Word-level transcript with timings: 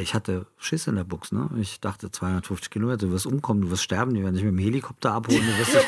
ich 0.00 0.14
hatte 0.14 0.46
Schiss 0.58 0.86
in 0.86 0.96
der 0.96 1.04
Buchs, 1.04 1.32
ne? 1.32 1.48
Ich 1.60 1.80
dachte 1.80 2.10
250 2.10 2.70
Kilometer, 2.70 3.06
du 3.06 3.10
wirst 3.12 3.26
umkommen, 3.26 3.62
du 3.62 3.70
wirst 3.70 3.82
sterben, 3.82 4.14
die 4.14 4.22
werden 4.22 4.34
dich 4.34 4.44
mit 4.44 4.52
dem 4.52 4.58
Helikopter 4.58 5.12
abholen, 5.12 5.42
du 5.44 5.58
wirst, 5.58 5.74
dich, 5.74 5.84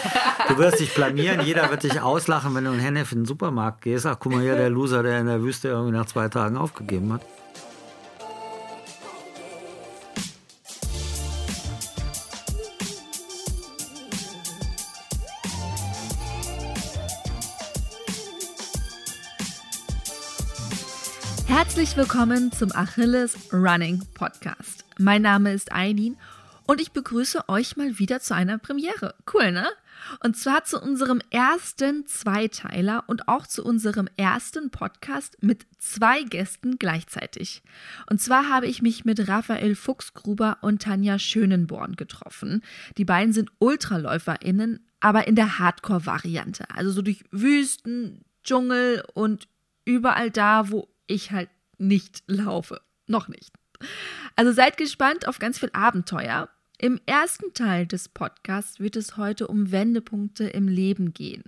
du 0.49 0.59
wirst 0.59 0.81
dich 0.81 0.95
blamieren, 0.95 1.45
jeder 1.45 1.71
wird 1.71 1.83
dich 1.83 2.01
auslachen, 2.01 2.55
wenn 2.55 2.65
du 2.65 2.73
in 2.73 2.81
Hennef 2.81 3.13
in 3.13 3.21
den 3.21 3.25
Supermarkt 3.27 3.83
gehst. 3.83 4.07
Ach, 4.07 4.17
guck 4.19 4.33
mal 4.33 4.43
hier, 4.43 4.57
der 4.57 4.71
Loser, 4.71 5.03
der 5.03 5.21
in 5.21 5.27
der 5.27 5.43
Wüste 5.43 5.69
irgendwie 5.69 5.93
nach 5.93 6.07
zwei 6.07 6.29
Tagen 6.29 6.57
aufgegeben 6.57 7.13
hat. 7.13 7.23
Herzlich 21.63 21.95
willkommen 21.95 22.51
zum 22.53 22.73
Achilles 22.73 23.53
Running 23.53 24.01
Podcast. 24.15 24.87
Mein 24.99 25.21
Name 25.21 25.53
ist 25.53 25.73
Eileen 25.73 26.17
und 26.67 26.81
ich 26.81 26.93
begrüße 26.93 27.51
euch 27.51 27.77
mal 27.77 27.99
wieder 27.99 28.21
zu 28.21 28.35
einer 28.35 28.57
Premiere. 28.57 29.15
Cool, 29.31 29.53
ne? 29.53 29.67
Und 30.25 30.39
zwar 30.39 30.65
zu 30.65 30.81
unserem 30.81 31.21
ersten 31.29 32.07
Zweiteiler 32.07 33.05
und 33.09 33.29
auch 33.29 33.47
zu 33.47 33.63
unserem 33.63 34.09
ersten 34.17 34.71
Podcast 34.71 35.37
mit 35.43 35.67
zwei 35.79 36.23
Gästen 36.23 36.79
gleichzeitig. 36.79 37.63
Und 38.09 38.23
zwar 38.23 38.49
habe 38.49 38.67
ich 38.67 38.81
mich 38.81 39.05
mit 39.05 39.29
Raphael 39.29 39.75
Fuchsgruber 39.75 40.57
und 40.63 40.81
Tanja 40.81 41.19
Schönenborn 41.19 41.95
getroffen. 41.95 42.65
Die 42.97 43.05
beiden 43.05 43.35
sind 43.35 43.51
UltraläuferInnen, 43.59 44.89
aber 45.01 45.29
in 45.29 45.35
der 45.35 45.59
Hardcore-Variante. 45.59 46.71
Also 46.75 46.91
so 46.91 47.03
durch 47.03 47.23
Wüsten, 47.31 48.25
Dschungel 48.45 49.05
und 49.13 49.47
überall 49.85 50.31
da, 50.31 50.71
wo 50.71 50.89
ich 51.11 51.33
halt 51.33 51.51
nicht 51.79 52.23
laufe. 52.27 52.81
Noch 53.07 53.29
nicht. 53.29 53.53
Also 54.37 54.53
seid 54.53 54.77
gespannt 54.77 55.27
auf 55.27 55.39
ganz 55.39 55.59
viel 55.59 55.71
Abenteuer. 55.73 56.49
Im 56.79 56.99
ersten 57.05 57.53
Teil 57.53 57.87
des 57.87 58.09
Podcasts 58.09 58.81
wird 58.81 58.97
es 58.97 59.19
heute 59.19 59.49
um 59.49 59.71
Wendepunkte 59.71 60.45
im 60.45 60.67
Leben 60.67 61.13
gehen. 61.13 61.45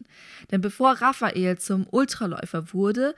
Denn 0.50 0.60
bevor 0.60 0.92
Raphael 0.92 1.58
zum 1.58 1.86
Ultraläufer 1.90 2.74
wurde, 2.74 3.14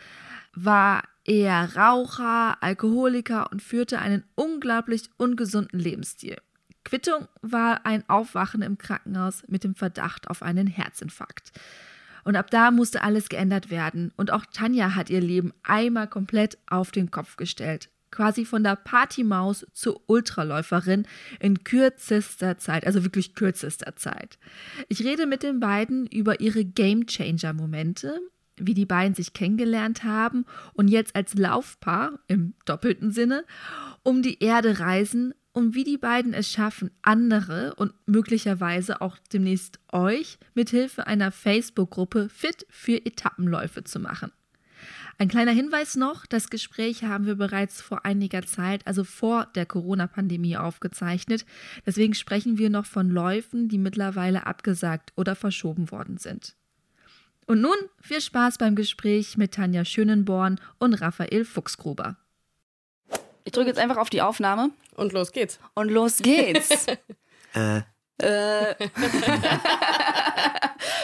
war 0.55 1.03
er 1.25 1.75
Raucher, 1.75 2.63
Alkoholiker 2.63 3.51
und 3.51 3.63
führte 3.63 3.99
einen 3.99 4.23
unglaublich 4.37 5.11
ungesunden 5.17 5.81
Lebensstil. 5.81 6.37
Quittung 6.85 7.27
war 7.41 7.87
ein 7.87 8.09
Aufwachen 8.09 8.63
im 8.63 8.79
Krankenhaus 8.79 9.43
mit 9.49 9.65
dem 9.65 9.75
Verdacht 9.75 10.29
auf 10.29 10.43
einen 10.43 10.67
Herzinfarkt. 10.67 11.53
Und 12.25 12.37
ab 12.37 12.51
da 12.51 12.71
musste 12.71 13.03
alles 13.03 13.29
geändert 13.29 13.71
werden. 13.71 14.13
Und 14.17 14.33
auch 14.33 14.45
Tanja 14.47 14.95
hat 14.95 15.11
ihr 15.11 15.21
Leben 15.21 15.53
einmal 15.63 16.09
komplett 16.09 16.59
auf 16.67 16.91
den 16.91 17.11
Kopf 17.11 17.37
gestellt. 17.37 17.91
Quasi 18.11 18.45
von 18.45 18.63
der 18.63 18.77
Partymaus 18.77 19.67
zur 19.73 20.01
Ultraläuferin 20.07 21.07
in 21.41 21.65
kürzester 21.65 22.59
Zeit, 22.59 22.87
also 22.87 23.03
wirklich 23.03 23.35
kürzester 23.35 23.97
Zeit. 23.97 24.39
Ich 24.89 25.05
rede 25.05 25.27
mit 25.27 25.43
den 25.43 25.59
beiden 25.59 26.07
über 26.07 26.41
ihre 26.41 26.65
Gamechanger-Momente, 26.65 28.21
wie 28.57 28.75
die 28.75 28.87
beiden 28.87 29.15
sich 29.15 29.33
kennengelernt 29.33 30.05
haben 30.05 30.47
und 30.75 30.89
jetzt 30.89 31.17
als 31.17 31.35
Laufpaar 31.35 32.21
im 32.29 32.55
doppelten 32.65 33.11
Sinne 33.11 33.45
um 34.05 34.23
die 34.23 34.43
Erde 34.43 34.79
reisen 34.79 35.35
und 35.55 35.75
wie 35.75 35.85
die 35.85 35.97
beiden 35.97 36.35
es 36.35 36.51
schaffen, 36.51 36.91
andere 37.01 37.75
und 37.77 37.95
möglicherweise 38.07 39.01
auch 39.01 39.17
demnächst 39.33 39.79
euch 39.93 40.39
mit 40.53 40.69
Hilfe 40.69 41.07
einer 41.07 41.31
Facebook-Gruppe 41.31 42.29
fit 42.29 42.67
für 42.69 43.07
Etappenläufe 43.07 43.85
zu 43.85 44.01
machen. 44.01 44.33
Ein 45.17 45.29
kleiner 45.29 45.53
Hinweis 45.53 45.95
noch, 45.95 46.27
das 46.27 46.51
Gespräch 46.51 47.05
haben 47.05 47.27
wir 47.27 47.37
bereits 47.37 47.81
vor 47.81 48.05
einiger 48.05 48.43
Zeit, 48.43 48.85
also 48.85 49.05
vor 49.05 49.47
der 49.55 49.65
Corona-Pandemie 49.65 50.57
aufgezeichnet. 50.57 51.47
Deswegen 51.87 52.15
sprechen 52.15 52.59
wir 52.59 52.69
noch 52.69 52.85
von 52.85 53.09
Läufen, 53.09 53.69
die 53.69 53.79
mittlerweile 53.79 54.47
abgesagt 54.47 55.13
oder 55.15 55.37
verschoben 55.37 55.93
worden 55.93 56.19
sind. 56.19 56.57
Und 57.47 57.61
nun 57.61 57.77
viel 58.01 58.21
Spaß 58.21 58.59
beim 58.59 58.75
Gespräch 58.75 59.37
mit 59.37 59.53
Tanja 59.53 59.85
Schönenborn 59.85 60.61
und 60.79 60.95
Raphael 60.95 61.45
Fuchsgruber. 61.45 62.17
Ich 63.45 63.53
drücke 63.53 63.69
jetzt 63.69 63.79
einfach 63.79 63.99
auf 63.99 64.11
die 64.11 64.23
Aufnahme. 64.23 64.71
Und 64.97 65.13
los 65.13 65.33
geht's. 65.33 65.59
Und 65.75 65.91
los 65.91 66.19
geht's. 66.19 66.87
äh. 67.55 67.83
Äh. 68.19 68.75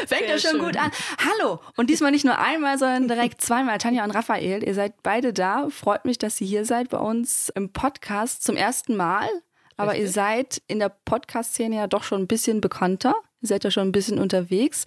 Fängt 0.07 0.29
ja 0.29 0.39
schon 0.39 0.53
schön. 0.53 0.61
gut 0.61 0.77
an. 0.77 0.91
Hallo. 1.19 1.61
Und 1.77 1.91
diesmal 1.91 2.13
nicht 2.13 2.25
nur 2.25 2.39
einmal, 2.39 2.79
sondern 2.79 3.09
direkt 3.09 3.43
zweimal. 3.43 3.79
Tanja 3.79 4.05
und 4.05 4.13
Raphael, 4.13 4.63
ihr 4.65 4.75
seid 4.75 5.03
beide 5.03 5.33
da. 5.33 5.69
Freut 5.71 6.05
mich, 6.05 6.19
dass 6.19 6.41
ihr 6.41 6.47
hier 6.47 6.65
seid 6.65 6.89
bei 6.91 6.99
uns 6.99 7.51
im 7.51 7.73
Podcast 7.73 8.43
zum 8.45 8.57
ersten 8.57 8.97
Mal. 8.97 9.29
Aber 9.77 9.93
Richtig. 9.93 10.07
ihr 10.07 10.13
seid 10.13 10.63
in 10.67 10.79
der 10.79 10.91
Podcast-Szene 10.91 11.77
ja 11.77 11.87
doch 11.87 12.05
schon 12.05 12.23
ein 12.23 12.27
bisschen 12.27 12.61
bekannter. 12.61 13.15
Ihr 13.43 13.49
seid 13.49 13.65
ja 13.65 13.71
schon 13.71 13.89
ein 13.89 13.93
bisschen 13.93 14.19
unterwegs. 14.19 14.85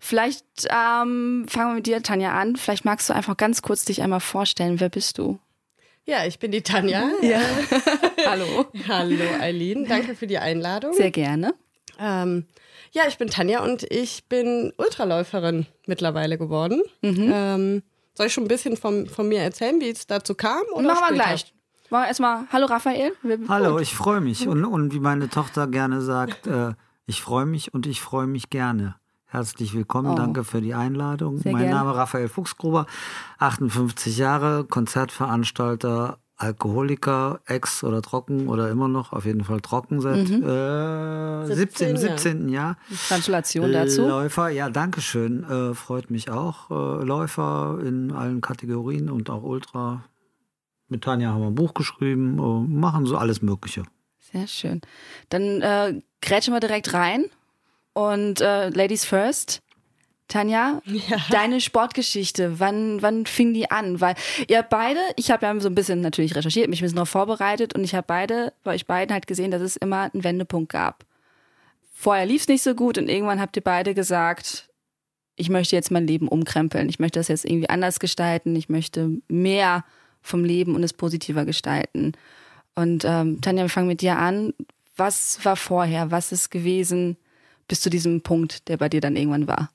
Vielleicht 0.00 0.46
ähm, 0.70 1.46
fangen 1.48 1.70
wir 1.70 1.74
mit 1.74 1.86
dir, 1.86 2.02
Tanja, 2.02 2.32
an. 2.32 2.56
Vielleicht 2.56 2.84
magst 2.84 3.08
du 3.08 3.14
einfach 3.14 3.36
ganz 3.36 3.62
kurz 3.62 3.84
dich 3.84 4.02
einmal 4.02 4.20
vorstellen. 4.20 4.80
Wer 4.80 4.88
bist 4.88 5.18
du? 5.18 5.38
Ja, 6.04 6.24
ich 6.26 6.38
bin 6.38 6.50
die 6.50 6.62
Tanja. 6.62 7.10
Ja. 7.22 7.40
Hallo. 8.26 8.66
Hallo, 8.88 9.24
Eileen. 9.40 9.86
Danke 9.86 10.16
für 10.16 10.26
die 10.26 10.38
Einladung. 10.38 10.94
Sehr 10.94 11.12
gerne. 11.12 11.54
Ähm, 11.98 12.46
ja, 12.90 13.02
ich 13.06 13.18
bin 13.18 13.28
Tanja 13.28 13.62
und 13.62 13.84
ich 13.84 14.28
bin 14.28 14.72
Ultraläuferin 14.78 15.66
mittlerweile 15.86 16.38
geworden. 16.38 16.82
Mhm. 17.02 17.30
Ähm, 17.32 17.82
soll 18.14 18.26
ich 18.26 18.32
schon 18.32 18.44
ein 18.44 18.48
bisschen 18.48 18.76
von, 18.76 19.06
von 19.06 19.28
mir 19.28 19.40
erzählen, 19.40 19.80
wie 19.80 19.88
es 19.88 20.06
dazu 20.06 20.34
kam? 20.34 20.62
Oder 20.72 20.88
Machen 20.88 21.04
wir 21.08 21.14
gleich. 21.14 21.54
Mal 21.88 22.06
erstmal, 22.06 22.46
hallo 22.50 22.66
Raphael. 22.66 23.12
Hallo, 23.48 23.78
ich 23.78 23.94
freue 23.94 24.20
mich. 24.20 24.48
Und, 24.48 24.64
und 24.64 24.92
wie 24.94 25.00
meine 25.00 25.28
Tochter 25.28 25.66
gerne 25.66 26.00
sagt, 26.00 26.46
äh, 26.46 26.72
ich 27.06 27.22
freue 27.22 27.46
mich 27.46 27.74
und 27.74 27.86
ich 27.86 28.00
freue 28.00 28.26
mich 28.26 28.50
gerne. 28.50 28.96
Herzlich 29.32 29.72
willkommen, 29.72 30.10
oh. 30.10 30.14
danke 30.14 30.44
für 30.44 30.60
die 30.60 30.74
Einladung. 30.74 31.38
Sehr 31.38 31.52
mein 31.52 31.62
gern. 31.62 31.76
Name 31.76 31.96
Raphael 31.96 32.28
Fuchsgruber, 32.28 32.84
58 33.38 34.18
Jahre, 34.18 34.64
Konzertveranstalter, 34.64 36.18
Alkoholiker, 36.36 37.40
ex 37.46 37.82
oder 37.82 38.02
trocken 38.02 38.46
oder 38.48 38.68
immer 38.68 38.88
noch, 38.88 39.14
auf 39.14 39.24
jeden 39.24 39.42
Fall 39.42 39.62
trocken 39.62 40.02
seit 40.02 40.28
mhm. 40.28 40.42
äh, 40.42 41.46
17, 41.46 41.96
17. 41.96 42.48
Jahr. 42.50 42.76
Gratulation 43.08 43.72
dazu. 43.72 44.06
Läufer, 44.06 44.50
ja, 44.50 44.68
danke 44.68 45.00
schön. 45.00 45.44
Äh, 45.44 45.72
freut 45.72 46.10
mich 46.10 46.28
auch. 46.28 46.70
Äh, 46.70 47.02
Läufer 47.02 47.78
in 47.82 48.12
allen 48.12 48.42
Kategorien 48.42 49.08
und 49.08 49.30
auch 49.30 49.44
Ultra. 49.44 50.04
Mit 50.88 51.04
Tanja 51.04 51.30
haben 51.30 51.40
wir 51.40 51.46
ein 51.46 51.54
Buch 51.54 51.72
geschrieben, 51.72 52.38
äh, 52.38 52.70
machen 52.70 53.06
so 53.06 53.16
alles 53.16 53.40
Mögliche. 53.40 53.84
Sehr 54.18 54.46
schön. 54.46 54.82
Dann 55.30 55.62
äh, 55.62 56.02
grätschen 56.20 56.52
wir 56.52 56.60
direkt 56.60 56.92
rein. 56.92 57.30
Und 57.94 58.40
äh, 58.40 58.70
Ladies 58.70 59.04
First, 59.04 59.62
Tanja, 60.28 60.80
ja. 60.86 61.18
deine 61.30 61.60
Sportgeschichte, 61.60 62.58
wann, 62.58 63.02
wann 63.02 63.26
fing 63.26 63.52
die 63.52 63.70
an? 63.70 64.00
Weil 64.00 64.14
ihr 64.48 64.62
beide, 64.62 65.00
ich 65.16 65.30
habe 65.30 65.44
ja 65.44 65.60
so 65.60 65.68
ein 65.68 65.74
bisschen 65.74 66.00
natürlich 66.00 66.34
recherchiert, 66.34 66.70
mich 66.70 66.80
ein 66.80 66.84
bisschen 66.84 66.98
noch 66.98 67.08
vorbereitet 67.08 67.74
und 67.74 67.84
ich 67.84 67.94
habe 67.94 68.06
beide, 68.06 68.52
bei 68.64 68.74
euch 68.74 68.86
beiden 68.86 69.12
halt 69.12 69.26
gesehen, 69.26 69.50
dass 69.50 69.60
es 69.60 69.76
immer 69.76 70.10
einen 70.12 70.24
Wendepunkt 70.24 70.72
gab. 70.72 71.04
Vorher 71.92 72.24
lief 72.24 72.42
es 72.42 72.48
nicht 72.48 72.62
so 72.62 72.74
gut 72.74 72.96
und 72.96 73.08
irgendwann 73.08 73.40
habt 73.40 73.56
ihr 73.56 73.62
beide 73.62 73.94
gesagt, 73.94 74.70
ich 75.36 75.50
möchte 75.50 75.76
jetzt 75.76 75.90
mein 75.90 76.06
Leben 76.06 76.28
umkrempeln, 76.28 76.88
ich 76.88 76.98
möchte 76.98 77.20
das 77.20 77.28
jetzt 77.28 77.44
irgendwie 77.44 77.68
anders 77.68 78.00
gestalten, 78.00 78.56
ich 78.56 78.68
möchte 78.68 79.10
mehr 79.28 79.84
vom 80.22 80.44
Leben 80.44 80.74
und 80.74 80.82
es 80.82 80.92
positiver 80.94 81.44
gestalten. 81.44 82.12
Und 82.74 83.04
ähm, 83.04 83.40
Tanja, 83.40 83.64
wir 83.64 83.68
fangen 83.68 83.88
mit 83.88 84.00
dir 84.00 84.16
an. 84.16 84.54
Was 84.96 85.44
war 85.44 85.56
vorher? 85.56 86.10
Was 86.10 86.32
ist 86.32 86.50
gewesen? 86.50 87.16
Bis 87.68 87.80
zu 87.80 87.90
diesem 87.90 88.22
Punkt, 88.22 88.68
der 88.68 88.76
bei 88.76 88.88
dir 88.88 89.00
dann 89.00 89.16
irgendwann 89.16 89.48
war? 89.48 89.70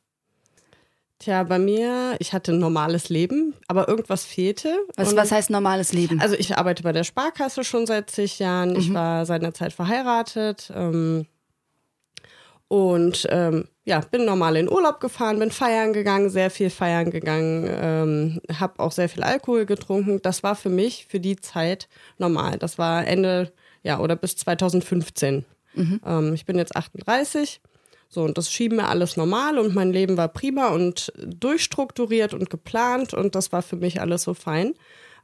Tja, 1.20 1.44
bei 1.44 1.58
mir, 1.58 2.16
ich 2.20 2.34
hatte 2.34 2.52
ein 2.52 2.59
normales 2.59 3.09
Leben, 3.09 3.56
aber 3.68 3.88
irgendwas 3.88 4.24
fehlte. 4.24 4.78
Was, 4.96 5.16
was 5.16 5.31
heißt 5.31 5.50
normales 5.50 5.92
Leben? 5.92 6.22
Also 6.22 6.36
ich 6.36 6.56
arbeite 6.58 6.84
bei 6.84 6.92
der 6.92 7.03
Sparkasse 7.03 7.64
schon 7.64 7.88
seit 7.88 8.12
zig 8.12 8.38
Jahren. 8.38 8.74
Mhm. 8.74 8.80
Ich 8.80 8.94
war 8.94 9.25
seit 9.25 9.42
einer 9.42 9.54
Zeit 9.54 9.74
verheiratet. 9.74 10.72
Ähm, 10.75 11.25
und 12.68 13.25
ähm, 13.31 13.66
ja, 13.86 14.01
bin 14.01 14.25
normal 14.25 14.57
in 14.57 14.69
Urlaub 14.69 15.00
gefahren, 15.00 15.40
bin 15.40 15.51
feiern 15.51 15.94
gegangen, 15.94 16.30
sehr 16.30 16.51
viel 16.51 16.69
feiern 16.69 17.10
gegangen, 17.10 17.68
ähm, 17.68 18.42
habe 18.60 18.80
auch 18.80 18.92
sehr 18.92 19.07
viel 19.07 19.24
Alkohol 19.24 19.66
getrunken. 19.66 20.22
Das 20.22 20.44
war 20.44 20.56
für 20.56 20.69
mich 20.69 21.07
für 21.10 21.19
die 21.19 21.38
Zeit 21.38 21.88
normal. 22.18 22.60
Das 22.60 22.78
war 22.78 23.07
Ende, 23.07 23.54
ja, 23.83 24.00
oder 24.00 24.16
bis 24.18 24.36
2015. 24.36 25.45
Mhm. 25.74 26.01
Ähm, 26.06 26.33
ich 26.33 26.45
bin 26.45 26.57
jetzt 26.57 26.75
38 26.75 27.62
so, 28.09 28.24
und 28.24 28.38
das 28.38 28.51
schieben 28.51 28.77
wir 28.77 28.88
alles 28.88 29.18
normal 29.18 29.59
und 29.59 29.75
mein 29.75 29.92
Leben 29.92 30.15
war 30.18 30.30
prima 30.30 30.69
und 30.69 31.12
durchstrukturiert 31.18 32.33
und 32.33 32.50
geplant 32.50 33.13
und 33.13 33.36
das 33.36 33.51
war 33.51 33.62
für 33.62 33.75
mich 33.75 34.00
alles 34.00 34.24
so 34.24 34.33
fein. 34.33 34.74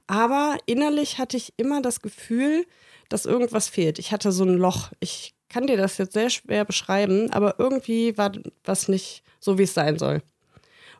Aber 0.05 0.57
innerlich 0.65 1.17
hatte 1.17 1.37
ich 1.37 1.53
immer 1.55 1.81
das 1.81 2.01
Gefühl, 2.01 2.65
dass 3.07 3.25
irgendwas 3.25 3.69
fehlt. 3.69 3.99
Ich 3.99 4.11
hatte 4.11 4.31
so 4.31 4.43
ein 4.43 4.57
Loch. 4.57 4.91
Ich 4.99 5.33
kann 5.47 5.67
dir 5.67 5.77
das 5.77 5.97
jetzt 5.97 6.13
sehr 6.13 6.29
schwer 6.29 6.65
beschreiben, 6.65 7.31
aber 7.31 7.55
irgendwie 7.57 8.17
war 8.17 8.31
was 8.65 8.87
nicht 8.89 9.23
so, 9.39 9.57
wie 9.57 9.63
es 9.63 9.73
sein 9.73 9.97
soll. 9.97 10.21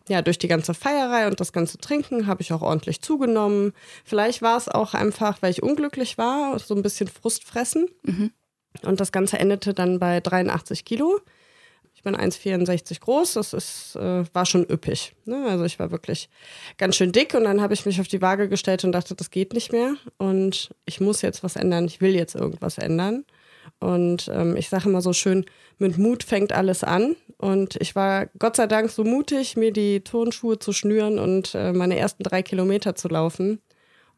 ja, 0.09 0.21
durch 0.21 0.38
die 0.38 0.47
ganze 0.47 0.74
Feierei 0.74 1.27
und 1.27 1.39
das 1.39 1.53
ganze 1.53 1.77
Trinken 1.77 2.27
habe 2.27 2.41
ich 2.41 2.51
auch 2.53 2.62
ordentlich 2.62 3.01
zugenommen. 3.01 3.74
Vielleicht 4.03 4.41
war 4.41 4.57
es 4.57 4.68
auch 4.68 4.94
einfach, 4.94 5.41
weil 5.41 5.51
ich 5.51 5.63
unglücklich 5.63 6.18
war, 6.18 6.59
so 6.59 6.75
ein 6.75 6.81
bisschen 6.81 7.07
Frustfressen. 7.07 7.88
Mhm. 8.03 8.31
Und 8.83 9.00
das 9.00 9.12
Ganze 9.12 9.39
endete 9.39 9.74
dann 9.74 10.00
bei 10.00 10.19
83 10.19 10.83
Kilo. 10.83 11.19
Ich 12.03 12.11
bin 12.11 12.17
1,64 12.17 13.00
groß, 13.00 13.35
das 13.35 13.53
ist, 13.53 13.95
äh, 13.95 14.25
war 14.33 14.45
schon 14.45 14.69
üppig. 14.69 15.15
Ne? 15.23 15.45
Also 15.47 15.63
ich 15.63 15.79
war 15.79 15.89
wirklich 15.89 16.27
ganz 16.77 16.97
schön 16.97 17.13
dick 17.13 17.33
und 17.33 17.45
dann 17.45 17.61
habe 17.61 17.73
ich 17.73 17.85
mich 17.85 18.01
auf 18.01 18.09
die 18.09 18.21
Waage 18.21 18.50
gestellt 18.50 18.83
und 18.83 18.91
dachte, 18.91 19.15
das 19.15 19.31
geht 19.31 19.53
nicht 19.53 19.71
mehr 19.71 19.95
und 20.17 20.71
ich 20.85 21.00
muss 21.00 21.21
jetzt 21.21 21.45
was 21.45 21.55
ändern, 21.55 21.85
ich 21.85 22.01
will 22.01 22.13
jetzt 22.13 22.35
irgendwas 22.35 22.77
ändern. 22.77 23.23
Und 23.79 24.29
ähm, 24.33 24.57
ich 24.57 24.67
sage 24.67 24.89
immer 24.89 25.01
so 25.01 25.13
schön, 25.13 25.45
mit 25.77 25.97
Mut 25.97 26.23
fängt 26.23 26.51
alles 26.51 26.83
an. 26.83 27.15
Und 27.38 27.77
ich 27.77 27.95
war 27.95 28.27
Gott 28.38 28.57
sei 28.57 28.67
Dank 28.67 28.89
so 28.89 29.06
mutig, 29.06 29.56
mir 29.56 29.71
die 29.71 30.01
Turnschuhe 30.01 30.59
zu 30.59 30.73
schnüren 30.73 31.19
und 31.19 31.56
äh, 31.56 31.71
meine 31.71 31.97
ersten 31.97 32.23
drei 32.23 32.44
Kilometer 32.44 32.95
zu 32.95 33.07
laufen. 33.07 33.61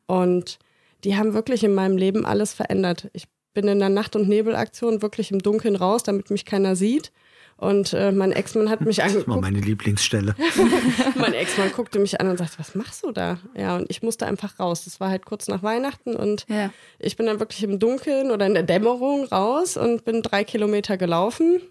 Und 0.08 0.58
die 1.04 1.18
haben 1.18 1.36
wirklich 1.36 1.64
in 1.64 1.76
meinem 1.76 1.98
Leben 1.98 2.26
alles 2.26 2.52
verändert. 2.52 3.10
Ich 3.14 3.28
bin 3.54 3.68
in 3.68 3.80
der 3.80 3.90
Nacht- 3.90 4.16
und 4.16 4.28
Nebelaktion 4.28 5.02
wirklich 5.02 5.32
im 5.32 5.40
Dunkeln 5.40 5.76
raus, 5.76 6.04
damit 6.04 6.30
mich 6.30 6.46
keiner 6.46 6.76
sieht. 6.76 7.12
Und 7.58 7.94
äh, 7.94 8.12
mein 8.12 8.34
Ex-Mann 8.34 8.70
hat 8.70 8.82
mich 8.82 9.02
angeguckt. 9.02 9.28
Das 9.28 9.34
war 9.34 9.42
meine 9.42 9.60
Lieblingsstelle. 9.60 10.36
mein 11.16 11.34
Ex-Mann 11.34 11.72
guckte 11.72 12.00
mich 12.00 12.20
an 12.20 12.28
und 12.28 12.38
sagte, 12.38 12.60
was 12.60 12.76
machst 12.76 13.04
du 13.04 13.12
da? 13.12 13.40
Ja, 13.56 13.78
und 13.78 13.90
ich 13.90 14.04
musste 14.04 14.26
einfach 14.26 14.60
raus. 14.60 14.84
Das 14.84 15.00
war 15.00 15.10
halt 15.10 15.26
kurz 15.26 15.48
nach 15.48 15.64
Weihnachten 15.64 16.16
und 16.16 16.46
ja. 16.50 16.72
ich 17.00 17.16
bin 17.16 17.26
dann 17.28 17.40
wirklich 17.40 17.64
im 17.64 17.80
Dunkeln 17.80 18.32
oder 18.32 18.46
in 18.46 18.56
der 18.56 18.64
Dämmerung 18.64 19.26
raus 19.26 19.78
und 19.78 20.04
bin 20.04 20.22
drei 20.22 20.44
Kilometer 20.44 20.98
gelaufen. 20.98 21.62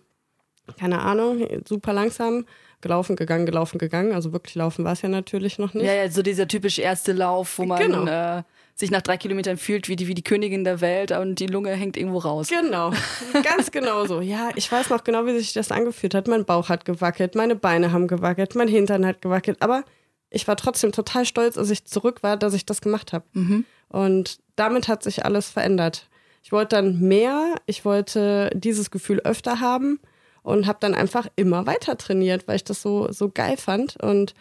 Keine 0.79 1.01
Ahnung, 1.01 1.47
super 1.69 1.93
langsam 1.93 2.47
gelaufen, 2.81 3.17
gegangen, 3.17 3.45
gelaufen, 3.45 3.79
gegangen. 3.79 4.13
Also 4.13 4.33
wirklich 4.33 4.55
laufen 4.55 4.85
war 4.85 4.93
es 4.93 5.03
ja 5.03 5.11
natürlich 5.11 5.59
noch 5.59 5.75
nicht. 5.75 5.85
Ja, 5.85 5.93
ja, 5.93 6.11
so 6.11 6.23
dieser 6.23 6.49
typisch 6.49 6.79
erste 6.79 7.13
Lauf, 7.13 7.59
wo 7.59 7.65
man 7.65 7.79
genau. 7.79 8.07
äh, 8.07 8.43
sich 8.75 8.91
nach 8.91 9.03
drei 9.03 9.17
Kilometern 9.17 9.57
fühlt 9.57 9.89
wie 9.89 9.97
die, 9.97 10.09
wie 10.09 10.15
die 10.15 10.25
Königin 10.25 10.65
der 10.65 10.81
Welt 10.81 11.13
und 11.13 11.39
die 11.39 11.47
Lunge 11.47 11.71
hängt 11.71 11.97
irgendwo 11.97 12.19
raus. 12.19 12.49
Genau, 12.49 12.93
ganz 13.45 13.71
genau 13.71 14.05
so. 14.07 14.21
Ja, 14.21 14.51
ich 14.57 14.71
weiß 14.71 14.91
noch 14.91 15.05
genau, 15.05 15.27
wie 15.27 15.39
sich 15.39 15.53
das 15.53 15.71
angefühlt 15.71 16.15
hat. 16.15 16.27
Mein 16.27 16.45
Bauch 16.45 16.69
hat 16.69 16.85
gewackelt, 16.85 17.37
meine 17.37 17.55
Beine 17.55 17.93
haben 17.93 18.09
gewackelt, 18.09 18.57
mein 18.57 18.69
Hintern 18.69 19.07
hat 19.07 19.23
gewackelt. 19.23 19.63
Aber 19.63 19.85
ich 20.31 20.49
war 20.49 20.57
trotzdem 20.57 20.91
total 20.91 21.25
stolz, 21.25 21.57
als 21.57 21.71
ich 21.71 21.85
zurück 21.85 22.23
war, 22.23 22.37
dass 22.37 22.55
ich 22.55 22.67
das 22.67 22.81
gemacht 22.81 23.13
habe. 23.13 23.25
Mhm. 23.33 23.65
Und 23.89 24.39
damit 24.57 24.89
hat 24.89 25.05
sich 25.05 25.25
alles 25.25 25.49
verändert. 25.51 26.09
Ich 26.43 26.51
wollte 26.51 26.77
dann 26.77 26.99
mehr, 26.99 27.55
ich 27.67 27.85
wollte 27.85 28.51
dieses 28.55 28.91
Gefühl 28.91 29.21
öfter 29.21 29.61
haben 29.61 30.01
und 30.43 30.67
habe 30.67 30.79
dann 30.81 30.95
einfach 30.95 31.29
immer 31.37 31.67
weiter 31.67 31.97
trainiert, 31.97 32.49
weil 32.49 32.57
ich 32.57 32.65
das 32.65 32.83
so, 32.83 33.11
so 33.13 33.31
geil 33.31 33.57
fand. 33.57 34.03
Und 34.03 34.35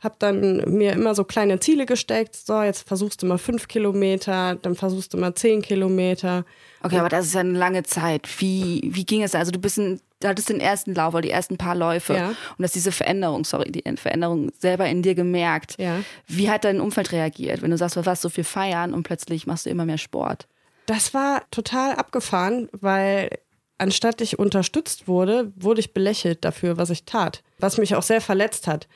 habe 0.00 0.14
dann 0.18 0.58
mir 0.76 0.92
immer 0.92 1.14
so 1.14 1.24
kleine 1.24 1.58
Ziele 1.58 1.84
gesteckt. 1.84 2.36
So, 2.36 2.62
jetzt 2.62 2.86
versuchst 2.86 3.22
du 3.22 3.26
mal 3.26 3.38
fünf 3.38 3.66
Kilometer, 3.66 4.56
dann 4.56 4.76
versuchst 4.76 5.12
du 5.12 5.18
mal 5.18 5.34
zehn 5.34 5.60
Kilometer. 5.60 6.44
Okay, 6.82 6.98
aber 6.98 7.08
das 7.08 7.26
ist 7.26 7.34
ja 7.34 7.40
eine 7.40 7.58
lange 7.58 7.82
Zeit. 7.82 8.28
Wie, 8.38 8.82
wie 8.84 9.04
ging 9.04 9.24
es? 9.24 9.34
Also 9.34 9.50
du 9.50 9.58
bist 9.58 9.78
ein, 9.78 10.00
du 10.20 10.28
hattest 10.28 10.50
den 10.50 10.60
ersten 10.60 10.94
Lauf 10.94 11.14
oder 11.14 11.22
die 11.22 11.30
ersten 11.30 11.56
paar 11.56 11.74
Läufe 11.74 12.14
ja. 12.14 12.28
und 12.28 12.64
hast 12.64 12.76
diese 12.76 12.92
Veränderung, 12.92 13.44
sorry, 13.44 13.72
die 13.72 13.82
Veränderung 13.96 14.52
selber 14.56 14.86
in 14.86 15.02
dir 15.02 15.16
gemerkt. 15.16 15.74
Ja. 15.78 16.00
Wie 16.28 16.48
hat 16.48 16.64
dein 16.64 16.80
Umfeld 16.80 17.10
reagiert, 17.10 17.62
wenn 17.62 17.72
du 17.72 17.76
sagst, 17.76 17.96
du 17.96 18.06
warst 18.06 18.22
so 18.22 18.28
viel 18.28 18.44
feiern 18.44 18.94
und 18.94 19.02
plötzlich 19.02 19.48
machst 19.48 19.66
du 19.66 19.70
immer 19.70 19.84
mehr 19.84 19.98
Sport? 19.98 20.46
Das 20.86 21.12
war 21.12 21.42
total 21.50 21.96
abgefahren, 21.96 22.68
weil 22.72 23.30
anstatt 23.78 24.20
ich 24.20 24.38
unterstützt 24.38 25.08
wurde, 25.08 25.52
wurde 25.56 25.80
ich 25.80 25.92
belächelt 25.92 26.44
dafür, 26.44 26.78
was 26.78 26.90
ich 26.90 27.04
tat, 27.04 27.42
was 27.58 27.78
mich 27.78 27.96
auch 27.96 28.02
sehr 28.02 28.20
verletzt 28.20 28.68
hat 28.68 28.86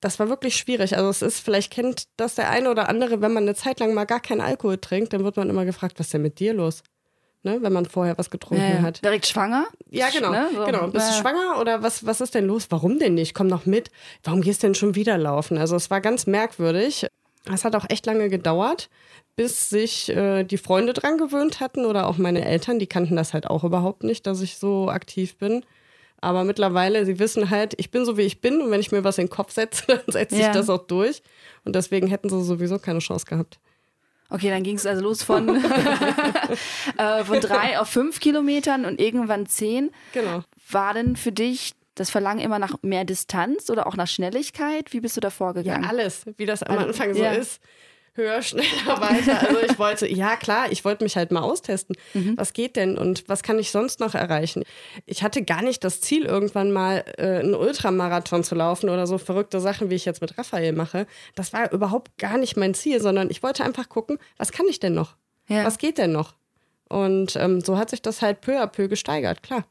das 0.00 0.18
war 0.18 0.28
wirklich 0.28 0.56
schwierig. 0.56 0.96
Also 0.96 1.10
es 1.10 1.22
ist, 1.22 1.40
vielleicht 1.40 1.72
kennt 1.72 2.04
das 2.16 2.34
der 2.34 2.50
eine 2.50 2.70
oder 2.70 2.88
andere, 2.88 3.20
wenn 3.20 3.32
man 3.32 3.44
eine 3.44 3.54
Zeit 3.54 3.80
lang 3.80 3.94
mal 3.94 4.04
gar 4.04 4.20
keinen 4.20 4.40
Alkohol 4.40 4.78
trinkt, 4.78 5.12
dann 5.12 5.24
wird 5.24 5.36
man 5.36 5.50
immer 5.50 5.64
gefragt, 5.64 5.98
was 5.98 6.06
ist 6.06 6.14
denn 6.14 6.22
mit 6.22 6.38
dir 6.38 6.54
los? 6.54 6.82
Ne, 7.42 7.58
wenn 7.62 7.72
man 7.72 7.86
vorher 7.86 8.18
was 8.18 8.28
getrunken 8.28 8.62
ja, 8.62 8.82
hat. 8.82 9.02
Direkt 9.02 9.26
schwanger? 9.26 9.64
Ja, 9.88 10.10
genau. 10.10 10.30
Ne? 10.30 10.50
So. 10.54 10.64
genau. 10.66 10.88
Bist 10.88 11.08
ja. 11.08 11.14
du 11.14 11.20
schwanger 11.22 11.58
oder 11.58 11.82
was, 11.82 12.04
was 12.04 12.20
ist 12.20 12.34
denn 12.34 12.44
los? 12.44 12.66
Warum 12.68 12.98
denn 12.98 13.14
nicht? 13.14 13.34
Komm 13.34 13.46
noch 13.46 13.64
mit. 13.64 13.90
Warum 14.22 14.42
gehst 14.42 14.62
du 14.62 14.66
denn 14.66 14.74
schon 14.74 14.94
wieder 14.94 15.16
laufen? 15.16 15.56
Also 15.56 15.74
es 15.74 15.88
war 15.88 16.02
ganz 16.02 16.26
merkwürdig. 16.26 17.06
Es 17.50 17.64
hat 17.64 17.74
auch 17.74 17.86
echt 17.88 18.04
lange 18.04 18.28
gedauert, 18.28 18.90
bis 19.36 19.70
sich 19.70 20.10
äh, 20.10 20.44
die 20.44 20.58
Freunde 20.58 20.92
dran 20.92 21.16
gewöhnt 21.16 21.60
hatten 21.60 21.86
oder 21.86 22.08
auch 22.08 22.18
meine 22.18 22.44
Eltern. 22.44 22.78
Die 22.78 22.86
kannten 22.86 23.16
das 23.16 23.32
halt 23.32 23.48
auch 23.48 23.64
überhaupt 23.64 24.04
nicht, 24.04 24.26
dass 24.26 24.42
ich 24.42 24.58
so 24.58 24.90
aktiv 24.90 25.38
bin. 25.38 25.64
Aber 26.20 26.44
mittlerweile, 26.44 27.06
sie 27.06 27.18
wissen 27.18 27.50
halt, 27.50 27.74
ich 27.78 27.90
bin 27.90 28.04
so 28.04 28.16
wie 28.16 28.22
ich 28.22 28.40
bin 28.40 28.60
und 28.60 28.70
wenn 28.70 28.80
ich 28.80 28.92
mir 28.92 29.04
was 29.04 29.18
in 29.18 29.26
den 29.26 29.30
Kopf 29.30 29.52
setze, 29.52 29.84
dann 29.86 30.02
setze 30.08 30.36
ich 30.36 30.46
das 30.48 30.68
auch 30.68 30.86
durch. 30.86 31.22
Und 31.64 31.76
deswegen 31.76 32.06
hätten 32.06 32.28
sie 32.28 32.42
sowieso 32.42 32.78
keine 32.78 33.00
Chance 33.00 33.26
gehabt. 33.26 33.58
Okay, 34.28 34.48
dann 34.48 34.62
ging 34.62 34.76
es 34.76 34.86
also 34.86 35.02
los 35.02 35.22
von, 35.22 35.48
äh, 36.98 37.24
von 37.24 37.40
drei 37.40 37.78
auf 37.80 37.88
fünf 37.88 38.20
Kilometern 38.20 38.84
und 38.84 39.00
irgendwann 39.00 39.46
zehn. 39.46 39.90
Genau. 40.12 40.44
War 40.70 40.94
denn 40.94 41.16
für 41.16 41.32
dich 41.32 41.72
das 41.96 42.10
Verlangen 42.10 42.40
immer 42.40 42.58
nach 42.58 42.76
mehr 42.82 43.04
Distanz 43.04 43.70
oder 43.70 43.86
auch 43.86 43.96
nach 43.96 44.06
Schnelligkeit? 44.06 44.92
Wie 44.92 45.00
bist 45.00 45.16
du 45.16 45.20
da 45.20 45.30
vorgegangen? 45.30 45.82
Ja, 45.82 45.88
alles, 45.88 46.24
wie 46.36 46.46
das 46.46 46.62
am 46.62 46.78
Anfang 46.78 47.14
so 47.14 47.22
ja. 47.22 47.32
ist 47.32 47.60
höher, 48.20 48.42
schneller, 48.42 49.00
weiter. 49.00 49.40
Also 49.40 49.60
ich 49.60 49.78
wollte, 49.78 50.08
ja 50.08 50.36
klar, 50.36 50.70
ich 50.70 50.84
wollte 50.84 51.04
mich 51.04 51.16
halt 51.16 51.30
mal 51.30 51.40
austesten. 51.40 51.96
Mhm. 52.14 52.36
Was 52.36 52.52
geht 52.52 52.76
denn 52.76 52.96
und 52.98 53.24
was 53.28 53.42
kann 53.42 53.58
ich 53.58 53.70
sonst 53.70 54.00
noch 54.00 54.14
erreichen? 54.14 54.64
Ich 55.06 55.22
hatte 55.22 55.42
gar 55.42 55.62
nicht 55.62 55.82
das 55.84 56.00
Ziel, 56.00 56.24
irgendwann 56.24 56.72
mal 56.72 57.04
äh, 57.16 57.40
einen 57.40 57.54
Ultramarathon 57.54 58.44
zu 58.44 58.54
laufen 58.54 58.88
oder 58.88 59.06
so 59.06 59.18
verrückte 59.18 59.60
Sachen, 59.60 59.90
wie 59.90 59.94
ich 59.94 60.04
jetzt 60.04 60.20
mit 60.20 60.36
Raphael 60.38 60.72
mache. 60.72 61.06
Das 61.34 61.52
war 61.52 61.72
überhaupt 61.72 62.16
gar 62.18 62.38
nicht 62.38 62.56
mein 62.56 62.74
Ziel, 62.74 63.00
sondern 63.00 63.30
ich 63.30 63.42
wollte 63.42 63.64
einfach 63.64 63.88
gucken, 63.88 64.18
was 64.36 64.52
kann 64.52 64.66
ich 64.68 64.80
denn 64.80 64.94
noch? 64.94 65.16
Ja. 65.48 65.64
Was 65.64 65.78
geht 65.78 65.98
denn 65.98 66.12
noch? 66.12 66.34
Und 66.88 67.36
ähm, 67.36 67.60
so 67.60 67.78
hat 67.78 67.90
sich 67.90 68.02
das 68.02 68.20
halt 68.20 68.40
peu 68.40 68.60
à 68.60 68.66
peu 68.66 68.88
gesteigert, 68.88 69.42
klar. 69.42 69.64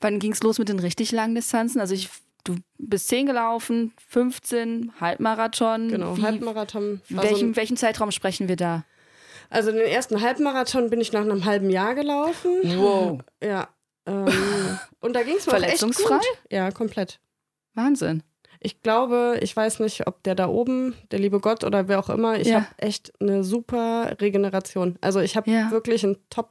Wann 0.00 0.18
ging 0.18 0.32
es 0.32 0.42
los 0.42 0.58
mit 0.58 0.68
den 0.68 0.80
richtig 0.80 1.12
langen 1.12 1.34
Distanzen? 1.34 1.80
Also 1.80 1.94
ich 1.94 2.08
du 2.44 2.56
bist 2.78 3.08
10 3.08 3.26
gelaufen, 3.26 3.92
15, 4.08 4.92
Halbmarathon. 5.00 5.88
Genau, 5.88 6.16
Wie, 6.16 6.22
Halbmarathon. 6.22 7.00
Welchen, 7.08 7.50
so 7.50 7.56
welchen 7.56 7.76
Zeitraum 7.76 8.10
sprechen 8.10 8.48
wir 8.48 8.56
da? 8.56 8.84
Also 9.50 9.72
den 9.72 9.80
ersten 9.80 10.20
Halbmarathon 10.20 10.90
bin 10.90 11.00
ich 11.00 11.12
nach 11.12 11.22
einem 11.22 11.44
halben 11.44 11.70
Jahr 11.70 11.94
gelaufen. 11.94 12.60
Wow. 12.76 13.20
Ja. 13.42 13.68
Ähm, 14.06 14.28
und 15.00 15.14
da 15.14 15.22
ging 15.22 15.36
es 15.36 15.46
mir 15.46 15.52
Verletzungsfrei? 15.52 16.16
Echt 16.16 16.42
gut. 16.42 16.52
Ja, 16.52 16.70
komplett. 16.70 17.20
Wahnsinn. 17.74 18.22
Ich 18.60 18.80
glaube, 18.80 19.38
ich 19.42 19.54
weiß 19.54 19.80
nicht, 19.80 20.06
ob 20.06 20.22
der 20.22 20.34
da 20.34 20.48
oben, 20.48 20.94
der 21.10 21.18
liebe 21.18 21.38
Gott 21.40 21.64
oder 21.64 21.86
wer 21.88 21.98
auch 21.98 22.08
immer, 22.08 22.38
ich 22.38 22.48
ja. 22.48 22.56
habe 22.56 22.66
echt 22.78 23.12
eine 23.20 23.44
super 23.44 24.16
Regeneration. 24.20 24.96
Also 25.02 25.20
ich 25.20 25.36
habe 25.36 25.50
ja. 25.50 25.70
wirklich 25.70 26.02
einen 26.02 26.16
Top 26.30 26.50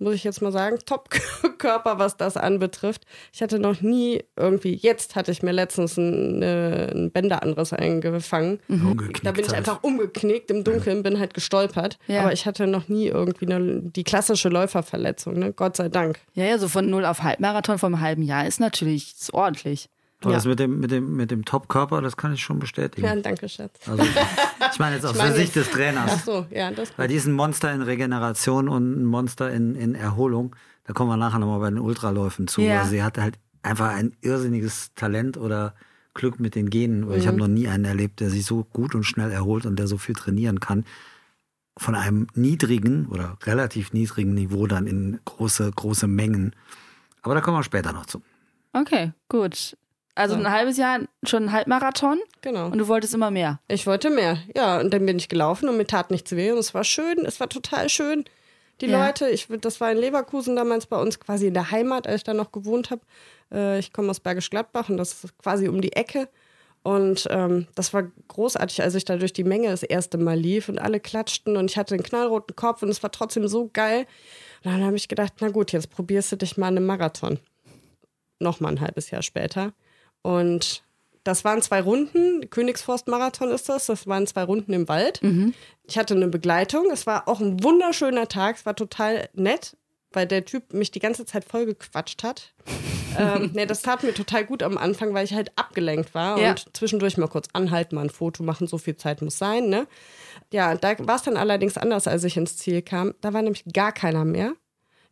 muss 0.00 0.14
ich 0.14 0.24
jetzt 0.24 0.42
mal 0.42 0.52
sagen, 0.52 0.78
Top-Körper, 0.86 1.98
was 1.98 2.16
das 2.16 2.36
anbetrifft. 2.36 3.04
Ich 3.32 3.42
hatte 3.42 3.58
noch 3.58 3.80
nie 3.80 4.22
irgendwie, 4.36 4.74
jetzt 4.74 5.14
hatte 5.16 5.30
ich 5.30 5.42
mir 5.42 5.52
letztens 5.52 5.98
einen, 5.98 6.42
einen 6.42 7.10
Bänderanriss 7.10 7.72
eingefangen. 7.72 8.60
Mhm. 8.68 9.12
Da 9.22 9.32
bin 9.32 9.44
ich 9.44 9.54
einfach 9.54 9.82
umgeknickt 9.82 10.50
im 10.50 10.64
Dunkeln, 10.64 11.02
bin 11.02 11.18
halt 11.18 11.34
gestolpert. 11.34 11.98
Ja. 12.06 12.22
Aber 12.22 12.32
ich 12.32 12.46
hatte 12.46 12.66
noch 12.66 12.88
nie 12.88 13.06
irgendwie 13.06 13.46
eine, 13.46 13.82
die 13.82 14.04
klassische 14.04 14.48
Läuferverletzung, 14.48 15.38
ne? 15.38 15.52
Gott 15.52 15.76
sei 15.76 15.88
Dank. 15.88 16.18
Ja, 16.34 16.44
ja, 16.44 16.58
so 16.58 16.68
von 16.68 16.88
null 16.88 17.04
auf 17.04 17.22
Halbmarathon 17.22 17.78
vom 17.78 18.00
halben 18.00 18.22
Jahr 18.22 18.46
ist 18.46 18.60
natürlich 18.60 19.14
ist 19.20 19.34
ordentlich. 19.34 19.88
Aber 20.22 20.32
ja. 20.32 20.36
das 20.36 20.44
mit 20.44 20.58
dem, 20.58 20.80
mit 20.80 20.90
dem, 20.90 21.16
mit 21.16 21.30
dem 21.30 21.44
Top-Körper, 21.44 22.02
das 22.02 22.16
kann 22.16 22.34
ich 22.34 22.42
schon 22.42 22.58
bestätigen. 22.58 23.06
Ja, 23.06 23.16
danke, 23.16 23.48
Schatz. 23.48 23.88
Also, 23.88 24.02
ich 24.72 24.78
meine 24.78 24.96
jetzt 24.96 25.06
aus 25.06 25.16
der 25.16 25.32
Sicht 25.32 25.56
des 25.56 25.70
Trainers. 25.70 26.10
Ach 26.14 26.24
so, 26.24 26.46
ja, 26.50 26.70
das 26.70 26.96
Weil 26.98 27.08
die 27.08 27.14
ist 27.14 27.26
ein 27.26 27.32
Monster 27.32 27.72
in 27.72 27.80
Regeneration 27.80 28.68
und 28.68 29.00
ein 29.00 29.04
Monster 29.04 29.50
in, 29.50 29.74
in 29.74 29.94
Erholung. 29.94 30.54
Da 30.84 30.92
kommen 30.92 31.10
wir 31.10 31.16
nachher 31.16 31.38
nochmal 31.38 31.60
bei 31.60 31.70
den 31.70 31.78
Ultraläufen 31.78 32.48
zu. 32.48 32.60
Ja. 32.60 32.80
Also 32.80 32.90
sie 32.90 33.02
hatte 33.02 33.22
halt 33.22 33.38
einfach 33.62 33.94
ein 33.94 34.12
irrsinniges 34.20 34.92
Talent 34.94 35.36
oder 35.36 35.74
Glück 36.14 36.38
mit 36.38 36.54
den 36.54 36.68
Genen. 36.68 37.06
Mhm. 37.06 37.12
Ich 37.14 37.26
habe 37.26 37.38
noch 37.38 37.48
nie 37.48 37.68
einen 37.68 37.84
erlebt, 37.84 38.20
der 38.20 38.28
sich 38.28 38.44
so 38.44 38.64
gut 38.64 38.94
und 38.94 39.04
schnell 39.04 39.30
erholt 39.30 39.64
und 39.64 39.78
der 39.78 39.86
so 39.86 39.96
viel 39.96 40.14
trainieren 40.14 40.60
kann. 40.60 40.84
Von 41.78 41.94
einem 41.94 42.26
niedrigen 42.34 43.06
oder 43.06 43.38
relativ 43.44 43.94
niedrigen 43.94 44.34
Niveau 44.34 44.66
dann 44.66 44.86
in 44.86 45.18
große, 45.24 45.70
große 45.74 46.06
Mengen. 46.06 46.54
Aber 47.22 47.34
da 47.34 47.40
kommen 47.40 47.56
wir 47.56 47.62
später 47.62 47.92
noch 47.92 48.06
zu. 48.06 48.22
Okay, 48.72 49.12
gut. 49.28 49.76
Also 50.14 50.34
ein 50.34 50.50
halbes 50.50 50.76
Jahr 50.76 51.00
schon 51.22 51.44
ein 51.44 51.52
Halbmarathon. 51.52 52.18
Genau. 52.42 52.66
Und 52.66 52.78
du 52.78 52.88
wolltest 52.88 53.14
immer 53.14 53.30
mehr. 53.30 53.60
Ich 53.68 53.86
wollte 53.86 54.10
mehr, 54.10 54.38
ja. 54.54 54.80
Und 54.80 54.92
dann 54.92 55.06
bin 55.06 55.18
ich 55.18 55.28
gelaufen 55.28 55.68
und 55.68 55.76
mir 55.76 55.86
tat 55.86 56.10
nichts 56.10 56.32
weh. 56.32 56.50
Und 56.50 56.58
es 56.58 56.74
war 56.74 56.84
schön, 56.84 57.24
es 57.24 57.40
war 57.40 57.48
total 57.48 57.88
schön. 57.88 58.24
Die 58.80 58.86
ja. 58.86 59.06
Leute, 59.06 59.28
ich, 59.28 59.46
das 59.60 59.80
war 59.80 59.92
in 59.92 59.98
Leverkusen 59.98 60.56
damals 60.56 60.86
bei 60.86 61.00
uns 61.00 61.20
quasi 61.20 61.46
in 61.46 61.54
der 61.54 61.70
Heimat, 61.70 62.06
als 62.06 62.16
ich 62.16 62.24
da 62.24 62.34
noch 62.34 62.52
gewohnt 62.52 62.90
habe. 62.90 63.02
Äh, 63.52 63.78
ich 63.78 63.92
komme 63.92 64.10
aus 64.10 64.20
Bergisch 64.20 64.50
Gladbach 64.50 64.88
und 64.88 64.96
das 64.96 65.24
ist 65.24 65.38
quasi 65.38 65.68
um 65.68 65.80
die 65.80 65.92
Ecke. 65.92 66.28
Und 66.82 67.28
ähm, 67.30 67.66
das 67.74 67.92
war 67.92 68.04
großartig, 68.28 68.82
als 68.82 68.94
ich 68.94 69.04
da 69.04 69.16
durch 69.16 69.34
die 69.34 69.44
Menge 69.44 69.68
das 69.68 69.82
erste 69.82 70.16
Mal 70.16 70.38
lief 70.38 70.70
und 70.70 70.78
alle 70.78 70.98
klatschten 70.98 71.58
und 71.58 71.70
ich 71.70 71.76
hatte 71.76 71.94
einen 71.94 72.02
knallroten 72.02 72.56
Kopf 72.56 72.82
und 72.82 72.88
es 72.88 73.02
war 73.02 73.10
trotzdem 73.10 73.46
so 73.48 73.68
geil. 73.70 74.06
Und 74.64 74.72
dann 74.72 74.84
habe 74.84 74.96
ich 74.96 75.08
gedacht, 75.08 75.34
na 75.40 75.50
gut, 75.50 75.72
jetzt 75.72 75.90
probierst 75.90 76.32
du 76.32 76.36
dich 76.36 76.56
mal 76.56 76.68
in 76.68 76.78
einem 76.78 76.86
Marathon. 76.86 77.38
Nochmal 78.38 78.72
ein 78.72 78.80
halbes 78.80 79.10
Jahr 79.10 79.22
später. 79.22 79.74
Und 80.22 80.82
Das 81.22 81.44
waren 81.44 81.60
zwei 81.60 81.82
Runden. 81.82 82.48
Königsforst-Marathon 82.48 83.50
ist 83.50 83.68
das. 83.68 83.86
Das 83.86 84.06
waren 84.06 84.26
zwei 84.26 84.42
Runden 84.42 84.72
im 84.72 84.88
Wald. 84.88 85.22
Mhm. 85.22 85.52
Ich 85.84 85.98
hatte 85.98 86.14
eine 86.14 86.28
Begleitung. 86.28 86.90
Es 86.90 87.06
war 87.06 87.28
auch 87.28 87.40
ein 87.40 87.62
wunderschöner 87.62 88.26
Tag. 88.26 88.56
Es 88.56 88.64
war 88.64 88.74
total 88.74 89.28
nett, 89.34 89.76
weil 90.12 90.26
der 90.26 90.46
Typ 90.46 90.72
mich 90.72 90.90
die 90.90 90.98
ganze 90.98 91.26
Zeit 91.26 91.44
voll 91.44 91.66
gequatscht 91.66 92.22
hat. 92.22 92.54
ähm, 93.18 93.50
nee, 93.52 93.66
das 93.66 93.82
tat 93.82 94.02
mir 94.02 94.14
total 94.14 94.46
gut 94.46 94.62
am 94.62 94.78
Anfang, 94.78 95.12
weil 95.12 95.24
ich 95.24 95.34
halt 95.34 95.52
abgelenkt 95.56 96.14
war 96.14 96.38
ja. 96.38 96.50
und 96.50 96.74
zwischendurch 96.74 97.18
mal 97.18 97.28
kurz 97.28 97.48
anhalten, 97.52 97.96
mal 97.96 98.02
ein 98.02 98.10
Foto 98.10 98.42
machen. 98.42 98.66
So 98.66 98.78
viel 98.78 98.96
Zeit 98.96 99.20
muss 99.20 99.36
sein, 99.36 99.68
ne? 99.68 99.86
Ja, 100.52 100.74
da 100.74 100.94
war 101.00 101.16
es 101.16 101.22
dann 101.22 101.36
allerdings 101.36 101.76
anders, 101.76 102.06
als 102.06 102.24
ich 102.24 102.36
ins 102.36 102.56
Ziel 102.56 102.80
kam. 102.82 103.14
Da 103.20 103.34
war 103.34 103.42
nämlich 103.42 103.64
gar 103.72 103.92
keiner 103.92 104.24
mehr. 104.24 104.54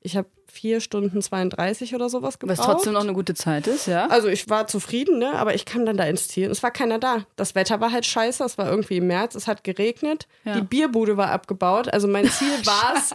Ich 0.00 0.16
habe 0.16 0.28
vier 0.46 0.80
Stunden 0.80 1.20
32 1.20 1.94
oder 1.94 2.08
sowas 2.08 2.38
gebraucht. 2.38 2.58
Was 2.58 2.66
trotzdem 2.66 2.92
noch 2.92 3.02
eine 3.02 3.12
gute 3.12 3.34
Zeit 3.34 3.66
ist, 3.66 3.86
ja? 3.86 4.06
Also 4.06 4.28
ich 4.28 4.48
war 4.48 4.66
zufrieden, 4.66 5.18
ne? 5.18 5.34
aber 5.34 5.54
ich 5.54 5.64
kam 5.64 5.84
dann 5.84 5.96
da 5.96 6.04
ins 6.04 6.28
Ziel 6.28 6.46
und 6.46 6.52
es 6.52 6.62
war 6.62 6.70
keiner 6.70 6.98
da. 6.98 7.26
Das 7.36 7.54
Wetter 7.54 7.80
war 7.80 7.92
halt 7.92 8.06
scheiße, 8.06 8.42
es 8.44 8.58
war 8.58 8.70
irgendwie 8.70 8.96
im 8.96 9.06
März, 9.06 9.34
es 9.34 9.46
hat 9.46 9.64
geregnet, 9.64 10.26
ja. 10.44 10.54
die 10.54 10.62
Bierbude 10.62 11.16
war 11.16 11.30
abgebaut. 11.30 11.92
Also 11.92 12.08
mein 12.08 12.28
Ziel 12.30 12.48
war 12.64 12.94
es, 12.96 13.14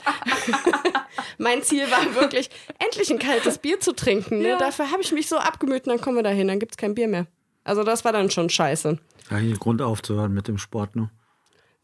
mein 1.37 1.63
Ziel 1.63 1.89
war 1.89 2.15
wirklich, 2.15 2.49
endlich 2.79 3.11
ein 3.11 3.19
kaltes 3.19 3.57
Bier 3.57 3.79
zu 3.79 3.93
trinken. 3.93 4.39
Ne? 4.39 4.49
Ja. 4.49 4.57
Dafür 4.57 4.91
habe 4.91 5.01
ich 5.01 5.11
mich 5.11 5.27
so 5.27 5.37
abgemüht 5.37 5.87
und 5.87 5.93
dann 5.93 6.01
kommen 6.01 6.17
wir 6.17 6.23
da 6.23 6.29
hin, 6.29 6.47
dann 6.47 6.59
gibt 6.59 6.73
es 6.73 6.77
kein 6.77 6.95
Bier 6.95 7.07
mehr. 7.07 7.27
Also 7.63 7.83
das 7.83 8.05
war 8.05 8.11
dann 8.11 8.29
schon 8.29 8.49
scheiße. 8.49 8.99
Eigentlich 9.29 9.59
Grund 9.59 9.81
aufzuhören 9.81 10.33
mit 10.33 10.47
dem 10.47 10.57
Sport, 10.57 10.95
ne? 10.95 11.09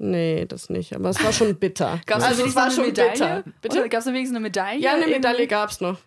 Nee, 0.01 0.45
das 0.45 0.69
nicht. 0.69 0.95
Aber 0.95 1.09
es 1.09 1.21
war 1.21 1.33
schon 1.33 1.55
bitter. 1.55 1.99
Gab 2.05 2.19
es 2.19 2.23
also, 2.23 2.45
es 2.45 2.55
war 2.55 2.71
schon 2.71 2.85
Medaille? 2.85 3.43
bitter. 3.61 3.89
Gab 3.89 3.99
es 3.99 4.07
wenigstens 4.07 4.35
eine 4.35 4.39
Medaille? 4.39 4.81
Ja, 4.81 4.93
eine 4.93 5.07
Medaille 5.07 5.45
gab 5.45 5.69
es 5.69 5.81
noch. 5.81 5.97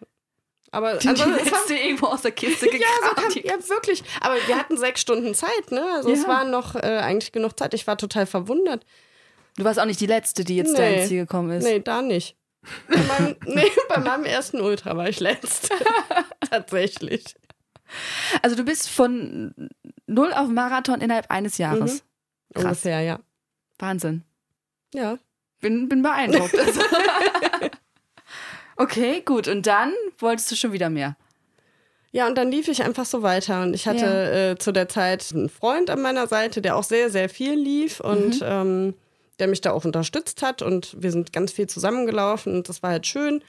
Aber 0.70 0.96
die, 0.96 1.06
also, 1.06 1.24
die 1.24 1.30
letzte 1.30 1.74
irgendwo 1.74 2.06
aus 2.06 2.22
der 2.22 2.30
Kiste 2.30 2.64
gekramt. 2.64 2.80
ja, 2.80 3.08
so 3.08 3.14
kann, 3.14 3.60
ja, 3.60 3.68
wirklich. 3.68 4.02
Aber 4.22 4.36
wir 4.46 4.56
hatten 4.56 4.78
sechs 4.78 5.02
Stunden 5.02 5.34
Zeit, 5.34 5.70
ne? 5.70 5.84
Also 5.94 6.08
ja. 6.08 6.14
es 6.14 6.26
war 6.26 6.44
noch 6.44 6.74
äh, 6.74 7.00
eigentlich 7.02 7.32
genug 7.32 7.58
Zeit. 7.58 7.74
Ich 7.74 7.86
war 7.86 7.98
total 7.98 8.24
verwundert. 8.24 8.86
Du 9.58 9.64
warst 9.64 9.78
auch 9.78 9.84
nicht 9.84 10.00
die 10.00 10.06
Letzte, 10.06 10.44
die 10.44 10.56
jetzt 10.56 10.72
nee. 10.72 10.78
da 10.78 10.86
ins 10.86 11.08
Ziel 11.08 11.20
gekommen 11.20 11.50
ist. 11.50 11.64
Nee, 11.64 11.80
da 11.80 12.00
nicht. 12.00 12.38
Bei 12.88 12.96
meinem, 12.96 13.36
nee, 13.44 13.70
bei 13.90 14.00
meinem 14.00 14.24
ersten 14.24 14.62
Ultra 14.62 14.96
war 14.96 15.10
ich 15.10 15.20
Letzte. 15.20 15.74
Tatsächlich. 16.48 17.24
Also 18.40 18.56
du 18.56 18.64
bist 18.64 18.88
von 18.88 19.54
null 20.06 20.32
auf 20.32 20.48
Marathon 20.48 21.02
innerhalb 21.02 21.30
eines 21.30 21.58
Jahres. 21.58 21.96
Mhm. 21.96 22.54
Krass. 22.54 22.64
Ungefähr, 22.64 23.00
ja. 23.02 23.20
Wahnsinn. 23.82 24.22
Ja. 24.94 25.18
Bin, 25.60 25.88
bin 25.88 26.02
beeindruckt. 26.02 26.54
okay, 28.76 29.22
gut. 29.24 29.48
Und 29.48 29.66
dann 29.66 29.92
wolltest 30.18 30.50
du 30.50 30.56
schon 30.56 30.72
wieder 30.72 30.88
mehr. 30.88 31.16
Ja, 32.12 32.28
und 32.28 32.36
dann 32.36 32.50
lief 32.50 32.68
ich 32.68 32.82
einfach 32.84 33.06
so 33.06 33.22
weiter. 33.22 33.62
Und 33.62 33.74
ich 33.74 33.88
hatte 33.88 34.04
ja. 34.04 34.50
äh, 34.50 34.58
zu 34.58 34.70
der 34.70 34.88
Zeit 34.88 35.26
einen 35.34 35.48
Freund 35.48 35.90
an 35.90 36.00
meiner 36.00 36.26
Seite, 36.28 36.62
der 36.62 36.76
auch 36.76 36.84
sehr, 36.84 37.10
sehr 37.10 37.28
viel 37.28 37.54
lief 37.54 38.00
und 38.00 38.40
mhm. 38.40 38.46
ähm, 38.46 38.94
der 39.40 39.48
mich 39.48 39.60
da 39.62 39.72
auch 39.72 39.84
unterstützt 39.84 40.42
hat. 40.42 40.62
Und 40.62 40.96
wir 41.02 41.10
sind 41.10 41.32
ganz 41.32 41.52
viel 41.52 41.66
zusammengelaufen 41.66 42.54
und 42.54 42.68
das 42.68 42.82
war 42.82 42.90
halt 42.90 43.06
schön. 43.06 43.42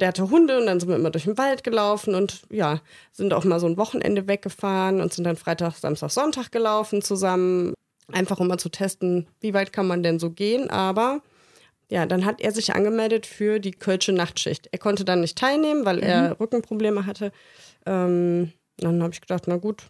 Der 0.00 0.08
hatte 0.08 0.30
Hunde 0.30 0.58
und 0.58 0.66
dann 0.66 0.80
sind 0.80 0.88
wir 0.88 0.96
immer 0.96 1.10
durch 1.10 1.24
den 1.24 1.38
Wald 1.38 1.62
gelaufen 1.62 2.16
und 2.16 2.42
ja, 2.50 2.80
sind 3.12 3.32
auch 3.32 3.44
mal 3.44 3.60
so 3.60 3.66
ein 3.66 3.76
Wochenende 3.76 4.26
weggefahren 4.26 5.00
und 5.00 5.12
sind 5.12 5.24
dann 5.24 5.36
Freitag, 5.36 5.74
Samstag, 5.76 6.10
Sonntag 6.10 6.50
gelaufen 6.50 7.02
zusammen. 7.02 7.74
Einfach 8.12 8.38
um 8.38 8.48
mal 8.48 8.58
zu 8.58 8.68
testen, 8.68 9.26
wie 9.40 9.54
weit 9.54 9.72
kann 9.72 9.86
man 9.86 10.02
denn 10.02 10.18
so 10.18 10.30
gehen. 10.30 10.70
Aber 10.70 11.22
ja, 11.90 12.06
dann 12.06 12.24
hat 12.24 12.40
er 12.40 12.52
sich 12.52 12.74
angemeldet 12.74 13.26
für 13.26 13.58
die 13.58 13.72
Kölsche 13.72 14.12
Nachtschicht. 14.12 14.68
Er 14.72 14.78
konnte 14.78 15.04
dann 15.04 15.20
nicht 15.20 15.38
teilnehmen, 15.38 15.84
weil 15.84 15.96
mhm. 15.96 16.02
er 16.02 16.40
Rückenprobleme 16.40 17.06
hatte. 17.06 17.32
Ähm, 17.84 18.52
dann 18.78 19.02
habe 19.02 19.12
ich 19.12 19.20
gedacht, 19.20 19.44
na 19.46 19.56
gut, 19.56 19.84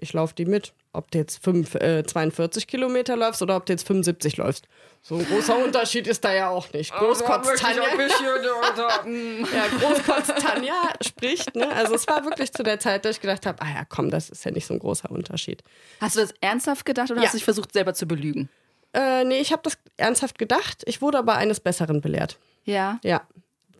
ich 0.00 0.12
laufe 0.12 0.34
die 0.34 0.46
mit 0.46 0.72
ob 0.92 1.10
du 1.10 1.18
jetzt 1.18 1.42
5, 1.42 1.74
äh, 1.76 2.04
42 2.04 2.66
Kilometer 2.66 3.16
läufst 3.16 3.42
oder 3.42 3.56
ob 3.56 3.66
du 3.66 3.72
jetzt 3.72 3.86
75 3.86 4.38
läufst. 4.38 4.66
So 5.02 5.16
ein 5.16 5.24
großer 5.24 5.56
Unterschied 5.64 6.06
ist 6.06 6.24
da 6.24 6.32
ja 6.32 6.48
auch 6.48 6.72
nicht. 6.72 6.92
Großkotz 6.92 7.60
Tanja. 7.60 7.82
ja, 9.54 9.66
Großkotz 9.78 10.26
Tanja 10.42 10.74
spricht. 11.00 11.54
Ne? 11.54 11.70
Also 11.72 11.94
es 11.94 12.08
war 12.08 12.24
wirklich 12.24 12.52
zu 12.52 12.62
der 12.62 12.80
Zeit, 12.80 13.04
dass 13.04 13.16
ich 13.16 13.20
gedacht 13.20 13.46
habe, 13.46 13.62
ah 13.62 13.68
ja, 13.72 13.84
komm, 13.88 14.10
das 14.10 14.30
ist 14.30 14.44
ja 14.44 14.50
nicht 14.50 14.66
so 14.66 14.74
ein 14.74 14.80
großer 14.80 15.10
Unterschied. 15.10 15.62
Hast 16.00 16.16
du 16.16 16.20
das 16.20 16.34
ernsthaft 16.40 16.84
gedacht 16.84 17.10
oder 17.10 17.20
ja. 17.20 17.26
hast 17.26 17.34
du 17.34 17.38
dich 17.38 17.44
versucht, 17.44 17.72
selber 17.72 17.94
zu 17.94 18.06
belügen? 18.06 18.48
Äh, 18.92 19.24
nee, 19.24 19.38
ich 19.38 19.52
habe 19.52 19.62
das 19.62 19.78
ernsthaft 19.96 20.38
gedacht. 20.38 20.82
Ich 20.86 21.00
wurde 21.00 21.18
aber 21.18 21.36
eines 21.36 21.60
Besseren 21.60 22.00
belehrt. 22.00 22.38
Ja. 22.64 22.98
Ja. 23.04 23.22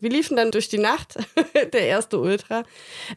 Wir 0.01 0.09
liefen 0.09 0.35
dann 0.35 0.51
durch 0.51 0.67
die 0.67 0.79
Nacht, 0.79 1.15
der 1.73 1.87
erste 1.87 2.19
Ultra. 2.19 2.63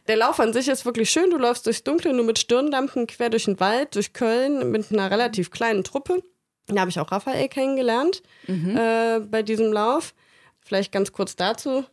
Der 0.07 0.15
Lauf 0.15 0.39
an 0.39 0.53
sich 0.53 0.67
ist 0.67 0.85
wirklich 0.85 1.09
schön. 1.09 1.31
Du 1.31 1.37
läufst 1.37 1.65
durchs 1.65 1.83
Dunkle, 1.83 2.13
nur 2.13 2.23
mit 2.23 2.39
Stirnlampen 2.39 3.07
quer 3.07 3.29
durch 3.29 3.45
den 3.45 3.59
Wald, 3.59 3.95
durch 3.95 4.13
Köln 4.13 4.71
mit 4.71 4.91
einer 4.91 5.09
relativ 5.09 5.49
kleinen 5.49 5.83
Truppe. 5.83 6.21
Da 6.67 6.81
habe 6.81 6.91
ich 6.91 6.99
auch 6.99 7.11
Raphael 7.11 7.49
kennengelernt 7.49 8.21
mhm. 8.47 8.77
äh, 8.77 9.19
bei 9.19 9.41
diesem 9.41 9.73
Lauf. 9.73 10.13
Vielleicht 10.59 10.91
ganz 10.91 11.11
kurz 11.11 11.35
dazu, 11.35 11.85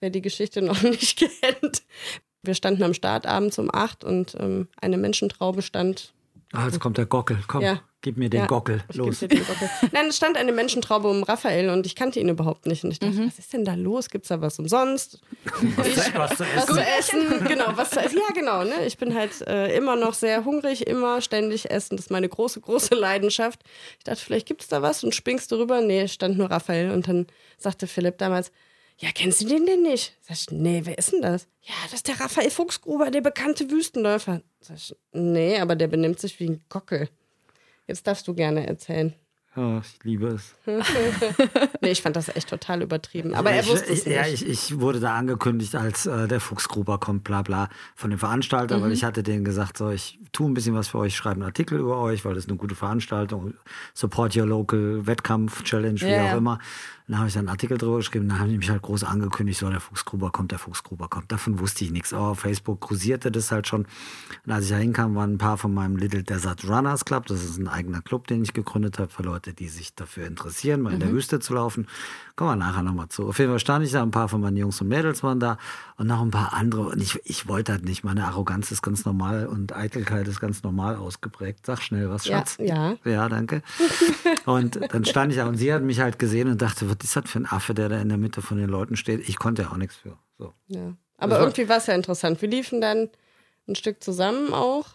wer 0.00 0.10
die 0.10 0.22
Geschichte 0.22 0.62
noch 0.62 0.82
nicht 0.82 1.16
kennt. 1.16 1.82
Wir 2.42 2.54
standen 2.54 2.82
am 2.82 2.92
Start 2.92 3.26
abends 3.26 3.58
um 3.58 3.72
acht 3.72 4.02
und 4.02 4.36
ähm, 4.38 4.68
eine 4.80 4.98
Menschentraube 4.98 5.62
stand. 5.62 6.12
Ah, 6.52 6.66
jetzt 6.66 6.80
kommt 6.80 6.98
der 6.98 7.06
Gockel. 7.06 7.38
Komm. 7.46 7.62
Ja, 7.62 7.82
Gib 8.04 8.18
mir 8.18 8.28
den 8.28 8.40
ja, 8.40 8.46
Gockel. 8.46 8.84
Los. 8.92 9.20
Den 9.20 9.30
Gockel. 9.30 9.70
Nein, 9.92 10.08
es 10.08 10.18
stand 10.18 10.36
eine 10.36 10.52
Menschentraube 10.52 11.08
um 11.08 11.22
Raphael 11.22 11.70
und 11.70 11.86
ich 11.86 11.96
kannte 11.96 12.20
ihn 12.20 12.28
überhaupt 12.28 12.66
nicht. 12.66 12.84
Und 12.84 12.90
ich 12.90 12.98
dachte, 12.98 13.14
mhm. 13.14 13.28
was 13.28 13.38
ist 13.38 13.54
denn 13.54 13.64
da 13.64 13.72
los? 13.72 14.10
Gibt 14.10 14.26
es 14.26 14.28
da 14.28 14.42
was 14.42 14.58
umsonst? 14.58 15.22
Was, 15.76 15.86
ich, 15.86 16.14
was 16.14 16.36
zu 16.36 16.44
essen? 16.44 16.56
Was 16.56 16.66
zu 16.66 16.80
essen, 16.80 17.44
genau. 17.46 17.64
Was 17.76 17.90
zu 17.90 18.00
essen. 18.00 18.18
Ja, 18.18 18.34
genau. 18.34 18.62
Ne? 18.64 18.84
Ich 18.84 18.98
bin 18.98 19.14
halt 19.14 19.40
äh, 19.46 19.74
immer 19.74 19.96
noch 19.96 20.12
sehr 20.12 20.44
hungrig, 20.44 20.86
immer 20.86 21.22
ständig 21.22 21.70
essen. 21.70 21.96
Das 21.96 22.06
ist 22.06 22.10
meine 22.10 22.28
große, 22.28 22.60
große 22.60 22.94
Leidenschaft. 22.94 23.62
Ich 23.96 24.04
dachte, 24.04 24.20
vielleicht 24.22 24.46
gibt 24.46 24.60
es 24.60 24.68
da 24.68 24.82
was 24.82 25.02
und 25.02 25.14
springst 25.14 25.50
du 25.50 25.56
rüber. 25.56 25.80
Nee, 25.80 26.06
stand 26.08 26.36
nur 26.36 26.50
Raphael. 26.50 26.90
Und 26.90 27.08
dann 27.08 27.26
sagte 27.56 27.86
Philipp 27.86 28.18
damals, 28.18 28.52
ja, 28.98 29.08
kennst 29.14 29.40
du 29.40 29.46
den 29.46 29.64
denn 29.64 29.80
nicht? 29.80 30.14
Sag 30.20 30.36
ich, 30.36 30.50
nee, 30.50 30.82
wer 30.84 30.98
ist 30.98 31.12
denn 31.12 31.22
das? 31.22 31.46
Ja, 31.62 31.74
das 31.84 31.94
ist 31.94 32.08
der 32.08 32.20
Raphael 32.20 32.50
Fuchsgruber, 32.50 33.10
der 33.10 33.22
bekannte 33.22 33.70
Wüstenläufer. 33.70 34.42
Sag 34.60 34.76
ich, 34.76 34.94
nee, 35.12 35.58
aber 35.58 35.74
der 35.74 35.88
benimmt 35.88 36.20
sich 36.20 36.38
wie 36.38 36.50
ein 36.50 36.64
Gockel. 36.68 37.08
Jetzt 37.88 38.06
darfst 38.06 38.26
du 38.28 38.34
gerne 38.34 38.66
erzählen. 38.66 39.14
Ja, 39.56 39.78
ich 39.78 39.98
liebe 40.02 40.26
es. 40.28 40.54
nee, 41.80 41.90
ich 41.90 42.02
fand 42.02 42.16
das 42.16 42.28
echt 42.34 42.48
total 42.48 42.82
übertrieben. 42.82 43.34
Aber 43.34 43.50
er 43.50 43.64
wusste 43.66 43.92
es 43.92 44.04
nicht. 44.04 44.16
Ja, 44.16 44.26
ich, 44.26 44.46
ich, 44.46 44.80
wurde 44.80 44.98
da 44.98 45.14
angekündigt, 45.14 45.76
als 45.76 46.06
äh, 46.06 46.26
der 46.26 46.40
Fuchsgruber 46.40 46.98
kommt, 46.98 47.22
bla 47.22 47.42
bla, 47.42 47.68
von 47.94 48.10
dem 48.10 48.18
Veranstalter, 48.18 48.78
mhm. 48.78 48.82
weil 48.82 48.92
ich 48.92 49.04
hatte 49.04 49.22
denen 49.22 49.44
gesagt, 49.44 49.78
so, 49.78 49.90
ich 49.90 50.18
tue 50.32 50.50
ein 50.50 50.54
bisschen 50.54 50.74
was 50.74 50.88
für 50.88 50.98
euch, 50.98 51.14
schreibe 51.14 51.36
einen 51.36 51.44
Artikel 51.44 51.78
über 51.78 51.98
euch, 51.98 52.24
weil 52.24 52.34
das 52.34 52.44
ist 52.44 52.50
eine 52.50 52.58
gute 52.58 52.74
Veranstaltung. 52.74 53.54
Support 53.94 54.36
your 54.36 54.46
local 54.46 55.06
Wettkampf, 55.06 55.62
Challenge, 55.62 56.00
wie 56.00 56.10
ja, 56.10 56.32
auch 56.32 56.36
immer. 56.36 56.58
Dann 57.06 57.18
habe 57.18 57.28
ich 57.28 57.36
einen 57.36 57.50
Artikel 57.50 57.76
drüber 57.76 57.98
geschrieben, 57.98 58.30
dann 58.30 58.38
haben 58.38 58.48
die 58.48 58.56
mich 58.56 58.70
halt 58.70 58.80
groß 58.80 59.04
angekündigt, 59.04 59.60
so 59.60 59.68
der 59.68 59.80
Fuchsgruber 59.80 60.30
kommt, 60.30 60.52
der 60.52 60.58
Fuchsgruber 60.58 61.08
kommt. 61.08 61.30
Davon 61.30 61.58
wusste 61.58 61.84
ich 61.84 61.90
nichts. 61.90 62.14
Aber 62.14 62.28
auf 62.28 62.40
Facebook 62.40 62.80
kursierte 62.80 63.30
das 63.30 63.52
halt 63.52 63.68
schon. 63.68 63.86
Und 64.46 64.52
als 64.52 64.64
ich 64.64 64.70
da 64.70 64.78
hinkam, 64.78 65.14
waren 65.14 65.34
ein 65.34 65.38
paar 65.38 65.58
von 65.58 65.74
meinem 65.74 65.96
Little 65.96 66.22
Desert 66.22 66.64
Runners 66.64 67.04
Club. 67.04 67.26
Das 67.26 67.44
ist 67.44 67.58
ein 67.58 67.68
eigener 67.68 68.00
Club, 68.00 68.26
den 68.26 68.42
ich 68.42 68.54
gegründet 68.54 68.98
habe 68.98 69.10
für 69.10 69.22
Leute, 69.22 69.43
die 69.52 69.68
sich 69.68 69.94
dafür 69.94 70.26
interessieren, 70.26 70.80
mal 70.80 70.92
in 70.92 71.00
der 71.00 71.10
mhm. 71.10 71.14
Wüste 71.14 71.40
zu 71.40 71.54
laufen. 71.54 71.86
Kommen 72.36 72.50
wir 72.50 72.56
nachher 72.56 72.82
nochmal 72.82 73.08
zu. 73.08 73.28
Auf 73.28 73.38
jeden 73.38 73.50
Fall 73.50 73.58
stand 73.58 73.84
ich 73.84 73.92
da, 73.92 74.02
ein 74.02 74.10
paar 74.10 74.28
von 74.28 74.40
meinen 74.40 74.56
Jungs 74.56 74.80
und 74.80 74.88
Mädels 74.88 75.22
waren 75.22 75.40
da 75.40 75.58
und 75.96 76.06
noch 76.06 76.22
ein 76.22 76.30
paar 76.30 76.52
andere. 76.54 76.82
Und 76.82 77.02
ich, 77.02 77.20
ich 77.24 77.46
wollte 77.46 77.72
halt 77.72 77.84
nicht. 77.84 78.04
Meine 78.04 78.24
Arroganz 78.24 78.70
ist 78.70 78.82
ganz 78.82 79.04
normal 79.04 79.46
und 79.46 79.74
Eitelkeit 79.74 80.26
ist 80.26 80.40
ganz 80.40 80.62
normal 80.62 80.96
ausgeprägt. 80.96 81.66
Sag 81.66 81.82
schnell 81.82 82.10
was, 82.10 82.26
Schatz. 82.26 82.56
Ja. 82.58 82.96
Ja, 83.04 83.10
ja 83.10 83.28
danke. 83.28 83.62
und 84.46 84.80
dann 84.92 85.04
stand 85.04 85.32
ich 85.32 85.38
da 85.38 85.46
und 85.46 85.56
sie 85.56 85.72
hat 85.72 85.82
mich 85.82 86.00
halt 86.00 86.18
gesehen 86.18 86.48
und 86.48 86.62
dachte, 86.62 86.88
was 86.88 86.96
ist 87.02 87.16
das 87.16 87.30
für 87.30 87.40
ein 87.40 87.46
Affe, 87.46 87.74
der 87.74 87.88
da 87.88 87.98
in 87.98 88.08
der 88.08 88.18
Mitte 88.18 88.42
von 88.42 88.56
den 88.56 88.68
Leuten 88.68 88.96
steht? 88.96 89.28
Ich 89.28 89.38
konnte 89.38 89.62
ja 89.62 89.70
auch 89.70 89.76
nichts 89.76 89.96
für. 89.96 90.16
So. 90.38 90.52
Ja. 90.68 90.96
Aber 91.18 91.38
irgendwie 91.38 91.68
war 91.68 91.78
es 91.78 91.86
ja 91.86 91.94
interessant. 91.94 92.42
Wir 92.42 92.48
liefen 92.48 92.80
dann 92.80 93.08
ein 93.68 93.74
Stück 93.74 94.02
zusammen 94.02 94.52
auch. 94.52 94.86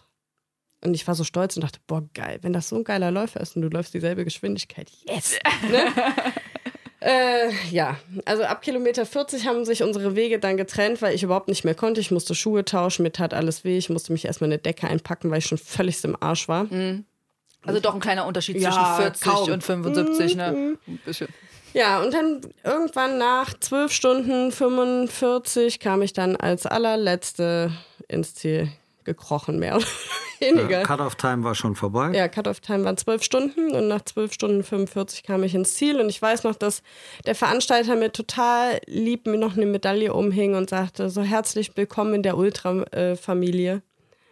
Und 0.82 0.94
ich 0.94 1.06
war 1.06 1.14
so 1.14 1.24
stolz 1.24 1.56
und 1.56 1.62
dachte, 1.62 1.78
boah, 1.86 2.02
geil, 2.14 2.38
wenn 2.42 2.52
das 2.52 2.68
so 2.68 2.76
ein 2.76 2.84
geiler 2.84 3.10
Läufer 3.10 3.40
ist 3.40 3.54
und 3.54 3.62
du 3.62 3.68
läufst 3.68 3.92
dieselbe 3.92 4.24
Geschwindigkeit, 4.24 4.90
yes! 5.06 5.38
Ne? 5.70 5.84
Äh, 7.02 7.50
ja, 7.70 7.96
also 8.26 8.42
ab 8.44 8.60
Kilometer 8.60 9.06
40 9.06 9.46
haben 9.46 9.64
sich 9.64 9.82
unsere 9.82 10.16
Wege 10.16 10.38
dann 10.38 10.58
getrennt, 10.58 11.00
weil 11.00 11.14
ich 11.14 11.22
überhaupt 11.22 11.48
nicht 11.48 11.64
mehr 11.64 11.74
konnte. 11.74 11.98
Ich 11.98 12.10
musste 12.10 12.34
Schuhe 12.34 12.62
tauschen, 12.62 13.04
mir 13.04 13.12
tat 13.12 13.32
alles 13.32 13.64
weh. 13.64 13.78
Ich 13.78 13.88
musste 13.88 14.12
mich 14.12 14.26
erstmal 14.26 14.48
eine 14.48 14.58
Decke 14.58 14.86
einpacken, 14.86 15.30
weil 15.30 15.38
ich 15.38 15.46
schon 15.46 15.56
völlig 15.56 16.04
im 16.04 16.14
Arsch 16.20 16.46
war. 16.46 16.64
Mhm. 16.64 17.06
Also 17.64 17.80
doch 17.80 17.94
ein 17.94 18.00
kleiner 18.00 18.26
Unterschied 18.26 18.56
ja, 18.60 18.70
zwischen 18.70 18.96
40 18.96 19.22
kaum. 19.22 19.50
und 19.50 19.64
75, 19.64 20.36
ne? 20.36 20.52
mhm. 20.52 20.58
ne? 20.58 20.78
Ein 20.88 21.00
bisschen. 21.04 21.28
Ja, 21.72 22.02
und 22.02 22.12
dann 22.12 22.40
irgendwann 22.64 23.16
nach 23.16 23.58
12 23.58 23.92
Stunden 23.92 24.52
45 24.52 25.80
kam 25.80 26.02
ich 26.02 26.12
dann 26.12 26.36
als 26.36 26.66
allerletzte 26.66 27.72
ins 28.08 28.34
Ziel 28.34 28.70
gekrochen, 29.04 29.58
mehr 29.58 29.76
oder 29.76 29.86
weniger. 30.40 30.80
Ja, 30.80 30.82
Cut-Off-Time 30.82 31.44
war 31.44 31.54
schon 31.54 31.76
vorbei. 31.76 32.12
Ja, 32.14 32.28
Cut-Off-Time 32.28 32.84
waren 32.84 32.96
zwölf 32.96 33.22
Stunden 33.22 33.72
und 33.72 33.88
nach 33.88 34.02
zwölf 34.04 34.32
Stunden 34.32 34.62
45 34.62 35.22
kam 35.22 35.42
ich 35.42 35.54
ins 35.54 35.74
Ziel. 35.74 36.00
Und 36.00 36.08
ich 36.08 36.20
weiß 36.20 36.44
noch, 36.44 36.54
dass 36.54 36.82
der 37.26 37.34
Veranstalter 37.34 37.96
mir 37.96 38.12
total 38.12 38.80
lieb 38.86 39.26
mir 39.26 39.38
noch 39.38 39.56
eine 39.56 39.66
Medaille 39.66 40.12
umhing 40.12 40.54
und 40.54 40.70
sagte, 40.70 41.10
so 41.10 41.22
herzlich 41.22 41.76
willkommen 41.76 42.14
in 42.14 42.22
der 42.22 42.36
Ultra-Familie. 42.36 43.82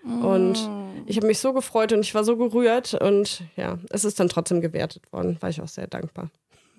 Mm. 0.02 0.24
Und 0.24 0.70
ich 1.06 1.16
habe 1.16 1.26
mich 1.26 1.38
so 1.38 1.52
gefreut 1.52 1.92
und 1.92 2.00
ich 2.00 2.14
war 2.14 2.24
so 2.24 2.36
gerührt 2.36 2.94
und 2.94 3.42
ja, 3.56 3.78
es 3.90 4.04
ist 4.04 4.20
dann 4.20 4.28
trotzdem 4.28 4.60
gewertet 4.60 5.12
worden. 5.12 5.36
War 5.40 5.50
ich 5.50 5.60
auch 5.60 5.68
sehr 5.68 5.86
dankbar. 5.86 6.30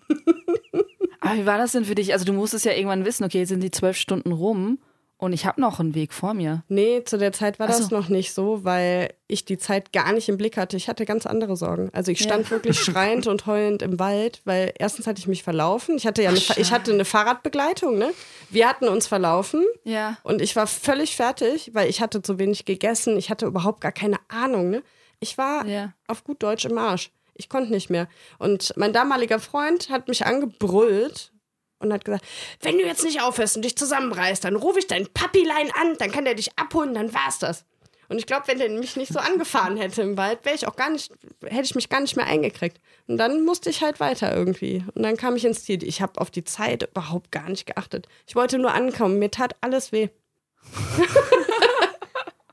Aber 1.22 1.36
wie 1.36 1.46
war 1.46 1.58
das 1.58 1.74
denn 1.74 1.86
für 1.86 1.96
dich? 1.96 2.14
Also 2.14 2.26
du 2.26 2.34
musstest 2.34 2.66
ja 2.66 2.72
irgendwann 2.72 3.06
wissen, 3.06 3.24
okay, 3.24 3.40
jetzt 3.40 3.50
sind 3.50 3.62
die 3.62 3.72
zwölf 3.72 3.98
Stunden 3.98 4.32
rum 4.32 4.80
und 5.20 5.34
ich 5.34 5.46
habe 5.46 5.60
noch 5.60 5.82
einen 5.82 5.96
Weg 5.96 6.14
vor 6.14 6.34
mir. 6.34 6.64
Nee, 6.70 7.04
zu 7.04 7.18
der 7.18 7.34
Zeit 7.34 7.60
war 7.60 7.70
so. 7.72 7.78
das 7.78 7.92
noch 7.92 8.08
nicht 8.08 8.34
so, 8.34 8.64
weil 8.64 9.14
ich 9.28 9.44
die 9.44 9.58
Zeit 9.58 9.92
gar 9.92 10.14
nicht 10.14 10.30
im 10.30 10.38
Blick 10.38 10.56
hatte. 10.56 10.78
Ich 10.78 10.88
hatte 10.88 11.04
ganz 11.04 11.26
andere 11.26 11.58
Sorgen. 11.58 11.90
Also 11.92 12.10
ich 12.12 12.24
stand 12.24 12.46
ja. 12.46 12.52
wirklich 12.52 12.80
schreiend 12.80 13.28
und 13.28 13.46
heulend 13.46 13.82
im 13.82 14.00
Wald, 14.00 14.42
weil 14.46 14.74
erstens 14.80 15.08
hatte 15.08 15.20
ich 15.20 15.28
mich 15.28 15.44
verlaufen. 15.44 15.98
Ich 15.98 16.08
hatte 16.08 16.24
ja 16.24 16.30
eine, 16.30 16.40
ich 16.40 16.72
hatte 16.72 16.94
eine 16.94 17.04
Fahrradbegleitung, 17.04 17.98
ne? 17.98 18.12
Wir 18.50 18.70
hatten 18.70 18.88
uns 18.88 19.08
verlaufen. 19.08 19.66
Ja. 19.84 20.18
Und 20.24 20.42
ich 20.42 20.56
war 20.56 20.68
völlig 20.68 21.18
fertig, 21.18 21.72
weil 21.74 21.90
ich 21.90 22.00
hatte 22.00 22.22
zu 22.22 22.40
wenig 22.40 22.64
gegessen. 22.64 23.18
Ich 23.18 23.30
hatte 23.30 23.46
überhaupt 23.46 23.82
gar 23.82 23.92
keine 23.92 24.18
Ahnung, 24.30 24.70
ne? 24.70 24.84
Ich 25.20 25.38
war 25.38 25.66
ja. 25.66 25.92
auf 26.08 26.24
gut 26.24 26.42
Deutsch 26.42 26.64
im 26.64 26.78
Arsch. 26.78 27.12
Ich 27.34 27.50
konnte 27.50 27.74
nicht 27.74 27.90
mehr. 27.90 28.08
Und 28.38 28.74
mein 28.78 28.94
damaliger 28.94 29.40
Freund 29.40 29.90
hat 29.90 30.08
mich 30.08 30.26
angebrüllt, 30.26 31.34
und 31.80 31.94
hat 31.94 32.06
gesagt, 32.06 32.26
wenn 32.62 32.78
du 32.78 32.86
jetzt 32.86 33.04
nicht 33.04 33.22
aufhörst 33.22 33.56
und 33.56 33.64
dich 33.64 33.78
zusammenreißt, 33.78 34.44
dann 34.44 34.56
rufe 34.56 34.80
ich 34.80 34.88
dein 34.88 35.08
Papilein 35.08 35.72
an, 35.80 35.96
dann 35.98 36.12
kann 36.12 36.26
der 36.26 36.36
dich 36.36 36.58
abholen, 36.58 36.94
dann 36.94 37.14
war's 37.14 37.40
das. 37.40 37.66
Und 38.10 38.18
ich 38.18 38.26
glaube, 38.26 38.48
wenn 38.48 38.58
der 38.58 38.70
mich 38.70 38.96
nicht 38.98 39.14
so 39.14 39.20
angefahren 39.20 39.78
hätte 39.78 40.02
im 40.02 40.18
Wald, 40.18 40.44
wäre 40.44 40.56
ich 40.56 40.68
auch 40.68 40.76
gar 40.76 40.90
nicht, 40.90 41.12
hätte 41.46 41.64
ich 41.64 41.76
mich 41.76 41.90
gar 41.90 42.02
nicht 42.02 42.16
mehr 42.16 42.26
eingekriegt. 42.26 42.82
Und 43.08 43.18
dann 43.18 43.46
musste 43.46 43.70
ich 43.70 43.84
halt 43.84 44.00
weiter 44.00 44.36
irgendwie. 44.36 44.84
Und 44.96 45.04
dann 45.04 45.16
kam 45.16 45.36
ich 45.36 45.46
ins 45.46 45.64
Ziel. 45.64 45.84
Ich 45.84 46.02
habe 46.02 46.20
auf 46.20 46.32
die 46.32 46.44
Zeit 46.44 46.90
überhaupt 46.90 47.32
gar 47.32 47.48
nicht 47.48 47.68
geachtet. 47.68 48.08
Ich 48.26 48.36
wollte 48.36 48.58
nur 48.58 48.74
ankommen. 48.74 49.20
Mir 49.20 49.30
tat 49.30 49.56
alles 49.62 49.92
weh. 49.92 50.10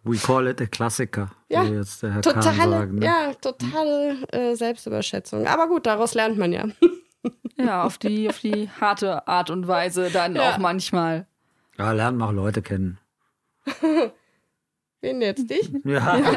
We 0.04 0.18
call 0.18 0.46
it 0.46 0.60
a 0.60 0.66
Klassiker. 0.66 1.30
Ja, 1.48 1.64
totale, 2.20 2.86
ne? 2.86 3.04
ja, 3.04 3.34
totale 3.34 4.22
äh, 4.32 4.54
Selbstüberschätzung. 4.54 5.46
Aber 5.46 5.68
gut, 5.68 5.86
daraus 5.86 6.14
lernt 6.14 6.36
man 6.36 6.52
ja. 6.52 6.66
Ja, 7.56 7.84
auf 7.84 7.98
die, 7.98 8.28
auf 8.28 8.38
die 8.38 8.68
harte 8.80 9.26
Art 9.26 9.50
und 9.50 9.66
Weise 9.66 10.10
dann 10.10 10.36
ja. 10.36 10.50
auch 10.50 10.58
manchmal. 10.58 11.26
Ja, 11.78 11.92
lernt 11.92 12.18
mal 12.18 12.34
Leute 12.34 12.62
kennen. 12.62 12.98
Wen 15.00 15.20
jetzt? 15.20 15.48
Dich? 15.48 15.70
Ja. 15.84 16.16
ja. 16.18 16.36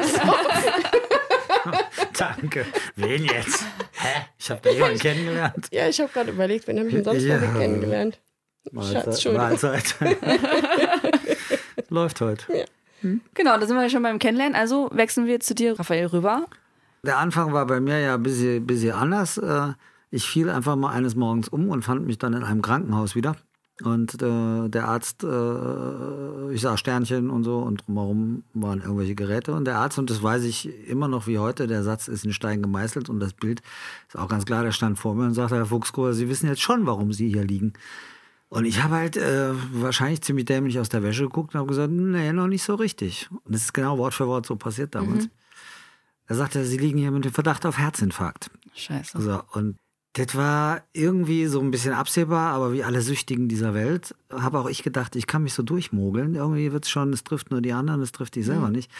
Danke. 2.18 2.66
Wen 2.96 3.24
jetzt? 3.24 3.64
Hä? 3.92 4.26
Ich 4.38 4.50
habe 4.50 4.60
da 4.62 4.70
jemanden 4.70 4.98
kennengelernt. 4.98 5.68
Ja, 5.70 5.88
ich 5.88 6.00
habe 6.00 6.10
gerade 6.12 6.30
überlegt, 6.30 6.66
wen 6.66 6.78
habe 6.78 6.88
ich 6.88 6.94
denn 6.94 7.04
sonst 7.04 7.22
ja. 7.24 7.38
kennengelernt? 7.38 8.20
Schatz, 8.80 9.24
Mahlzeit. 9.24 9.94
Läuft 11.88 12.20
heute. 12.20 12.52
Ja. 12.52 12.64
Hm? 13.00 13.20
Genau, 13.34 13.58
da 13.58 13.66
sind 13.66 13.76
wir 13.76 13.88
schon 13.88 14.02
beim 14.02 14.18
Kennenlernen. 14.18 14.54
Also 14.54 14.90
wechseln 14.92 15.26
wir 15.26 15.40
zu 15.40 15.54
dir, 15.54 15.78
Raphael, 15.78 16.06
rüber. 16.06 16.46
Der 17.02 17.18
Anfang 17.18 17.52
war 17.52 17.66
bei 17.66 17.80
mir 17.80 17.98
ja 17.98 18.14
ein 18.14 18.22
bisschen, 18.22 18.66
bisschen 18.66 18.92
anders. 18.92 19.38
Ich 20.10 20.28
fiel 20.28 20.50
einfach 20.50 20.76
mal 20.76 20.90
eines 20.90 21.14
Morgens 21.14 21.48
um 21.48 21.68
und 21.68 21.82
fand 21.82 22.06
mich 22.06 22.18
dann 22.18 22.32
in 22.32 22.42
einem 22.42 22.62
Krankenhaus 22.62 23.14
wieder. 23.14 23.36
Und 23.82 24.20
äh, 24.20 24.68
der 24.68 24.88
Arzt, 24.88 25.24
äh, 25.24 26.52
ich 26.52 26.60
sah 26.60 26.76
Sternchen 26.76 27.30
und 27.30 27.44
so 27.44 27.58
und 27.58 27.86
drumherum 27.86 28.44
waren 28.52 28.80
irgendwelche 28.80 29.14
Geräte. 29.14 29.54
Und 29.54 29.64
der 29.64 29.78
Arzt, 29.78 29.98
und 29.98 30.10
das 30.10 30.22
weiß 30.22 30.44
ich 30.44 30.88
immer 30.88 31.08
noch 31.08 31.26
wie 31.26 31.38
heute, 31.38 31.66
der 31.66 31.82
Satz 31.82 32.08
ist 32.08 32.24
in 32.24 32.32
Stein 32.32 32.60
gemeißelt 32.60 33.08
und 33.08 33.20
das 33.20 33.32
Bild 33.32 33.62
ist 34.08 34.18
auch 34.18 34.28
ganz 34.28 34.44
klar, 34.44 34.64
der 34.64 34.72
stand 34.72 34.98
vor 34.98 35.14
mir 35.14 35.24
und 35.24 35.34
sagte, 35.34 35.56
Herr 35.56 35.66
Fuchsgruber, 35.66 36.12
Sie 36.12 36.28
wissen 36.28 36.46
jetzt 36.46 36.60
schon, 36.60 36.86
warum 36.86 37.12
Sie 37.12 37.28
hier 37.28 37.44
liegen. 37.44 37.72
Und 38.50 38.64
ich 38.64 38.82
habe 38.82 38.96
halt 38.96 39.16
äh, 39.16 39.52
wahrscheinlich 39.72 40.22
ziemlich 40.22 40.44
dämlich 40.44 40.78
aus 40.78 40.88
der 40.88 41.02
Wäsche 41.02 41.22
geguckt 41.22 41.54
und 41.54 41.60
habe 41.60 41.68
gesagt, 41.68 41.92
nee, 41.92 42.32
noch 42.32 42.48
nicht 42.48 42.64
so 42.64 42.74
richtig. 42.74 43.28
Und 43.30 43.54
das 43.54 43.62
ist 43.62 43.72
genau 43.72 43.96
Wort 43.96 44.12
für 44.12 44.26
Wort 44.26 44.44
so 44.44 44.56
passiert 44.56 44.94
damals. 44.94 45.24
Mhm. 45.24 45.30
Er 46.26 46.36
sagte, 46.36 46.64
Sie 46.64 46.76
liegen 46.76 46.98
hier 46.98 47.12
mit 47.12 47.24
dem 47.24 47.32
Verdacht 47.32 47.64
auf 47.64 47.78
Herzinfarkt. 47.78 48.50
Scheiße. 48.74 49.20
So, 49.20 49.42
und 49.52 49.76
das 50.14 50.34
war 50.34 50.82
irgendwie 50.92 51.46
so 51.46 51.60
ein 51.60 51.70
bisschen 51.70 51.92
absehbar, 51.92 52.52
aber 52.52 52.72
wie 52.72 52.82
alle 52.82 53.00
Süchtigen 53.00 53.48
dieser 53.48 53.74
Welt, 53.74 54.14
habe 54.30 54.58
auch 54.58 54.68
ich 54.68 54.82
gedacht, 54.82 55.14
ich 55.14 55.28
kann 55.28 55.44
mich 55.44 55.54
so 55.54 55.62
durchmogeln. 55.62 56.34
Irgendwie 56.34 56.72
wird 56.72 56.84
es 56.84 56.90
schon, 56.90 57.12
es 57.12 57.22
trifft 57.22 57.52
nur 57.52 57.60
die 57.60 57.72
anderen, 57.72 58.00
es 58.00 58.10
trifft 58.10 58.34
die 58.34 58.42
selber 58.42 58.66
mhm. 58.66 58.72
nicht. 58.72 58.90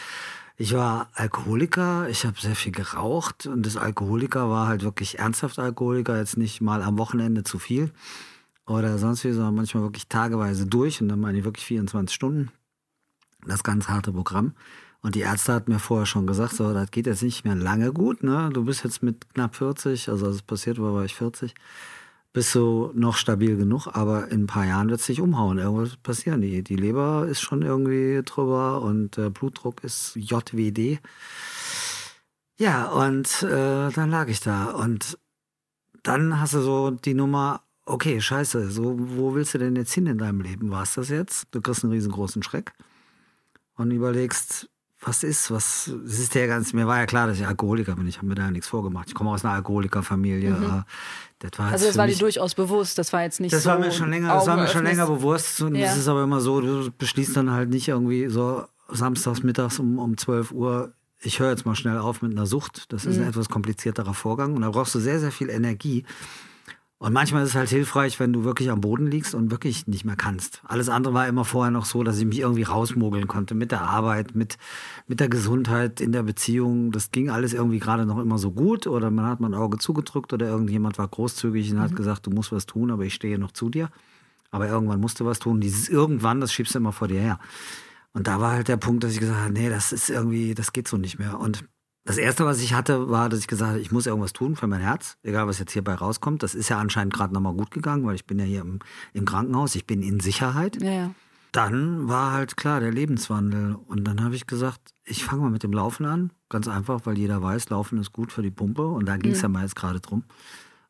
Ich 0.55 0.73
war 0.73 1.09
Alkoholiker, 1.13 2.07
ich 2.07 2.25
habe 2.25 2.39
sehr 2.39 2.55
viel 2.55 2.71
geraucht 2.71 3.45
und 3.45 3.65
das 3.65 3.77
Alkoholiker 3.77 4.49
war 4.49 4.67
halt 4.67 4.83
wirklich 4.83 5.19
ernsthaft 5.19 5.59
Alkoholiker, 5.59 6.17
jetzt 6.17 6.37
nicht 6.37 6.61
mal 6.61 6.81
am 6.81 6.97
Wochenende 6.97 7.43
zu 7.43 7.59
viel 7.59 7.91
oder 8.65 8.97
sonst 8.97 9.23
wie, 9.25 9.31
sondern 9.31 9.55
manchmal 9.55 9.83
wirklich 9.83 10.07
tageweise 10.07 10.65
durch 10.65 11.01
und 11.01 11.09
dann 11.09 11.19
meine 11.19 11.39
ich 11.39 11.43
wirklich 11.43 11.65
24 11.65 12.15
Stunden. 12.15 12.51
Das 13.45 13.63
ganz 13.63 13.89
harte 13.89 14.13
Programm. 14.13 14.53
Und 15.01 15.15
die 15.15 15.21
Ärzte 15.21 15.53
hatten 15.53 15.71
mir 15.71 15.79
vorher 15.79 16.05
schon 16.05 16.27
gesagt, 16.27 16.55
so, 16.55 16.73
das 16.73 16.91
geht 16.91 17.07
jetzt 17.07 17.23
nicht 17.23 17.43
mehr 17.43 17.55
lange 17.55 17.91
gut, 17.91 18.21
ne? 18.23 18.49
Du 18.53 18.65
bist 18.65 18.83
jetzt 18.83 19.01
mit 19.01 19.33
knapp 19.33 19.55
40, 19.55 20.09
also 20.09 20.27
als 20.27 20.35
es 20.35 20.41
passiert 20.43 20.79
war, 20.79 20.93
war 20.93 21.05
ich 21.05 21.15
40, 21.15 21.55
bist 22.33 22.55
du 22.55 22.91
noch 22.93 23.17
stabil 23.17 23.57
genug, 23.57 23.87
aber 23.87 24.29
in 24.29 24.43
ein 24.43 24.47
paar 24.47 24.65
Jahren 24.65 24.89
wird 24.89 25.01
es 25.01 25.07
dich 25.07 25.19
umhauen. 25.19 25.57
Irgendwas 25.57 25.97
passieren. 25.97 26.41
Die, 26.41 26.63
die 26.63 26.75
Leber 26.75 27.27
ist 27.27 27.41
schon 27.41 27.61
irgendwie 27.61 28.21
drüber 28.23 28.81
und 28.81 29.17
der 29.17 29.31
Blutdruck 29.31 29.83
ist 29.83 30.15
JWD. 30.15 30.99
Ja, 32.57 32.89
und 32.89 33.43
äh, 33.43 33.89
dann 33.91 34.11
lag 34.11 34.27
ich 34.27 34.39
da. 34.39 34.71
Und 34.71 35.17
dann 36.03 36.39
hast 36.39 36.53
du 36.53 36.61
so 36.61 36.91
die 36.91 37.15
Nummer, 37.15 37.63
okay, 37.85 38.21
scheiße, 38.21 38.69
so, 38.71 38.95
wo 38.97 39.33
willst 39.33 39.53
du 39.55 39.57
denn 39.57 39.75
jetzt 39.75 39.93
hin 39.93 40.07
in 40.07 40.17
deinem 40.17 40.41
Leben? 40.41 40.71
War 40.71 40.83
es 40.83 40.93
das 40.93 41.09
jetzt? 41.09 41.47
Du 41.51 41.59
kriegst 41.61 41.83
einen 41.83 41.93
riesengroßen 41.93 42.43
Schreck 42.43 42.71
und 43.75 43.91
überlegst, 43.91 44.69
was 45.03 45.23
ist, 45.23 45.49
was, 45.49 45.91
es 46.05 46.19
ist 46.19 46.35
ja 46.35 46.45
ganz, 46.45 46.73
mir 46.73 46.85
war 46.85 46.99
ja 46.99 47.05
klar, 47.07 47.25
dass 47.27 47.39
ich 47.39 47.47
Alkoholiker 47.47 47.95
bin. 47.95 48.07
Ich 48.07 48.17
habe 48.17 48.27
mir 48.27 48.35
da 48.35 48.51
nichts 48.51 48.67
vorgemacht. 48.67 49.07
Ich 49.07 49.15
komme 49.15 49.31
aus 49.31 49.43
einer 49.43 49.55
Alkoholikerfamilie. 49.55 50.51
Mhm. 50.51 50.83
Das 51.39 51.51
war 51.57 51.71
also 51.71 51.87
das 51.87 51.97
war 51.97 52.05
dir 52.05 52.17
durchaus 52.17 52.53
bewusst, 52.53 52.99
das 52.99 53.11
war 53.11 53.23
jetzt 53.23 53.39
nicht 53.39 53.51
das 53.51 53.63
so. 53.63 53.71
War 53.71 53.79
mir 53.79 53.91
schon 53.91 54.11
länger, 54.11 54.31
das 54.35 54.45
war 54.45 54.57
mir 54.57 54.67
schon 54.67 54.83
länger 54.83 55.07
bewusst. 55.07 55.59
Und 55.61 55.73
ja. 55.73 55.87
das 55.87 55.97
ist 55.97 56.07
aber 56.07 56.23
immer 56.23 56.39
so, 56.39 56.61
du 56.61 56.91
beschließt 56.91 57.35
dann 57.35 57.49
halt 57.49 57.69
nicht 57.69 57.87
irgendwie 57.87 58.27
so 58.27 58.63
samstags 58.89 59.41
mittags 59.41 59.79
um, 59.79 59.97
um 59.97 60.17
12 60.17 60.51
Uhr, 60.51 60.93
ich 61.19 61.39
höre 61.39 61.49
jetzt 61.49 61.65
mal 61.65 61.75
schnell 61.75 61.97
auf 61.97 62.21
mit 62.21 62.31
einer 62.31 62.45
Sucht. 62.45 62.91
Das 62.93 63.05
ist 63.05 63.17
mhm. 63.17 63.23
ein 63.23 63.29
etwas 63.29 63.49
komplizierterer 63.49 64.13
Vorgang. 64.13 64.53
Und 64.53 64.61
da 64.61 64.69
brauchst 64.69 64.93
du 64.93 64.99
sehr, 64.99 65.19
sehr 65.19 65.31
viel 65.31 65.49
Energie. 65.49 66.05
Und 67.01 67.13
manchmal 67.13 67.41
ist 67.41 67.49
es 67.49 67.55
halt 67.55 67.69
hilfreich, 67.69 68.19
wenn 68.19 68.31
du 68.31 68.43
wirklich 68.43 68.69
am 68.69 68.79
Boden 68.79 69.07
liegst 69.07 69.33
und 69.33 69.49
wirklich 69.49 69.87
nicht 69.87 70.05
mehr 70.05 70.15
kannst. 70.15 70.61
Alles 70.67 70.87
andere 70.87 71.15
war 71.15 71.27
immer 71.27 71.45
vorher 71.45 71.71
noch 71.71 71.85
so, 71.85 72.03
dass 72.03 72.19
ich 72.19 72.25
mich 72.25 72.37
irgendwie 72.37 72.61
rausmogeln 72.61 73.27
konnte 73.27 73.55
mit 73.55 73.71
der 73.71 73.81
Arbeit, 73.81 74.35
mit, 74.35 74.59
mit 75.07 75.19
der 75.19 75.27
Gesundheit, 75.27 75.99
in 75.99 76.11
der 76.11 76.21
Beziehung. 76.21 76.91
Das 76.91 77.09
ging 77.09 77.31
alles 77.31 77.53
irgendwie 77.53 77.79
gerade 77.79 78.05
noch 78.05 78.19
immer 78.19 78.37
so 78.37 78.51
gut 78.51 78.85
oder 78.85 79.09
man 79.09 79.25
hat 79.25 79.39
mein 79.39 79.55
Auge 79.55 79.79
zugedrückt 79.79 80.31
oder 80.31 80.45
irgendjemand 80.45 80.99
war 80.99 81.07
großzügig 81.07 81.71
und 81.71 81.77
mhm. 81.77 81.81
hat 81.81 81.95
gesagt, 81.95 82.27
du 82.27 82.29
musst 82.29 82.51
was 82.51 82.67
tun, 82.67 82.91
aber 82.91 83.03
ich 83.03 83.15
stehe 83.15 83.39
noch 83.39 83.51
zu 83.51 83.71
dir. 83.71 83.89
Aber 84.51 84.67
irgendwann 84.67 84.99
musst 84.99 85.19
du 85.19 85.25
was 85.25 85.39
tun. 85.39 85.59
Dieses 85.59 85.89
irgendwann, 85.89 86.39
das 86.39 86.53
schiebst 86.53 86.75
du 86.75 86.77
immer 86.77 86.93
vor 86.93 87.07
dir 87.07 87.19
her. 87.19 87.39
Und 88.13 88.27
da 88.27 88.39
war 88.39 88.51
halt 88.51 88.67
der 88.67 88.77
Punkt, 88.77 89.03
dass 89.03 89.13
ich 89.13 89.19
gesagt 89.19 89.39
habe, 89.39 89.51
nee, 89.51 89.69
das 89.69 89.91
ist 89.91 90.11
irgendwie, 90.11 90.53
das 90.53 90.71
geht 90.71 90.87
so 90.87 90.97
nicht 90.97 91.17
mehr. 91.17 91.39
Und 91.39 91.63
das 92.03 92.17
erste, 92.17 92.45
was 92.45 92.61
ich 92.61 92.73
hatte, 92.73 93.09
war, 93.09 93.29
dass 93.29 93.39
ich 93.39 93.47
gesagt 93.47 93.71
habe, 93.71 93.79
ich 93.79 93.91
muss 93.91 94.07
irgendwas 94.07 94.33
tun 94.33 94.55
für 94.55 94.67
mein 94.67 94.81
Herz, 94.81 95.17
egal 95.23 95.47
was 95.47 95.59
jetzt 95.59 95.73
hierbei 95.73 95.93
rauskommt. 95.93 96.41
Das 96.41 96.55
ist 96.55 96.69
ja 96.69 96.79
anscheinend 96.79 97.13
gerade 97.13 97.33
nochmal 97.33 97.53
gut 97.53 97.69
gegangen, 97.69 98.05
weil 98.05 98.15
ich 98.15 98.25
bin 98.25 98.39
ja 98.39 98.45
hier 98.45 98.61
im, 98.61 98.79
im 99.13 99.25
Krankenhaus, 99.25 99.75
ich 99.75 99.85
bin 99.85 100.01
in 100.01 100.19
Sicherheit. 100.19 100.81
Ja, 100.81 100.91
ja. 100.91 101.11
Dann 101.51 102.07
war 102.07 102.31
halt 102.31 102.57
klar 102.57 102.79
der 102.79 102.91
Lebenswandel. 102.91 103.75
Und 103.87 104.05
dann 104.05 104.23
habe 104.23 104.35
ich 104.35 104.47
gesagt, 104.47 104.79
ich 105.03 105.23
fange 105.25 105.43
mal 105.43 105.51
mit 105.51 105.63
dem 105.63 105.73
Laufen 105.73 106.05
an. 106.05 106.31
Ganz 106.49 106.67
einfach, 106.67 107.01
weil 107.03 107.17
jeder 107.17 107.41
weiß, 107.43 107.69
Laufen 107.69 107.99
ist 107.99 108.13
gut 108.13 108.31
für 108.31 108.41
die 108.41 108.51
Pumpe. 108.51 108.87
Und 108.87 109.05
da 109.05 109.17
ging 109.17 109.33
es 109.33 109.39
mhm. 109.39 109.43
ja 109.43 109.49
mal 109.49 109.63
jetzt 109.63 109.75
gerade 109.75 109.99
drum. 109.99 110.23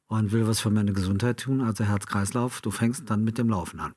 Und 0.07 0.31
will 0.31 0.47
was 0.47 0.59
für 0.59 0.69
meine 0.69 0.93
Gesundheit 0.93 1.39
tun, 1.39 1.61
also 1.61 1.83
Herz-Kreislauf. 1.83 2.61
Du 2.61 2.69
fängst 2.69 3.09
dann 3.09 3.23
mit 3.23 3.37
dem 3.37 3.49
Laufen 3.49 3.79
an. 3.79 3.93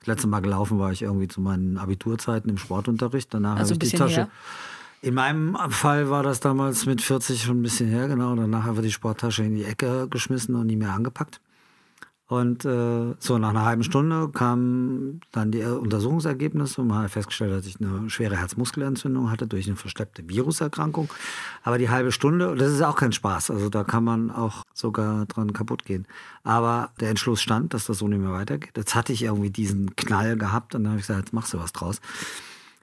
Das 0.00 0.08
letzte 0.08 0.26
Mal 0.26 0.40
gelaufen 0.40 0.78
war 0.78 0.92
ich 0.92 1.02
irgendwie 1.02 1.28
zu 1.28 1.40
meinen 1.40 1.78
Abiturzeiten 1.78 2.50
im 2.50 2.58
Sportunterricht. 2.58 3.32
Danach 3.32 3.56
also 3.56 3.74
habe 3.74 3.84
ich 3.84 3.90
die 3.90 3.96
Tasche. 3.96 4.16
Her 4.16 4.30
in 5.00 5.14
meinem 5.14 5.56
Fall 5.70 6.10
war 6.10 6.22
das 6.22 6.40
damals 6.40 6.86
mit 6.86 7.02
40 7.02 7.42
schon 7.42 7.60
ein 7.60 7.62
bisschen 7.62 7.88
her, 7.88 8.08
genau. 8.08 8.34
Danach 8.34 8.72
ich 8.74 8.80
die 8.80 8.92
Sporttasche 8.92 9.44
in 9.44 9.54
die 9.54 9.64
Ecke 9.64 10.08
geschmissen 10.08 10.54
und 10.54 10.66
nie 10.66 10.76
mehr 10.76 10.92
angepackt. 10.92 11.40
Und 12.28 12.66
äh, 12.66 13.14
so 13.18 13.38
nach 13.38 13.48
einer 13.48 13.64
halben 13.64 13.82
Stunde 13.82 14.28
kamen 14.28 15.22
dann 15.32 15.50
die 15.50 15.62
Untersuchungsergebnisse 15.62 16.82
und 16.82 16.88
man 16.88 17.04
hat 17.04 17.10
festgestellt, 17.10 17.52
dass 17.52 17.64
ich 17.64 17.80
eine 17.80 18.10
schwere 18.10 18.36
Herzmuskelentzündung 18.36 19.30
hatte 19.30 19.46
durch 19.46 19.66
eine 19.66 19.76
versteppte 19.76 20.28
Viruserkrankung. 20.28 21.08
Aber 21.62 21.78
die 21.78 21.88
halbe 21.88 22.12
Stunde, 22.12 22.54
das 22.54 22.72
ist 22.72 22.82
auch 22.82 22.96
kein 22.96 23.12
Spaß, 23.12 23.50
also 23.50 23.70
da 23.70 23.82
kann 23.82 24.04
man 24.04 24.30
auch 24.30 24.62
sogar 24.74 25.24
dran 25.24 25.54
kaputt 25.54 25.86
gehen. 25.86 26.06
Aber 26.42 26.90
der 27.00 27.08
Entschluss 27.08 27.40
stand, 27.40 27.72
dass 27.72 27.86
das 27.86 27.96
so 27.96 28.08
nicht 28.08 28.20
mehr 28.20 28.32
weitergeht. 28.32 28.76
Jetzt 28.76 28.94
hatte 28.94 29.14
ich 29.14 29.22
irgendwie 29.22 29.50
diesen 29.50 29.96
Knall 29.96 30.36
gehabt 30.36 30.74
und 30.74 30.84
dann 30.84 30.90
habe 30.92 31.00
ich 31.00 31.06
gesagt, 31.06 31.20
jetzt 31.20 31.32
machst 31.32 31.54
du 31.54 31.58
was 31.58 31.72
draus. 31.72 32.02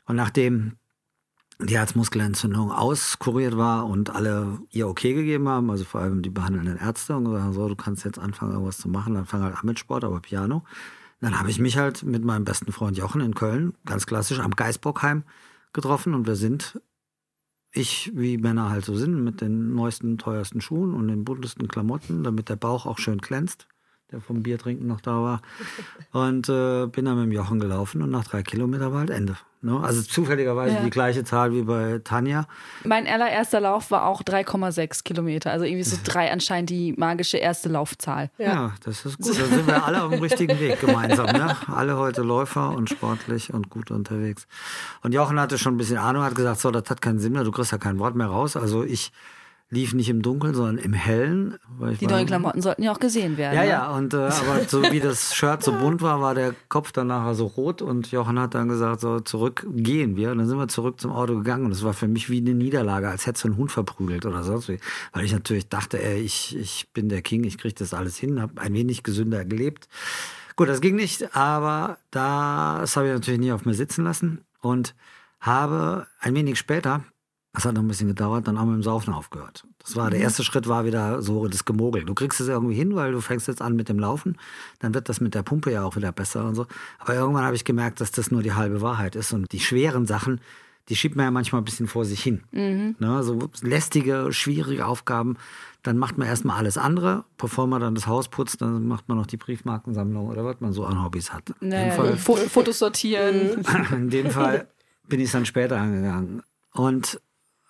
Und 0.07 0.15
nachdem 0.15 0.77
die 1.59 1.77
Herzmuskelentzündung 1.77 2.71
auskuriert 2.71 3.55
war 3.57 3.85
und 3.85 4.09
alle 4.09 4.59
ihr 4.71 4.87
okay 4.87 5.13
gegeben 5.13 5.47
haben, 5.47 5.69
also 5.71 5.85
vor 5.85 6.01
allem 6.01 6.21
die 6.21 6.29
behandelnden 6.29 6.77
Ärzte 6.77 7.15
und 7.15 7.25
gesagt, 7.25 7.53
so, 7.53 7.67
du 7.69 7.75
kannst 7.75 8.03
jetzt 8.03 8.19
anfangen, 8.19 8.51
irgendwas 8.51 8.77
zu 8.77 8.89
machen, 8.89 9.13
dann 9.13 9.25
fang 9.25 9.41
halt 9.41 9.55
an 9.55 9.65
mit 9.65 9.79
Sport, 9.79 10.03
aber 10.03 10.19
Piano. 10.19 10.63
Dann 11.21 11.39
habe 11.39 11.49
ich 11.49 11.59
mich 11.59 11.77
halt 11.77 12.03
mit 12.03 12.25
meinem 12.25 12.43
besten 12.43 12.71
Freund 12.71 12.97
Jochen 12.97 13.21
in 13.21 13.35
Köln, 13.35 13.73
ganz 13.85 14.05
klassisch, 14.05 14.39
am 14.39 14.51
Geisbockheim 14.51 15.23
getroffen 15.71 16.13
und 16.13 16.27
wir 16.27 16.35
sind 16.35 16.79
ich, 17.75 18.11
wie 18.15 18.37
Männer 18.37 18.69
halt 18.69 18.85
so 18.85 18.95
sind, 18.95 19.21
mit 19.21 19.41
den 19.41 19.75
neuesten, 19.75 20.17
teuersten 20.17 20.61
Schuhen 20.61 20.93
und 20.93 21.09
den 21.09 21.25
buntesten 21.25 21.67
Klamotten, 21.67 22.23
damit 22.23 22.47
der 22.47 22.55
Bauch 22.55 22.85
auch 22.85 22.99
schön 22.99 23.17
glänzt, 23.17 23.67
der 24.11 24.21
vom 24.21 24.43
Biertrinken 24.43 24.87
noch 24.87 25.01
da 25.01 25.21
war. 25.21 25.41
Und 26.11 26.47
äh, 26.49 26.87
bin 26.87 27.05
dann 27.05 27.17
mit 27.17 27.25
dem 27.25 27.31
Jochen 27.31 27.59
gelaufen 27.59 28.01
und 28.01 28.11
nach 28.11 28.25
drei 28.25 28.43
Kilometern 28.43 28.91
war 28.91 28.99
halt 28.99 29.09
Ende. 29.09 29.37
Ne? 29.65 29.81
Also 29.81 30.03
zufälligerweise 30.03 30.75
ja. 30.75 30.81
die 30.81 30.91
gleiche 30.91 31.23
Zahl 31.23 31.51
wie 31.51 31.63
bei 31.63 31.99
Tanja. 32.03 32.45
Mein 32.83 33.07
allererster 33.07 33.59
Lauf 33.59 33.89
war 33.89 34.05
auch 34.05 34.21
3,6 34.21 35.03
Kilometer. 35.03 35.51
Also 35.51 35.65
irgendwie 35.65 35.83
so 35.83 35.97
drei 36.03 36.31
anscheinend 36.31 36.69
die 36.69 36.93
magische 36.93 37.37
erste 37.37 37.69
Laufzahl. 37.69 38.29
Ja, 38.37 38.45
ja 38.45 38.73
das 38.83 39.05
ist 39.05 39.17
gut. 39.17 39.39
Dann 39.39 39.49
sind 39.49 39.65
wir 39.65 39.83
alle 39.83 40.03
auf 40.03 40.11
dem 40.11 40.21
richtigen 40.21 40.59
Weg 40.59 40.79
gemeinsam. 40.79 41.25
Ne? 41.25 41.57
Alle 41.67 41.97
heute 41.97 42.21
Läufer 42.21 42.75
und 42.75 42.91
sportlich 42.91 43.55
und 43.55 43.71
gut 43.71 43.89
unterwegs. 43.89 44.47
Und 45.01 45.15
Jochen 45.15 45.39
hatte 45.39 45.57
schon 45.57 45.73
ein 45.73 45.77
bisschen 45.77 45.97
Ahnung, 45.97 46.21
hat 46.21 46.35
gesagt, 46.35 46.59
so, 46.59 46.69
das 46.69 46.87
hat 46.91 47.01
keinen 47.01 47.17
Sinn 47.17 47.33
mehr, 47.33 47.43
du 47.43 47.51
kriegst 47.51 47.71
ja 47.71 47.79
kein 47.79 47.97
Wort 47.97 48.13
mehr 48.13 48.27
raus. 48.27 48.55
Also 48.55 48.83
ich 48.83 49.11
lief 49.69 49.93
nicht 49.93 50.09
im 50.09 50.21
Dunkeln, 50.21 50.53
sondern 50.53 50.77
im 50.77 50.93
Hellen. 50.93 51.57
die 51.99 52.05
neuen 52.05 52.27
Klamotten 52.27 52.61
sollten 52.61 52.83
ja 52.83 52.91
auch 52.91 52.99
gesehen 52.99 53.37
werden. 53.37 53.55
Ja, 53.55 53.63
ne? 53.63 53.69
ja, 53.69 53.91
und 53.91 54.13
äh, 54.13 54.17
aber 54.17 54.63
so 54.67 54.83
wie 54.83 54.99
das 54.99 55.35
Shirt 55.35 55.63
so 55.63 55.71
bunt 55.73 56.01
war, 56.01 56.21
war 56.21 56.35
der 56.35 56.53
Kopf 56.69 56.91
dann 56.91 57.07
nachher 57.07 57.33
so 57.33 57.47
rot 57.47 57.81
und 57.81 58.11
Jochen 58.11 58.39
hat 58.39 58.53
dann 58.53 58.69
gesagt, 58.69 59.01
so 59.01 59.19
zurück 59.19 59.65
gehen 59.71 60.15
wir. 60.15 60.31
Und 60.31 60.37
dann 60.37 60.47
sind 60.47 60.57
wir 60.57 60.67
zurück 60.67 60.99
zum 61.01 61.11
Auto 61.11 61.35
gegangen 61.35 61.65
und 61.65 61.71
es 61.71 61.83
war 61.83 61.93
für 61.93 62.07
mich 62.07 62.29
wie 62.29 62.37
eine 62.37 62.53
Niederlage, 62.53 63.09
als 63.09 63.25
hätte 63.25 63.39
so 63.39 63.47
ein 63.47 63.57
Hund 63.57 63.71
verprügelt 63.71 64.25
oder 64.25 64.43
sonst 64.43 64.69
wie. 64.69 64.79
Weil 65.13 65.25
ich 65.25 65.33
natürlich 65.33 65.67
dachte, 65.67 66.01
ey, 66.01 66.19
ich, 66.19 66.55
ich 66.55 66.89
bin 66.93 67.09
der 67.09 67.23
King, 67.23 67.43
ich 67.43 67.57
kriege 67.57 67.75
das 67.75 67.93
alles 67.93 68.17
hin, 68.17 68.41
habe 68.41 68.61
ein 68.61 68.73
wenig 68.73 69.01
gesünder 69.01 69.45
gelebt. 69.45 69.89
Gut, 70.55 70.69
das 70.69 70.79
ging 70.79 70.95
nicht, 70.95 71.35
aber 71.35 71.97
das 72.11 72.95
habe 72.95 73.07
ich 73.07 73.13
natürlich 73.13 73.39
nie 73.39 73.51
auf 73.51 73.65
mir 73.65 73.73
sitzen 73.73 74.03
lassen 74.05 74.41
und 74.61 74.95
habe 75.41 76.07
ein 76.19 76.33
wenig 76.33 76.57
später 76.57 77.03
das 77.55 77.65
hat 77.65 77.75
noch 77.75 77.81
ein 77.81 77.87
bisschen 77.87 78.07
gedauert, 78.07 78.47
dann 78.47 78.59
haben 78.59 78.67
wir 78.67 78.75
mit 78.75 78.81
dem 78.81 78.83
Saufen 78.83 79.13
aufgehört. 79.13 79.65
Das 79.79 79.95
war 79.95 80.09
der 80.09 80.19
mhm. 80.19 80.25
erste 80.25 80.43
Schritt, 80.43 80.67
war 80.67 80.85
wieder 80.85 81.21
so 81.21 81.47
das 81.47 81.65
Gemogel. 81.65 82.03
Du 82.03 82.13
kriegst 82.13 82.39
es 82.39 82.47
irgendwie 82.47 82.75
hin, 82.75 82.95
weil 82.95 83.11
du 83.11 83.21
fängst 83.21 83.47
jetzt 83.47 83.61
an 83.61 83.75
mit 83.75 83.89
dem 83.89 83.99
Laufen. 83.99 84.37
Dann 84.79 84.93
wird 84.93 85.09
das 85.09 85.21
mit 85.21 85.35
der 85.35 85.43
Pumpe 85.43 85.71
ja 85.71 85.83
auch 85.83 85.95
wieder 85.95 86.11
besser 86.11 86.45
und 86.45 86.55
so. 86.55 86.67
Aber 86.99 87.15
irgendwann 87.15 87.43
habe 87.43 87.55
ich 87.55 87.65
gemerkt, 87.65 88.01
dass 88.01 88.11
das 88.11 88.31
nur 88.31 88.41
die 88.41 88.53
halbe 88.53 88.81
Wahrheit 88.81 89.15
ist. 89.15 89.33
Und 89.33 89.51
die 89.51 89.59
schweren 89.59 90.05
Sachen, 90.05 90.41
die 90.89 90.95
schiebt 90.95 91.15
man 91.15 91.25
ja 91.25 91.31
manchmal 91.31 91.61
ein 91.61 91.65
bisschen 91.65 91.87
vor 91.87 92.05
sich 92.05 92.21
hin. 92.21 92.43
Mhm. 92.51 92.95
Ne, 92.99 93.23
so 93.23 93.49
lästige, 93.61 94.31
schwierige 94.31 94.85
Aufgaben. 94.85 95.37
Dann 95.83 95.97
macht 95.97 96.17
man 96.17 96.27
erstmal 96.27 96.57
alles 96.57 96.77
andere. 96.77 97.25
Bevor 97.37 97.67
man 97.67 97.81
dann 97.81 97.95
das 97.95 98.07
Haus 98.07 98.27
putzt, 98.27 98.61
dann 98.61 98.87
macht 98.87 99.07
man 99.07 99.17
noch 99.17 99.27
die 99.27 99.37
Briefmarkensammlung 99.37 100.27
oder 100.27 100.45
was 100.45 100.59
man 100.59 100.73
so 100.73 100.85
an 100.85 101.03
Hobbys 101.03 101.31
hat. 101.31 101.53
Naja, 101.59 101.91
Fall, 101.91 102.17
Fotos 102.17 102.79
sortieren. 102.79 103.63
In 103.91 104.09
dem 104.09 104.31
Fall 104.31 104.67
bin 105.07 105.19
ich 105.19 105.27
es 105.27 105.31
dann 105.31 105.45
später 105.45 105.77
angegangen. 105.79 106.41
Und 106.73 107.19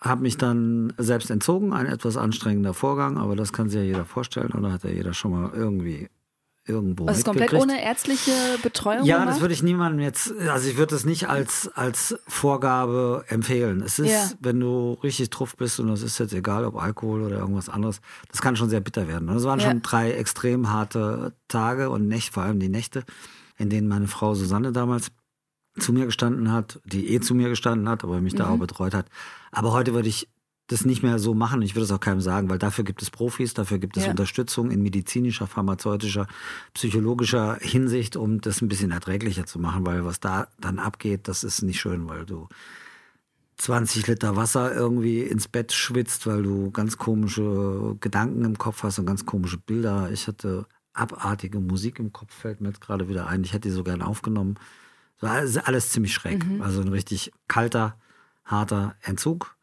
habe 0.06 0.22
mich 0.22 0.38
dann 0.38 0.94
selbst 0.98 1.30
entzogen, 1.32 1.74
ein 1.74 1.88
etwas 1.88 2.18
anstrengender 2.18 2.74
Vorgang, 2.74 3.18
aber 3.18 3.36
das 3.36 3.52
kann 3.52 3.70
sich 3.70 3.80
ja 3.80 3.86
jeder 3.86 4.06
vorstellen 4.06 4.52
oder 4.52 4.72
hat 4.72 4.84
ja 4.84 4.92
jeder 4.92 5.14
schon 5.14 5.32
mal 5.32 5.52
irgendwie 5.54 6.10
irgendwo 6.68 7.06
Also 7.06 7.24
komplett 7.24 7.54
ohne 7.54 7.84
ärztliche 7.84 8.32
Betreuung? 8.62 9.06
Ja, 9.06 9.20
gemacht? 9.20 9.36
das 9.36 9.42
würde 9.42 9.54
ich 9.54 9.64
niemandem 9.64 10.02
jetzt, 10.02 10.34
also 10.50 10.70
ich 10.70 10.78
würde 10.78 10.96
das 10.96 11.06
nicht 11.06 11.30
als, 11.30 11.70
als 11.76 12.18
Vorgabe 12.28 13.24
empfehlen. 13.28 13.82
Es 13.82 14.00
ist, 14.00 14.12
ja. 14.12 14.30
wenn 14.40 14.60
du 14.60 14.94
richtig 15.04 15.30
drauf 15.30 15.56
bist 15.56 15.80
und 15.80 15.88
das 15.88 16.02
ist 16.02 16.18
jetzt 16.18 16.34
egal, 16.34 16.66
ob 16.66 16.82
Alkohol 16.82 17.24
oder 17.24 17.38
irgendwas 17.38 17.70
anderes, 17.70 18.02
das 18.32 18.42
kann 18.42 18.56
schon 18.56 18.70
sehr 18.70 18.82
bitter 18.82 19.08
werden. 19.08 19.28
Das 19.28 19.44
waren 19.44 19.60
ja. 19.60 19.70
schon 19.70 19.82
drei 19.82 20.12
extrem 20.12 20.72
harte 20.72 21.34
Tage 21.48 21.90
und 21.90 22.08
Nächte, 22.08 22.34
vor 22.34 22.44
allem 22.44 22.60
die 22.60 22.70
Nächte, 22.70 23.04
in 23.58 23.70
denen 23.70 23.88
meine 23.88 24.08
Frau 24.08 24.34
Susanne 24.34 24.72
damals 24.72 25.12
zu 25.78 25.92
mir 25.92 26.06
gestanden 26.06 26.52
hat, 26.52 26.80
die 26.86 27.14
eh 27.14 27.20
zu 27.20 27.36
mir 27.36 27.50
gestanden 27.50 27.90
hat, 27.90 28.04
aber 28.04 28.22
mich 28.22 28.34
mhm. 28.34 28.38
da 28.38 28.50
auch 28.50 28.58
betreut 28.58 28.94
hat. 28.94 29.08
Aber 29.56 29.72
heute 29.72 29.94
würde 29.94 30.10
ich 30.10 30.28
das 30.68 30.84
nicht 30.84 31.04
mehr 31.04 31.20
so 31.20 31.34
machen. 31.34 31.62
Ich 31.62 31.76
würde 31.76 31.86
es 31.86 31.92
auch 31.92 32.00
keinem 32.00 32.22
sagen, 32.22 32.50
weil 32.50 32.58
dafür 32.58 32.84
gibt 32.84 33.02
es 33.02 33.12
Profis, 33.12 33.54
dafür 33.54 33.78
gibt 33.78 33.98
es 33.98 34.06
ja. 34.06 34.12
Unterstützung 34.12 34.72
in 34.72 34.82
medizinischer, 34.82 35.48
pharmazeutischer, 35.48 36.28
psychologischer 36.74 37.58
Hinsicht, 37.62 38.16
um 38.16 38.42
das 38.42 38.62
ein 38.62 38.68
bisschen 38.68 38.92
erträglicher 38.92 39.46
zu 39.46 39.60
machen, 39.60 39.86
weil 39.86 40.06
was 40.06 40.20
da 40.20 40.48
dann 40.60 40.80
abgeht, 40.80 41.28
das 41.28 41.44
ist 41.44 41.62
nicht 41.62 41.80
schön, 41.80 42.10
weil 42.10 42.26
du 42.26 42.48
20 43.58 44.08
Liter 44.08 44.36
Wasser 44.36 44.74
irgendwie 44.74 45.22
ins 45.22 45.48
Bett 45.48 45.72
schwitzt, 45.72 46.28
weil 46.28 46.44
du 46.44 46.72
ganz 46.72 46.98
komische 46.98 47.96
Gedanken 48.02 48.44
im 48.44 48.58
Kopf 48.58 48.84
hast 48.84 49.00
und 49.00 49.06
ganz 49.06 49.26
komische 49.26 49.58
Bilder. 49.58 50.10
Ich 50.12 50.28
hatte 50.28 50.66
abartige 50.94 51.60
Musik 51.60 52.00
im 52.00 52.12
Kopf, 52.12 52.34
fällt 52.34 52.60
mir 52.60 52.70
jetzt 52.70 52.82
gerade 52.82 53.08
wieder 53.08 53.28
ein. 53.28 53.44
Ich 53.44 53.54
hätte 53.54 53.70
die 53.70 53.74
so 53.74 53.84
gern 53.84 54.02
aufgenommen. 54.02 54.56
So 55.22 55.28
alles, 55.28 55.58
alles 55.58 55.92
ziemlich 55.92 56.14
schräg. 56.14 56.46
Mhm. 56.46 56.62
Also 56.62 56.82
ein 56.82 56.90
richtig 56.90 57.32
kalter, 57.48 57.98
harter 58.46 58.96
Entzug. 59.02 59.56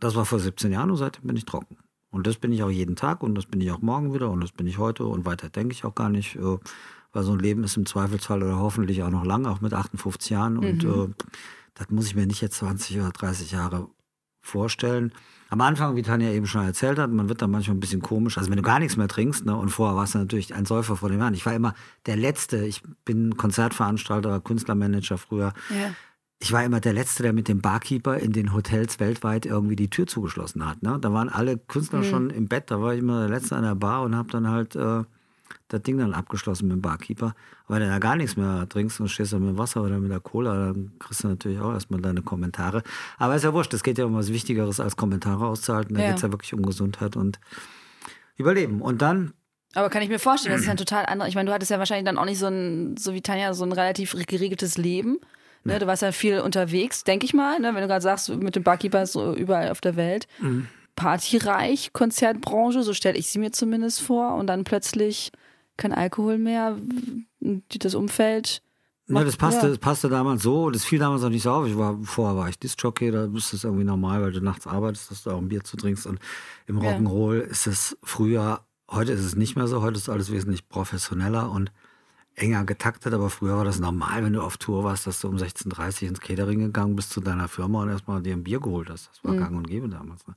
Das 0.00 0.14
war 0.14 0.24
vor 0.24 0.38
17 0.38 0.72
Jahren 0.72 0.90
und 0.90 0.96
seitdem 0.96 1.26
bin 1.26 1.36
ich 1.36 1.44
trocken. 1.44 1.78
Und 2.10 2.26
das 2.26 2.36
bin 2.36 2.52
ich 2.52 2.62
auch 2.62 2.70
jeden 2.70 2.94
Tag 2.94 3.22
und 3.22 3.34
das 3.34 3.46
bin 3.46 3.60
ich 3.60 3.72
auch 3.72 3.80
morgen 3.80 4.14
wieder 4.14 4.30
und 4.30 4.40
das 4.40 4.52
bin 4.52 4.66
ich 4.66 4.78
heute 4.78 5.04
und 5.06 5.24
weiter 5.24 5.48
denke 5.48 5.72
ich 5.72 5.84
auch 5.84 5.94
gar 5.94 6.10
nicht. 6.10 6.36
Äh, 6.36 6.58
weil 7.14 7.22
so 7.22 7.32
ein 7.32 7.38
Leben 7.38 7.64
ist 7.64 7.76
im 7.76 7.86
Zweifelsfall 7.86 8.42
oder 8.42 8.58
hoffentlich 8.58 9.02
auch 9.02 9.10
noch 9.10 9.24
lang, 9.24 9.46
auch 9.46 9.60
mit 9.60 9.72
58 9.72 10.30
Jahren. 10.30 10.58
Und 10.58 10.82
mhm. 10.82 11.14
äh, 11.16 11.24
das 11.74 11.88
muss 11.88 12.06
ich 12.06 12.14
mir 12.14 12.26
nicht 12.26 12.42
jetzt 12.42 12.56
20 12.56 12.98
oder 12.98 13.10
30 13.10 13.52
Jahre 13.52 13.88
vorstellen. 14.42 15.12
Am 15.48 15.60
Anfang, 15.60 15.94
wie 15.94 16.02
Tanja 16.02 16.30
eben 16.30 16.46
schon 16.46 16.64
erzählt 16.64 16.98
hat, 16.98 17.10
man 17.10 17.28
wird 17.28 17.40
dann 17.40 17.50
manchmal 17.50 17.76
ein 17.76 17.80
bisschen 17.80 18.02
komisch. 18.02 18.36
Also 18.36 18.50
wenn 18.50 18.56
du 18.56 18.62
gar 18.62 18.80
nichts 18.80 18.96
mehr 18.96 19.08
trinkst, 19.08 19.46
ne, 19.46 19.56
und 19.56 19.68
vorher 19.68 19.96
warst 19.96 20.14
du 20.14 20.18
natürlich 20.18 20.54
ein 20.54 20.66
Säufer 20.66 20.96
vor 20.96 21.08
dem 21.08 21.20
Herrn. 21.20 21.34
Ich 21.34 21.46
war 21.46 21.54
immer 21.54 21.74
der 22.06 22.16
Letzte. 22.16 22.64
Ich 22.66 22.82
bin 23.04 23.36
Konzertveranstalter, 23.36 24.40
Künstlermanager 24.40 25.16
früher. 25.16 25.52
Ja. 25.70 25.94
Ich 26.40 26.52
war 26.52 26.64
immer 26.64 26.80
der 26.80 26.92
Letzte, 26.92 27.22
der 27.22 27.32
mit 27.32 27.48
dem 27.48 27.60
Barkeeper 27.60 28.18
in 28.18 28.32
den 28.32 28.52
Hotels 28.52 29.00
weltweit 29.00 29.46
irgendwie 29.46 29.76
die 29.76 29.88
Tür 29.88 30.06
zugeschlossen 30.06 30.66
hat. 30.66 30.82
Ne? 30.82 30.98
Da 31.00 31.12
waren 31.12 31.28
alle 31.28 31.56
Künstler 31.56 32.00
mhm. 32.00 32.04
schon 32.04 32.30
im 32.30 32.48
Bett, 32.48 32.70
da 32.70 32.80
war 32.80 32.92
ich 32.92 33.00
immer 33.00 33.26
der 33.26 33.38
Letzte 33.38 33.56
an 33.56 33.62
der 33.62 33.74
Bar 33.74 34.02
und 34.02 34.14
habe 34.14 34.30
dann 34.30 34.48
halt 34.48 34.76
äh, 34.76 35.04
das 35.68 35.82
Ding 35.82 35.98
dann 35.98 36.12
abgeschlossen 36.12 36.68
mit 36.68 36.76
dem 36.76 36.82
Barkeeper. 36.82 37.34
Wenn 37.68 37.80
du 37.80 37.88
da 37.88 37.98
gar 37.98 38.16
nichts 38.16 38.36
mehr 38.36 38.68
trinkst 38.68 39.00
und 39.00 39.08
stehst 39.08 39.32
da 39.32 39.38
mit 39.38 39.56
Wasser 39.56 39.82
oder 39.82 39.98
mit 39.98 40.10
der 40.10 40.20
Cola, 40.20 40.66
dann 40.66 40.92
kriegst 40.98 41.24
du 41.24 41.28
natürlich 41.28 41.60
auch 41.60 41.72
erstmal 41.72 42.00
deine 42.00 42.22
Kommentare. 42.22 42.82
Aber 43.16 43.36
ist 43.36 43.44
ja 43.44 43.52
wurscht, 43.52 43.72
es 43.72 43.82
geht 43.82 43.98
ja 43.98 44.04
um 44.04 44.14
was 44.14 44.30
Wichtigeres 44.30 44.80
als 44.80 44.96
Kommentare 44.96 45.46
auszuhalten. 45.46 45.94
Da 45.94 46.02
ja. 46.02 46.08
geht 46.08 46.16
es 46.16 46.22
ja 46.22 46.30
wirklich 46.30 46.52
um 46.52 46.62
Gesundheit 46.62 47.16
und 47.16 47.40
Überleben. 48.36 48.82
Und 48.82 49.00
dann 49.00 49.32
aber 49.74 49.90
kann 49.90 50.02
ich 50.02 50.08
mir 50.08 50.20
vorstellen, 50.20 50.54
das 50.54 50.62
ist 50.62 50.68
ein 50.68 50.76
total 50.76 51.04
anderes. 51.06 51.30
Ich 51.30 51.34
meine, 51.34 51.48
du 51.48 51.52
hattest 51.54 51.70
ja 51.70 51.78
wahrscheinlich 51.78 52.04
dann 52.04 52.16
auch 52.16 52.24
nicht 52.24 52.38
so 52.38 52.46
ein, 52.46 52.96
so 52.96 53.12
wie 53.12 53.22
Tanja, 53.22 53.54
so 53.54 53.64
ein 53.64 53.72
relativ 53.72 54.14
geregeltes 54.26 54.78
Leben. 54.78 55.18
Ne? 55.64 55.78
Du 55.78 55.86
warst 55.86 56.02
ja 56.02 56.12
viel 56.12 56.40
unterwegs, 56.40 57.04
denke 57.04 57.24
ich 57.24 57.34
mal, 57.34 57.58
ne? 57.58 57.74
wenn 57.74 57.82
du 57.82 57.88
gerade 57.88 58.02
sagst, 58.02 58.28
mit 58.28 58.54
dem 58.54 58.62
Barkeeper 58.62 59.06
so 59.06 59.34
überall 59.34 59.70
auf 59.70 59.80
der 59.80 59.96
Welt. 59.96 60.26
Mhm. 60.40 60.68
Partyreich, 60.96 61.92
Konzertbranche, 61.92 62.82
so 62.82 62.92
stelle 62.92 63.18
ich 63.18 63.28
sie 63.28 63.38
mir 63.38 63.50
zumindest 63.50 64.00
vor. 64.00 64.34
Und 64.34 64.46
dann 64.46 64.64
plötzlich 64.64 65.32
kein 65.76 65.92
Alkohol 65.92 66.38
mehr, 66.38 66.76
das 67.40 67.94
Umfeld. 67.94 68.62
Ja, 69.08 69.22
das 69.22 69.36
passte, 69.36 69.66
ja. 69.66 69.68
das 69.68 69.78
passte 69.78 70.08
damals 70.08 70.42
so, 70.42 70.70
das 70.70 70.84
fiel 70.84 70.98
damals 70.98 71.22
auch 71.24 71.28
nicht 71.28 71.42
so 71.42 71.50
auf. 71.50 71.66
Ich 71.66 71.76
war, 71.76 71.98
vorher 72.04 72.36
war 72.36 72.48
ich 72.48 72.58
Disc-Jockey, 72.58 73.10
da 73.10 73.24
ist 73.24 73.52
es 73.52 73.64
irgendwie 73.64 73.84
normal, 73.84 74.22
weil 74.22 74.32
du 74.32 74.40
nachts 74.40 74.66
arbeitest, 74.66 75.10
dass 75.10 75.24
du 75.24 75.30
auch 75.30 75.38
ein 75.38 75.48
Bier 75.48 75.62
zu 75.62 75.76
trinkst. 75.76 76.06
Und 76.06 76.20
im 76.66 76.78
Rock'n'Roll 76.78 77.40
ja. 77.40 77.44
ist 77.44 77.66
es 77.66 77.98
früher, 78.02 78.64
heute 78.90 79.12
ist 79.12 79.24
es 79.24 79.36
nicht 79.36 79.56
mehr 79.56 79.66
so, 79.66 79.82
heute 79.82 79.98
ist 79.98 80.08
alles 80.08 80.32
wesentlich 80.32 80.68
professioneller 80.68 81.50
und 81.50 81.70
enger 82.36 82.64
getaktet, 82.64 83.14
aber 83.14 83.30
früher 83.30 83.56
war 83.56 83.64
das 83.64 83.78
normal, 83.78 84.24
wenn 84.24 84.32
du 84.32 84.42
auf 84.42 84.56
Tour 84.56 84.84
warst, 84.84 85.06
dass 85.06 85.20
du 85.20 85.28
um 85.28 85.36
16.30 85.36 86.02
Uhr 86.02 86.08
ins 86.08 86.20
Catering 86.20 86.60
gegangen 86.60 86.96
bist 86.96 87.10
zu 87.10 87.20
deiner 87.20 87.48
Firma 87.48 87.82
und 87.82 87.90
erstmal 87.90 88.22
dir 88.22 88.34
ein 88.34 88.44
Bier 88.44 88.60
geholt 88.60 88.90
hast. 88.90 89.10
Das 89.10 89.24
war 89.24 89.32
mhm. 89.32 89.38
gang 89.38 89.56
und 89.56 89.68
gäbe 89.68 89.88
damals. 89.88 90.26
Ne? 90.26 90.34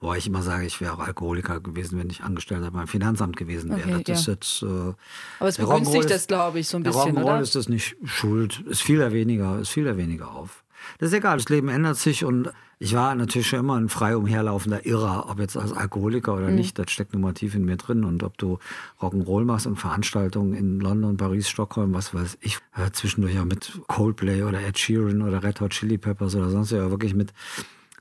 Wobei 0.00 0.18
ich 0.18 0.26
immer 0.26 0.42
sage, 0.42 0.66
ich 0.66 0.80
wäre 0.80 0.94
auch 0.94 0.98
Alkoholiker 0.98 1.60
gewesen, 1.60 1.98
wenn 1.98 2.10
ich 2.10 2.22
Angestellter 2.22 2.70
beim 2.70 2.88
Finanzamt 2.88 3.36
gewesen 3.36 3.70
wäre. 3.70 3.94
Okay, 3.94 4.02
das 4.04 4.08
ja. 4.08 4.14
ist 4.14 4.26
jetzt, 4.26 4.62
äh, 4.62 4.94
Aber 5.38 5.48
es 5.48 5.58
begünstigt 5.58 6.10
das, 6.10 6.26
glaube 6.26 6.58
ich, 6.58 6.68
so 6.68 6.76
ein 6.76 6.82
bisschen, 6.82 7.16
oder? 7.16 7.40
ist 7.40 7.54
das 7.54 7.68
nicht 7.68 7.96
schuld. 8.04 8.64
Es 8.68 8.80
fiel 8.80 8.98
ja 8.98 9.12
weniger, 9.12 9.60
es 9.60 9.68
fiel 9.68 9.86
ja 9.86 9.96
weniger 9.96 10.32
auf. 10.32 10.64
Das 10.98 11.08
ist 11.08 11.14
egal, 11.14 11.38
das 11.38 11.48
Leben 11.48 11.68
ändert 11.68 11.96
sich 11.96 12.24
und 12.24 12.50
ich 12.82 12.94
war 12.94 13.14
natürlich 13.14 13.46
schon 13.46 13.60
immer 13.60 13.76
ein 13.76 13.88
frei 13.88 14.16
umherlaufender 14.16 14.84
Irrer, 14.84 15.28
ob 15.28 15.38
jetzt 15.38 15.56
als 15.56 15.72
Alkoholiker 15.72 16.34
oder 16.34 16.48
mhm. 16.48 16.56
nicht, 16.56 16.80
das 16.80 16.90
steckt 16.90 17.12
nun 17.12 17.22
mal 17.22 17.32
tief 17.32 17.54
in 17.54 17.64
mir 17.64 17.76
drin. 17.76 18.02
Und 18.02 18.24
ob 18.24 18.36
du 18.38 18.58
Rock'n'Roll 19.00 19.44
machst 19.44 19.68
und 19.68 19.76
Veranstaltungen 19.76 20.54
in 20.54 20.80
London, 20.80 21.16
Paris, 21.16 21.48
Stockholm, 21.48 21.94
was 21.94 22.12
weiß 22.12 22.38
ich, 22.40 22.58
äh, 22.74 22.90
zwischendurch 22.90 23.34
ja 23.34 23.44
mit 23.44 23.80
Coldplay 23.86 24.42
oder 24.42 24.60
Ed 24.60 24.80
Sheeran 24.80 25.22
oder 25.22 25.44
Red 25.44 25.60
Hot 25.60 25.70
Chili 25.70 25.96
Peppers 25.96 26.34
oder 26.34 26.50
sonst 26.50 26.72
ja 26.72 26.90
wirklich 26.90 27.14
mit 27.14 27.32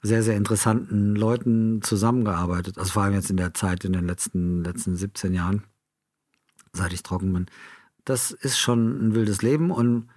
sehr, 0.01 0.23
sehr 0.23 0.35
interessanten 0.35 1.15
Leuten 1.15 1.83
zusammengearbeitet. 1.83 2.79
Also 2.79 2.93
vor 2.93 3.03
allem 3.03 3.13
jetzt 3.13 3.29
in 3.29 3.37
der 3.37 3.53
Zeit, 3.53 3.85
in 3.85 3.93
den 3.93 4.07
letzten, 4.07 4.63
letzten 4.63 4.95
17 4.95 5.35
Jahren, 5.35 5.63
seit 6.73 6.91
ich 6.91 7.03
trocken 7.03 7.33
bin. 7.33 7.45
Das 8.03 8.31
ist 8.31 8.57
schon 8.57 9.09
ein 9.09 9.13
wildes 9.13 9.43
Leben 9.43 9.69
und 9.69 10.09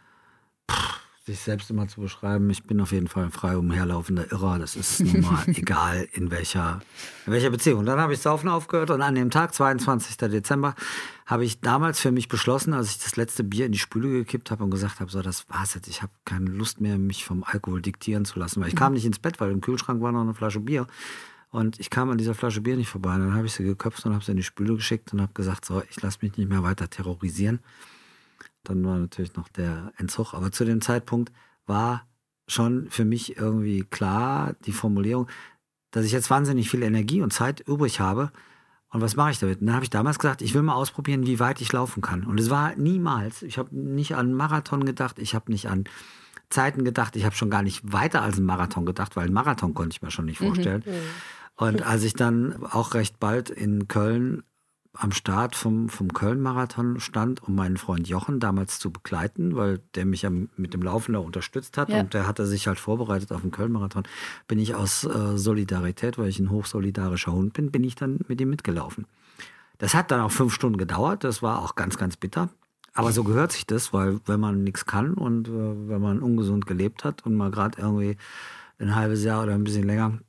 pff, 0.70 1.03
sich 1.26 1.40
selbst 1.40 1.70
immer 1.70 1.88
zu 1.88 2.02
beschreiben, 2.02 2.50
ich 2.50 2.64
bin 2.64 2.80
auf 2.82 2.92
jeden 2.92 3.08
Fall 3.08 3.24
ein 3.24 3.30
frei 3.30 3.56
umherlaufender 3.56 4.30
Irrer. 4.30 4.58
Das 4.58 4.76
ist 4.76 5.00
nun 5.00 5.22
mal 5.22 5.42
egal, 5.46 6.06
in 6.12 6.30
welcher, 6.30 6.80
in 7.24 7.32
welcher 7.32 7.48
Beziehung. 7.48 7.86
Dann 7.86 7.98
habe 7.98 8.12
ich 8.12 8.20
Saufen 8.20 8.48
aufgehört 8.50 8.90
und 8.90 9.00
an 9.00 9.14
dem 9.14 9.30
Tag, 9.30 9.54
22. 9.54 10.18
Dezember, 10.18 10.74
habe 11.24 11.46
ich 11.46 11.60
damals 11.60 11.98
für 11.98 12.12
mich 12.12 12.28
beschlossen, 12.28 12.74
als 12.74 12.90
ich 12.90 12.98
das 12.98 13.16
letzte 13.16 13.42
Bier 13.42 13.64
in 13.64 13.72
die 13.72 13.78
Spüle 13.78 14.10
gekippt 14.10 14.50
habe 14.50 14.64
und 14.64 14.70
gesagt 14.70 15.00
habe, 15.00 15.10
so, 15.10 15.22
das 15.22 15.48
war's 15.48 15.72
jetzt. 15.74 15.88
Ich 15.88 16.02
habe 16.02 16.12
keine 16.26 16.50
Lust 16.50 16.82
mehr, 16.82 16.98
mich 16.98 17.24
vom 17.24 17.42
Alkohol 17.42 17.80
diktieren 17.80 18.26
zu 18.26 18.38
lassen, 18.38 18.60
weil 18.60 18.68
ich 18.68 18.74
mhm. 18.74 18.78
kam 18.78 18.92
nicht 18.92 19.06
ins 19.06 19.18
Bett, 19.18 19.40
weil 19.40 19.50
im 19.50 19.62
Kühlschrank 19.62 20.02
war 20.02 20.12
noch 20.12 20.20
eine 20.20 20.34
Flasche 20.34 20.60
Bier. 20.60 20.86
Und 21.50 21.80
ich 21.80 21.88
kam 21.88 22.10
an 22.10 22.18
dieser 22.18 22.34
Flasche 22.34 22.60
Bier 22.60 22.76
nicht 22.76 22.88
vorbei. 22.90 23.14
Und 23.14 23.20
dann 23.20 23.34
habe 23.34 23.46
ich 23.46 23.54
sie 23.54 23.64
geköpft 23.64 24.04
und 24.04 24.12
habe 24.12 24.24
sie 24.24 24.32
in 24.32 24.36
die 24.36 24.42
Spüle 24.42 24.74
geschickt 24.74 25.14
und 25.14 25.22
habe 25.22 25.32
gesagt, 25.32 25.64
so, 25.64 25.82
ich 25.88 26.02
lasse 26.02 26.18
mich 26.20 26.36
nicht 26.36 26.50
mehr 26.50 26.62
weiter 26.64 26.90
terrorisieren. 26.90 27.60
Dann 28.64 28.84
war 28.84 28.98
natürlich 28.98 29.34
noch 29.34 29.48
der 29.48 29.92
Entzug. 29.96 30.34
Aber 30.34 30.52
zu 30.52 30.64
dem 30.64 30.80
Zeitpunkt 30.80 31.32
war 31.66 32.06
schon 32.46 32.90
für 32.90 33.04
mich 33.04 33.36
irgendwie 33.36 33.84
klar 33.84 34.54
die 34.66 34.72
Formulierung, 34.72 35.28
dass 35.90 36.04
ich 36.04 36.12
jetzt 36.12 36.30
wahnsinnig 36.30 36.68
viel 36.68 36.82
Energie 36.82 37.22
und 37.22 37.32
Zeit 37.32 37.60
übrig 37.60 38.00
habe. 38.00 38.32
Und 38.88 39.00
was 39.00 39.16
mache 39.16 39.32
ich 39.32 39.38
damit? 39.38 39.60
Und 39.60 39.66
dann 39.66 39.74
habe 39.74 39.84
ich 39.84 39.90
damals 39.90 40.18
gesagt, 40.18 40.42
ich 40.42 40.54
will 40.54 40.62
mal 40.62 40.74
ausprobieren, 40.74 41.26
wie 41.26 41.40
weit 41.40 41.60
ich 41.60 41.72
laufen 41.72 42.00
kann. 42.00 42.24
Und 42.24 42.38
es 42.38 42.50
war 42.50 42.76
niemals, 42.76 43.42
ich 43.42 43.58
habe 43.58 43.74
nicht 43.74 44.14
an 44.14 44.32
Marathon 44.32 44.84
gedacht, 44.84 45.18
ich 45.18 45.34
habe 45.34 45.50
nicht 45.50 45.68
an 45.68 45.84
Zeiten 46.50 46.84
gedacht, 46.84 47.16
ich 47.16 47.24
habe 47.24 47.34
schon 47.34 47.50
gar 47.50 47.62
nicht 47.62 47.92
weiter 47.92 48.22
als 48.22 48.38
ein 48.38 48.44
Marathon 48.44 48.86
gedacht, 48.86 49.16
weil 49.16 49.26
ein 49.26 49.32
Marathon 49.32 49.74
konnte 49.74 49.94
ich 49.94 50.02
mir 50.02 50.10
schon 50.10 50.26
nicht 50.26 50.40
mhm. 50.40 50.46
vorstellen. 50.46 50.82
Mhm. 50.86 50.92
Und 51.56 51.82
als 51.82 52.02
ich 52.02 52.14
dann 52.14 52.64
auch 52.66 52.94
recht 52.94 53.18
bald 53.18 53.50
in 53.50 53.88
Köln 53.88 54.42
am 54.94 55.12
Start 55.12 55.56
vom, 55.56 55.88
vom 55.88 56.12
Köln-Marathon 56.12 57.00
stand, 57.00 57.42
um 57.42 57.54
meinen 57.54 57.76
Freund 57.76 58.08
Jochen 58.08 58.38
damals 58.38 58.78
zu 58.78 58.90
begleiten, 58.90 59.56
weil 59.56 59.80
der 59.94 60.04
mich 60.04 60.22
ja 60.22 60.30
mit 60.30 60.72
dem 60.72 60.82
Laufen 60.82 61.12
da 61.12 61.18
unterstützt 61.18 61.76
hat 61.76 61.88
ja. 61.88 62.00
und 62.00 62.14
der 62.14 62.26
hatte 62.26 62.46
sich 62.46 62.68
halt 62.68 62.78
vorbereitet 62.78 63.32
auf 63.32 63.42
den 63.42 63.50
Köln-Marathon, 63.50 64.04
bin 64.46 64.58
ich 64.58 64.74
aus 64.74 65.04
äh, 65.04 65.36
Solidarität, 65.36 66.16
weil 66.16 66.28
ich 66.28 66.38
ein 66.38 66.50
hochsolidarischer 66.50 67.32
Hund 67.32 67.54
bin, 67.54 67.72
bin 67.72 67.82
ich 67.82 67.96
dann 67.96 68.20
mit 68.28 68.40
ihm 68.40 68.50
mitgelaufen. 68.50 69.06
Das 69.78 69.94
hat 69.94 70.12
dann 70.12 70.20
auch 70.20 70.30
fünf 70.30 70.54
Stunden 70.54 70.78
gedauert, 70.78 71.24
das 71.24 71.42
war 71.42 71.62
auch 71.62 71.74
ganz, 71.74 71.98
ganz 71.98 72.16
bitter. 72.16 72.48
Aber 72.92 73.10
so 73.10 73.24
gehört 73.24 73.50
sich 73.50 73.66
das, 73.66 73.92
weil 73.92 74.20
wenn 74.26 74.38
man 74.38 74.62
nichts 74.62 74.86
kann 74.86 75.14
und 75.14 75.48
äh, 75.48 75.52
wenn 75.52 76.00
man 76.00 76.20
ungesund 76.20 76.66
gelebt 76.66 77.02
hat 77.02 77.26
und 77.26 77.34
mal 77.34 77.50
gerade 77.50 77.80
irgendwie 77.80 78.16
ein 78.78 78.94
halbes 78.94 79.24
Jahr 79.24 79.42
oder 79.42 79.54
ein 79.54 79.64
bisschen 79.64 79.84
länger 79.84 80.20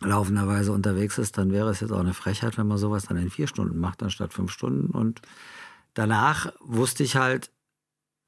laufenderweise 0.00 0.72
unterwegs 0.72 1.18
ist, 1.18 1.38
dann 1.38 1.52
wäre 1.52 1.70
es 1.70 1.80
jetzt 1.80 1.92
auch 1.92 2.00
eine 2.00 2.14
Frechheit, 2.14 2.56
wenn 2.58 2.66
man 2.66 2.78
sowas 2.78 3.06
dann 3.06 3.16
in 3.16 3.30
vier 3.30 3.48
Stunden 3.48 3.78
macht, 3.78 4.02
anstatt 4.02 4.32
fünf 4.32 4.52
Stunden. 4.52 4.90
Und 4.90 5.20
danach 5.94 6.52
wusste 6.60 7.02
ich 7.02 7.16
halt 7.16 7.50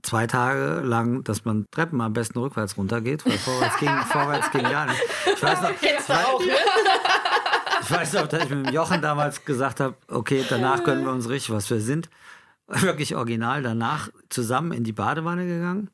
zwei 0.02 0.26
Tage 0.26 0.80
lang, 0.80 1.22
dass 1.24 1.44
man 1.44 1.66
Treppen 1.70 2.00
am 2.00 2.12
besten 2.12 2.38
rückwärts 2.38 2.76
runtergeht, 2.76 3.24
weil 3.26 3.38
vorwärts 3.38 3.76
ging, 3.78 3.90
vorwärts 4.10 4.50
ging 4.50 4.62
gar 4.62 4.86
nicht. 4.86 5.00
Ich 5.26 5.42
weiß 5.42 5.62
noch, 5.62 5.70
ich 5.70 5.82
weiß, 5.82 6.26
auch, 6.26 6.40
ne? 6.40 6.46
ich 7.82 7.90
weiß 7.90 8.12
noch, 8.14 8.26
dass 8.26 8.44
ich 8.44 8.50
mit 8.50 8.66
dem 8.66 8.74
Jochen 8.74 9.02
damals 9.02 9.44
gesagt 9.44 9.80
habe, 9.80 9.94
okay, 10.08 10.44
danach 10.48 10.82
können 10.82 11.04
wir 11.04 11.12
uns 11.12 11.28
richtig, 11.28 11.54
was 11.54 11.70
wir 11.70 11.80
sind. 11.80 12.08
Wirklich 12.66 13.16
original 13.16 13.62
danach 13.62 14.10
zusammen 14.28 14.72
in 14.72 14.84
die 14.84 14.92
Badewanne 14.92 15.46
gegangen 15.46 15.90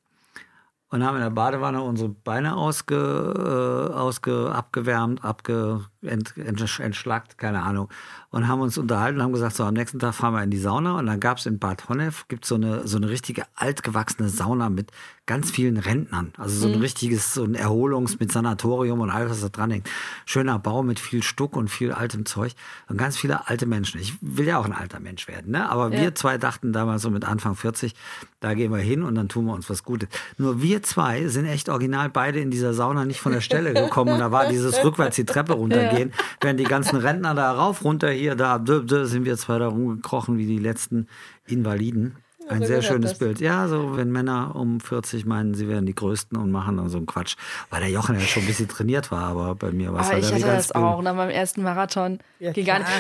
und 0.91 1.05
haben 1.05 1.17
in 1.17 1.23
der 1.23 1.31
Badewanne 1.31 1.83
unsere 1.83 2.09
Beine 2.09 2.57
ausge, 2.57 2.97
äh, 2.97 3.95
ausge, 3.95 4.53
abgewärmt, 4.53 5.25
abge, 5.25 5.85
ent, 6.07 6.35
entschlackt, 6.37 7.39
keine 7.39 7.63
Ahnung. 7.63 7.89
Und 8.31 8.49
haben 8.49 8.61
uns 8.61 8.77
unterhalten 8.77 9.19
und 9.19 9.25
haben 9.25 9.33
gesagt, 9.33 9.57
so 9.57 9.65
am 9.65 9.75
nächsten 9.75 9.99
Tag 9.99 10.15
fahren 10.15 10.35
wir 10.35 10.43
in 10.43 10.51
die 10.51 10.59
Sauna. 10.59 10.99
Und 10.99 11.07
dann 11.07 11.21
gab 11.21 11.39
es 11.39 11.47
in 11.47 11.59
Bad 11.59 11.89
Honnef, 11.89 12.29
gibt 12.29 12.45
so 12.45 12.57
eine, 12.57 12.87
so 12.87 12.97
eine 12.97 13.09
richtige 13.09 13.45
altgewachsene 13.55 14.29
Sauna 14.29 14.69
mit 14.69 14.93
ganz 15.27 15.51
vielen 15.51 15.77
Rentnern. 15.77 16.33
Also 16.39 16.61
so 16.61 16.69
ein 16.69 16.77
mhm. 16.77 16.81
richtiges, 16.81 17.35
so 17.35 17.45
ein 17.45 17.57
Erholungs- 17.57 18.17
mit 18.21 18.31
Sanatorium 18.31 19.01
und 19.01 19.11
alles, 19.11 19.31
was 19.31 19.41
da 19.41 19.49
dran 19.49 19.71
hängt. 19.73 19.89
Schöner 20.25 20.59
Bau 20.59 20.83
mit 20.83 21.01
viel 21.01 21.23
Stuck 21.23 21.57
und 21.57 21.69
viel 21.69 21.93
altem 21.93 22.27
Zeug. 22.27 22.53
Und 22.89 22.97
ganz 22.97 23.17
viele 23.17 23.49
alte 23.49 23.67
Menschen. 23.67 24.01
Ich 24.01 24.15
will 24.21 24.47
ja 24.47 24.59
auch 24.59 24.65
ein 24.65 24.73
alter 24.73 25.01
Mensch 25.01 25.27
werden, 25.27 25.51
ne? 25.51 25.69
Aber 25.69 25.93
ja. 25.93 26.01
wir 26.01 26.15
zwei 26.15 26.39
dachten 26.39 26.73
damals 26.73 27.03
so 27.03 27.11
mit 27.11 27.25
Anfang 27.25 27.57
40, 27.57 27.95
da 28.41 28.55
gehen 28.55 28.71
wir 28.71 28.79
hin 28.79 29.03
und 29.03 29.17
dann 29.17 29.29
tun 29.29 29.47
wir 29.47 29.55
uns 29.55 29.69
was 29.69 29.83
Gutes. 29.83 30.09
Nur 30.39 30.63
wir 30.63 30.83
zwei 30.83 31.27
sind 31.27 31.47
echt 31.47 31.69
original 31.69 32.09
beide 32.09 32.39
in 32.39 32.53
dieser 32.53 32.73
Sauna 32.73 33.05
nicht 33.05 33.21
von 33.21 33.33
der 33.33 33.41
Stelle 33.41 33.75
gekommen. 33.75 34.13
Und 34.13 34.21
da 34.21 34.31
war 34.31 34.49
dieses 34.49 34.83
rückwärts 34.85 35.17
die 35.17 35.25
Treppe 35.25 35.55
runtergehen, 35.55 35.96
ja. 35.96 35.96
Während 36.41 36.61
die 36.61 36.65
ganzen 36.65 36.97
Rentner 36.97 37.35
da 37.35 37.53
rauf, 37.53 37.85
runter, 37.85 38.11
hier, 38.11 38.35
da, 38.35 38.63
sind 38.65 39.25
wir 39.25 39.37
zwei 39.37 39.59
da 39.59 39.69
rumgekrochen 39.69 40.39
wie 40.39 40.47
die 40.47 40.59
letzten 40.59 41.09
Invaliden. 41.47 42.17
Ein 42.49 42.65
sehr 42.65 42.83
schönes 42.83 43.11
das. 43.11 43.19
Bild. 43.19 43.41
Ja, 43.41 43.67
so 43.67 43.97
wenn 43.97 44.13
Männer 44.13 44.55
um 44.55 44.81
40 44.81 45.27
meinen, 45.27 45.55
sie 45.55 45.69
wären 45.69 45.85
die 45.85 45.95
Größten 45.95 46.39
und 46.39 46.53
machen 46.53 46.77
dann 46.77 46.89
so 46.89 46.99
einen 46.99 47.07
Quatsch. 47.07 47.37
Weil 47.71 47.81
der 47.81 47.91
Jochen 47.91 48.15
ja 48.15 48.21
schon 48.21 48.45
ein 48.45 48.47
bisschen 48.47 48.69
trainiert 48.69 49.11
war, 49.11 49.25
aber 49.25 49.55
bei 49.57 49.73
mir 49.73 49.93
war 49.93 50.03
es 50.03 50.13
halt 50.13 50.25
ich 50.25 50.33
hatte 50.33 50.43
das 50.43 50.73
auch 50.73 51.03
nach 51.03 51.15
meinem 51.15 51.31
ersten 51.31 51.63
Marathon. 51.63 52.21
Ja, 52.39 52.53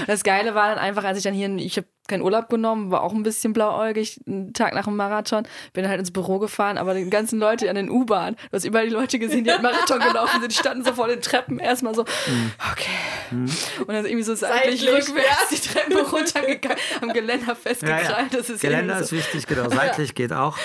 das 0.06 0.24
Geile 0.24 0.54
war 0.54 0.70
dann 0.70 0.78
einfach, 0.78 1.04
als 1.04 1.18
ich 1.18 1.24
dann 1.24 1.34
hier, 1.34 1.48
ich 1.56 1.76
habe 1.76 1.86
keinen 2.08 2.22
Urlaub 2.22 2.48
genommen, 2.48 2.90
war 2.90 3.02
auch 3.02 3.12
ein 3.12 3.22
bisschen 3.22 3.52
blauäugig, 3.52 4.20
einen 4.26 4.52
Tag 4.52 4.74
nach 4.74 4.84
dem 4.84 4.96
Marathon. 4.96 5.46
Bin 5.72 5.88
halt 5.88 6.00
ins 6.00 6.10
Büro 6.10 6.38
gefahren, 6.38 6.78
aber 6.78 6.94
die 6.94 7.08
ganzen 7.10 7.38
Leute 7.38 7.68
an 7.68 7.76
den 7.76 7.90
U-Bahn, 7.90 8.34
du 8.34 8.56
hast 8.56 8.64
überall 8.64 8.86
die 8.86 8.92
Leute 8.92 9.18
gesehen, 9.18 9.44
die 9.44 9.50
einen 9.50 9.62
Marathon 9.62 10.00
gelaufen 10.00 10.40
sind, 10.40 10.52
die 10.52 10.56
standen 10.56 10.84
so 10.84 10.92
vor 10.92 11.08
den 11.08 11.20
Treppen, 11.20 11.58
erstmal 11.58 11.94
so, 11.94 12.02
okay. 12.02 12.90
Mhm. 13.30 13.50
Und 13.80 13.88
dann 13.88 14.06
irgendwie 14.06 14.22
so 14.22 14.34
seitlich, 14.34 14.80
seitlich 14.80 15.08
rückwärts 15.08 15.48
die 15.50 15.68
Treppe 15.68 16.10
runtergegangen, 16.10 16.78
am 17.00 17.12
Geländer 17.12 17.56
festgekrallt. 17.56 18.08
Ja, 18.08 18.20
ja. 18.20 18.28
Das 18.30 18.50
ist 18.50 18.60
Geländer 18.60 18.96
so. 18.98 19.04
ist 19.04 19.12
wichtig, 19.12 19.46
genau. 19.46 19.68
Seitlich 19.68 20.14
geht 20.14 20.32
auch. 20.32 20.56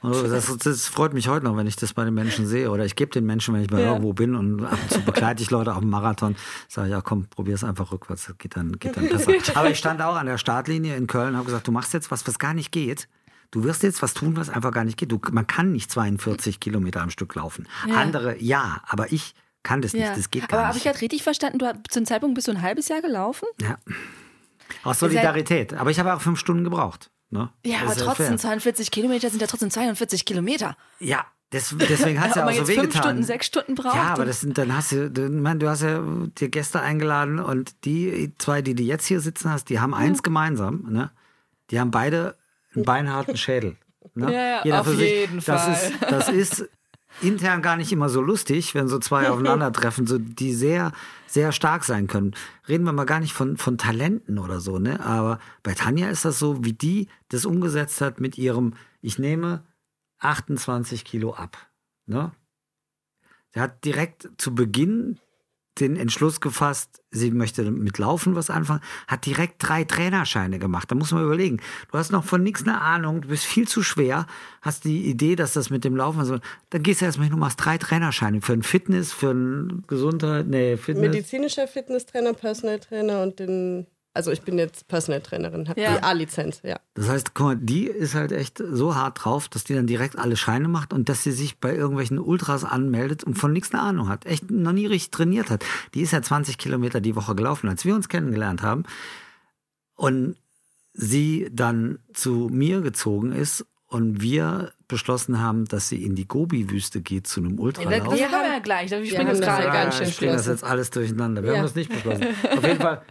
Das, 0.00 0.56
das, 0.58 0.86
freut 0.86 1.12
mich 1.12 1.26
heute 1.28 1.44
noch, 1.44 1.56
wenn 1.56 1.66
ich 1.66 1.74
das 1.74 1.92
bei 1.92 2.04
den 2.04 2.14
Menschen 2.14 2.46
sehe. 2.46 2.70
Oder 2.70 2.84
ich 2.84 2.94
gebe 2.94 3.10
den 3.10 3.26
Menschen, 3.26 3.54
wenn 3.54 3.62
ich 3.62 3.70
mal 3.70 3.80
ja. 3.80 3.88
irgendwo 3.88 4.12
bin 4.12 4.36
und 4.36 4.64
ab 4.64 4.78
und 4.80 4.90
zu 4.92 5.00
begleite 5.00 5.42
ich 5.42 5.50
Leute 5.50 5.72
auf 5.72 5.80
dem 5.80 5.90
Marathon, 5.90 6.36
sage 6.68 6.88
ich, 6.88 6.92
ja 6.92 7.00
komm, 7.00 7.26
probier 7.26 7.54
es 7.54 7.64
einfach 7.64 7.90
rückwärts, 7.90 8.26
das 8.26 8.38
geht 8.38 8.56
dann, 8.56 8.78
geht 8.78 8.96
dann 8.96 9.08
besser. 9.08 9.32
Aber 9.56 9.70
ich 9.70 9.78
stand 9.78 10.00
auch 10.00 10.14
an 10.14 10.26
der 10.26 10.38
Startlinie 10.38 10.96
in 10.96 11.08
Köln 11.08 11.30
und 11.30 11.36
habe 11.36 11.46
gesagt, 11.46 11.66
du 11.66 11.72
machst 11.72 11.92
jetzt 11.94 12.10
was, 12.12 12.26
was 12.28 12.38
gar 12.38 12.54
nicht 12.54 12.70
geht. 12.70 13.08
Du 13.50 13.64
wirst 13.64 13.82
jetzt 13.82 14.02
was 14.02 14.14
tun, 14.14 14.36
was 14.36 14.50
einfach 14.50 14.72
gar 14.72 14.84
nicht 14.84 14.98
geht. 14.98 15.10
Du, 15.10 15.20
man 15.32 15.46
kann 15.46 15.72
nicht 15.72 15.90
42 15.90 16.60
Kilometer 16.60 17.00
am 17.00 17.10
Stück 17.10 17.34
laufen. 17.34 17.66
Ja. 17.88 17.96
Andere 17.96 18.40
ja, 18.40 18.82
aber 18.86 19.10
ich 19.10 19.34
kann 19.62 19.82
das 19.82 19.94
nicht. 19.94 20.04
Ja. 20.04 20.14
Das 20.14 20.30
geht 20.30 20.48
gar 20.48 20.48
aber 20.48 20.56
nicht. 20.56 20.58
Aber 20.58 20.68
habe 20.68 20.78
ich 20.78 20.86
halt 20.86 21.00
richtig 21.00 21.22
verstanden, 21.24 21.58
du 21.58 21.66
hast 21.66 21.76
zu 21.90 21.98
einem 21.98 22.06
Zeitpunkt 22.06 22.34
bist 22.36 22.46
du 22.46 22.52
ein 22.52 22.62
halbes 22.62 22.88
Jahr 22.88 23.00
gelaufen? 23.00 23.48
Ja. 23.60 23.78
Aus 24.84 25.00
Solidarität. 25.00 25.74
Aber 25.74 25.90
ich 25.90 25.98
habe 25.98 26.14
auch 26.14 26.20
fünf 26.20 26.38
Stunden 26.38 26.62
gebraucht. 26.62 27.10
Ne? 27.30 27.50
Ja, 27.64 27.80
aber 27.82 27.94
trotzdem, 27.94 28.26
fair. 28.26 28.38
42 28.38 28.90
Kilometer 28.90 29.28
sind 29.28 29.40
ja 29.40 29.46
trotzdem 29.46 29.70
42 29.70 30.24
Kilometer. 30.24 30.76
Ja, 30.98 31.26
das, 31.50 31.74
deswegen 31.78 32.20
hat 32.20 32.30
es 32.30 32.36
ja 32.36 32.46
auch 32.46 32.52
so 32.52 32.68
wehgetan. 32.68 32.90
fünf 32.90 32.96
Stunden, 32.96 33.22
sechs 33.22 33.46
Stunden 33.46 33.74
braucht. 33.74 33.96
Ja, 33.96 34.14
aber 34.14 34.24
das 34.24 34.40
sind, 34.40 34.56
dann 34.58 34.74
hast 34.74 34.92
du, 34.92 35.10
man, 35.30 35.58
du 35.58 35.68
hast 35.68 35.82
ja 35.82 36.02
dir 36.38 36.48
Gäste 36.48 36.80
eingeladen 36.80 37.38
und 37.38 37.84
die 37.84 38.32
zwei, 38.38 38.62
die 38.62 38.74
du 38.74 38.82
jetzt 38.82 39.06
hier 39.06 39.20
sitzen 39.20 39.50
hast, 39.50 39.68
die 39.68 39.80
haben 39.80 39.90
mhm. 39.90 39.96
eins 39.96 40.22
gemeinsam, 40.22 40.86
ne? 40.88 41.10
Die 41.70 41.78
haben 41.78 41.90
beide 41.90 42.34
einen 42.74 42.84
beinharten 42.84 43.36
Schädel. 43.36 43.76
Ne? 44.14 44.32
Ja, 44.32 44.40
ja, 44.40 44.60
Jeder 44.64 44.80
auf 44.80 44.94
jeden 44.94 45.40
sich. 45.40 45.44
Fall. 45.44 45.56
Das 45.56 45.82
ist, 45.82 46.02
das 46.02 46.28
ist 46.28 46.68
intern 47.20 47.62
gar 47.62 47.76
nicht 47.76 47.92
immer 47.92 48.08
so 48.08 48.20
lustig, 48.20 48.74
wenn 48.74 48.88
so 48.88 48.98
zwei 48.98 49.28
aufeinandertreffen, 49.30 50.06
so 50.06 50.18
die 50.18 50.52
sehr, 50.54 50.92
sehr 51.26 51.52
stark 51.52 51.84
sein 51.84 52.06
können. 52.06 52.34
Reden 52.68 52.84
wir 52.84 52.92
mal 52.92 53.04
gar 53.04 53.20
nicht 53.20 53.32
von, 53.32 53.56
von 53.56 53.78
Talenten 53.78 54.38
oder 54.38 54.60
so, 54.60 54.78
ne? 54.78 55.04
Aber 55.04 55.38
bei 55.62 55.74
Tanja 55.74 56.08
ist 56.08 56.24
das 56.24 56.38
so, 56.38 56.64
wie 56.64 56.72
die 56.72 57.08
das 57.28 57.44
umgesetzt 57.44 58.00
hat 58.00 58.20
mit 58.20 58.38
ihrem, 58.38 58.74
ich 59.00 59.18
nehme 59.18 59.64
28 60.20 61.04
Kilo 61.04 61.34
ab. 61.34 61.68
Ne? 62.06 62.32
Sie 63.54 63.60
hat 63.60 63.84
direkt 63.84 64.28
zu 64.36 64.54
Beginn 64.54 65.18
den 65.80 65.96
Entschluss 65.96 66.40
gefasst, 66.40 67.02
sie 67.10 67.30
möchte 67.30 67.70
mit 67.70 67.98
Laufen 67.98 68.34
was 68.34 68.50
anfangen, 68.50 68.80
hat 69.06 69.26
direkt 69.26 69.56
drei 69.58 69.84
Trainerscheine 69.84 70.58
gemacht. 70.58 70.90
Da 70.90 70.94
muss 70.94 71.12
man 71.12 71.24
überlegen. 71.24 71.60
Du 71.90 71.98
hast 71.98 72.12
noch 72.12 72.24
von 72.24 72.42
nichts 72.42 72.62
eine 72.62 72.80
Ahnung, 72.80 73.22
du 73.22 73.28
bist 73.28 73.44
viel 73.44 73.66
zu 73.66 73.82
schwer, 73.82 74.26
hast 74.62 74.84
die 74.84 75.06
Idee, 75.06 75.36
dass 75.36 75.52
das 75.52 75.70
mit 75.70 75.84
dem 75.84 75.96
Laufen 75.96 76.24
so. 76.24 76.38
Dann 76.70 76.82
gehst 76.82 77.00
du 77.00 77.06
erstmal 77.06 77.26
hin 77.26 77.34
und 77.34 77.40
machst 77.40 77.64
drei 77.64 77.78
Trainerscheine 77.78 78.40
für 78.40 78.52
ein 78.52 78.62
Fitness, 78.62 79.12
für 79.12 79.30
ein 79.30 79.84
Gesundheit, 79.86 80.46
nee, 80.46 80.76
Fitness. 80.76 81.10
Medizinischer 81.10 81.66
Fitnesstrainer, 81.68 82.34
Personal 82.34 82.78
Trainer 82.78 83.22
und 83.22 83.38
den 83.38 83.86
also 84.18 84.32
ich 84.32 84.42
bin 84.42 84.58
jetzt 84.58 84.88
Personal 84.88 85.20
Trainerin, 85.20 85.68
habe 85.68 85.80
ja. 85.80 85.96
die 85.96 86.02
A-Lizenz, 86.02 86.60
ja. 86.64 86.80
Das 86.94 87.08
heißt, 87.08 87.34
guck 87.34 87.46
mal, 87.46 87.56
die 87.56 87.86
ist 87.86 88.16
halt 88.16 88.32
echt 88.32 88.58
so 88.58 88.96
hart 88.96 89.24
drauf, 89.24 89.48
dass 89.48 89.62
die 89.62 89.74
dann 89.74 89.86
direkt 89.86 90.18
alle 90.18 90.36
Scheine 90.36 90.66
macht 90.66 90.92
und 90.92 91.08
dass 91.08 91.22
sie 91.22 91.30
sich 91.30 91.58
bei 91.58 91.72
irgendwelchen 91.72 92.18
Ultras 92.18 92.64
anmeldet 92.64 93.22
und 93.22 93.34
von 93.36 93.52
nichts 93.52 93.72
eine 93.72 93.80
Ahnung 93.80 94.08
hat. 94.08 94.26
Echt 94.26 94.50
noch 94.50 94.72
nie 94.72 94.86
richtig 94.86 95.12
trainiert 95.12 95.50
hat. 95.50 95.64
Die 95.94 96.00
ist 96.00 96.10
ja 96.10 96.20
20 96.20 96.58
Kilometer 96.58 97.00
die 97.00 97.14
Woche 97.14 97.36
gelaufen, 97.36 97.68
als 97.68 97.84
wir 97.84 97.94
uns 97.94 98.08
kennengelernt 98.08 98.60
haben. 98.60 98.82
Und 99.94 100.34
sie 100.94 101.48
dann 101.52 102.00
zu 102.12 102.48
mir 102.50 102.80
gezogen 102.80 103.30
ist 103.30 103.66
und 103.86 104.20
wir 104.20 104.72
beschlossen 104.88 105.40
haben, 105.40 105.66
dass 105.66 105.88
sie 105.88 106.02
in 106.02 106.16
die 106.16 106.26
Gobi-Wüste 106.26 107.02
geht 107.02 107.28
zu 107.28 107.38
einem 107.38 107.60
Ultralauf. 107.60 108.18
Ja, 108.18 108.18
wir 108.18 108.32
haben 108.32 108.52
ja 108.52 108.58
gleich, 108.58 108.90
wir 108.90 109.06
springen 109.06 109.28
jetzt 109.28 109.42
gerade 109.42 109.66
ganz 109.66 109.96
schön. 109.96 110.08
Ich 110.08 110.14
springe 110.16 110.32
das 110.32 110.48
jetzt 110.48 110.64
alles 110.64 110.90
durcheinander. 110.90 111.44
Wir 111.44 111.52
ja. 111.52 111.58
haben 111.58 111.66
das 111.66 111.76
nicht 111.76 111.90
beschlossen. 111.90 112.26
Auf 112.56 112.64
jeden 112.64 112.80
Fall 112.80 113.02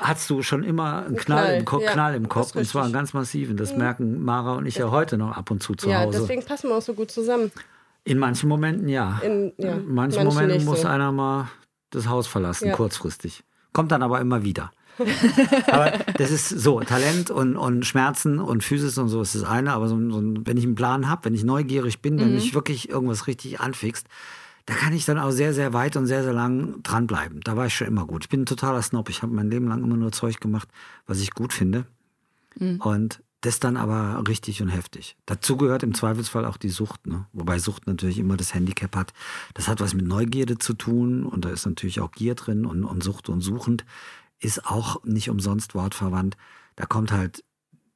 hast 0.00 0.28
du 0.30 0.42
schon 0.42 0.62
immer 0.62 1.04
einen 1.04 1.16
Knall, 1.16 1.44
Knall. 1.44 1.56
im, 1.56 1.64
Ko 1.64 1.80
ja, 1.80 1.92
Knall 1.92 2.14
im 2.14 2.28
Kopf 2.28 2.54
und 2.54 2.64
zwar 2.64 2.84
einen 2.84 2.92
ganz 2.92 3.12
massiven. 3.12 3.56
Das 3.56 3.72
mhm. 3.72 3.78
merken 3.78 4.22
Mara 4.22 4.54
und 4.54 4.66
ich 4.66 4.76
ja 4.76 4.90
heute 4.90 5.18
noch 5.18 5.36
ab 5.36 5.50
und 5.50 5.62
zu 5.62 5.74
zu 5.74 5.88
ja, 5.88 6.00
Hause. 6.00 6.14
Ja, 6.14 6.20
deswegen 6.20 6.44
passen 6.44 6.68
wir 6.68 6.76
auch 6.76 6.82
so 6.82 6.94
gut 6.94 7.10
zusammen. 7.10 7.52
In 8.04 8.18
manchen 8.18 8.48
Momenten 8.48 8.88
ja. 8.88 9.20
In, 9.22 9.52
ja. 9.58 9.72
In 9.72 9.92
manchen, 9.92 10.24
manchen 10.24 10.24
Momenten 10.24 10.64
muss 10.64 10.82
so. 10.82 10.88
einer 10.88 11.12
mal 11.12 11.48
das 11.90 12.08
Haus 12.08 12.26
verlassen, 12.26 12.68
ja. 12.68 12.74
kurzfristig. 12.74 13.42
Kommt 13.72 13.92
dann 13.92 14.02
aber 14.02 14.20
immer 14.20 14.42
wieder. 14.42 14.70
aber 15.66 15.92
das 16.16 16.30
ist 16.30 16.48
so, 16.48 16.80
Talent 16.80 17.30
und, 17.30 17.56
und 17.56 17.84
Schmerzen 17.84 18.38
und 18.38 18.64
Physis 18.64 18.96
und 18.96 19.08
so 19.08 19.20
ist 19.20 19.34
das 19.34 19.44
eine, 19.44 19.72
aber 19.72 19.88
so, 19.88 19.96
so 20.10 20.22
wenn 20.22 20.56
ich 20.56 20.64
einen 20.64 20.74
Plan 20.74 21.08
habe, 21.08 21.26
wenn 21.26 21.34
ich 21.34 21.44
neugierig 21.44 22.00
bin, 22.00 22.18
wenn 22.18 22.28
mhm. 22.28 22.36
mich 22.36 22.54
wirklich 22.54 22.88
irgendwas 22.88 23.26
richtig 23.26 23.60
anfixt, 23.60 24.06
da 24.66 24.74
kann 24.74 24.92
ich 24.92 25.04
dann 25.04 25.18
auch 25.18 25.30
sehr, 25.30 25.54
sehr 25.54 25.72
weit 25.72 25.96
und 25.96 26.06
sehr, 26.06 26.24
sehr 26.24 26.32
lang 26.32 26.82
dranbleiben. 26.82 27.40
Da 27.40 27.56
war 27.56 27.66
ich 27.66 27.74
schon 27.74 27.86
immer 27.86 28.04
gut. 28.04 28.24
Ich 28.24 28.28
bin 28.28 28.42
ein 28.42 28.46
totaler 28.46 28.82
Snob. 28.82 29.08
Ich 29.08 29.22
habe 29.22 29.32
mein 29.32 29.50
Leben 29.50 29.68
lang 29.68 29.82
immer 29.82 29.96
nur 29.96 30.12
Zeug 30.12 30.40
gemacht, 30.40 30.68
was 31.06 31.20
ich 31.20 31.30
gut 31.30 31.52
finde. 31.52 31.86
Mhm. 32.58 32.80
Und 32.80 33.22
das 33.42 33.60
dann 33.60 33.76
aber 33.76 34.26
richtig 34.26 34.60
und 34.62 34.68
heftig. 34.68 35.16
Dazu 35.24 35.56
gehört 35.56 35.84
im 35.84 35.94
Zweifelsfall 35.94 36.44
auch 36.44 36.56
die 36.56 36.68
Sucht, 36.68 37.06
ne? 37.06 37.26
wobei 37.32 37.60
Sucht 37.60 37.86
natürlich 37.86 38.18
immer 38.18 38.36
das 38.36 38.54
Handicap 38.54 38.96
hat. 38.96 39.12
Das 39.54 39.68
hat 39.68 39.80
was 39.80 39.94
mit 39.94 40.06
Neugierde 40.06 40.58
zu 40.58 40.74
tun 40.74 41.24
und 41.24 41.44
da 41.44 41.50
ist 41.50 41.64
natürlich 41.64 42.00
auch 42.00 42.10
Gier 42.10 42.34
drin 42.34 42.66
und, 42.66 42.84
und 42.84 43.04
Sucht 43.04 43.28
und 43.28 43.42
Suchend 43.42 43.84
ist 44.40 44.66
auch 44.66 45.04
nicht 45.04 45.30
umsonst 45.30 45.76
wortverwandt. 45.76 46.36
Da 46.74 46.86
kommt 46.86 47.12
halt 47.12 47.44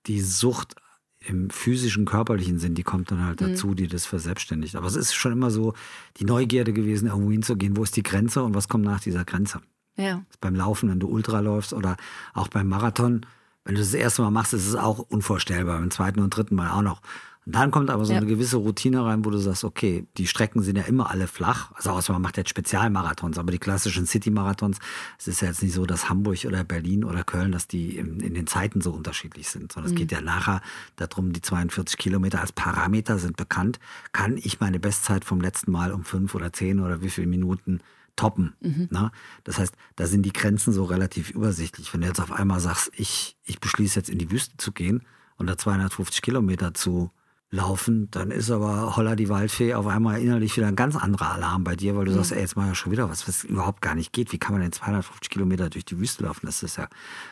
die 0.07 0.21
Sucht 0.21 0.77
im 1.23 1.51
physischen, 1.51 2.07
körperlichen 2.07 2.59
Sinn, 2.59 2.75
die 2.75 2.83
kommt 2.83 3.11
dann 3.11 3.25
halt 3.25 3.41
mhm. 3.41 3.51
dazu, 3.51 3.75
die 3.75 3.89
das 3.89 4.07
verselbstständigt. 4.07 4.77
Aber 4.77 4.87
es 4.87 4.97
ist 4.97 5.15
schon 5.15 5.33
immer 5.33 5.51
so 5.51 5.75
die 6.17 6.25
Neugierde 6.25 6.73
gewesen, 6.73 7.09
irgendwo 7.09 7.31
hinzugehen, 7.31 7.77
wo 7.77 7.83
ist 7.83 7.97
die 7.97 8.03
Grenze 8.03 8.43
und 8.43 8.55
was 8.55 8.69
kommt 8.69 8.85
nach 8.85 9.01
dieser 9.01 9.25
Grenze. 9.25 9.61
Ja. 9.97 10.25
Beim 10.41 10.55
Laufen, 10.55 10.89
wenn 10.91 11.01
du 11.01 11.09
Ultra 11.09 11.41
läufst 11.41 11.75
oder 11.75 11.97
auch 12.33 12.49
beim 12.49 12.69
Marathon, 12.69 13.27
wenn 13.65 13.75
du 13.75 13.81
das, 13.81 13.91
das 13.91 14.01
erste 14.01 14.23
Mal 14.23 14.31
machst, 14.31 14.55
ist 14.55 14.67
es 14.67 14.75
auch 14.75 14.99
unvorstellbar. 14.99 15.79
Beim 15.79 15.91
zweiten 15.91 16.21
und 16.21 16.35
dritten 16.35 16.55
Mal 16.55 16.71
auch 16.71 16.83
noch. 16.83 17.03
Und 17.51 17.57
dann 17.57 17.73
kommt 17.73 17.91
aber 17.91 18.05
so 18.05 18.13
ja. 18.13 18.19
eine 18.19 18.29
gewisse 18.29 18.59
Routine 18.59 19.05
rein, 19.05 19.25
wo 19.25 19.31
du 19.31 19.39
sagst, 19.39 19.65
okay, 19.65 20.07
die 20.17 20.29
Strecken 20.29 20.63
sind 20.63 20.77
ja 20.77 20.85
immer 20.85 21.11
alle 21.11 21.27
flach. 21.27 21.73
Also 21.75 21.91
außer 21.91 22.13
man 22.13 22.23
macht 22.23 22.37
jetzt 22.37 22.49
Spezialmarathons, 22.49 23.39
aber 23.39 23.51
die 23.51 23.59
klassischen 23.59 24.07
City-Marathons, 24.07 24.79
es 25.19 25.27
ist 25.27 25.43
ja 25.43 25.49
jetzt 25.49 25.61
nicht 25.61 25.73
so, 25.73 25.85
dass 25.85 26.09
Hamburg 26.09 26.45
oder 26.45 26.63
Berlin 26.63 27.03
oder 27.03 27.25
Köln, 27.25 27.51
dass 27.51 27.67
die 27.67 27.97
in, 27.97 28.21
in 28.21 28.35
den 28.35 28.47
Zeiten 28.47 28.81
so 28.81 28.93
unterschiedlich 28.93 29.49
sind, 29.49 29.73
sondern 29.73 29.91
mhm. 29.91 29.97
es 29.97 30.01
geht 30.01 30.13
ja 30.13 30.21
nachher 30.21 30.61
darum, 30.95 31.33
die 31.33 31.43
42 31.43 31.99
Kilometer 31.99 32.41
als 32.41 32.53
Parameter 32.53 33.19
sind 33.19 33.37
bekannt. 33.37 33.81
Kann 34.13 34.37
ich 34.37 34.61
meine 34.61 34.79
Bestzeit 34.79 35.25
vom 35.25 35.41
letzten 35.41 35.73
Mal 35.73 35.91
um 35.91 36.05
fünf 36.05 36.37
oder 36.37 36.53
zehn 36.53 36.79
oder 36.79 37.03
wie 37.03 37.11
viele 37.11 37.27
Minuten 37.27 37.81
toppen. 38.15 38.55
Mhm. 38.61 38.87
Ne? 38.93 39.11
Das 39.43 39.59
heißt, 39.59 39.75
da 39.97 40.07
sind 40.07 40.23
die 40.23 40.33
Grenzen 40.33 40.73
so 40.73 40.85
relativ 40.85 41.31
übersichtlich. 41.31 41.93
Wenn 41.93 42.03
du 42.03 42.07
jetzt 42.07 42.21
auf 42.21 42.31
einmal 42.31 42.61
sagst, 42.61 42.93
ich, 42.95 43.37
ich 43.45 43.59
beschließe 43.59 43.99
jetzt 43.99 44.09
in 44.09 44.19
die 44.19 44.31
Wüste 44.31 44.57
zu 44.57 44.71
gehen 44.71 45.03
und 45.37 45.49
da 45.49 45.59
250 45.59 46.23
Kilometer 46.23 46.75
zu 46.75 47.11
laufen, 47.51 48.09
dann 48.11 48.31
ist 48.31 48.51
aber 48.51 48.97
Holla 48.97 49.17
die 49.17 49.29
Waldfee 49.29 49.75
auf 49.75 49.87
einmal 49.87 50.21
innerlich 50.21 50.57
wieder 50.57 50.69
ein 50.69 50.77
ganz 50.77 50.97
anderer 50.97 51.33
Alarm 51.33 51.65
bei 51.65 51.75
dir, 51.75 51.97
weil 51.97 52.05
du 52.05 52.13
mhm. 52.13 52.17
sagst, 52.17 52.33
ey, 52.33 52.41
jetzt 52.41 52.57
mal 52.57 52.69
ja 52.69 52.75
schon 52.75 52.93
wieder 52.93 53.11
was, 53.11 53.27
was 53.27 53.45
überhaupt 53.45 53.83
gar 53.83 53.95
nicht 53.95 54.13
geht. 54.13 54.33
Wie 54.33 54.39
kann 54.39 54.53
man 54.53 54.63
denn 54.63 54.73
250 54.73 55.31
Kilometer 55.31 55.69
durch 55.69 55.85
die 55.85 55.99
Wüste 55.99 56.25
laufen? 56.25 56.47
Das 56.47 56.63
ist 56.63 56.77
ja 56.77 56.89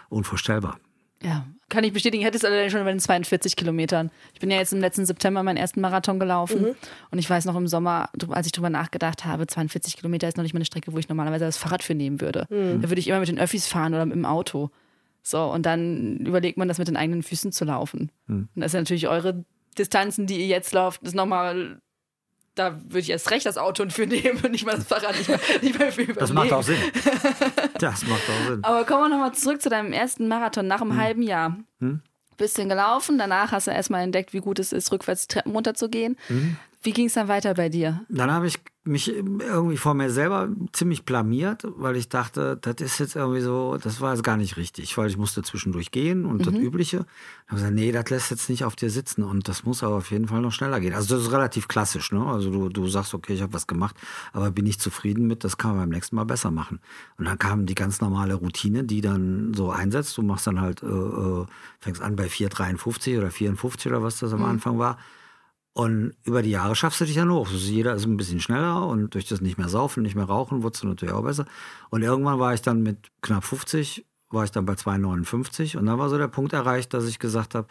unvorstellbar. 0.09 0.78
Ja, 1.22 1.46
kann 1.68 1.83
ich 1.83 1.92
bestätigen. 1.92 2.20
Ich 2.20 2.26
hatte 2.26 2.37
es 2.37 2.44
allerdings 2.44 2.72
schon 2.72 2.85
bei 2.85 2.90
den 2.90 3.00
42 3.00 3.57
Kilometern. 3.57 4.11
Ich 4.35 4.40
bin 4.40 4.50
ja 4.50 4.59
jetzt 4.59 4.72
im 4.72 4.81
letzten 4.81 5.04
September 5.04 5.42
meinen 5.42 5.57
ersten 5.57 5.81
Marathon 5.81 6.20
gelaufen. 6.20 6.62
Mhm. 6.62 6.74
Und 7.11 7.18
ich 7.18 7.28
weiß 7.28 7.44
noch 7.44 7.57
im 7.57 7.66
Sommer, 7.66 8.11
als 8.28 8.46
ich 8.46 8.52
drüber 8.52 8.70
nachgedacht 8.70 9.24
habe, 9.24 9.46
42 9.46 9.96
Kilometer 9.96 10.28
ist 10.28 10.37
noch 10.37 10.44
nicht 10.44 10.54
mal 10.54 10.59
eine 10.59 10.64
Strecke, 10.64 10.92
wo 10.92 10.98
ich 10.98 11.09
normalerweise 11.09 11.44
das 11.44 11.57
Fahrrad 11.57 11.83
für 11.83 11.94
nehmen 11.94 12.20
würde. 12.20 12.46
Mhm. 12.50 12.83
Da 12.83 12.88
würde 12.88 13.00
ich 13.00 13.09
immer 13.09 13.18
mit 13.18 13.28
den 13.28 13.38
Öffis 13.38 13.66
fahren 13.66 13.94
oder 13.94 14.07
mit 14.07 14.14
dem 14.14 14.24
Auto. 14.24 14.70
So, 15.22 15.42
und 15.42 15.66
dann 15.66 16.18
überlegt 16.18 16.57
man 16.57 16.68
das 16.68 16.78
mit 16.78 16.88
den 16.88 16.96
eigenen 16.96 17.22
Füßen 17.22 17.50
zu 17.50 17.64
laufen. 17.64 18.11
Mhm. 18.26 18.48
Und 18.54 18.61
das 18.61 18.72
ist 18.72 18.78
natürlich 18.78 19.09
eure 19.09 19.44
Distanzen, 19.78 20.26
die 20.26 20.38
ihr 20.40 20.46
jetzt 20.46 20.72
lauft, 20.72 21.02
ist 21.02 21.14
nochmal 21.14 21.80
da 22.58 22.76
würde 22.82 22.98
ich 22.98 23.10
erst 23.10 23.30
recht 23.30 23.46
das 23.46 23.56
Auto 23.56 23.88
für 23.88 24.06
nehmen 24.06 24.40
und 24.42 24.50
nicht 24.50 24.66
mal 24.66 24.74
das 24.74 24.86
Fahrrad 24.86 25.16
nicht 25.16 25.28
mehr, 25.28 25.38
nicht 25.62 25.78
mehr 25.78 25.92
für 25.92 26.02
überlegen. 26.02 26.20
Das 26.20 26.32
macht 26.32 26.52
auch 26.52 26.62
Sinn. 26.62 26.78
Das 27.78 28.04
macht 28.06 28.22
auch 28.28 28.48
Sinn. 28.48 28.64
Aber 28.64 28.84
kommen 28.84 29.04
wir 29.04 29.08
nochmal 29.10 29.32
zurück 29.32 29.62
zu 29.62 29.68
deinem 29.68 29.92
ersten 29.92 30.28
Marathon 30.28 30.66
nach 30.66 30.80
einem 30.80 30.92
hm. 30.92 31.00
halben 31.00 31.22
Jahr. 31.22 31.56
Hm? 31.80 32.02
Bisschen 32.36 32.68
gelaufen, 32.68 33.18
danach 33.18 33.52
hast 33.52 33.66
du 33.66 33.72
erstmal 33.72 34.02
entdeckt, 34.02 34.32
wie 34.32 34.40
gut 34.40 34.58
es 34.58 34.72
ist, 34.72 34.92
rückwärts 34.92 35.26
Treppen 35.26 35.52
runterzugehen. 35.52 36.16
Hm. 36.28 36.56
Wie 36.82 36.92
ging 36.92 37.06
es 37.06 37.14
dann 37.14 37.28
weiter 37.28 37.54
bei 37.54 37.68
dir? 37.68 38.04
Dann 38.08 38.30
habe 38.30 38.46
ich 38.46 38.60
mich 38.88 39.08
irgendwie 39.14 39.76
vor 39.76 39.94
mir 39.94 40.10
selber 40.10 40.48
ziemlich 40.72 41.04
blamiert, 41.04 41.64
weil 41.76 41.96
ich 41.96 42.08
dachte, 42.08 42.56
das 42.56 42.76
ist 42.80 42.98
jetzt 42.98 43.16
irgendwie 43.16 43.40
so, 43.40 43.76
das 43.76 44.00
war 44.00 44.14
jetzt 44.14 44.22
gar 44.22 44.36
nicht 44.36 44.56
richtig, 44.56 44.96
weil 44.96 45.08
ich 45.08 45.16
musste 45.16 45.42
zwischendurch 45.42 45.90
gehen 45.90 46.24
und 46.24 46.38
mhm. 46.38 46.42
das 46.44 46.54
Übliche. 46.54 46.98
Dann 46.98 47.06
habe 47.06 47.48
ich 47.48 47.56
gesagt, 47.56 47.74
nee, 47.74 47.92
das 47.92 48.10
lässt 48.10 48.30
jetzt 48.30 48.48
nicht 48.48 48.64
auf 48.64 48.76
dir 48.76 48.90
sitzen 48.90 49.24
und 49.24 49.48
das 49.48 49.64
muss 49.64 49.82
aber 49.82 49.96
auf 49.96 50.10
jeden 50.10 50.28
Fall 50.28 50.40
noch 50.40 50.52
schneller 50.52 50.80
gehen. 50.80 50.94
Also 50.94 51.16
das 51.16 51.24
ist 51.24 51.32
relativ 51.32 51.68
klassisch, 51.68 52.12
ne? 52.12 52.24
Also 52.24 52.50
du, 52.50 52.68
du 52.68 52.86
sagst, 52.88 53.12
okay, 53.12 53.34
ich 53.34 53.42
habe 53.42 53.52
was 53.52 53.66
gemacht, 53.66 53.96
aber 54.32 54.50
bin 54.50 54.64
ich 54.64 54.78
zufrieden 54.78 55.26
mit, 55.26 55.44
das 55.44 55.58
kann 55.58 55.72
man 55.72 55.80
beim 55.80 55.90
nächsten 55.90 56.16
Mal 56.16 56.24
besser 56.24 56.50
machen. 56.50 56.80
Und 57.18 57.26
dann 57.26 57.38
kam 57.38 57.66
die 57.66 57.74
ganz 57.74 58.00
normale 58.00 58.34
Routine, 58.34 58.84
die 58.84 59.00
dann 59.00 59.52
so 59.54 59.70
einsetzt. 59.70 60.16
Du 60.16 60.22
machst 60.22 60.46
dann 60.46 60.60
halt, 60.60 60.82
äh, 60.82 60.86
äh 60.86 61.46
fängst 61.80 62.00
an 62.00 62.16
bei 62.16 62.26
4,53 62.26 63.18
oder 63.18 63.30
54 63.30 63.86
oder 63.88 64.02
was 64.02 64.18
das 64.18 64.32
am 64.32 64.40
mhm. 64.40 64.46
Anfang 64.46 64.78
war 64.78 64.98
und 65.78 66.16
über 66.24 66.42
die 66.42 66.50
Jahre 66.50 66.74
schaffst 66.74 67.00
du 67.00 67.04
dich 67.04 67.14
dann 67.14 67.30
hoch. 67.30 67.48
Jeder 67.50 67.94
ist 67.94 68.04
ein 68.04 68.16
bisschen 68.16 68.40
schneller 68.40 68.84
und 68.84 69.14
durch 69.14 69.28
das 69.28 69.40
nicht 69.40 69.58
mehr 69.58 69.68
saufen, 69.68 70.02
nicht 70.02 70.16
mehr 70.16 70.24
rauchen, 70.24 70.64
wurdest 70.64 70.82
du 70.82 70.88
natürlich 70.88 71.14
auch 71.14 71.22
besser. 71.22 71.44
Und 71.88 72.02
irgendwann 72.02 72.40
war 72.40 72.52
ich 72.52 72.62
dann 72.62 72.82
mit 72.82 73.12
knapp 73.22 73.44
50, 73.44 74.04
war 74.28 74.42
ich 74.42 74.50
dann 74.50 74.66
bei 74.66 74.72
2,59 74.72 75.76
und 75.76 75.86
dann 75.86 75.96
war 76.00 76.08
so 76.08 76.18
der 76.18 76.26
Punkt 76.26 76.52
erreicht, 76.52 76.94
dass 76.94 77.06
ich 77.06 77.20
gesagt 77.20 77.54
habe, 77.54 77.68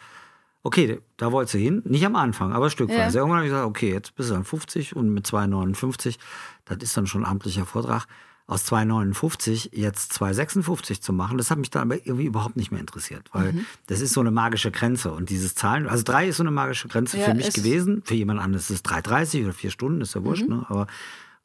okay, 0.62 1.02
da 1.18 1.32
wolltest 1.32 1.52
du 1.52 1.58
hin. 1.58 1.82
Nicht 1.84 2.06
am 2.06 2.16
Anfang, 2.16 2.54
aber 2.54 2.70
stückweise. 2.70 3.18
Ja. 3.18 3.20
Irgendwann 3.20 3.40
habe 3.40 3.46
ich 3.46 3.52
gesagt, 3.52 3.68
okay, 3.68 3.92
jetzt 3.92 4.14
bist 4.14 4.30
du 4.30 4.34
dann 4.34 4.44
50 4.44 4.96
und 4.96 5.10
mit 5.10 5.26
2,59, 5.26 6.16
das 6.64 6.78
ist 6.78 6.96
dann 6.96 7.06
schon 7.06 7.26
ein 7.26 7.30
amtlicher 7.30 7.66
Vortrag 7.66 8.06
aus 8.48 8.64
2,59 8.64 9.76
jetzt 9.76 10.12
2,56 10.20 11.02
zu 11.02 11.12
machen, 11.12 11.38
das 11.38 11.50
hat 11.50 11.58
mich 11.58 11.70
dann 11.70 11.82
aber 11.82 11.96
irgendwie 12.04 12.24
überhaupt 12.24 12.56
nicht 12.56 12.72
mehr 12.72 12.80
interessiert, 12.80 13.28
weil 13.32 13.52
mhm. 13.52 13.66
das 13.86 14.00
ist 14.00 14.14
so 14.14 14.20
eine 14.20 14.30
magische 14.30 14.70
Grenze 14.70 15.12
und 15.12 15.28
dieses 15.28 15.54
Zahlen, 15.54 15.86
also 15.86 16.02
drei 16.02 16.28
ist 16.28 16.38
so 16.38 16.42
eine 16.42 16.50
magische 16.50 16.88
Grenze 16.88 17.18
ja, 17.18 17.26
für 17.26 17.34
mich 17.34 17.52
gewesen, 17.52 18.02
für 18.04 18.14
jemand 18.14 18.40
anderes 18.40 18.70
ist 18.70 18.86
es 18.86 18.90
3,30 18.90 19.44
oder 19.44 19.52
vier 19.52 19.70
Stunden, 19.70 20.00
ist 20.00 20.14
ja 20.14 20.24
wurscht, 20.24 20.48
mhm. 20.48 20.56
ne? 20.56 20.66
aber 20.68 20.86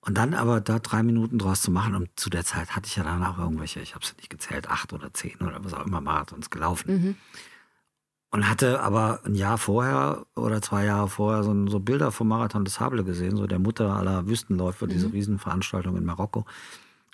und 0.05 0.17
dann 0.17 0.33
aber 0.33 0.59
da 0.59 0.79
drei 0.79 1.01
Minuten 1.01 1.39
draus 1.39 1.61
zu 1.61 1.71
machen 1.71 1.95
und 1.95 2.09
zu 2.17 2.29
der 2.29 2.43
Zeit 2.43 2.75
hatte 2.75 2.87
ich 2.87 2.95
ja 2.97 3.03
dann 3.03 3.23
auch 3.23 3.37
irgendwelche, 3.37 3.79
ich 3.79 3.95
habe 3.95 4.03
es 4.03 4.15
nicht 4.17 4.29
gezählt, 4.29 4.69
acht 4.69 4.91
oder 4.91 5.13
zehn 5.13 5.35
oder 5.39 5.63
was 5.63 5.73
auch 5.73 5.85
immer 5.85 6.01
Marathons 6.01 6.49
gelaufen. 6.49 6.91
Mhm. 6.91 7.15
Und 8.31 8.49
hatte 8.49 8.81
aber 8.81 9.21
ein 9.23 9.35
Jahr 9.35 9.57
vorher 9.57 10.25
oder 10.35 10.61
zwei 10.61 10.83
Jahre 10.83 11.07
vorher 11.07 11.43
so, 11.43 11.67
so 11.67 11.79
Bilder 11.79 12.11
vom 12.11 12.27
Marathon 12.27 12.65
des 12.65 12.81
Hable 12.81 13.05
gesehen, 13.05 13.37
so 13.37 13.47
der 13.47 13.59
Mutter 13.59 13.95
aller 13.95 14.27
Wüstenläufer, 14.27 14.87
diese 14.87 15.07
mhm. 15.07 15.13
Riesenveranstaltung 15.13 15.95
in 15.95 16.03
Marokko. 16.03 16.45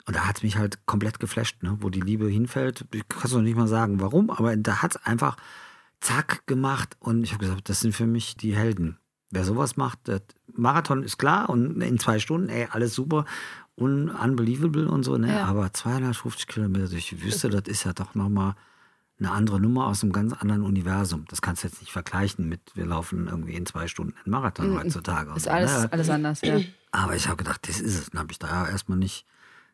Und 0.10 0.15
da 0.15 0.26
hat 0.26 0.38
es 0.38 0.43
mich 0.43 0.58
halt 0.58 0.88
komplett 0.88 1.19
geflasht, 1.19 1.62
ne? 1.62 1.78
wo 1.82 1.91
die 1.91 2.02
Liebe 2.02 2.28
hinfällt. 2.28 2.84
Ich 2.95 3.08
kann 3.08 3.22
es 3.26 3.32
noch 3.32 3.43
nicht 3.43 3.56
mal 3.56 3.67
sagen, 3.67 4.02
warum, 4.02 4.32
aber 4.32 4.58
da 4.58 4.82
hat 4.82 4.95
es 4.95 5.06
einfach 5.06 5.38
zack 6.00 6.48
gemacht 6.48 6.98
und 7.00 7.24
ich 7.24 7.34
habe 7.34 7.45
gesagt, 7.45 7.69
das 7.69 7.82
sind 7.82 7.93
für 7.93 8.08
mich 8.08 8.36
die 8.36 8.56
Helden. 8.56 8.98
Wer 9.30 9.43
sowas 9.43 9.78
macht, 9.78 10.00
Marathon 10.52 11.04
ist 11.04 11.19
klar 11.19 11.48
und 11.48 11.80
in 11.82 12.00
zwei 12.00 12.17
Stunden, 12.17 12.50
ey, 12.50 12.67
alles 12.72 12.95
super 12.95 13.26
und 13.76 14.10
unbelievable 14.10 14.89
und 14.89 15.04
so, 15.04 15.15
ne? 15.19 15.32
Ja. 15.32 15.45
Aber 15.45 15.72
250 15.72 16.48
Kilometer 16.48 16.88
durch 16.88 17.10
die 17.10 17.22
Wüste, 17.22 17.52
das 17.52 17.67
ist 17.67 17.84
ja 17.84 17.93
doch 17.93 18.15
nochmal 18.15 18.56
eine 19.19 19.30
andere 19.30 19.60
Nummer 19.60 19.86
aus 19.86 20.02
einem 20.02 20.12
ganz 20.12 20.34
anderen 20.34 20.63
Universum. 20.63 21.26
Das 21.30 21.43
kannst 21.43 21.63
du 21.63 21.67
jetzt 21.67 21.82
nicht 21.82 21.91
vergleichen 21.91 22.50
mit, 22.50 22.62
wir 22.74 22.88
laufen 22.88 23.28
irgendwie 23.28 23.54
in 23.54 23.67
zwei 23.67 23.88
Stunden 23.88 24.15
einen 24.26 24.32
Marathon 24.32 24.72
mhm. 24.72 24.80
heutzutage. 24.80 25.36
Ist 25.36 25.48
alles, 25.48 25.84
ne? 25.84 25.93
alles 25.93 26.10
anders, 26.10 26.41
ja. 26.41 26.60
Aber 26.89 27.15
ich 27.15 27.28
habe 27.28 27.38
gedacht, 27.38 27.69
das 27.69 27.80
ist 27.80 27.95
es. 27.95 28.10
Dann 28.10 28.22
habe 28.22 28.32
ich 28.32 28.39
da 28.39 28.67
erstmal 28.67 28.98
nicht 28.98 29.28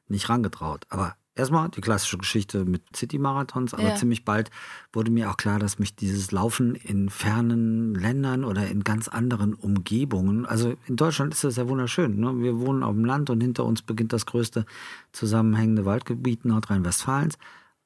nicht 0.08 0.30
rangetraut. 0.30 0.86
Aber 0.89 1.15
erstmal 1.36 1.70
die 1.70 1.82
klassische 1.82 2.18
Geschichte 2.18 2.65
mit 2.65 2.84
City-Marathons, 2.96 3.74
aber 3.74 3.89
ja. 3.89 3.96
ziemlich 3.96 4.26
bald 4.26 4.50
wurde 4.94 5.12
mir 5.12 5.30
auch 5.30 5.38
klar, 5.38 5.60
dass 5.60 5.80
mich 5.80 5.96
dieses 5.96 6.32
Laufen 6.32 6.76
in 6.76 7.10
fernen 7.10 7.94
Ländern 7.94 8.44
oder 8.44 8.68
in 8.68 8.84
ganz 8.84 9.08
anderen 9.08 9.54
Umgebungen, 9.54 10.46
also 10.46 10.76
in 10.88 10.96
Deutschland 10.96 11.34
ist 11.34 11.44
das 11.44 11.58
ja 11.58 11.68
wunderschön. 11.68 12.20
Ne? 12.20 12.41
Wir 12.41 12.60
wohnen 12.60 12.84
auf 12.84 12.94
dem 12.94 13.06
Land 13.06 13.30
und 13.30 13.41
hinter 13.41 13.65
uns 13.65 13.82
beginnt 13.82 14.13
das 14.13 14.26
größte 14.26 14.65
zusammenhängende 15.12 15.86
Waldgebiet 15.86 16.46
Nordrhein-Westfalens. 16.46 17.38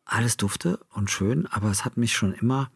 Alles 0.05 0.37
dufte 0.37 0.79
und 0.93 1.11
schön, 1.11 1.45
aber 1.47 1.69
es 1.69 1.85
hat 1.85 1.97
mich 1.97 2.13
schon 2.13 2.33
immer 2.33 2.69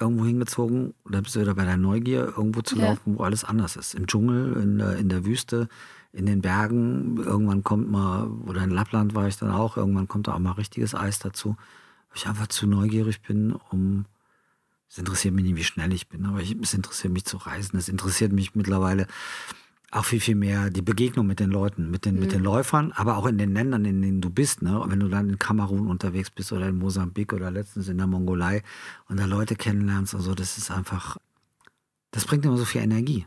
irgendwo 0.00 0.24
hingezogen, 0.24 0.94
da 1.10 1.20
bist 1.20 1.34
du 1.34 1.40
wieder 1.40 1.54
bei 1.54 1.64
der 1.64 1.76
Neugier, 1.76 2.32
irgendwo 2.36 2.62
zu 2.62 2.76
ja. 2.78 2.86
laufen, 2.86 3.18
wo 3.18 3.24
alles 3.24 3.42
anders 3.42 3.74
ist. 3.74 3.94
Im 3.94 4.06
Dschungel, 4.06 4.56
in 4.62 4.78
der, 4.78 4.96
in 4.96 5.08
der 5.08 5.24
Wüste, 5.24 5.68
in 6.12 6.26
den 6.26 6.40
Bergen. 6.40 7.16
Irgendwann 7.18 7.64
kommt 7.64 7.90
mal, 7.90 8.28
oder 8.46 8.62
in 8.62 8.70
Lappland 8.70 9.14
war 9.14 9.28
ich 9.28 9.36
dann 9.36 9.50
auch, 9.50 9.76
irgendwann 9.76 10.08
kommt 10.08 10.28
da 10.28 10.34
auch 10.34 10.38
mal 10.38 10.52
richtiges 10.52 10.94
Eis 10.94 11.18
dazu. 11.18 11.56
Weil 12.08 12.16
ich 12.16 12.26
einfach 12.26 12.48
zu 12.48 12.66
neugierig 12.66 13.22
bin, 13.22 13.52
um. 13.70 14.06
Es 14.90 14.96
interessiert 14.96 15.34
mich 15.34 15.44
nicht, 15.44 15.56
wie 15.56 15.64
schnell 15.64 15.92
ich 15.92 16.08
bin, 16.08 16.24
aber 16.24 16.40
ich, 16.40 16.56
es 16.62 16.72
interessiert 16.72 17.12
mich 17.12 17.26
zu 17.26 17.36
reisen. 17.36 17.76
Es 17.76 17.90
interessiert 17.90 18.32
mich 18.32 18.54
mittlerweile 18.54 19.06
auch 19.90 20.04
viel, 20.04 20.20
viel 20.20 20.34
mehr 20.34 20.70
die 20.70 20.82
Begegnung 20.82 21.26
mit 21.26 21.40
den 21.40 21.50
Leuten, 21.50 21.90
mit 21.90 22.04
den, 22.04 22.14
mhm. 22.14 22.20
mit 22.20 22.32
den 22.32 22.42
Läufern, 22.42 22.92
aber 22.92 23.16
auch 23.16 23.26
in 23.26 23.38
den 23.38 23.54
Ländern, 23.54 23.84
in 23.84 24.02
denen 24.02 24.20
du 24.20 24.30
bist. 24.30 24.62
Ne? 24.62 24.82
Wenn 24.86 25.00
du 25.00 25.08
dann 25.08 25.30
in 25.30 25.38
Kamerun 25.38 25.88
unterwegs 25.88 26.30
bist 26.30 26.52
oder 26.52 26.68
in 26.68 26.78
Mosambik 26.78 27.32
oder 27.32 27.50
letztens 27.50 27.88
in 27.88 27.98
der 27.98 28.06
Mongolei 28.06 28.62
und 29.08 29.18
da 29.18 29.24
Leute 29.24 29.56
kennenlernst, 29.56 30.14
also 30.14 30.34
das 30.34 30.58
ist 30.58 30.70
einfach, 30.70 31.16
das 32.10 32.26
bringt 32.26 32.44
immer 32.44 32.56
so 32.56 32.64
viel 32.64 32.82
Energie. 32.82 33.26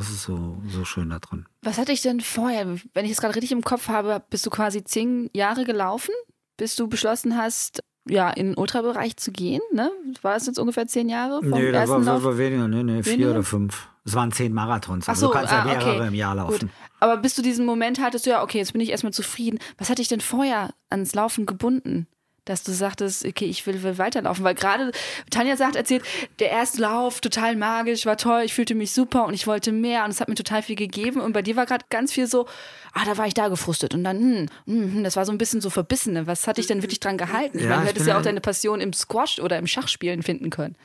Das 0.00 0.08
ist 0.08 0.22
so, 0.22 0.56
so 0.66 0.86
schön 0.86 1.10
da 1.10 1.18
drin. 1.18 1.44
Was 1.60 1.76
hatte 1.76 1.92
ich 1.92 2.00
denn 2.00 2.22
vorher? 2.22 2.66
Wenn 2.94 3.04
ich 3.04 3.10
es 3.10 3.20
gerade 3.20 3.34
richtig 3.34 3.52
im 3.52 3.60
Kopf 3.60 3.88
habe, 3.88 4.22
bist 4.30 4.46
du 4.46 4.50
quasi 4.50 4.82
zehn 4.82 5.28
Jahre 5.34 5.64
gelaufen, 5.64 6.14
bis 6.56 6.74
du 6.74 6.88
beschlossen 6.88 7.36
hast, 7.36 7.80
ja, 8.08 8.30
in 8.30 8.46
den 8.46 8.56
Ultrabereich 8.56 9.18
zu 9.18 9.30
gehen, 9.30 9.60
ne? 9.72 9.90
War 10.22 10.32
das 10.32 10.46
jetzt 10.46 10.58
ungefähr 10.58 10.86
zehn 10.86 11.10
Jahre? 11.10 11.40
Vom 11.40 11.50
nee, 11.50 11.70
da 11.70 11.86
war, 11.86 12.06
war, 12.06 12.24
war 12.24 12.38
weniger, 12.38 12.66
nee, 12.66 12.82
nee, 12.82 13.02
vier 13.02 13.12
weniger? 13.12 13.30
oder 13.32 13.42
fünf. 13.42 13.90
Es 14.06 14.14
waren 14.14 14.32
zehn 14.32 14.54
Marathons. 14.54 15.06
Also 15.06 15.26
so, 15.26 15.32
du 15.32 15.38
kannst 15.38 15.52
ah, 15.52 15.58
ja 15.58 15.64
mehrere 15.66 15.96
okay. 15.96 16.08
im 16.08 16.14
Jahr 16.14 16.34
laufen. 16.34 16.68
Gut. 16.68 16.70
Aber 17.00 17.18
bis 17.18 17.34
zu 17.34 17.42
diesem 17.42 17.66
Moment 17.66 18.00
hattest 18.00 18.24
du 18.24 18.30
ja, 18.30 18.42
okay, 18.42 18.56
jetzt 18.56 18.72
bin 18.72 18.80
ich 18.80 18.88
erstmal 18.88 19.12
zufrieden. 19.12 19.58
Was 19.76 19.90
hatte 19.90 20.00
ich 20.00 20.08
denn 20.08 20.22
vorher 20.22 20.70
ans 20.88 21.14
Laufen 21.14 21.44
gebunden? 21.44 22.06
Dass 22.50 22.62
du 22.62 22.72
sagtest, 22.72 23.24
okay, 23.24 23.46
ich 23.46 23.66
will, 23.66 23.82
will 23.82 23.96
weiterlaufen. 23.96 24.44
Weil 24.44 24.54
gerade 24.54 24.90
Tanja 25.30 25.56
sagt, 25.56 25.76
erzählt, 25.76 26.02
der 26.38 26.50
erste 26.50 26.82
Lauf 26.82 27.20
total 27.20 27.56
magisch, 27.56 28.06
war 28.06 28.16
toll, 28.16 28.42
ich 28.44 28.52
fühlte 28.52 28.74
mich 28.74 28.92
super 28.92 29.24
und 29.24 29.34
ich 29.34 29.46
wollte 29.46 29.72
mehr 29.72 30.04
und 30.04 30.10
es 30.10 30.20
hat 30.20 30.28
mir 30.28 30.34
total 30.34 30.62
viel 30.62 30.76
gegeben. 30.76 31.20
Und 31.20 31.32
bei 31.32 31.42
dir 31.42 31.56
war 31.56 31.66
gerade 31.66 31.84
ganz 31.88 32.12
viel 32.12 32.26
so, 32.26 32.46
ah, 32.92 33.04
da 33.04 33.16
war 33.16 33.26
ich 33.26 33.34
da 33.34 33.48
gefrustet. 33.48 33.94
Und 33.94 34.04
dann, 34.04 34.18
hm, 34.18 34.46
hm, 34.66 34.94
hm 34.94 35.04
das 35.04 35.16
war 35.16 35.24
so 35.24 35.32
ein 35.32 35.38
bisschen 35.38 35.60
so 35.60 35.70
verbissen. 35.70 36.26
Was 36.26 36.46
hat 36.46 36.58
dich 36.58 36.66
denn 36.66 36.82
wirklich 36.82 37.00
dran 37.00 37.16
gehalten? 37.16 37.58
Ich 37.58 37.64
ja, 37.64 37.70
meine, 37.70 37.82
du 37.82 37.88
hättest 37.88 38.06
ja 38.06 38.18
auch 38.18 38.22
deine 38.22 38.40
Passion 38.40 38.80
im 38.80 38.92
Squash 38.92 39.38
oder 39.38 39.58
im 39.58 39.66
Schachspielen 39.66 40.22
finden 40.22 40.50
können. 40.50 40.76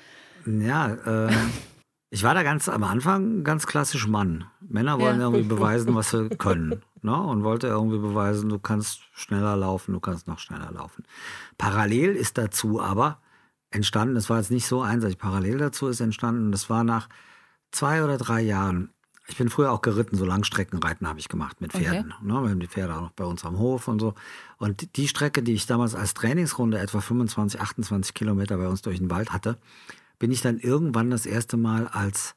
Ja, 0.46 1.28
äh, 1.28 1.34
ich 2.12 2.24
war 2.24 2.34
da 2.34 2.44
ganz 2.44 2.70
am 2.70 2.84
Anfang 2.84 3.44
ganz 3.44 3.66
klassisch 3.68 4.08
Mann. 4.08 4.46
Männer 4.62 5.00
wollen 5.00 5.20
ja. 5.20 5.26
irgendwie 5.26 5.44
beweisen, 5.44 5.96
was 5.96 6.12
sie 6.12 6.30
können. 6.30 6.82
Ne? 7.06 7.16
Und 7.16 7.44
wollte 7.44 7.68
irgendwie 7.68 8.00
beweisen, 8.00 8.50
du 8.50 8.58
kannst 8.58 9.02
schneller 9.14 9.56
laufen, 9.56 9.94
du 9.94 10.00
kannst 10.00 10.28
noch 10.28 10.40
schneller 10.40 10.72
laufen. 10.72 11.04
Parallel 11.60 12.16
ist 12.16 12.40
dazu 12.40 12.82
aber 12.82 13.20
entstanden, 13.70 14.16
das 14.16 14.28
war 14.32 14.38
jetzt 14.38 14.50
nicht 14.50 14.66
so 14.66 14.82
einseitig, 14.82 15.20
parallel 15.20 15.60
dazu 15.60 15.88
ist 15.88 16.00
entstanden, 16.00 16.52
das 16.52 16.68
war 16.68 16.84
nach 16.84 17.08
zwei 17.72 18.04
oder 18.04 18.18
drei 18.18 18.42
Jahren. 18.42 18.90
Ich 19.28 19.38
bin 19.38 19.50
früher 19.50 19.72
auch 19.72 19.84
geritten, 19.84 20.18
so 20.18 20.26
Langstreckenreiten 20.26 21.08
habe 21.08 21.20
ich 21.20 21.30
gemacht 21.30 21.62
mit 21.62 21.74
Pferden. 21.74 22.12
Okay. 22.12 22.26
Ne? 22.26 22.42
Wir 22.42 22.50
haben 22.50 22.60
die 22.60 22.68
Pferde 22.68 22.96
auch 22.96 23.02
noch 23.02 23.12
bei 23.12 23.24
uns 23.24 23.46
am 23.46 23.60
Hof 23.60 23.88
und 23.88 24.00
so. 24.00 24.16
Und 24.58 24.98
die 24.98 25.08
Strecke, 25.08 25.44
die 25.44 25.54
ich 25.54 25.68
damals 25.68 25.94
als 25.94 26.16
Trainingsrunde 26.16 26.80
etwa 26.80 27.02
25, 27.02 27.62
28 27.62 28.16
Kilometer 28.16 28.58
bei 28.58 28.68
uns 28.68 28.82
durch 28.82 28.98
den 28.98 29.12
Wald 29.12 29.32
hatte, 29.32 29.60
bin 30.18 30.32
ich 30.32 30.42
dann 30.42 30.58
irgendwann 30.58 31.12
das 31.12 31.28
erste 31.28 31.58
Mal 31.58 31.88
als 31.88 32.36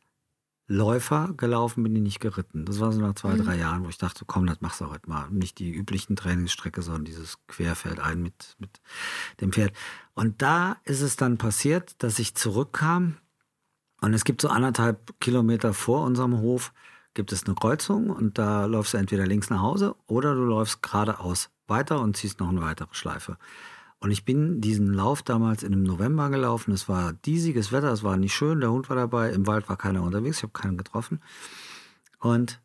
Läufer 0.71 1.33
gelaufen, 1.37 1.83
bin 1.83 1.97
ich 1.97 2.03
nicht 2.03 2.21
geritten. 2.21 2.66
Das 2.66 2.79
war 2.79 2.93
so 2.93 3.01
nach 3.01 3.14
zwei, 3.14 3.35
mhm. 3.35 3.45
drei 3.45 3.57
Jahren, 3.57 3.85
wo 3.85 3.89
ich 3.89 3.99
dachte, 3.99 4.25
komm, 4.27 4.47
das 4.47 4.61
machst 4.61 4.81
du 4.83 4.91
heute 4.91 5.09
mal. 5.09 5.29
Nicht 5.31 5.59
die 5.59 5.73
üblichen 5.73 6.14
Trainingsstrecke, 6.14 6.83
sondern 6.83 7.07
dieses 7.07 7.39
Querfeld 7.49 7.99
ein 7.99 8.23
mit, 8.23 8.55
mit 8.59 8.81
dem 9.41 9.53
Pferd. 9.53 9.73
Und 10.14 10.43
da 10.43 10.77
ist 10.85 11.01
es 11.01 11.16
dann 11.16 11.39
passiert, 11.39 12.03
dass 12.03 12.19
ich 12.19 12.35
zurückkam 12.35 13.16
und 14.01 14.14
es 14.14 14.25
gibt 14.25 14.43
so 14.43 14.49
anderthalb 14.49 15.19
Kilometer 15.21 15.75
vor 15.75 16.05
unserem 16.05 16.39
Hof 16.39 16.73
gibt 17.14 17.33
es 17.33 17.47
eine 17.47 17.55
Kreuzung 17.55 18.11
und 18.11 18.39
da 18.39 18.66
läufst 18.66 18.95
du 18.95 18.99
entweder 18.99 19.27
links 19.27 19.51
nach 19.51 19.61
Hause 19.61 19.97
oder 20.07 20.35
du 20.35 20.43
läufst 20.43 20.83
geradeaus 20.83 21.51
weiter 21.66 22.01
und 22.01 22.16
ziehst 22.16 22.39
noch 22.39 22.49
eine 22.49 22.61
weitere 22.61 22.93
Schleife. 22.93 23.39
Und 24.01 24.12
ich 24.12 24.24
bin 24.24 24.61
diesen 24.61 24.92
Lauf 24.92 25.22
damals 25.22 25.62
in 25.62 25.72
im 25.72 25.82
November 25.82 26.30
gelaufen. 26.30 26.72
Es 26.72 26.88
war 26.88 27.12
diesiges 27.12 27.72
Wetter, 27.72 27.92
es 27.92 28.05
war 28.05 28.16
nicht 28.16 28.34
schön, 28.34 28.61
der 28.61 28.70
Hund 28.70 28.88
war 28.88 28.96
dabei, 28.96 29.30
im 29.30 29.46
Wald 29.46 29.68
war 29.68 29.76
keiner 29.76 30.03
unterwegs, 30.03 30.38
ich 30.38 30.42
habe 30.44 30.53
keinen 30.53 30.76
getroffen. 30.76 31.20
Und 32.20 32.61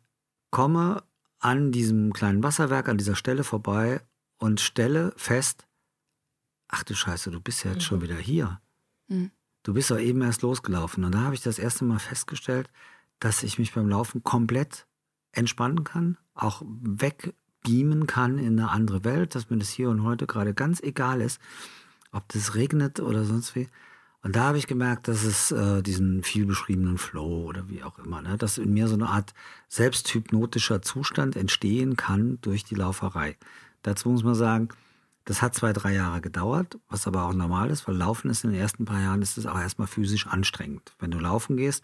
komme 0.50 1.02
an 1.40 1.72
diesem 1.72 2.12
kleinen 2.12 2.42
Wasserwerk, 2.42 2.88
an 2.88 2.98
dieser 2.98 3.16
Stelle 3.16 3.42
vorbei 3.42 4.00
und 4.38 4.60
stelle 4.60 5.12
fest, 5.16 5.66
ach 6.68 6.84
du 6.84 6.94
Scheiße, 6.94 7.30
du 7.30 7.40
bist 7.40 7.64
ja 7.64 7.72
jetzt 7.72 7.80
mhm. 7.80 7.86
schon 7.86 8.02
wieder 8.02 8.16
hier. 8.16 8.60
Mhm. 9.08 9.30
Du 9.64 9.74
bist 9.74 9.90
doch 9.90 9.98
eben 9.98 10.22
erst 10.22 10.42
losgelaufen. 10.42 11.04
Und 11.04 11.12
da 11.12 11.22
habe 11.22 11.34
ich 11.34 11.42
das 11.42 11.58
erste 11.58 11.84
Mal 11.84 11.98
festgestellt, 11.98 12.70
dass 13.18 13.42
ich 13.42 13.58
mich 13.58 13.72
beim 13.72 13.88
Laufen 13.88 14.22
komplett 14.22 14.86
entspannen 15.32 15.84
kann, 15.84 16.18
auch 16.34 16.62
weg 16.64 17.34
beamen 17.64 18.06
kann 18.06 18.38
in 18.38 18.58
eine 18.60 18.70
andere 18.70 19.02
Welt, 19.02 19.34
dass 19.34 19.50
mir 19.50 19.56
das 19.56 19.70
hier 19.70 19.90
und 19.90 20.04
heute 20.04 20.26
gerade 20.28 20.54
ganz 20.54 20.80
egal 20.80 21.20
ist, 21.20 21.40
ob 22.12 22.28
das 22.28 22.54
regnet 22.54 23.00
oder 23.00 23.24
sonst 23.24 23.56
wie. 23.56 23.68
Und 24.22 24.36
da 24.36 24.44
habe 24.44 24.58
ich 24.58 24.66
gemerkt, 24.66 25.08
dass 25.08 25.24
es 25.24 25.50
äh, 25.50 25.82
diesen 25.82 26.22
viel 26.22 26.46
beschriebenen 26.46 26.96
Flow 26.96 27.44
oder 27.44 27.68
wie 27.68 27.82
auch 27.82 27.98
immer, 27.98 28.22
ne, 28.22 28.38
dass 28.38 28.56
in 28.56 28.72
mir 28.72 28.88
so 28.88 28.94
eine 28.94 29.08
Art 29.08 29.34
selbsthypnotischer 29.68 30.80
Zustand 30.80 31.36
entstehen 31.36 31.96
kann 31.96 32.38
durch 32.40 32.64
die 32.64 32.74
Lauferei. 32.74 33.36
Dazu 33.82 34.08
muss 34.08 34.22
man 34.22 34.34
sagen, 34.34 34.68
das 35.26 35.42
hat 35.42 35.54
zwei, 35.54 35.72
drei 35.72 35.94
Jahre 35.94 36.20
gedauert, 36.20 36.78
was 36.88 37.06
aber 37.06 37.24
auch 37.24 37.34
normal 37.34 37.70
ist, 37.70 37.88
weil 37.88 37.96
Laufen 37.96 38.30
ist 38.30 38.44
in 38.44 38.52
den 38.52 38.60
ersten 38.60 38.84
paar 38.84 39.00
Jahren 39.00 39.20
ist 39.20 39.36
es 39.36 39.46
auch 39.46 39.58
erstmal 39.58 39.88
physisch 39.88 40.26
anstrengend. 40.26 40.94
Wenn 40.98 41.10
du 41.10 41.18
laufen 41.18 41.56
gehst, 41.56 41.82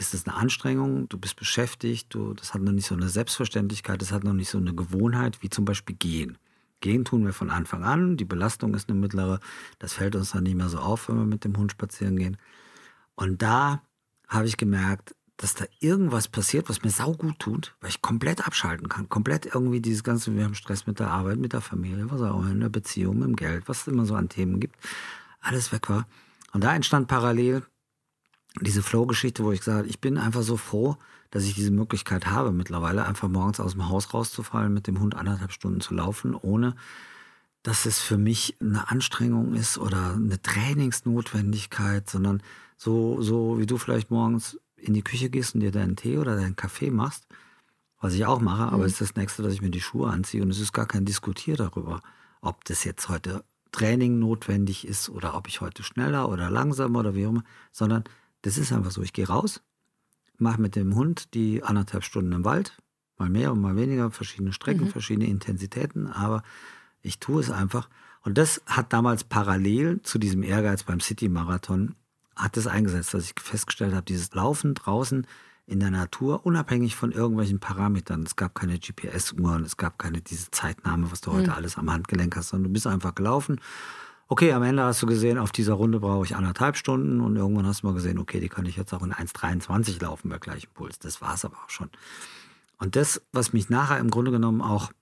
ist 0.00 0.14
es 0.14 0.26
eine 0.26 0.34
Anstrengung, 0.34 1.08
du 1.10 1.18
bist 1.18 1.36
beschäftigt, 1.36 2.14
du, 2.14 2.32
das 2.32 2.54
hat 2.54 2.62
noch 2.62 2.72
nicht 2.72 2.86
so 2.86 2.94
eine 2.94 3.10
Selbstverständlichkeit, 3.10 4.00
das 4.00 4.12
hat 4.12 4.24
noch 4.24 4.32
nicht 4.32 4.48
so 4.48 4.56
eine 4.56 4.74
Gewohnheit 4.74 5.42
wie 5.42 5.50
zum 5.50 5.66
Beispiel 5.66 5.94
Gehen. 5.94 6.38
Gehen 6.80 7.04
tun 7.04 7.26
wir 7.26 7.34
von 7.34 7.50
Anfang 7.50 7.84
an, 7.84 8.16
die 8.16 8.24
Belastung 8.24 8.74
ist 8.74 8.88
eine 8.88 8.98
mittlere, 8.98 9.40
das 9.78 9.92
fällt 9.92 10.16
uns 10.16 10.30
dann 10.30 10.44
nicht 10.44 10.56
mehr 10.56 10.70
so 10.70 10.78
auf, 10.78 11.08
wenn 11.08 11.16
wir 11.16 11.26
mit 11.26 11.44
dem 11.44 11.54
Hund 11.54 11.72
spazieren 11.72 12.16
gehen. 12.16 12.38
Und 13.14 13.42
da 13.42 13.82
habe 14.26 14.46
ich 14.46 14.56
gemerkt, 14.56 15.14
dass 15.36 15.54
da 15.54 15.66
irgendwas 15.80 16.28
passiert, 16.28 16.70
was 16.70 16.82
mir 16.82 16.90
saugut 16.90 17.38
tut, 17.38 17.76
weil 17.80 17.90
ich 17.90 18.00
komplett 18.00 18.46
abschalten 18.46 18.88
kann. 18.88 19.10
Komplett 19.10 19.46
irgendwie 19.54 19.80
dieses 19.80 20.02
ganze, 20.02 20.34
wir 20.34 20.44
haben 20.44 20.54
Stress 20.54 20.86
mit 20.86 20.98
der 20.98 21.10
Arbeit, 21.10 21.36
mit 21.36 21.52
der 21.52 21.60
Familie, 21.60 22.10
was 22.10 22.22
auch 22.22 22.46
in 22.46 22.60
der 22.60 22.68
Beziehung, 22.70 23.18
mit 23.18 23.28
dem 23.28 23.36
Geld, 23.36 23.68
was 23.68 23.82
es 23.82 23.88
immer 23.88 24.06
so 24.06 24.14
an 24.14 24.30
Themen 24.30 24.60
gibt. 24.60 24.76
Alles 25.40 25.72
weg 25.72 25.90
war. 25.90 26.06
Und 26.52 26.64
da 26.64 26.74
entstand 26.74 27.08
parallel 27.08 27.62
diese 28.60 28.82
Flow-Geschichte, 28.82 29.44
wo 29.44 29.52
ich 29.52 29.60
gesagt 29.60 29.78
habe, 29.78 29.88
ich 29.88 30.00
bin 30.00 30.18
einfach 30.18 30.42
so 30.42 30.56
froh, 30.56 30.96
dass 31.30 31.44
ich 31.44 31.54
diese 31.54 31.70
Möglichkeit 31.70 32.26
habe, 32.26 32.50
mittlerweile 32.50 33.06
einfach 33.06 33.28
morgens 33.28 33.60
aus 33.60 33.72
dem 33.72 33.88
Haus 33.88 34.12
rauszufallen, 34.12 34.74
mit 34.74 34.86
dem 34.86 35.00
Hund 35.00 35.14
anderthalb 35.14 35.52
Stunden 35.52 35.80
zu 35.80 35.94
laufen, 35.94 36.34
ohne 36.34 36.74
dass 37.62 37.86
es 37.86 38.00
für 38.00 38.16
mich 38.16 38.56
eine 38.60 38.90
Anstrengung 38.90 39.54
ist 39.54 39.78
oder 39.78 40.14
eine 40.14 40.40
Trainingsnotwendigkeit, 40.40 42.08
sondern 42.08 42.42
so, 42.76 43.20
so 43.20 43.58
wie 43.58 43.66
du 43.66 43.76
vielleicht 43.76 44.10
morgens 44.10 44.58
in 44.76 44.94
die 44.94 45.02
Küche 45.02 45.28
gehst 45.28 45.54
und 45.54 45.60
dir 45.60 45.70
deinen 45.70 45.96
Tee 45.96 46.18
oder 46.18 46.36
deinen 46.36 46.56
Kaffee 46.56 46.90
machst, 46.90 47.26
was 48.00 48.14
ich 48.14 48.24
auch 48.24 48.40
mache, 48.40 48.62
aber 48.62 48.78
mhm. 48.78 48.84
es 48.84 48.92
ist 48.92 49.00
das 49.02 49.16
nächste, 49.16 49.42
dass 49.42 49.52
ich 49.52 49.60
mir 49.60 49.70
die 49.70 49.82
Schuhe 49.82 50.10
anziehe 50.10 50.42
und 50.42 50.50
es 50.50 50.58
ist 50.58 50.72
gar 50.72 50.86
kein 50.86 51.04
Diskutier 51.04 51.56
darüber, 51.56 52.00
ob 52.40 52.64
das 52.64 52.84
jetzt 52.84 53.10
heute 53.10 53.44
Training 53.72 54.18
notwendig 54.18 54.88
ist 54.88 55.10
oder 55.10 55.34
ob 55.34 55.46
ich 55.46 55.60
heute 55.60 55.82
schneller 55.82 56.28
oder 56.30 56.50
langsamer 56.50 57.00
oder 57.00 57.14
wie 57.14 57.26
auch 57.26 57.30
immer, 57.30 57.44
sondern 57.72 58.04
das 58.42 58.58
ist 58.58 58.72
einfach 58.72 58.90
so. 58.90 59.02
Ich 59.02 59.12
gehe 59.12 59.26
raus, 59.26 59.62
mache 60.38 60.60
mit 60.60 60.76
dem 60.76 60.94
Hund 60.94 61.34
die 61.34 61.62
anderthalb 61.62 62.04
Stunden 62.04 62.32
im 62.32 62.44
Wald, 62.44 62.78
mal 63.18 63.28
mehr 63.28 63.52
und 63.52 63.60
mal 63.60 63.76
weniger, 63.76 64.10
verschiedene 64.10 64.52
Strecken, 64.52 64.86
mhm. 64.86 64.90
verschiedene 64.90 65.26
Intensitäten, 65.26 66.06
aber 66.06 66.42
ich 67.02 67.18
tue 67.18 67.40
es 67.40 67.50
einfach. 67.50 67.88
Und 68.22 68.36
das 68.36 68.62
hat 68.66 68.92
damals 68.92 69.24
parallel 69.24 70.02
zu 70.02 70.18
diesem 70.18 70.42
Ehrgeiz 70.42 70.82
beim 70.82 71.00
City-Marathon, 71.00 71.94
hat 72.36 72.56
es 72.56 72.66
eingesetzt, 72.66 73.14
dass 73.14 73.24
ich 73.24 73.34
festgestellt 73.40 73.94
habe, 73.94 74.04
dieses 74.04 74.32
Laufen 74.34 74.74
draußen 74.74 75.26
in 75.66 75.80
der 75.80 75.90
Natur, 75.90 76.44
unabhängig 76.44 76.96
von 76.96 77.12
irgendwelchen 77.12 77.60
Parametern. 77.60 78.22
Es 78.24 78.36
gab 78.36 78.54
keine 78.54 78.78
GPS-Uhren, 78.78 79.64
es 79.64 79.76
gab 79.76 79.98
keine 79.98 80.20
diese 80.20 80.50
Zeitnahme, 80.50 81.12
was 81.12 81.20
du 81.20 81.32
heute 81.32 81.50
mhm. 81.50 81.56
alles 81.56 81.78
am 81.78 81.92
Handgelenk 81.92 82.36
hast, 82.36 82.48
sondern 82.48 82.70
du 82.70 82.72
bist 82.72 82.86
einfach 82.86 83.14
gelaufen 83.14 83.60
okay, 84.30 84.52
am 84.52 84.62
Ende 84.62 84.84
hast 84.84 85.02
du 85.02 85.06
gesehen, 85.06 85.38
auf 85.38 85.50
dieser 85.50 85.74
Runde 85.74 85.98
brauche 85.98 86.24
ich 86.24 86.36
anderthalb 86.36 86.76
Stunden 86.76 87.20
und 87.20 87.34
irgendwann 87.34 87.66
hast 87.66 87.82
du 87.82 87.88
mal 87.88 87.94
gesehen, 87.94 88.18
okay, 88.18 88.38
die 88.38 88.48
kann 88.48 88.64
ich 88.64 88.76
jetzt 88.76 88.94
auch 88.94 89.02
in 89.02 89.12
1,23 89.12 90.00
laufen 90.00 90.28
bei 90.28 90.38
gleichem 90.38 90.70
Puls. 90.72 91.00
Das 91.00 91.20
war 91.20 91.34
es 91.34 91.44
aber 91.44 91.56
auch 91.56 91.68
schon. 91.68 91.90
Und 92.78 92.94
das, 92.94 93.20
was 93.32 93.52
mich 93.52 93.70
nachher 93.70 93.98
im 93.98 94.08
Grunde 94.08 94.30
genommen 94.30 94.62
auch 94.62 94.92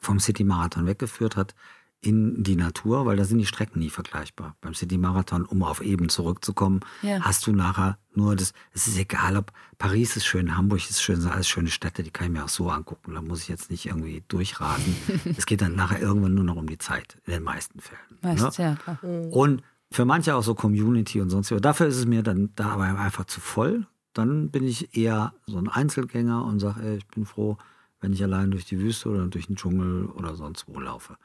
vom 0.00 0.20
City 0.20 0.44
Marathon 0.44 0.86
weggeführt 0.86 1.34
hat, 1.36 1.56
in 2.00 2.44
die 2.44 2.54
Natur, 2.54 3.06
weil 3.06 3.16
da 3.16 3.24
sind 3.24 3.38
die 3.38 3.46
Strecken 3.46 3.80
nie 3.80 3.90
vergleichbar. 3.90 4.54
Beim 4.60 4.74
City 4.74 4.98
Marathon, 4.98 5.44
um 5.44 5.64
auf 5.64 5.80
eben 5.80 6.08
zurückzukommen, 6.08 6.80
ja. 7.02 7.20
hast 7.20 7.46
du 7.46 7.52
nachher 7.52 7.98
nur 8.14 8.36
das, 8.36 8.52
es 8.72 8.86
ist 8.86 8.98
egal, 8.98 9.36
ob 9.36 9.52
Paris 9.78 10.16
ist 10.16 10.24
schön, 10.24 10.56
Hamburg 10.56 10.88
ist 10.88 11.02
schön, 11.02 11.20
sind 11.20 11.30
alles 11.30 11.48
schöne 11.48 11.70
Städte, 11.70 12.02
die 12.02 12.10
kann 12.10 12.28
ich 12.28 12.32
mir 12.32 12.44
auch 12.44 12.48
so 12.48 12.70
angucken. 12.70 13.14
Da 13.14 13.22
muss 13.22 13.42
ich 13.42 13.48
jetzt 13.48 13.70
nicht 13.70 13.86
irgendwie 13.86 14.22
durchrasen. 14.28 14.96
es 15.36 15.46
geht 15.46 15.60
dann 15.60 15.74
nachher 15.74 16.00
irgendwann 16.00 16.34
nur 16.34 16.44
noch 16.44 16.56
um 16.56 16.68
die 16.68 16.78
Zeit, 16.78 17.18
in 17.26 17.32
den 17.32 17.42
meisten 17.42 17.80
Fällen. 17.80 18.00
Meistens, 18.22 18.58
ne? 18.58 18.64
ja, 18.64 18.74
klar. 18.76 18.98
Mhm. 19.02 19.32
Und 19.32 19.62
für 19.90 20.04
manche 20.04 20.34
auch 20.34 20.42
so 20.42 20.54
Community 20.54 21.20
und 21.20 21.30
sonst 21.30 21.50
was. 21.50 21.60
Dafür 21.60 21.86
ist 21.86 21.96
es 21.96 22.06
mir 22.06 22.22
dann 22.22 22.50
da 22.54 22.70
aber 22.70 22.84
einfach 22.84 23.24
zu 23.24 23.40
voll. 23.40 23.86
Dann 24.12 24.50
bin 24.50 24.64
ich 24.64 24.96
eher 24.96 25.32
so 25.46 25.58
ein 25.58 25.68
Einzelgänger 25.68 26.44
und 26.44 26.60
sage, 26.60 26.96
ich 26.96 27.06
bin 27.08 27.24
froh, 27.24 27.56
wenn 28.00 28.12
ich 28.12 28.22
allein 28.22 28.50
durch 28.50 28.66
die 28.66 28.78
Wüste 28.78 29.08
oder 29.08 29.26
durch 29.26 29.46
den 29.46 29.56
Dschungel 29.56 30.06
oder 30.06 30.34
sonst 30.34 30.66
wo 30.68 30.78
laufe. 30.78 31.16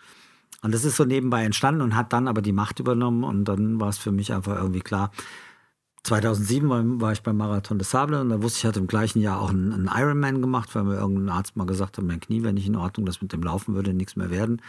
Und 0.63 0.73
das 0.73 0.85
ist 0.85 0.95
so 0.95 1.03
nebenbei 1.03 1.43
entstanden 1.43 1.81
und 1.81 1.95
hat 1.95 2.13
dann 2.13 2.27
aber 2.27 2.41
die 2.41 2.53
Macht 2.53 2.79
übernommen 2.79 3.25
und 3.25 3.43
dann 3.45 3.79
war 3.81 3.89
es 3.89 3.97
für 3.97 4.11
mich 4.11 4.33
einfach 4.33 4.55
irgendwie 4.55 4.79
klar. 4.79 5.11
2007 6.03 6.69
war, 6.69 6.83
war 7.01 7.11
ich 7.11 7.21
beim 7.21 7.37
Marathon 7.37 7.79
des 7.79 7.91
Sable 7.91 8.19
und 8.21 8.29
da 8.29 8.41
wusste 8.41 8.57
ich, 8.57 8.63
ich 8.63 8.67
hatte 8.67 8.79
im 8.79 8.87
gleichen 8.87 9.21
Jahr 9.21 9.41
auch 9.41 9.49
einen, 9.49 9.73
einen 9.73 9.89
Ironman 9.93 10.41
gemacht, 10.41 10.73
weil 10.73 10.85
mir 10.85 10.95
irgendein 10.95 11.29
Arzt 11.29 11.57
mal 11.57 11.65
gesagt 11.65 11.97
hat, 11.97 12.05
mein 12.05 12.21
Knie 12.21 12.43
wäre 12.43 12.53
nicht 12.53 12.67
in 12.67 12.77
Ordnung, 12.77 13.05
das 13.05 13.21
mit 13.21 13.33
dem 13.33 13.43
Laufen 13.43 13.75
würde 13.75 13.93
nichts 13.93 14.15
mehr 14.15 14.29
werden. 14.29 14.61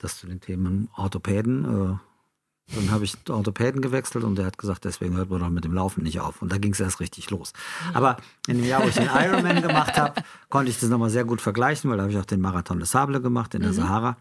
Das 0.00 0.18
zu 0.18 0.26
den 0.26 0.40
Themen 0.40 0.88
Orthopäden, 0.96 1.64
äh, 1.64 2.74
Dann 2.74 2.90
habe 2.90 3.04
ich 3.04 3.16
Orthopäden 3.28 3.82
gewechselt 3.82 4.24
und 4.24 4.36
der 4.36 4.46
hat 4.46 4.58
gesagt, 4.58 4.84
deswegen 4.84 5.16
hört 5.16 5.30
man 5.30 5.40
doch 5.40 5.50
mit 5.50 5.64
dem 5.64 5.74
Laufen 5.74 6.02
nicht 6.02 6.20
auf. 6.20 6.40
Und 6.40 6.52
da 6.52 6.58
ging 6.58 6.72
es 6.72 6.80
erst 6.80 7.00
richtig 7.00 7.30
los. 7.30 7.52
Aber 7.92 8.16
in 8.46 8.58
dem 8.58 8.66
Jahr, 8.66 8.82
wo 8.82 8.88
ich 8.88 8.94
den 8.94 9.08
Ironman 9.12 9.62
gemacht 9.62 9.96
habe, 9.98 10.22
konnte 10.48 10.70
ich 10.70 10.78
das 10.78 10.88
nochmal 10.88 11.10
sehr 11.10 11.24
gut 11.24 11.40
vergleichen, 11.40 11.90
weil 11.90 11.98
da 11.98 12.04
habe 12.04 12.12
ich 12.12 12.18
auch 12.18 12.24
den 12.24 12.40
Marathon 12.40 12.78
des 12.78 12.92
Sable 12.92 13.20
gemacht 13.20 13.54
in 13.54 13.62
der 13.62 13.72
mhm. 13.72 13.76
Sahara 13.76 14.16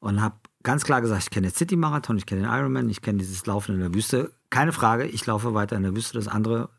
und 0.00 0.22
habe 0.22 0.36
ganz 0.62 0.84
klar 0.84 1.00
gesagt, 1.00 1.22
ich 1.22 1.30
kenne 1.30 1.48
den 1.48 1.54
City-Marathon, 1.54 2.18
ich 2.18 2.26
kenne 2.26 2.42
den 2.42 2.50
Ironman, 2.50 2.88
ich 2.88 3.02
kenne 3.02 3.18
dieses 3.18 3.46
Laufen 3.46 3.74
in 3.74 3.80
der 3.80 3.94
Wüste. 3.94 4.32
Keine 4.50 4.72
Frage, 4.72 5.06
ich 5.06 5.24
laufe 5.26 5.54
weiter 5.54 5.76
in 5.76 5.82
der 5.82 5.94
Wüste. 5.94 6.14
Das 6.14 6.28
andere 6.28 6.70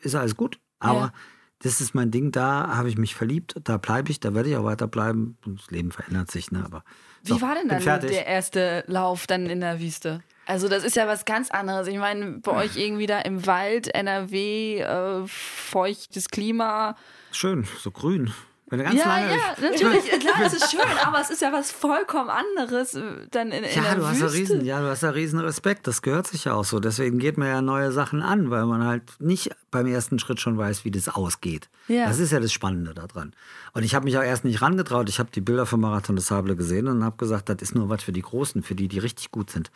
ist 0.00 0.14
alles 0.14 0.36
gut, 0.36 0.58
aber 0.78 1.00
ja. 1.00 1.12
das 1.60 1.80
ist 1.80 1.94
mein 1.94 2.10
Ding. 2.10 2.32
Da 2.32 2.76
habe 2.76 2.88
ich 2.88 2.98
mich 2.98 3.14
verliebt, 3.14 3.56
da 3.64 3.76
bleibe 3.76 4.10
ich, 4.10 4.20
da 4.20 4.34
werde 4.34 4.50
ich 4.50 4.56
auch 4.56 4.64
weiter 4.64 4.86
bleiben. 4.86 5.36
Das 5.46 5.70
Leben 5.70 5.92
verändert 5.92 6.30
sich, 6.30 6.50
ne? 6.50 6.64
Aber 6.64 6.84
wie 7.22 7.32
so, 7.32 7.40
war 7.40 7.54
denn 7.54 7.68
dann 7.68 7.82
der 7.82 8.26
erste 8.26 8.84
Lauf 8.86 9.26
dann 9.26 9.46
in 9.46 9.60
der 9.60 9.80
Wüste? 9.80 10.22
Also 10.46 10.68
das 10.68 10.82
ist 10.82 10.96
ja 10.96 11.06
was 11.06 11.24
ganz 11.24 11.50
anderes. 11.50 11.86
Ich 11.86 11.98
meine, 11.98 12.38
bei 12.38 12.52
euch 12.52 12.76
irgendwie 12.76 13.06
da 13.06 13.20
im 13.20 13.46
Wald, 13.46 13.94
NRW, 13.94 14.80
äh, 14.80 15.22
feuchtes 15.26 16.28
Klima. 16.28 16.96
Schön, 17.30 17.66
so 17.78 17.90
grün. 17.90 18.32
Wenn 18.70 18.84
ganz 18.84 18.94
ja, 18.94 19.04
lange 19.04 19.32
ja, 19.32 19.38
natürlich. 19.60 20.04
Klar, 20.20 20.36
das 20.38 20.54
ist 20.54 20.70
schön, 20.70 20.80
aber 21.04 21.20
es 21.20 21.30
ist 21.30 21.42
ja 21.42 21.52
was 21.52 21.72
vollkommen 21.72 22.30
anderes 22.30 22.94
äh, 22.94 23.02
dann 23.32 23.48
in, 23.50 23.64
in 23.64 23.74
ja, 23.74 23.82
der 23.82 23.94
du 23.96 24.02
Wüste. 24.02 24.08
Hast 24.08 24.20
ja, 24.20 24.26
riesen, 24.40 24.64
ja, 24.64 24.80
du 24.80 24.88
hast 24.88 25.02
ja 25.02 25.10
riesen 25.10 25.40
Respekt. 25.40 25.88
Das 25.88 26.02
gehört 26.02 26.28
sich 26.28 26.44
ja 26.44 26.54
auch 26.54 26.64
so. 26.64 26.78
Deswegen 26.78 27.18
geht 27.18 27.36
man 27.36 27.48
ja 27.48 27.62
neue 27.62 27.90
Sachen 27.90 28.22
an, 28.22 28.50
weil 28.50 28.66
man 28.66 28.84
halt 28.84 29.02
nicht 29.18 29.50
beim 29.72 29.86
ersten 29.86 30.20
Schritt 30.20 30.40
schon 30.40 30.56
weiß, 30.56 30.84
wie 30.84 30.92
das 30.92 31.08
ausgeht. 31.08 31.68
Ja. 31.88 32.06
Das 32.06 32.20
ist 32.20 32.30
ja 32.30 32.38
das 32.38 32.52
Spannende 32.52 32.94
daran. 32.94 33.32
Und 33.72 33.82
ich 33.82 33.96
habe 33.96 34.04
mich 34.04 34.16
auch 34.16 34.22
erst 34.22 34.44
nicht 34.44 34.62
rangetraut. 34.62 35.08
Ich 35.08 35.18
habe 35.18 35.30
die 35.34 35.40
Bilder 35.40 35.66
vom 35.66 35.80
Marathon 35.80 36.14
des 36.14 36.28
Sable 36.28 36.54
gesehen 36.54 36.86
und 36.86 37.02
habe 37.02 37.16
gesagt, 37.16 37.48
das 37.48 37.60
ist 37.60 37.74
nur 37.74 37.88
was 37.88 38.04
für 38.04 38.12
die 38.12 38.22
Großen, 38.22 38.62
für 38.62 38.76
die, 38.76 38.86
die 38.86 39.00
richtig 39.00 39.32
gut 39.32 39.50
sind. 39.50 39.72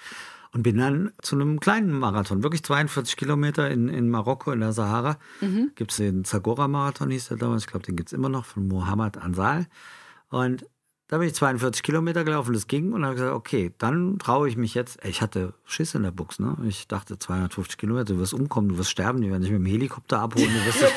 Und 0.54 0.62
bin 0.62 0.78
dann 0.78 1.10
zu 1.20 1.34
einem 1.34 1.58
kleinen 1.58 1.90
Marathon, 1.90 2.44
wirklich 2.44 2.62
42 2.62 3.16
Kilometer 3.16 3.68
in, 3.70 3.88
in 3.88 4.08
Marokko, 4.08 4.52
in 4.52 4.60
der 4.60 4.72
Sahara. 4.72 5.18
Mhm. 5.40 5.72
Gibt 5.74 5.90
es 5.90 5.96
den 5.96 6.24
Zagora-Marathon, 6.24 7.10
hieß 7.10 7.28
der 7.28 7.38
damals. 7.38 7.64
Ich 7.64 7.70
glaube, 7.70 7.84
den 7.84 7.96
gibt 7.96 8.10
es 8.10 8.12
immer 8.12 8.28
noch, 8.28 8.44
von 8.44 8.68
Mohammed 8.68 9.18
Ansal. 9.18 9.66
Und 10.30 10.64
da 11.08 11.18
bin 11.18 11.28
ich 11.28 11.34
42 11.34 11.82
Kilometer 11.82 12.24
gelaufen, 12.24 12.54
das 12.54 12.66
ging 12.66 12.92
und 12.94 13.04
habe 13.04 13.14
gesagt, 13.14 13.34
okay, 13.34 13.74
dann 13.76 14.18
traue 14.18 14.48
ich 14.48 14.56
mich 14.56 14.74
jetzt. 14.74 15.04
Ich 15.04 15.20
hatte 15.20 15.52
Schiss 15.66 15.94
in 15.94 16.02
der 16.02 16.12
Buchs, 16.12 16.38
ne? 16.38 16.56
Ich 16.66 16.88
dachte 16.88 17.18
250 17.18 17.76
Kilometer, 17.76 18.14
du 18.14 18.18
wirst 18.18 18.32
umkommen, 18.32 18.70
du 18.70 18.78
wirst 18.78 18.90
sterben, 18.90 19.20
die 19.20 19.30
werden 19.30 19.42
dich 19.42 19.50
mit 19.50 19.60
dem 19.60 19.66
Helikopter 19.66 20.20
abholen, 20.20 20.48
du 20.48 20.64
wirst, 20.64 20.80
dich, 20.80 20.92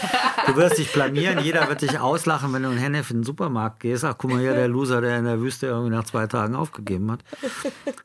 du 0.48 0.56
wirst 0.56 0.78
dich 0.78 0.94
blamieren, 0.94 1.44
jeder 1.44 1.68
wird 1.68 1.82
dich 1.82 2.00
auslachen, 2.00 2.54
wenn 2.54 2.64
du 2.64 2.72
in 2.72 2.78
Hennef 2.78 3.12
in 3.12 3.18
den 3.18 3.24
Supermarkt 3.24 3.82
gehst. 3.82 4.06
Ach, 4.06 4.16
guck 4.18 4.32
mal 4.32 4.40
hier, 4.40 4.54
der 4.54 4.70
Loser, 4.70 5.02
der 5.02 5.20
in 5.20 5.26
der 5.26 5.42
Wüste 5.42 5.68
irgendwie 5.68 5.92
nach 5.92 6.06
zwei 6.06 6.26
Tagen 6.26 6.56
aufgegeben 6.56 7.12
hat. 7.12 7.24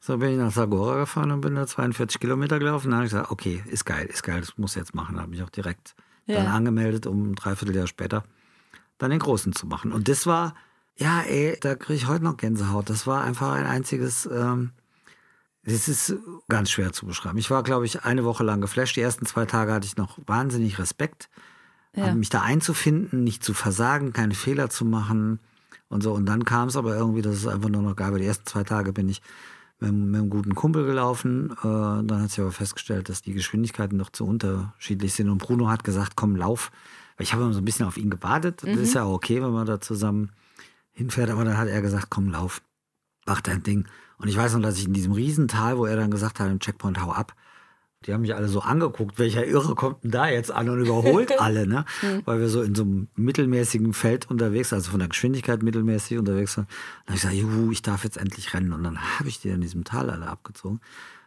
So 0.01 0.19
bin 0.19 0.33
ich 0.33 0.39
nach 0.39 0.51
Sagora 0.51 0.99
gefahren 0.99 1.31
und 1.31 1.41
bin 1.43 1.55
da 1.55 1.65
42 1.65 2.19
Kilometer 2.19 2.59
gelaufen. 2.59 2.91
Dann 2.91 2.97
habe 2.97 3.07
ich 3.07 3.13
gesagt, 3.13 3.31
okay, 3.31 3.63
ist 3.69 3.85
geil, 3.85 4.07
ist 4.07 4.25
geil, 4.25 4.41
das 4.41 4.59
muss 4.59 4.75
jetzt 4.75 4.95
machen. 4.95 5.15
Da 5.15 5.23
habe 5.23 5.35
ich 5.37 5.43
auch 5.45 5.51
direkt 5.51 5.95
ja. 6.27 6.39
dann 6.39 6.49
angemeldet, 6.49 7.07
um 7.07 7.31
ein 7.31 7.35
Dreivierteljahr 7.37 7.87
später 7.87 8.25
dann 8.99 9.11
den 9.11 9.21
Großen 9.21 9.53
zu 9.53 9.67
machen. 9.67 9.93
Und 9.93 10.09
das 10.09 10.27
war 10.27 10.55
ja, 11.03 11.23
ey, 11.23 11.57
da 11.61 11.75
kriege 11.75 11.95
ich 11.95 12.07
heute 12.07 12.23
noch 12.23 12.37
Gänsehaut. 12.37 12.89
Das 12.89 13.07
war 13.07 13.25
einfach 13.25 13.53
ein 13.53 13.67
einziges. 13.67 14.27
Ähm, 14.27 14.71
das 15.65 15.89
ist 15.89 16.17
ganz 16.49 16.71
schwer 16.71 16.93
zu 16.93 17.07
beschreiben. 17.07 17.39
Ich 17.39 17.51
war, 17.51 17.63
glaube 17.63 17.87
ich, 17.87 18.05
eine 18.05 18.25
Woche 18.25 18.45
lang 18.45 18.61
geflasht. 18.61 18.97
Die 18.97 19.01
ersten 19.01 19.27
zwei 19.27 19.47
Tage 19.47 19.73
hatte 19.73 19.87
ich 19.87 19.97
noch 19.97 20.19
wahnsinnig 20.27 20.79
Respekt, 20.79 21.29
ja. 21.95 22.15
mich 22.15 22.31
da 22.31 22.43
einzufinden, 22.43 23.23
nicht 23.23 23.45
zu 23.45 23.55
versagen, 23.55 24.13
keine 24.13 24.35
Fehler 24.35 24.71
zu 24.71 24.85
machen 24.85 25.39
und 25.89 26.03
so. 26.03 26.13
Und 26.13 26.27
dann 26.27 26.45
kam 26.45 26.69
es 26.69 26.77
aber 26.77 26.97
irgendwie, 26.97 27.23
dass 27.23 27.37
es 27.37 27.47
einfach 27.47 27.69
nur 27.69 27.83
noch 27.83 27.97
geil 27.97 28.11
war. 28.11 28.19
Die 28.19 28.27
ersten 28.27 28.47
zwei 28.47 28.65
Tage 28.65 28.93
bin 28.93 29.09
ich 29.09 29.23
mit, 29.79 29.93
mit 29.93 30.21
einem 30.21 30.31
guten 30.31 30.55
Kumpel 30.55 30.85
gelaufen. 30.85 31.51
Äh, 31.51 31.63
dann 31.63 32.23
hat 32.23 32.31
sich 32.31 32.41
aber 32.41 32.53
festgestellt, 32.53 33.09
dass 33.09 33.23
die 33.23 33.33
Geschwindigkeiten 33.33 33.97
noch 33.97 34.11
zu 34.11 34.27
unterschiedlich 34.27 35.15
sind. 35.15 35.29
Und 35.31 35.39
Bruno 35.39 35.69
hat 35.69 35.85
gesagt, 35.85 36.17
komm, 36.17 36.35
lauf. 36.35 36.73
Ich 37.19 37.33
habe 37.33 37.45
immer 37.45 37.53
so 37.53 37.61
ein 37.61 37.65
bisschen 37.65 37.87
auf 37.87 37.99
ihn 37.99 38.11
gewartet. 38.11 38.65
Mhm. 38.65 38.71
Das 38.71 38.79
ist 38.79 38.95
ja 38.95 39.05
auch 39.05 39.15
okay, 39.15 39.43
wenn 39.43 39.53
man 39.53 39.67
da 39.67 39.81
zusammen 39.81 40.31
hinfährt. 40.93 41.31
Aber 41.31 41.45
dann 41.45 41.59
hat 41.59 41.69
er 41.69 41.83
gesagt, 41.83 42.09
komm, 42.11 42.31
lauf, 42.31 42.63
mach 43.27 43.41
dein 43.41 43.63
Ding. 43.63 43.87
Und 44.19 44.29
ich 44.29 44.37
weiß 44.37 44.55
noch, 44.55 44.63
dass 44.63 44.79
ich 44.79 44.87
in 44.87 44.93
diesem 44.93 45.13
Riesental, 45.13 45.79
wo 45.79 45.87
er 45.87 45.97
dann 45.97 46.11
gesagt 46.11 46.39
hat, 46.39 46.51
im 46.51 46.61
Checkpoint, 46.61 47.03
hau 47.03 47.11
ab, 47.11 47.35
die 48.05 48.13
haben 48.13 48.23
mich 48.23 48.35
alle 48.35 48.49
so 48.49 48.61
angeguckt, 48.61 49.19
welcher 49.19 49.47
Irre 49.47 49.75
kommt 49.75 50.03
denn 50.03 50.11
da 50.11 50.29
jetzt 50.29 50.51
an 50.51 50.69
und 50.69 50.81
überholt 50.81 51.33
alle, 51.41 51.67
ne? 51.67 51.85
Mhm. 52.03 52.23
Weil 52.25 52.41
wir 52.41 52.49
so 52.49 52.63
in 52.63 52.75
so 52.75 52.83
einem 52.83 53.09
mittelmäßigen 53.15 53.93
Feld 53.93 54.31
unterwegs, 54.31 54.73
also 54.73 54.91
von 54.91 54.99
der 54.99 55.09
Geschwindigkeit 55.09 55.63
mittelmäßig 55.63 56.19
unterwegs 56.19 56.57
waren. 56.57 56.67
Dann 57.07 57.15
habe 57.15 57.17
ich 57.17 57.23
gesagt, 57.23 57.37
juhu, 57.37 57.71
ich 57.71 57.83
darf 57.83 58.05
jetzt 58.05 58.17
endlich 58.17 58.55
rennen. 58.55 58.73
Und 58.73 58.83
dann 58.83 59.19
habe 59.19 59.29
ich 59.29 59.41
die 59.41 59.51
in 59.51 59.61
diesem 59.61 59.85
Tal 59.85 60.11
alle 60.11 60.27
abgezogen. 60.27 60.81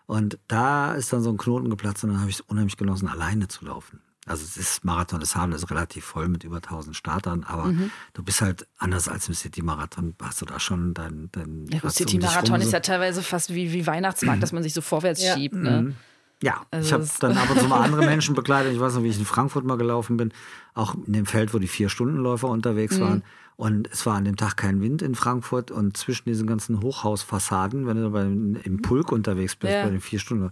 Und 0.06 0.38
da 0.48 0.94
ist 0.94 1.12
dann 1.14 1.22
so 1.22 1.32
ein 1.32 1.38
Knoten 1.38 1.70
geplatzt 1.70 2.04
und 2.04 2.12
dann 2.12 2.20
habe 2.20 2.30
ich 2.30 2.38
es 2.38 2.42
unheimlich 2.42 2.78
genossen, 2.78 3.08
alleine 3.08 3.48
zu 3.48 3.66
laufen. 3.66 4.02
Also 4.28 4.44
es 4.44 4.58
ist 4.58 4.84
Marathon 4.84 5.20
des 5.20 5.36
Havel 5.36 5.54
ist 5.54 5.70
relativ 5.70 6.04
voll 6.04 6.28
mit 6.28 6.44
über 6.44 6.56
1000 6.56 6.96
Startern, 6.96 7.44
aber 7.44 7.66
mhm. 7.66 7.92
du 8.14 8.24
bist 8.24 8.42
halt 8.42 8.66
anders 8.80 9.08
als 9.08 9.28
im 9.28 9.36
City-Marathon, 9.36 10.16
hast 10.22 10.42
du 10.42 10.46
da 10.46 10.60
schon 10.60 10.96
dein... 10.96 11.30
dein 11.32 11.68
ja, 11.68 11.88
City-Marathon 11.88 12.56
um 12.56 12.62
ist 12.62 12.74
ja 12.74 12.80
teilweise 12.80 13.22
fast 13.22 13.54
wie, 13.54 13.72
wie 13.72 13.86
Weihnachtsmarkt, 13.86 14.42
dass 14.42 14.52
man 14.52 14.64
sich 14.64 14.74
so 14.74 14.82
vorwärts 14.82 15.24
ja. 15.24 15.36
schiebt. 15.36 15.56
Ne? 15.56 15.82
Mhm. 15.82 15.96
Ja, 16.42 16.66
also 16.72 16.88
ich 16.88 16.94
habe 16.94 17.08
dann 17.20 17.38
ab 17.38 17.50
und 17.52 17.60
zu 17.60 17.68
mal 17.68 17.82
andere 17.84 18.04
Menschen 18.04 18.36
begleitet. 18.36 18.74
Ich 18.74 18.80
weiß 18.80 18.96
noch, 18.96 19.04
wie 19.04 19.10
ich 19.10 19.20
in 19.20 19.26
Frankfurt 19.26 19.64
mal 19.64 19.78
gelaufen 19.78 20.18
bin, 20.18 20.34
auch 20.74 20.96
in 20.96 21.14
dem 21.14 21.26
Feld, 21.26 21.54
wo 21.54 21.60
die 21.60 21.68
Vier-Stunden-Läufer 21.68 22.50
unterwegs 22.50 22.98
mhm. 22.98 23.02
waren. 23.02 23.24
Und 23.58 23.90
es 23.92 24.06
war 24.06 24.16
an 24.16 24.26
dem 24.26 24.36
Tag 24.36 24.58
kein 24.58 24.82
Wind 24.82 25.02
in 25.02 25.16
Frankfurt 25.16 25.72
und 25.72 25.96
zwischen 25.96 26.28
diesen 26.28 26.46
ganzen 26.46 26.82
Hochhausfassaden, 26.82 27.88
wenn 27.88 28.02
du 28.02 28.10
bei, 28.10 28.24
im 28.24 28.82
Pulk 28.82 29.12
unterwegs 29.12 29.56
bist, 29.56 29.72
ja. 29.72 29.84
bei 29.84 29.92
den 29.92 30.02
vier 30.02 30.20
Stunden, 30.20 30.52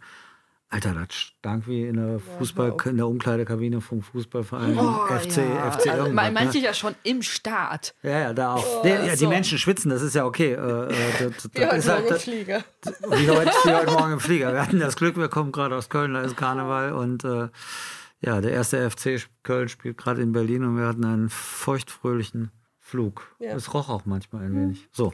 Alter, 0.73 0.95
das 0.95 1.13
stank 1.13 1.67
wie 1.67 1.85
in 1.85 1.97
der 1.97 2.19
Fußball, 2.19 2.75
in 2.85 2.97
der 2.97 3.07
Umkleidekabine 3.07 3.79
vom 3.79 4.01
Fußballverein 4.01 4.75
oh, 4.75 5.05
FC, 5.05 5.37
ja. 5.37 5.71
FC 5.71 5.87
also, 5.87 6.11
Manche 6.11 6.57
ne? 6.57 6.63
ja 6.63 6.73
schon 6.73 6.95
im 7.03 7.21
Start. 7.21 7.93
Ja, 8.01 8.19
ja, 8.19 8.33
da 8.33 8.55
auch. 8.55 8.83
Oh, 8.83 8.87
ja, 8.87 9.15
die 9.15 9.27
Menschen 9.27 9.59
schwitzen, 9.59 9.91
das 9.91 10.01
ist 10.01 10.15
ja 10.15 10.25
okay. 10.25 10.53
Äh, 10.53 10.55
äh 10.55 11.29
das, 11.29 11.43
das 11.43 11.51
wie 11.53 11.63
heute 11.63 11.75
ist 11.75 11.87
halt, 11.87 11.99
Morgen 12.01 12.13
im 12.15 12.19
Flieger. 12.19 12.63
Wie 12.83 13.29
heute, 13.29 13.51
wie 13.65 13.71
heute 13.71 13.91
Morgen 13.91 14.13
im 14.13 14.19
Flieger. 14.19 14.53
Wir 14.53 14.61
hatten 14.63 14.79
das 14.79 14.95
Glück, 14.95 15.15
wir 15.15 15.27
kommen 15.27 15.51
gerade 15.51 15.75
aus 15.75 15.89
Köln, 15.89 16.15
da 16.15 16.21
ist 16.21 16.35
Karneval 16.37 16.93
und 16.93 17.23
äh, 17.23 17.49
ja, 18.21 18.41
der 18.41 18.51
erste 18.51 18.89
FC 18.89 19.27
Köln 19.43 19.69
spielt 19.69 19.97
gerade 19.97 20.23
in 20.23 20.31
Berlin 20.31 20.63
und 20.63 20.75
wir 20.75 20.87
hatten 20.87 21.05
einen 21.05 21.29
feuchtfröhlichen 21.29 22.49
Flug. 22.79 23.35
Ja. 23.37 23.53
Es 23.53 23.75
roch 23.75 23.89
auch 23.89 24.05
manchmal 24.05 24.45
ein 24.45 24.55
wenig. 24.55 24.89
So, 24.91 25.13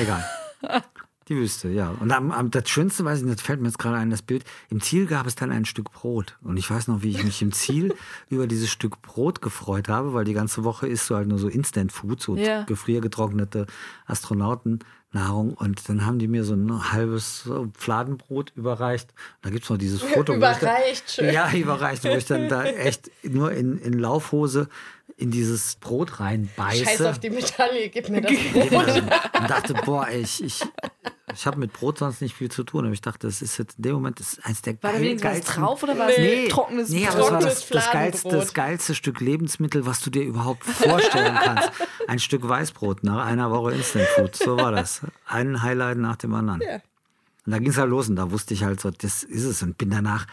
egal. 0.00 0.24
Die 1.30 1.36
Wüste, 1.36 1.68
ja. 1.68 1.94
Und 2.00 2.10
am, 2.10 2.32
am, 2.32 2.50
das 2.50 2.68
Schönste, 2.68 3.04
weiß 3.04 3.20
ich 3.20 3.24
nicht, 3.24 3.38
das 3.38 3.46
fällt 3.46 3.60
mir 3.60 3.68
jetzt 3.68 3.78
gerade 3.78 3.96
ein, 3.96 4.10
das 4.10 4.20
Bild. 4.20 4.42
Im 4.68 4.80
Ziel 4.80 5.06
gab 5.06 5.28
es 5.28 5.36
dann 5.36 5.52
ein 5.52 5.64
Stück 5.64 5.92
Brot. 5.92 6.36
Und 6.42 6.56
ich 6.56 6.68
weiß 6.68 6.88
noch, 6.88 7.04
wie 7.04 7.10
ich 7.10 7.22
mich 7.22 7.40
im 7.40 7.52
Ziel 7.52 7.94
über 8.30 8.48
dieses 8.48 8.68
Stück 8.68 9.00
Brot 9.00 9.40
gefreut 9.40 9.88
habe, 9.88 10.12
weil 10.12 10.24
die 10.24 10.32
ganze 10.32 10.64
Woche 10.64 10.88
isst 10.88 11.08
du 11.08 11.14
halt 11.14 11.28
nur 11.28 11.38
so 11.38 11.46
Instant 11.46 11.92
Food, 11.92 12.20
so 12.20 12.34
ja. 12.34 12.64
gefriergetrocknete 12.64 13.68
Astronautennahrung. 14.06 15.54
Und 15.54 15.88
dann 15.88 16.04
haben 16.04 16.18
die 16.18 16.26
mir 16.26 16.42
so 16.42 16.54
ein 16.54 16.92
halbes 16.92 17.48
Fladenbrot 17.78 18.52
überreicht. 18.56 19.14
Da 19.42 19.50
gibt 19.50 19.62
es 19.62 19.70
noch 19.70 19.78
dieses 19.78 20.02
Foto. 20.14 20.34
überreicht, 20.34 21.04
da, 21.06 21.12
schön. 21.12 21.32
Ja, 21.32 21.52
überreicht, 21.52 22.02
wo 22.02 22.08
ich 22.08 22.26
dann 22.26 22.48
da 22.48 22.64
echt 22.64 23.08
nur 23.22 23.52
in, 23.52 23.78
in 23.78 23.92
Laufhose 23.92 24.68
in 25.20 25.30
dieses 25.30 25.76
Brot 25.76 26.18
reinbeiße. 26.18 26.84
Scheiß 26.84 27.02
auf 27.02 27.18
die 27.18 27.30
Medaille, 27.30 27.90
gib 27.90 28.08
mir 28.08 28.22
das 28.22 28.32
Brot. 28.32 29.02
Und 29.40 29.50
dachte, 29.50 29.74
boah, 29.84 30.08
ich, 30.08 30.42
ich, 30.42 30.62
ich 31.34 31.46
habe 31.46 31.58
mit 31.58 31.74
Brot 31.74 31.98
sonst 31.98 32.22
nicht 32.22 32.34
viel 32.34 32.50
zu 32.50 32.64
tun, 32.64 32.86
aber 32.86 32.94
ich 32.94 33.02
dachte, 33.02 33.26
das 33.26 33.42
ist 33.42 33.58
jetzt 33.58 33.76
in 33.76 33.82
dem 33.82 33.92
Moment 33.94 34.18
das 34.18 34.34
ist 34.34 34.46
eins 34.46 34.62
der 34.62 34.82
War 34.82 34.94
da 34.94 35.00
wenigstens 35.00 35.30
was 35.30 35.44
drauf 35.44 35.82
oder 35.82 35.98
war 35.98 36.08
es 36.08 36.16
nee, 36.16 36.48
trockenes 36.48 36.88
Nee, 36.88 37.06
aber 37.06 37.20
es 37.20 37.30
war 37.30 37.40
das, 37.40 37.68
das, 37.68 37.92
geilste, 37.92 38.28
das 38.30 38.54
geilste 38.54 38.94
Stück 38.94 39.20
Lebensmittel, 39.20 39.84
was 39.84 40.00
du 40.00 40.08
dir 40.08 40.22
überhaupt 40.22 40.64
vorstellen 40.64 41.34
kannst. 41.34 41.70
Ein 42.08 42.18
Stück 42.18 42.48
Weißbrot 42.48 43.04
nach 43.04 43.24
einer 43.24 43.50
Woche 43.50 43.72
Instant 43.72 44.06
Food. 44.16 44.36
So 44.36 44.56
war 44.56 44.72
das. 44.72 45.02
Ein 45.26 45.62
Highlight 45.62 45.98
nach 45.98 46.16
dem 46.16 46.34
anderen. 46.34 46.62
Ja. 46.62 46.76
Und 47.46 47.52
da 47.52 47.58
ging 47.58 47.70
es 47.70 47.78
halt 47.78 47.90
los 47.90 48.08
und 48.08 48.16
da 48.16 48.30
wusste 48.30 48.54
ich 48.54 48.64
halt 48.64 48.80
so, 48.80 48.90
das 48.90 49.22
ist 49.22 49.44
es. 49.44 49.62
Und 49.62 49.76
bin 49.76 49.90
danach, 49.90 50.26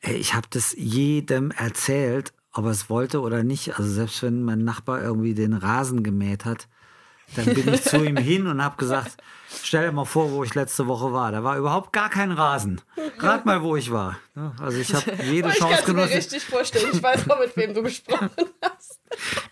ey, 0.00 0.14
ich 0.14 0.34
habe 0.34 0.46
das 0.50 0.74
jedem 0.76 1.50
erzählt, 1.50 2.32
ob 2.58 2.64
er 2.64 2.72
es 2.72 2.90
wollte 2.90 3.20
oder 3.20 3.44
nicht. 3.44 3.78
Also 3.78 3.88
selbst 3.88 4.20
wenn 4.24 4.42
mein 4.42 4.64
Nachbar 4.64 5.00
irgendwie 5.00 5.32
den 5.32 5.52
Rasen 5.52 6.02
gemäht 6.02 6.44
hat, 6.44 6.66
dann 7.36 7.44
bin 7.54 7.72
ich 7.72 7.82
zu 7.82 8.02
ihm 8.04 8.16
hin 8.16 8.48
und 8.48 8.64
habe 8.64 8.76
gesagt, 8.76 9.18
stell 9.62 9.86
dir 9.86 9.92
mal 9.92 10.04
vor, 10.04 10.32
wo 10.32 10.42
ich 10.42 10.56
letzte 10.56 10.88
Woche 10.88 11.12
war. 11.12 11.30
Da 11.30 11.44
war 11.44 11.56
überhaupt 11.56 11.92
gar 11.92 12.10
kein 12.10 12.32
Rasen. 12.32 12.80
Rat 13.18 13.46
mal, 13.46 13.62
wo 13.62 13.76
ich 13.76 13.92
war. 13.92 14.16
Also 14.60 14.78
ich 14.78 14.92
habe 14.92 15.04
jede 15.22 15.50
Chance 15.50 15.76
ich 15.78 15.84
genossen. 15.84 15.84
Ich 15.84 15.84
kann 15.86 15.96
mir 15.96 16.16
richtig 16.16 16.44
vorstellen. 16.46 16.88
Ich 16.92 17.02
weiß 17.02 17.26
noch, 17.26 17.38
mit 17.38 17.56
wem 17.56 17.74
du 17.74 17.82
gesprochen 17.82 18.30
hast. 18.60 18.98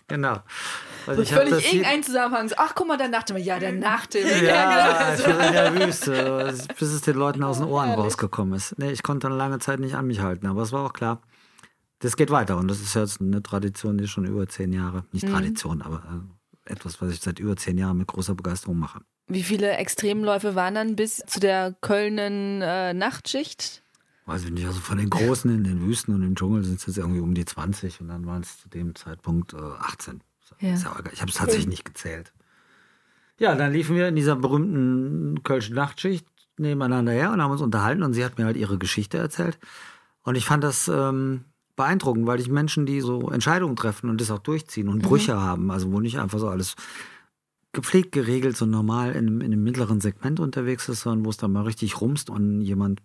Genau. 0.09 0.39
Also 1.05 1.23
so 1.23 1.35
völlig 1.35 1.73
irgendein 1.73 2.03
Zusammenhang. 2.03 2.51
Ach, 2.57 2.73
guck 2.75 2.87
mal, 2.87 2.97
der 2.97 3.07
Nachthimmel. 3.07 3.41
Ja, 3.41 3.57
der 3.57 3.71
Nachthimmel. 3.71 4.43
Ja, 4.43 5.13
ich 5.13 5.25
war 5.25 5.47
in 5.47 5.53
der 5.53 5.79
Wüste, 5.79 6.53
bis 6.77 6.89
es 6.89 7.01
den 7.01 7.15
Leuten 7.15 7.41
aus 7.43 7.59
den 7.59 7.67
Ohren 7.67 7.91
rausgekommen 7.91 8.55
ist. 8.55 8.77
Nee, 8.77 8.91
ich 8.91 9.03
konnte 9.03 9.29
dann 9.29 9.37
lange 9.37 9.59
Zeit 9.59 9.79
nicht 9.79 9.95
an 9.95 10.07
mich 10.07 10.19
halten, 10.19 10.47
aber 10.47 10.63
es 10.63 10.73
war 10.73 10.85
auch 10.85 10.93
klar, 10.93 11.21
das 11.99 12.15
geht 12.15 12.29
weiter. 12.29 12.57
Und 12.57 12.67
das 12.67 12.81
ist 12.81 12.93
jetzt 12.93 13.21
eine 13.21 13.41
Tradition, 13.41 13.97
die 13.97 14.07
schon 14.07 14.25
über 14.25 14.47
zehn 14.47 14.73
Jahre, 14.73 15.05
nicht 15.11 15.25
mhm. 15.25 15.31
Tradition, 15.31 15.81
aber 15.81 16.27
äh, 16.65 16.71
etwas, 16.71 17.01
was 17.01 17.13
ich 17.13 17.19
seit 17.19 17.39
über 17.39 17.55
zehn 17.55 17.77
Jahren 17.77 17.97
mit 17.97 18.07
großer 18.07 18.35
Begeisterung 18.35 18.77
mache. 18.77 19.01
Wie 19.27 19.43
viele 19.43 19.71
Extremläufe 19.77 20.55
waren 20.55 20.75
dann 20.75 20.95
bis 20.95 21.17
zu 21.27 21.39
der 21.39 21.75
Kölnen 21.81 22.61
äh, 22.61 22.93
Nachtschicht? 22.93 23.83
weiß 24.27 24.43
ich 24.43 24.51
nicht, 24.51 24.67
also 24.67 24.81
von 24.81 24.97
den 24.97 25.09
Großen 25.09 25.49
in 25.49 25.63
den 25.63 25.81
Wüsten 25.81 26.13
und 26.13 26.21
im 26.21 26.35
Dschungel 26.35 26.63
sind 26.63 26.79
es 26.79 26.85
jetzt 26.85 26.97
irgendwie 26.97 27.21
um 27.21 27.33
die 27.33 27.45
20 27.45 28.01
und 28.01 28.09
dann 28.09 28.25
waren 28.25 28.41
es 28.41 28.59
zu 28.59 28.67
dem 28.69 28.93
Zeitpunkt 28.93 29.53
äh, 29.53 29.57
18. 29.57 30.21
Ja. 30.59 30.73
ich 30.73 30.85
habe 30.85 31.29
es 31.29 31.35
tatsächlich 31.35 31.67
nicht 31.67 31.85
gezählt. 31.85 32.33
Ja, 33.39 33.55
dann 33.55 33.71
liefen 33.71 33.95
wir 33.95 34.07
in 34.07 34.15
dieser 34.15 34.35
berühmten 34.35 35.43
Kölschen 35.43 35.75
Nachtschicht 35.75 36.27
nebeneinander 36.57 37.11
her 37.11 37.31
und 37.31 37.41
haben 37.41 37.51
uns 37.51 37.61
unterhalten 37.61 38.03
und 38.03 38.13
sie 38.13 38.25
hat 38.25 38.37
mir 38.37 38.45
halt 38.45 38.57
ihre 38.57 38.77
Geschichte 38.77 39.17
erzählt. 39.17 39.59
Und 40.23 40.35
ich 40.35 40.45
fand 40.45 40.63
das 40.63 40.87
ähm, 40.87 41.45
beeindruckend, 41.77 42.27
weil 42.27 42.41
ich 42.41 42.49
Menschen, 42.49 42.85
die 42.85 42.99
so 42.99 43.29
Entscheidungen 43.29 43.77
treffen 43.77 44.09
und 44.09 44.19
das 44.19 44.31
auch 44.31 44.39
durchziehen 44.39 44.89
und 44.89 44.97
mhm. 44.97 45.07
Brüche 45.07 45.39
haben, 45.39 45.71
also 45.71 45.91
wo 45.93 46.01
nicht 46.01 46.19
einfach 46.19 46.39
so 46.39 46.49
alles 46.49 46.75
gepflegt, 47.71 48.11
geregelt, 48.11 48.57
so 48.57 48.65
normal 48.65 49.11
in, 49.11 49.39
in 49.39 49.53
einem 49.53 49.63
mittleren 49.63 50.01
Segment 50.01 50.39
unterwegs 50.39 50.89
ist, 50.89 51.01
sondern 51.01 51.23
wo 51.23 51.29
es 51.29 51.37
dann 51.37 51.51
mal 51.53 51.63
richtig 51.63 52.01
rumst 52.01 52.29
und 52.29 52.61
jemand, 52.61 53.01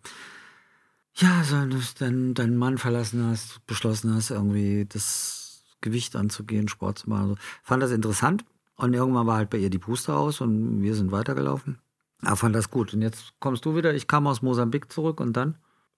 ja, 1.14 1.44
so 1.44 1.56
deinen 1.98 2.34
dein 2.34 2.56
Mann 2.56 2.78
verlassen 2.78 3.24
hast, 3.26 3.64
beschlossen 3.66 4.14
hast, 4.14 4.30
irgendwie 4.30 4.86
das 4.88 5.62
Gewicht 5.82 6.16
anzugehen, 6.16 6.68
Sport 6.68 7.00
zu 7.00 7.10
machen. 7.10 7.22
Also, 7.22 7.36
fand 7.62 7.82
das 7.82 7.90
interessant 7.90 8.44
und 8.76 8.94
irgendwann 8.94 9.26
war 9.26 9.36
halt 9.36 9.50
bei 9.50 9.58
ihr 9.58 9.70
die 9.70 9.78
Puste 9.78 10.14
aus 10.14 10.40
und 10.40 10.80
wir 10.80 10.94
sind 10.94 11.12
weitergelaufen. 11.12 11.78
Aber 12.22 12.36
fand 12.36 12.56
das 12.56 12.70
gut. 12.70 12.94
Und 12.94 13.02
jetzt 13.02 13.34
kommst 13.40 13.64
du 13.64 13.76
wieder. 13.76 13.92
Ich 13.94 14.06
kam 14.06 14.26
aus 14.26 14.42
Mosambik 14.42 14.90
zurück 14.90 15.20
und 15.20 15.36
dann? 15.36 15.56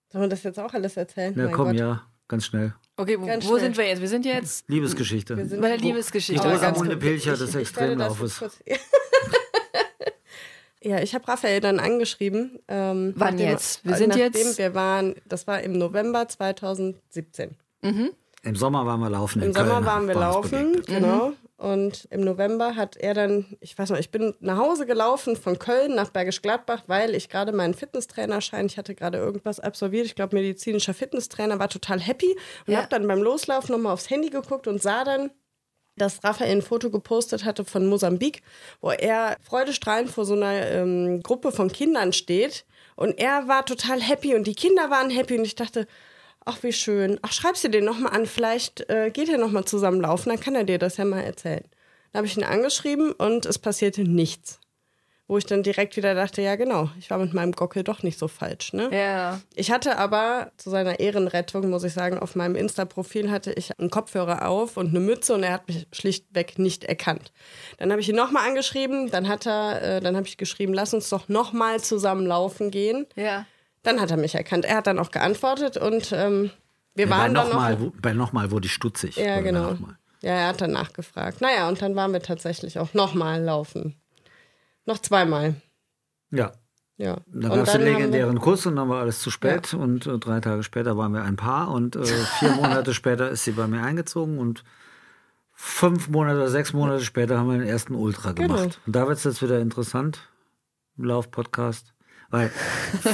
Sollen 0.08 0.24
wir 0.24 0.28
das 0.28 0.42
jetzt 0.42 0.58
auch 0.58 0.72
alles 0.72 0.96
erzählen? 0.96 1.38
Ja, 1.38 1.48
komm, 1.48 1.68
Gott. 1.68 1.76
ja, 1.76 2.02
ganz 2.28 2.46
schnell. 2.46 2.74
Okay, 2.96 3.20
wo, 3.20 3.26
wo 3.26 3.58
sind 3.58 3.76
wir 3.76 3.86
jetzt? 3.86 4.00
Wir 4.00 4.08
sind 4.08 4.24
jetzt. 4.24 4.68
Liebesgeschichte. 4.68 5.36
Wir 5.36 5.46
sind 5.46 5.60
bei 5.60 5.68
der 5.68 5.78
Liebesgeschichte. 5.78 6.42
Die 6.42 6.48
Rosamunde 6.48 6.96
Pilcher 6.96 7.36
des 7.36 7.54
Extremlaufes. 7.54 8.44
ja, 10.82 11.00
ich 11.00 11.14
habe 11.14 11.26
Raphael 11.26 11.60
dann 11.60 11.80
angeschrieben. 11.80 12.60
Ähm, 12.68 13.14
Wann 13.16 13.34
nachdem, 13.34 13.50
jetzt? 13.50 13.84
Wir 13.84 13.96
sind 13.96 14.14
jetzt. 14.14 14.58
Wir 14.58 14.74
waren, 14.74 15.16
das 15.26 15.46
war 15.46 15.60
im 15.60 15.76
November 15.76 16.28
2017. 16.28 17.56
Mhm. 17.82 18.10
Im 18.44 18.56
Sommer 18.56 18.86
waren 18.86 19.00
wir 19.00 19.10
laufen. 19.10 19.42
Im 19.42 19.52
Sommer 19.52 19.74
Köln, 19.74 19.86
waren 19.86 20.06
wir 20.06 20.14
laufen, 20.14 20.82
genau. 20.86 21.30
Mhm. 21.30 21.34
Und 21.56 22.08
im 22.10 22.22
November 22.22 22.74
hat 22.74 22.96
er 22.96 23.14
dann, 23.14 23.56
ich 23.60 23.78
weiß 23.78 23.90
noch, 23.90 23.98
ich 23.98 24.10
bin 24.10 24.34
nach 24.40 24.58
Hause 24.58 24.86
gelaufen 24.86 25.36
von 25.36 25.58
Köln 25.58 25.94
nach 25.94 26.10
Bergisch 26.10 26.42
Gladbach, 26.42 26.82
weil 26.88 27.14
ich 27.14 27.28
gerade 27.28 27.52
meinen 27.52 27.74
Fitnesstrainerschein, 27.74 28.66
ich 28.66 28.76
hatte 28.76 28.94
gerade 28.96 29.18
irgendwas 29.18 29.60
absolviert, 29.60 30.06
ich 30.06 30.16
glaube 30.16 30.34
medizinischer 30.34 30.94
Fitnesstrainer, 30.94 31.60
war 31.60 31.68
total 31.68 32.00
happy 32.00 32.36
und 32.66 32.72
ja. 32.72 32.78
habe 32.78 32.88
dann 32.88 33.06
beim 33.06 33.22
Loslaufen 33.22 33.72
nochmal 33.72 33.92
aufs 33.92 34.10
Handy 34.10 34.30
geguckt 34.30 34.66
und 34.66 34.82
sah 34.82 35.04
dann, 35.04 35.30
dass 35.96 36.24
Raphael 36.24 36.50
ein 36.50 36.62
Foto 36.62 36.90
gepostet 36.90 37.44
hatte 37.44 37.64
von 37.64 37.86
Mosambik, 37.86 38.42
wo 38.80 38.90
er 38.90 39.36
freudestrahlend 39.42 40.10
vor 40.10 40.24
so 40.24 40.34
einer 40.34 40.68
ähm, 40.70 41.22
Gruppe 41.22 41.52
von 41.52 41.70
Kindern 41.70 42.12
steht. 42.12 42.64
Und 42.96 43.18
er 43.18 43.48
war 43.48 43.64
total 43.64 44.00
happy 44.00 44.34
und 44.34 44.46
die 44.46 44.54
Kinder 44.54 44.90
waren 44.90 45.10
happy 45.10 45.38
und 45.38 45.44
ich 45.44 45.54
dachte, 45.54 45.86
ach 46.44 46.62
wie 46.62 46.72
schön, 46.72 47.18
ach 47.22 47.32
schreibst 47.32 47.64
du 47.64 47.68
den 47.68 47.84
nochmal 47.84 48.12
an, 48.12 48.26
vielleicht 48.26 48.88
äh, 48.90 49.10
geht 49.10 49.28
er 49.28 49.38
nochmal 49.38 49.64
zusammen 49.64 50.00
laufen, 50.00 50.28
dann 50.28 50.40
kann 50.40 50.54
er 50.54 50.64
dir 50.64 50.78
das 50.78 50.96
ja 50.96 51.04
mal 51.04 51.20
erzählen. 51.20 51.64
Dann 52.12 52.20
habe 52.20 52.26
ich 52.26 52.36
ihn 52.36 52.44
angeschrieben 52.44 53.12
und 53.12 53.46
es 53.46 53.58
passierte 53.58 54.02
nichts. 54.02 54.60
Wo 55.26 55.38
ich 55.38 55.46
dann 55.46 55.62
direkt 55.62 55.96
wieder 55.96 56.14
dachte, 56.14 56.42
ja 56.42 56.54
genau, 56.54 56.90
ich 56.98 57.08
war 57.08 57.16
mit 57.16 57.32
meinem 57.32 57.52
Gockel 57.52 57.82
doch 57.82 58.02
nicht 58.02 58.18
so 58.18 58.28
falsch. 58.28 58.74
Ne? 58.74 58.90
Ja. 58.92 59.40
Ich 59.54 59.70
hatte 59.70 59.96
aber 59.96 60.52
zu 60.58 60.68
seiner 60.68 61.00
Ehrenrettung, 61.00 61.70
muss 61.70 61.82
ich 61.82 61.94
sagen, 61.94 62.18
auf 62.18 62.36
meinem 62.36 62.56
Insta-Profil 62.56 63.30
hatte 63.30 63.50
ich 63.54 63.70
einen 63.78 63.88
Kopfhörer 63.88 64.46
auf 64.46 64.76
und 64.76 64.90
eine 64.90 65.00
Mütze 65.00 65.32
und 65.32 65.42
er 65.42 65.54
hat 65.54 65.66
mich 65.66 65.86
schlichtweg 65.92 66.58
nicht 66.58 66.84
erkannt. 66.84 67.32
Dann 67.78 67.90
habe 67.90 68.02
ich 68.02 68.08
ihn 68.10 68.16
nochmal 68.16 68.46
angeschrieben, 68.46 69.10
dann 69.10 69.26
hat 69.26 69.46
er, 69.46 69.80
äh, 69.80 70.00
dann 70.02 70.14
habe 70.14 70.26
ich 70.26 70.36
geschrieben, 70.36 70.74
lass 70.74 70.92
uns 70.92 71.08
doch 71.08 71.26
nochmal 71.30 71.80
zusammen 71.80 72.26
laufen 72.26 72.70
gehen. 72.70 73.06
Ja. 73.16 73.46
Dann 73.84 74.00
hat 74.00 74.10
er 74.10 74.16
mich 74.16 74.34
erkannt. 74.34 74.64
Er 74.64 74.78
hat 74.78 74.86
dann 74.88 74.98
auch 74.98 75.12
geantwortet 75.12 75.76
und 75.76 76.10
ähm, 76.12 76.50
wir 76.94 77.06
ja, 77.06 77.10
waren 77.10 77.34
dann 77.34 77.48
noch 77.48 77.54
mal, 77.54 77.80
wo, 77.80 77.92
bei 78.02 78.12
nochmal 78.12 78.50
wurde 78.50 78.66
ich 78.66 78.72
stutzig. 78.72 79.16
Ja, 79.16 79.40
genau. 79.40 79.76
Ja, 80.22 80.32
er 80.32 80.48
hat 80.48 80.60
dann 80.60 80.72
nachgefragt. 80.72 81.40
Naja, 81.40 81.68
und 81.68 81.82
dann 81.82 81.94
waren 81.94 82.12
wir 82.12 82.22
tatsächlich 82.22 82.78
auch 82.78 82.94
nochmal 82.94 83.42
laufen. 83.42 83.94
Noch 84.86 84.98
zweimal. 84.98 85.54
Ja. 86.30 86.52
Ja. 86.96 87.18
Dann 87.26 87.50
gab 87.50 87.66
es 87.66 87.72
den 87.72 87.82
legendären 87.82 88.40
Kuss 88.40 88.66
und 88.66 88.76
dann 88.76 88.88
war 88.88 89.00
alles 89.00 89.20
zu 89.20 89.30
spät 89.30 89.72
ja. 89.72 89.78
und 89.78 90.06
äh, 90.06 90.18
drei 90.18 90.40
Tage 90.40 90.62
später 90.62 90.96
waren 90.96 91.12
wir 91.12 91.24
ein 91.24 91.36
Paar 91.36 91.70
und 91.70 91.96
äh, 91.96 92.04
vier 92.04 92.50
Monate 92.56 92.94
später 92.94 93.28
ist 93.30 93.44
sie 93.44 93.52
bei 93.52 93.66
mir 93.66 93.82
eingezogen 93.82 94.38
und 94.38 94.64
fünf 95.52 96.08
Monate 96.08 96.36
oder 96.36 96.50
sechs 96.50 96.72
Monate 96.72 97.04
später 97.04 97.38
haben 97.38 97.50
wir 97.50 97.58
den 97.58 97.66
ersten 97.66 97.94
Ultra 97.94 98.32
genau. 98.32 98.54
gemacht. 98.54 98.80
Und 98.86 98.94
da 98.94 99.08
wird 99.08 99.18
es 99.18 99.24
jetzt 99.24 99.42
wieder 99.42 99.58
interessant. 99.58 100.20
Lauf-Podcast. 100.96 101.93
Weil, 102.34 102.50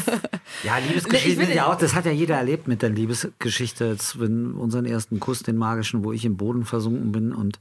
ja, 0.64 0.79
Liebesgeschichten 0.79 1.45
sind 1.45 1.55
ja 1.55 1.66
auch, 1.66 1.77
das 1.77 1.95
hat 1.95 2.07
ja 2.07 2.11
jeder 2.11 2.37
erlebt 2.37 2.66
mit 2.68 2.81
der 2.81 2.89
Liebesgeschichte. 2.89 3.85
Jetzt, 3.85 4.18
wenn 4.18 4.53
unseren 4.53 4.87
ersten 4.87 5.21
Kuss, 5.21 5.43
den 5.43 5.59
magischen, 5.59 6.05
wo 6.05 6.12
ich 6.12 6.25
im 6.25 6.39
Boden 6.39 6.64
versunken 6.64 7.12
bin 7.12 7.35
und 7.35 7.61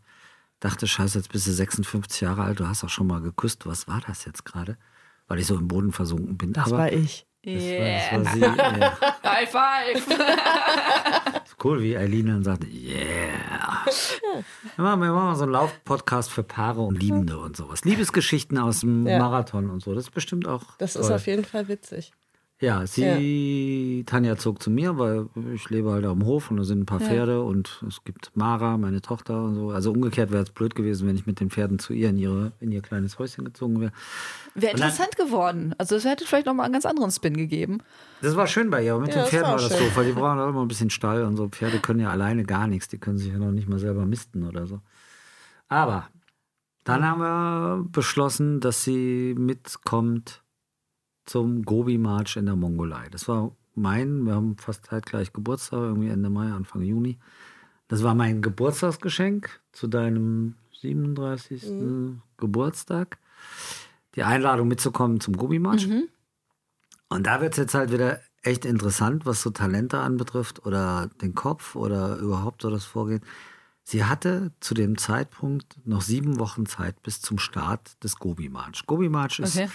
dachte, 0.61 0.87
scheiße, 0.87 1.17
jetzt 1.17 1.33
bist 1.33 1.47
du 1.47 1.51
56 1.51 2.21
Jahre 2.21 2.43
alt, 2.43 2.61
du 2.61 2.67
hast 2.69 2.85
auch 2.85 2.89
schon 2.89 3.07
mal 3.07 3.19
geküsst. 3.19 3.65
Was 3.65 3.89
war 3.89 4.01
das 4.07 4.23
jetzt 4.23 4.45
gerade? 4.45 4.77
Weil 5.27 5.39
ich 5.39 5.47
so 5.47 5.57
im 5.57 5.67
Boden 5.67 5.91
versunken 5.91 6.37
bin. 6.37 6.53
Das 6.53 6.67
Aber 6.67 6.77
war 6.77 6.93
ich. 6.93 7.27
Yeah. 7.49 8.19
Das 8.19 8.41
war, 8.41 8.55
das 8.55 8.59
war. 8.59 9.31
High 9.31 9.49
five! 9.49 10.19
cool, 11.63 11.81
wie 11.81 11.97
Eileen 11.97 12.27
dann 12.27 12.43
sagt, 12.43 12.63
yeah. 12.65 13.85
Wir 14.75 14.83
machen, 14.83 15.01
wir 15.01 15.11
machen 15.11 15.35
so 15.35 15.43
einen 15.43 15.51
Lauf-Podcast 15.53 16.29
für 16.29 16.43
Paare 16.43 16.81
und 16.81 17.01
Liebende 17.01 17.37
und 17.39 17.57
sowas. 17.57 17.83
Liebesgeschichten 17.83 18.57
aus 18.57 18.81
dem 18.81 19.07
ja. 19.07 19.19
Marathon 19.19 19.69
und 19.69 19.81
so. 19.81 19.93
Das 19.93 20.05
ist 20.05 20.11
bestimmt 20.11 20.47
auch. 20.47 20.63
Das 20.77 20.93
toll. 20.93 21.03
ist 21.03 21.11
auf 21.11 21.27
jeden 21.27 21.45
Fall 21.45 21.67
witzig. 21.67 22.11
Ja, 22.61 22.85
sie, 22.85 23.99
ja. 23.99 24.03
Tanja 24.03 24.35
zog 24.35 24.61
zu 24.61 24.69
mir, 24.69 24.97
weil 24.97 25.27
ich 25.53 25.69
lebe 25.69 25.91
halt 25.91 26.03
am 26.03 26.25
Hof 26.25 26.51
und 26.51 26.57
da 26.57 26.65
sind 26.65 26.81
ein 26.81 26.85
paar 26.85 26.99
ja. 26.99 27.07
Pferde 27.07 27.41
und 27.41 27.81
es 27.87 28.03
gibt 28.03 28.35
Mara, 28.35 28.77
meine 28.77 29.01
Tochter 29.01 29.45
und 29.45 29.55
so. 29.55 29.69
Also 29.69 29.93
umgekehrt 29.93 30.31
wäre 30.31 30.43
es 30.43 30.49
blöd 30.49 30.75
gewesen, 30.75 31.07
wenn 31.07 31.15
ich 31.15 31.25
mit 31.25 31.39
den 31.39 31.49
Pferden 31.49 31.79
zu 31.79 31.93
ihr 31.93 32.09
in, 32.09 32.17
ihre, 32.17 32.51
in 32.59 32.73
ihr 32.73 32.81
kleines 32.81 33.17
Häuschen 33.17 33.45
gezogen 33.45 33.79
wäre. 33.79 33.93
Wäre 34.55 34.73
interessant 34.73 35.11
dann, 35.17 35.27
geworden. 35.27 35.73
Also 35.77 35.95
es 35.95 36.03
hätte 36.03 36.25
vielleicht 36.25 36.47
nochmal 36.47 36.65
einen 36.65 36.73
ganz 36.73 36.85
anderen 36.85 37.11
Spin 37.11 37.37
gegeben. 37.37 37.77
Das 38.21 38.35
war 38.35 38.45
schön 38.45 38.69
bei 38.69 38.83
ihr, 38.83 38.93
aber 38.93 39.03
mit 39.03 39.15
ja, 39.15 39.23
den 39.23 39.29
Pferden 39.29 39.51
war 39.51 39.57
das 39.57 39.69
schön. 39.69 39.89
so, 39.89 39.95
weil 39.95 40.05
die 40.07 40.11
brauchen 40.11 40.39
auch 40.39 40.49
immer 40.49 40.61
ein 40.61 40.67
bisschen 40.67 40.89
Stall 40.89 41.23
und 41.23 41.37
so. 41.37 41.47
Pferde 41.47 41.79
können 41.79 42.01
ja 42.01 42.09
alleine 42.09 42.43
gar 42.43 42.67
nichts, 42.67 42.89
die 42.89 42.97
können 42.97 43.17
sich 43.17 43.31
ja 43.31 43.39
noch 43.39 43.51
nicht 43.51 43.69
mal 43.69 43.79
selber 43.79 44.05
misten 44.05 44.45
oder 44.45 44.67
so. 44.67 44.81
Aber 45.69 46.09
dann 46.83 47.05
haben 47.05 47.21
wir 47.21 47.85
beschlossen, 47.89 48.59
dass 48.59 48.83
sie 48.83 49.33
mitkommt 49.37 50.41
zum 51.29 51.63
Gobi-March 51.63 52.37
in 52.37 52.47
der 52.47 52.55
Mongolei. 52.55 53.07
Das 53.09 53.27
war 53.27 53.55
mein, 53.75 54.25
wir 54.25 54.33
haben 54.33 54.57
fast 54.57 54.87
zeitgleich 54.87 55.31
Geburtstag, 55.31 55.79
irgendwie 55.79 56.09
Ende 56.09 56.29
Mai, 56.29 56.51
Anfang 56.51 56.81
Juni. 56.81 57.19
Das 57.87 58.03
war 58.03 58.15
mein 58.15 58.41
Geburtstagsgeschenk 58.41 59.61
zu 59.71 59.87
deinem 59.87 60.55
37. 60.81 61.65
Mhm. 61.69 62.21
Geburtstag. 62.37 63.19
Die 64.15 64.23
Einladung 64.23 64.67
mitzukommen 64.67 65.19
zum 65.19 65.37
Gobi-March. 65.37 65.87
Mhm. 65.87 66.09
Und 67.09 67.27
da 67.27 67.41
wird 67.41 67.53
es 67.53 67.57
jetzt 67.57 67.75
halt 67.75 67.91
wieder 67.91 68.19
echt 68.41 68.65
interessant, 68.65 69.25
was 69.25 69.41
so 69.41 69.51
Talente 69.51 69.99
anbetrifft 69.99 70.65
oder 70.65 71.09
den 71.21 71.35
Kopf 71.35 71.75
oder 71.75 72.17
überhaupt 72.17 72.63
so 72.63 72.71
das 72.71 72.85
Vorgehen. 72.85 73.21
Sie 73.83 74.03
hatte 74.03 74.51
zu 74.59 74.73
dem 74.73 74.97
Zeitpunkt 74.97 75.77
noch 75.85 76.01
sieben 76.01 76.39
Wochen 76.39 76.65
Zeit 76.65 77.01
bis 77.03 77.21
zum 77.21 77.37
Start 77.37 78.03
des 78.03 78.17
Gobi-March. 78.17 78.85
Gobi-March 78.87 79.39
ist 79.39 79.57
okay 79.57 79.69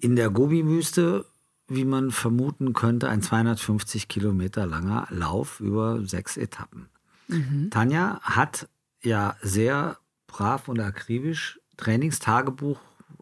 in 0.00 0.16
der 0.16 0.30
Gobi-Wüste, 0.30 1.24
wie 1.68 1.84
man 1.84 2.10
vermuten 2.10 2.72
könnte, 2.72 3.08
ein 3.08 3.22
250 3.22 4.08
Kilometer 4.08 4.66
langer 4.66 5.06
Lauf 5.10 5.60
über 5.60 6.00
sechs 6.04 6.36
Etappen. 6.36 6.88
Mhm. 7.28 7.68
Tanja 7.70 8.20
hat 8.22 8.68
ja 9.02 9.36
sehr 9.42 9.98
brav 10.26 10.68
und 10.68 10.80
akribisch 10.80 11.60
Trainingstagebuch 11.76 12.78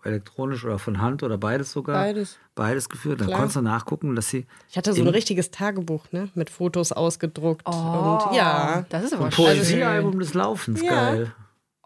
elektronisch 0.07 0.65
oder 0.65 0.79
von 0.79 1.01
Hand 1.01 1.23
oder 1.23 1.37
beides 1.37 1.73
sogar. 1.73 1.97
Beides. 1.97 2.39
Beides 2.55 2.89
geführt. 2.89 3.21
Dann 3.21 3.27
Klar. 3.27 3.41
konntest 3.41 3.57
du 3.57 3.63
nachgucken, 3.63 4.15
dass 4.15 4.29
sie. 4.31 4.47
Ich 4.71 4.77
hatte 4.77 4.93
so 4.93 5.03
ein 5.03 5.09
richtiges 5.09 5.51
Tagebuch, 5.51 6.05
ne? 6.13 6.31
Mit 6.35 6.49
Fotos 6.49 6.93
ausgedruckt. 6.93 7.63
Oh, 7.67 7.71
und 7.71 8.35
ja. 8.35 8.87
Das 8.89 9.05
ist 9.05 9.13
aber 9.13 9.31
schön. 9.31 9.45
Poesiealbum 9.45 10.19
des 10.19 10.35
Laufens, 10.35 10.81
ja. 10.81 10.91
geil. 10.91 11.33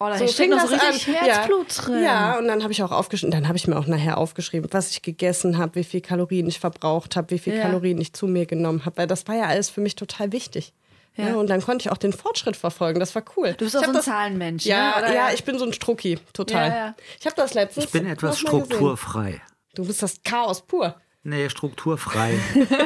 Oh, 0.02 0.06
da 0.08 0.16
so 0.16 0.26
steht 0.26 0.48
noch 0.48 0.66
so 0.66 0.74
richtig 0.74 1.08
an. 1.08 1.26
Herzblut 1.26 1.76
ja. 1.76 1.82
drin. 1.82 2.02
Ja, 2.02 2.38
und 2.38 2.48
dann 2.48 2.62
habe 2.62 2.72
ich 2.72 2.82
auch 2.82 2.90
aufgeschrieben, 2.90 3.30
dann 3.30 3.48
habe 3.48 3.58
ich 3.58 3.68
mir 3.68 3.78
auch 3.78 3.86
nachher 3.86 4.16
aufgeschrieben, 4.16 4.70
was 4.72 4.90
ich 4.92 5.02
gegessen 5.02 5.58
habe, 5.58 5.74
wie 5.74 5.84
viel 5.84 6.00
Kalorien 6.00 6.48
ich 6.48 6.58
verbraucht 6.58 7.16
habe, 7.16 7.30
wie 7.30 7.38
viel 7.38 7.54
ja. 7.54 7.62
Kalorien 7.62 8.00
ich 8.00 8.14
zu 8.14 8.26
mir 8.26 8.46
genommen 8.46 8.86
habe, 8.86 8.96
weil 8.96 9.06
das 9.06 9.28
war 9.28 9.36
ja 9.36 9.44
alles 9.44 9.68
für 9.68 9.82
mich 9.82 9.96
total 9.96 10.32
wichtig. 10.32 10.72
Ja. 11.16 11.28
ja. 11.28 11.34
und 11.34 11.50
dann 11.50 11.60
konnte 11.60 11.82
ich 11.82 11.92
auch 11.92 11.98
den 11.98 12.14
Fortschritt 12.14 12.56
verfolgen. 12.56 12.98
Das 12.98 13.14
war 13.14 13.22
cool. 13.36 13.54
Du 13.58 13.66
bist 13.66 13.76
auch 13.76 13.82
so 13.82 13.90
ein 13.90 13.94
das, 13.94 14.06
Zahlenmensch. 14.06 14.64
Ja, 14.64 15.02
ne? 15.02 15.14
ja, 15.14 15.32
ich 15.34 15.44
bin 15.44 15.58
so 15.58 15.66
ein 15.66 15.74
Strucki, 15.74 16.18
total. 16.32 16.68
Ja, 16.68 16.94
ich 17.18 17.26
habe 17.26 17.36
das 17.36 17.52
letztens. 17.52 17.84
Ich 17.84 17.92
bin 17.92 18.06
etwas 18.06 18.38
strukturfrei. 18.38 19.42
Du 19.74 19.84
bist 19.84 20.02
das 20.02 20.22
Chaos 20.24 20.62
pur. 20.62 20.96
Nee, 21.22 21.50
strukturfrei. 21.50 22.32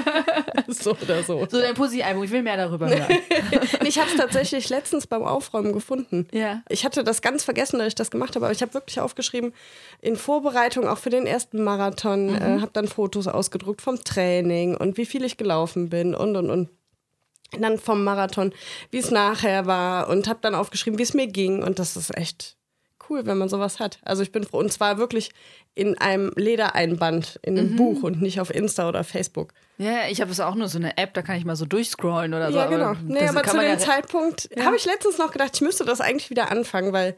so 0.69 0.97
oder 1.01 1.23
so. 1.23 1.47
So 1.49 1.61
dein 1.61 1.75
Pussy-Album, 1.75 2.25
ich 2.25 2.33
will 2.33 2.43
mehr 2.43 2.57
darüber 2.57 2.89
hören. 2.89 3.19
ich 3.87 3.99
habe 3.99 4.11
es 4.11 4.17
tatsächlich 4.17 4.69
letztens 4.71 5.07
beim 5.07 5.23
Aufräumen 5.23 5.73
gefunden. 5.73 6.27
Ja. 6.33 6.63
Ich 6.69 6.85
hatte 6.85 7.05
das 7.05 7.23
ganz 7.23 7.45
vergessen, 7.45 7.79
dass 7.79 7.89
ich 7.89 7.95
das 7.95 8.11
gemacht 8.11 8.35
habe, 8.35 8.47
aber 8.47 8.53
ich 8.53 8.61
habe 8.61 8.75
wirklich 8.75 8.99
aufgeschrieben, 8.99 9.53
in 10.01 10.17
Vorbereitung 10.17 10.89
auch 10.89 10.99
für 10.99 11.11
den 11.11 11.27
ersten 11.27 11.63
Marathon, 11.63 12.31
mhm. 12.31 12.37
äh, 12.37 12.61
habe 12.61 12.73
dann 12.73 12.89
Fotos 12.89 13.29
ausgedruckt 13.29 13.81
vom 13.81 14.03
Training 14.03 14.77
und 14.77 14.97
wie 14.97 15.07
viel 15.07 15.25
ich 15.25 15.37
gelaufen 15.37 15.89
bin 15.89 16.17
und 16.17 16.35
und 16.37 16.51
und. 16.51 16.71
dann 17.57 17.79
vom 17.79 18.03
Marathon, 18.03 18.53
wie 18.91 18.99
es 18.99 19.13
nachher 19.13 19.67
war 19.67 20.09
und 20.09 20.27
habe 20.27 20.41
dann 20.43 20.57
aufgeschrieben, 20.57 20.99
wie 20.99 21.05
es 21.05 21.15
mir 21.15 21.29
ging 21.29 21.63
und 21.63 21.79
das 21.79 21.97
ist 21.97 22.17
echt 22.17 22.57
cool, 23.09 23.27
wenn 23.27 23.39
man 23.39 23.49
sowas 23.49 23.81
hat. 23.81 23.99
Also 24.03 24.23
ich 24.23 24.33
bin 24.33 24.45
froh. 24.45 24.59
Und 24.59 24.73
zwar 24.73 24.99
wirklich 24.99 25.31
in 25.75 25.99
einem 25.99 26.33
Ledereinband, 26.37 27.39
in 27.43 27.59
einem 27.59 27.73
mhm. 27.73 27.77
Buch 27.77 28.03
und 28.03 28.23
nicht 28.23 28.41
auf 28.41 28.55
Insta 28.55 28.89
oder 28.89 29.05
Facebook. 29.05 29.53
Ja, 29.79 30.09
ich 30.09 30.21
habe 30.21 30.31
es 30.31 30.41
auch 30.41 30.55
nur 30.55 30.69
so 30.69 30.79
eine 30.79 30.97
App, 30.97 31.15
da 31.15 31.23
kann 31.23 31.37
ich 31.37 31.45
mal 31.45 31.57
so 31.57 31.67
durchscrollen 31.67 32.35
oder 32.35 32.53
so. 32.53 32.59
Ja, 32.59 32.67
genau. 32.67 32.85
Aber 32.87 32.99
nee, 33.03 33.27
aber 33.27 33.43
zu 33.43 33.57
dem 33.57 33.67
ja 33.67 33.79
Zeitpunkt 33.79 34.49
ja. 34.57 34.65
habe 34.65 34.77
ich 34.77 34.85
letztens 34.85 35.19
noch 35.19 35.33
gedacht, 35.33 35.51
ich 35.55 35.61
müsste 35.61 35.85
das 35.85 36.01
eigentlich 36.01 36.31
wieder 36.31 36.51
anfangen, 36.51 36.93
weil 36.93 37.17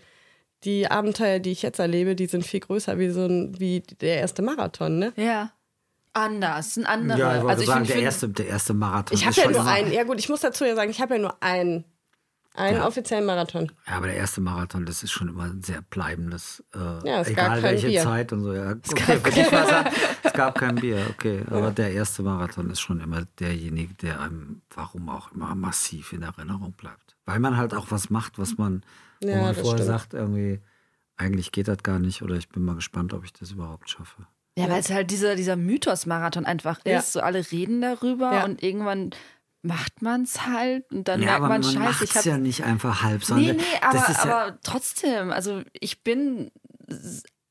die 0.64 0.90
Abenteuer, 0.90 1.38
die 1.38 1.52
ich 1.52 1.62
jetzt 1.62 1.78
erlebe, 1.78 2.16
die 2.16 2.26
sind 2.26 2.46
viel 2.46 2.60
größer 2.60 2.98
wie 2.98 3.10
so 3.10 3.26
ein, 3.26 3.60
wie 3.60 3.80
der 3.80 4.18
erste 4.18 4.42
Marathon, 4.42 4.98
ne? 4.98 5.12
Ja 5.16 5.52
anders, 6.16 6.76
ein 6.76 6.86
anderer. 6.86 7.18
Ja, 7.18 7.36
ich 7.36 7.42
wollte 7.42 7.48
also 7.48 7.62
ich 7.62 7.68
sagen, 7.68 7.86
der, 7.86 7.96
erste, 7.96 8.28
der 8.28 8.46
erste 8.48 8.74
Marathon. 8.74 9.16
Ich 9.16 9.26
habe 9.26 9.36
ja 9.36 9.50
nur 9.50 9.66
einen, 9.66 9.92
ja 9.92 10.04
gut, 10.04 10.18
ich 10.18 10.28
muss 10.28 10.40
dazu 10.40 10.64
ja 10.64 10.74
sagen, 10.74 10.90
ich 10.90 11.00
habe 11.00 11.16
ja 11.16 11.20
nur 11.20 11.42
einen 11.42 11.84
einen 12.56 12.78
ja. 12.78 12.86
offiziellen 12.86 13.24
Marathon. 13.26 13.70
Ja, 13.86 13.94
aber 13.94 14.06
der 14.06 14.16
erste 14.16 14.40
Marathon, 14.40 14.86
das 14.86 15.02
ist 15.02 15.10
schon 15.10 15.28
immer 15.28 15.44
ein 15.44 15.62
sehr 15.62 15.82
bleibendes, 15.82 16.64
äh, 16.74 16.78
ja, 17.08 17.22
egal 17.22 17.62
welche 17.62 17.88
Bier. 17.88 18.02
Zeit 18.02 18.32
und 18.32 18.42
so. 18.42 18.52
Ja, 18.52 18.70
okay, 18.70 18.80
es, 18.82 18.94
gab 18.94 19.24
kein 19.24 19.66
sagen, 19.66 19.90
es 20.22 20.32
gab 20.32 20.58
kein 20.58 20.74
Bier, 20.76 21.06
okay. 21.10 21.42
Aber 21.48 21.60
ja. 21.60 21.70
der 21.70 21.92
erste 21.92 22.22
Marathon 22.22 22.70
ist 22.70 22.80
schon 22.80 23.00
immer 23.00 23.26
derjenige, 23.38 23.94
der 23.94 24.20
einem, 24.20 24.62
warum 24.70 25.08
auch 25.08 25.32
immer, 25.32 25.54
massiv 25.54 26.12
in 26.12 26.22
Erinnerung 26.22 26.72
bleibt. 26.72 27.16
Weil 27.24 27.38
man 27.38 27.56
halt 27.56 27.74
auch 27.74 27.86
was 27.90 28.10
macht, 28.10 28.38
was 28.38 28.56
man, 28.58 28.82
wo 29.20 29.28
man 29.28 29.54
vorher 29.54 29.84
stimmt. 29.84 29.86
sagt, 29.86 30.14
irgendwie, 30.14 30.60
eigentlich 31.16 31.52
geht 31.52 31.68
das 31.68 31.82
gar 31.82 31.98
nicht 31.98 32.22
oder 32.22 32.36
ich 32.36 32.48
bin 32.48 32.64
mal 32.64 32.74
gespannt, 32.74 33.12
ob 33.12 33.24
ich 33.24 33.32
das 33.32 33.52
überhaupt 33.52 33.90
schaffe. 33.90 34.26
Ja, 34.58 34.70
weil 34.70 34.80
es 34.80 34.90
halt 34.90 35.10
dieser, 35.10 35.36
dieser 35.36 35.56
Mythos-Marathon 35.56 36.46
einfach 36.46 36.82
ist. 36.84 37.12
So 37.12 37.20
alle 37.20 37.44
reden 37.52 37.82
darüber 37.82 38.44
und 38.44 38.62
irgendwann 38.62 39.10
macht 39.66 40.02
man 40.02 40.22
es 40.22 40.46
halt 40.46 40.90
und 40.92 41.08
dann 41.08 41.20
ja, 41.20 41.38
merkt 41.38 41.40
man, 41.42 41.50
man 41.50 41.62
scheiße. 41.62 42.04
Ich 42.04 42.16
habe 42.16 42.28
ja 42.28 42.38
nicht 42.38 42.64
einfach 42.64 43.02
halb, 43.02 43.24
sondern. 43.24 43.56
Nee, 43.56 43.62
nee, 43.62 43.80
aber, 43.82 43.96
ja 43.96 44.22
aber 44.22 44.58
trotzdem, 44.62 45.30
also 45.30 45.62
ich 45.72 46.02
bin 46.02 46.50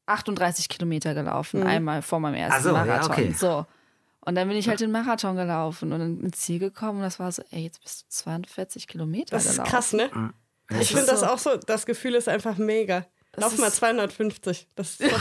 38 0.06 0.70
Kilometer 0.70 1.14
gelaufen, 1.14 1.62
mhm. 1.62 1.68
einmal 1.68 2.02
vor 2.02 2.20
meinem 2.20 2.36
ersten 2.36 2.64
so, 2.64 2.72
Marathon. 2.72 3.10
Ja, 3.10 3.12
okay. 3.12 3.34
So. 3.38 3.66
Und 4.22 4.36
dann 4.36 4.48
bin 4.48 4.58
ich 4.58 4.68
halt 4.68 4.80
den 4.80 4.92
Marathon 4.92 5.36
gelaufen 5.36 5.92
und 5.94 6.00
dann 6.00 6.22
ins 6.22 6.40
Ziel 6.40 6.60
gekommen 6.60 6.98
und 6.98 7.04
das 7.04 7.20
war 7.20 7.32
so, 7.32 7.44
ey, 7.52 7.64
jetzt 7.64 7.82
bist 7.84 8.02
du 8.02 8.06
42 8.10 8.88
Kilometer 8.88 9.36
das 9.36 9.44
gelaufen. 9.44 9.58
Das 9.58 9.68
ist 9.68 9.72
krass, 9.72 9.94
ne? 9.94 10.34
Ja, 10.72 10.80
ich 10.80 10.88
finde 10.90 11.06
das 11.06 11.22
auch 11.22 11.38
so, 11.38 11.58
das 11.58 11.86
Gefühl 11.86 12.16
ist 12.16 12.28
einfach 12.28 12.58
mega. 12.58 13.06
Lauf 13.38 13.58
mal 13.58 13.72
250. 13.72 14.68
Das 14.76 14.92
ist 14.92 15.00
so. 15.12 15.18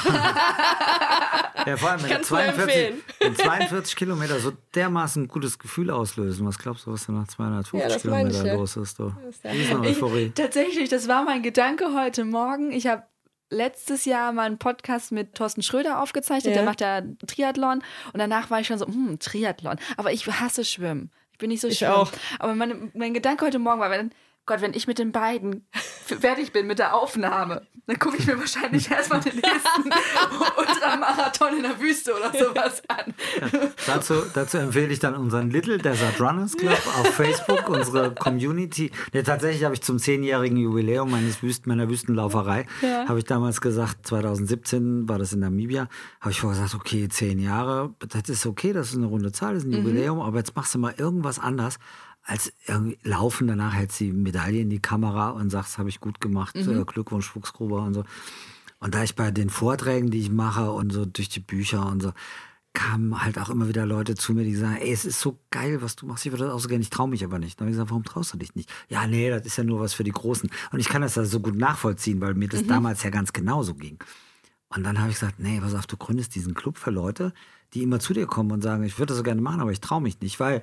Ja, 1.66 1.76
vor 1.76 1.90
allem 1.90 2.02
wenn 2.02 2.22
42, 2.22 2.94
wenn 3.20 3.36
42 3.36 3.96
Kilometer 3.96 4.38
so 4.38 4.52
dermaßen 4.74 5.24
ein 5.24 5.28
gutes 5.28 5.58
Gefühl 5.58 5.90
auslösen. 5.90 6.46
Was 6.46 6.58
glaubst 6.58 6.86
du, 6.86 6.92
was 6.92 7.06
da 7.06 7.12
nach 7.12 7.28
250 7.28 7.90
ja, 7.90 7.98
Kilometern 7.98 8.46
ja. 8.46 8.54
los 8.54 8.76
ist? 8.76 8.98
Du? 8.98 9.12
Das 9.24 9.36
ist 9.36 9.70
ja. 9.70 9.82
ich, 9.82 10.34
tatsächlich, 10.34 10.88
das 10.88 11.08
war 11.08 11.24
mein 11.24 11.42
Gedanke 11.42 11.94
heute 11.94 12.24
Morgen. 12.24 12.72
Ich 12.72 12.86
habe 12.86 13.04
letztes 13.50 14.04
Jahr 14.04 14.32
mal 14.32 14.46
einen 14.46 14.58
Podcast 14.58 15.12
mit 15.12 15.34
Thorsten 15.34 15.62
Schröder 15.62 16.02
aufgezeichnet. 16.02 16.54
Ja. 16.54 16.62
Der 16.62 16.68
macht 16.68 16.80
ja 16.80 17.02
Triathlon. 17.26 17.82
Und 18.12 18.18
danach 18.18 18.50
war 18.50 18.60
ich 18.60 18.66
schon 18.66 18.78
so, 18.78 18.86
hm, 18.86 19.18
Triathlon. 19.18 19.76
Aber 19.96 20.12
ich 20.12 20.26
hasse 20.26 20.64
Schwimmen. 20.64 21.10
Ich 21.32 21.38
bin 21.38 21.50
nicht 21.50 21.60
so 21.60 21.68
ich 21.68 21.86
auch. 21.86 22.12
Aber 22.38 22.54
meine, 22.54 22.90
mein 22.94 23.14
Gedanke 23.14 23.44
heute 23.44 23.58
Morgen 23.58 23.80
war, 23.80 23.90
wenn 23.90 24.12
Gott, 24.46 24.60
wenn 24.60 24.74
ich 24.74 24.86
mit 24.86 24.98
den 24.98 25.12
beiden 25.12 25.66
fertig 25.72 26.52
bin 26.52 26.66
mit 26.66 26.78
der 26.78 26.94
Aufnahme, 26.94 27.66
dann 27.86 27.98
gucke 27.98 28.16
ich 28.18 28.26
mir 28.26 28.38
wahrscheinlich 28.38 28.90
erstmal 28.90 29.20
den 29.20 29.36
nächsten 29.36 29.90
Ultramarathon 30.58 31.56
in 31.56 31.62
der 31.62 31.80
Wüste 31.80 32.14
oder 32.14 32.30
sowas 32.32 32.82
an. 32.88 33.14
Ja, 33.40 33.68
dazu, 33.86 34.14
dazu 34.32 34.58
empfehle 34.58 34.88
ich 34.88 34.98
dann 34.98 35.14
unseren 35.14 35.50
Little 35.50 35.78
Desert 35.78 36.20
Runners 36.20 36.56
Club 36.56 36.80
auf 36.98 37.06
Facebook, 37.14 37.68
unsere 37.68 38.14
Community. 38.14 38.90
Ja, 39.12 39.22
tatsächlich 39.22 39.64
habe 39.64 39.74
ich 39.74 39.82
zum 39.82 39.98
zehnjährigen 39.98 40.56
Jubiläum 40.56 41.10
meines 41.10 41.42
Wüsten, 41.42 41.68
meiner 41.68 41.88
Wüstenlauferei, 41.88 42.66
ja. 42.82 43.06
habe 43.08 43.18
ich 43.18 43.24
damals 43.24 43.60
gesagt, 43.60 44.06
2017 44.06 45.08
war 45.08 45.18
das 45.18 45.32
in 45.32 45.40
Namibia, 45.40 45.88
habe 46.20 46.30
ich 46.30 46.40
vorher 46.40 46.62
gesagt, 46.62 46.80
okay, 46.80 47.08
zehn 47.08 47.38
Jahre, 47.38 47.94
das 48.08 48.28
ist 48.28 48.46
okay, 48.46 48.72
das 48.72 48.90
ist 48.90 48.96
eine 48.96 49.06
runde 49.06 49.32
Zahl, 49.32 49.54
das 49.54 49.64
ist 49.64 49.70
ein 49.70 49.80
mhm. 49.80 49.86
Jubiläum, 49.86 50.20
aber 50.20 50.38
jetzt 50.38 50.56
machst 50.56 50.74
du 50.74 50.78
mal 50.78 50.94
irgendwas 50.96 51.38
anders 51.38 51.78
als 52.24 52.52
irgendwie 52.66 52.98
laufen, 53.02 53.46
danach 53.46 53.74
hältst 53.74 54.00
du 54.00 54.04
die 54.04 54.12
Medaille 54.12 54.62
in 54.62 54.70
die 54.70 54.80
Kamera 54.80 55.30
und 55.30 55.50
sagst, 55.50 55.78
habe 55.78 55.90
ich 55.90 56.00
gut 56.00 56.20
gemacht, 56.20 56.56
mhm. 56.56 56.80
Äh, 56.80 56.84
Glückwunsch, 56.84 57.28
Fuchsgruber 57.28 57.82
und 57.82 57.94
so. 57.94 58.04
Und 58.80 58.94
da 58.94 59.02
ich 59.02 59.14
bei 59.14 59.30
den 59.30 59.50
Vorträgen, 59.50 60.10
die 60.10 60.20
ich 60.20 60.30
mache 60.30 60.70
und 60.70 60.92
so 60.92 61.04
durch 61.04 61.28
die 61.28 61.40
Bücher 61.40 61.86
und 61.86 62.02
so, 62.02 62.12
kamen 62.72 63.22
halt 63.22 63.38
auch 63.38 63.50
immer 63.50 63.68
wieder 63.68 63.86
Leute 63.86 64.16
zu 64.16 64.34
mir, 64.34 64.42
die 64.42 64.56
sagen, 64.56 64.76
ey, 64.76 64.92
es 64.92 65.04
ist 65.04 65.20
so 65.20 65.38
geil, 65.50 65.80
was 65.80 65.96
du 65.96 66.06
machst, 66.06 66.26
ich 66.26 66.32
würde 66.32 66.44
das 66.44 66.52
auch 66.52 66.58
so 66.58 66.68
gerne, 66.68 66.82
ich 66.82 66.90
traue 66.90 67.08
mich 67.08 67.24
aber 67.24 67.38
nicht. 67.38 67.60
Dann 67.60 67.66
habe 67.66 67.70
ich 67.70 67.76
gesagt, 67.76 67.90
warum 67.90 68.04
traust 68.04 68.32
du 68.32 68.38
dich 68.38 68.54
nicht? 68.56 68.70
Ja, 68.88 69.06
nee, 69.06 69.30
das 69.30 69.46
ist 69.46 69.56
ja 69.56 69.64
nur 69.64 69.80
was 69.80 69.94
für 69.94 70.02
die 70.02 70.10
Großen. 70.10 70.50
Und 70.72 70.80
ich 70.80 70.88
kann 70.88 71.02
das 71.02 71.14
da 71.14 71.24
so 71.24 71.40
gut 71.40 71.54
nachvollziehen, 71.54 72.20
weil 72.20 72.34
mir 72.34 72.48
das 72.48 72.62
mhm. 72.62 72.68
damals 72.68 73.02
ja 73.04 73.10
ganz 73.10 73.32
genauso 73.32 73.74
ging. 73.74 73.98
Und 74.68 74.82
dann 74.82 74.98
habe 74.98 75.10
ich 75.10 75.20
gesagt, 75.20 75.38
nee, 75.38 75.60
pass 75.60 75.74
auf, 75.74 75.86
du 75.86 75.96
gründest 75.96 76.34
diesen 76.34 76.54
Club 76.54 76.76
für 76.78 76.90
Leute, 76.90 77.32
die 77.74 77.82
immer 77.82 78.00
zu 78.00 78.12
dir 78.12 78.26
kommen 78.26 78.50
und 78.50 78.62
sagen, 78.62 78.82
ich 78.82 78.98
würde 78.98 79.10
das 79.10 79.18
so 79.18 79.22
gerne 79.22 79.40
machen, 79.40 79.60
aber 79.60 79.70
ich 79.70 79.80
traue 79.80 80.00
mich 80.00 80.20
nicht, 80.20 80.40
weil 80.40 80.62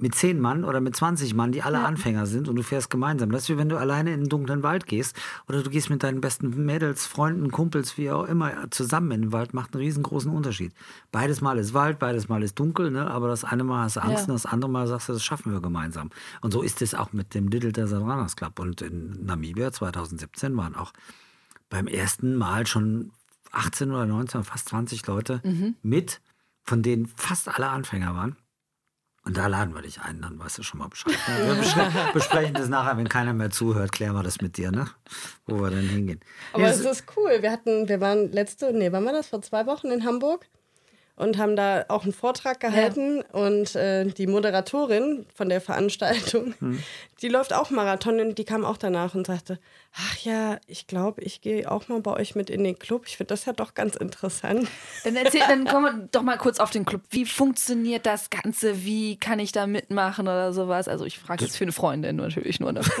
mit 0.00 0.14
zehn 0.14 0.40
Mann 0.40 0.64
oder 0.64 0.80
mit 0.80 0.96
20 0.96 1.34
Mann, 1.34 1.52
die 1.52 1.62
alle 1.62 1.78
ja. 1.78 1.84
Anfänger 1.84 2.26
sind 2.26 2.48
und 2.48 2.56
du 2.56 2.62
fährst 2.62 2.90
gemeinsam. 2.90 3.30
Das 3.30 3.42
ist 3.42 3.48
wie 3.50 3.58
wenn 3.58 3.68
du 3.68 3.76
alleine 3.76 4.12
in 4.12 4.20
den 4.20 4.28
dunklen 4.28 4.62
Wald 4.62 4.86
gehst 4.86 5.16
oder 5.48 5.62
du 5.62 5.70
gehst 5.70 5.90
mit 5.90 6.02
deinen 6.02 6.20
besten 6.20 6.64
Mädels, 6.64 7.06
Freunden, 7.06 7.50
Kumpels, 7.50 7.98
wie 7.98 8.10
auch 8.10 8.24
immer, 8.24 8.70
zusammen 8.70 9.10
in 9.10 9.22
den 9.22 9.32
Wald, 9.32 9.54
macht 9.54 9.74
einen 9.74 9.84
riesengroßen 9.84 10.30
Unterschied. 10.30 10.72
Beides 11.12 11.40
Mal 11.40 11.58
ist 11.58 11.74
Wald, 11.74 11.98
beides 11.98 12.28
Mal 12.28 12.42
ist 12.42 12.58
dunkel, 12.58 12.90
ne? 12.90 13.10
aber 13.10 13.28
das 13.28 13.44
eine 13.44 13.64
Mal 13.64 13.84
hast 13.84 13.96
du 13.96 14.00
Angst 14.00 14.26
ja. 14.26 14.32
und 14.32 14.42
das 14.42 14.46
andere 14.46 14.70
Mal 14.70 14.86
sagst 14.86 15.08
du, 15.08 15.12
das 15.12 15.24
schaffen 15.24 15.52
wir 15.52 15.60
gemeinsam. 15.60 16.10
Und 16.40 16.52
so 16.52 16.62
ist 16.62 16.82
es 16.82 16.94
auch 16.94 17.12
mit 17.12 17.34
dem 17.34 17.48
Little 17.48 17.70
Runners 17.98 18.36
Club. 18.36 18.58
Und 18.58 18.82
in 18.82 19.24
Namibia 19.24 19.72
2017 19.72 20.56
waren 20.56 20.74
auch 20.74 20.92
beim 21.68 21.86
ersten 21.86 22.34
Mal 22.36 22.66
schon 22.66 23.12
18 23.52 23.90
oder 23.90 24.06
19, 24.06 24.44
fast 24.44 24.68
20 24.68 25.06
Leute 25.06 25.40
mhm. 25.44 25.76
mit, 25.82 26.20
von 26.64 26.82
denen 26.82 27.06
fast 27.06 27.48
alle 27.48 27.68
Anfänger 27.68 28.14
waren. 28.14 28.36
Und 29.24 29.36
da 29.36 29.48
laden 29.48 29.74
wir 29.74 29.82
dich 29.82 30.00
ein, 30.00 30.22
dann 30.22 30.38
weißt 30.38 30.58
du 30.58 30.62
schon 30.62 30.78
mal 30.78 30.88
Bescheid. 30.88 31.14
Wir 31.26 32.10
besprechen 32.14 32.54
das 32.54 32.68
nachher, 32.68 32.96
wenn 32.96 33.08
keiner 33.08 33.34
mehr 33.34 33.50
zuhört, 33.50 33.92
klären 33.92 34.14
wir 34.14 34.22
das 34.22 34.40
mit 34.40 34.56
dir, 34.56 34.70
ne? 34.70 34.86
Wo 35.46 35.60
wir 35.60 35.70
dann 35.70 35.88
hingehen. 35.88 36.20
Aber 36.54 36.68
es 36.68 36.80
ist 36.80 37.04
cool. 37.16 37.42
Wir 37.42 37.52
hatten, 37.52 37.88
wir 37.88 38.00
waren 38.00 38.32
letzte, 38.32 38.72
nee, 38.72 38.90
wann 38.92 39.04
war 39.04 39.12
das? 39.12 39.28
Vor 39.28 39.42
zwei 39.42 39.66
Wochen 39.66 39.88
in 39.88 40.06
Hamburg 40.06 40.46
und 41.20 41.36
haben 41.36 41.54
da 41.54 41.84
auch 41.88 42.04
einen 42.04 42.14
Vortrag 42.14 42.60
gehalten. 42.60 43.18
Ja. 43.18 43.24
Und 43.38 43.76
äh, 43.76 44.06
die 44.06 44.26
Moderatorin 44.26 45.26
von 45.34 45.50
der 45.50 45.60
Veranstaltung, 45.60 46.54
hm. 46.60 46.82
die 47.20 47.28
läuft 47.28 47.52
auch 47.52 47.68
Marathon 47.70 48.20
und 48.20 48.38
die 48.38 48.44
kam 48.44 48.64
auch 48.64 48.78
danach 48.78 49.14
und 49.14 49.26
sagte, 49.26 49.58
ach 49.94 50.16
ja, 50.18 50.58
ich 50.66 50.86
glaube, 50.86 51.20
ich 51.20 51.42
gehe 51.42 51.70
auch 51.70 51.88
mal 51.88 52.00
bei 52.00 52.12
euch 52.12 52.34
mit 52.34 52.48
in 52.48 52.64
den 52.64 52.78
Club. 52.78 53.04
Ich 53.06 53.18
finde 53.18 53.34
das 53.34 53.44
ja 53.44 53.52
doch 53.52 53.74
ganz 53.74 53.96
interessant. 53.96 54.66
Dann 55.04 55.16
erzähl, 55.16 55.42
dann 55.46 55.66
kommen 55.66 55.84
wir 55.84 56.08
doch 56.10 56.22
mal 56.22 56.38
kurz 56.38 56.58
auf 56.58 56.70
den 56.70 56.86
Club. 56.86 57.02
Wie 57.10 57.26
funktioniert 57.26 58.06
das 58.06 58.30
Ganze? 58.30 58.82
Wie 58.84 59.16
kann 59.16 59.38
ich 59.38 59.52
da 59.52 59.66
mitmachen 59.66 60.26
oder 60.26 60.54
sowas? 60.54 60.88
Also 60.88 61.04
ich 61.04 61.18
frage 61.18 61.44
jetzt 61.44 61.56
für 61.56 61.64
eine 61.64 61.72
Freundin 61.72 62.16
natürlich 62.16 62.60
nur. 62.60 62.72
Ne? 62.72 62.80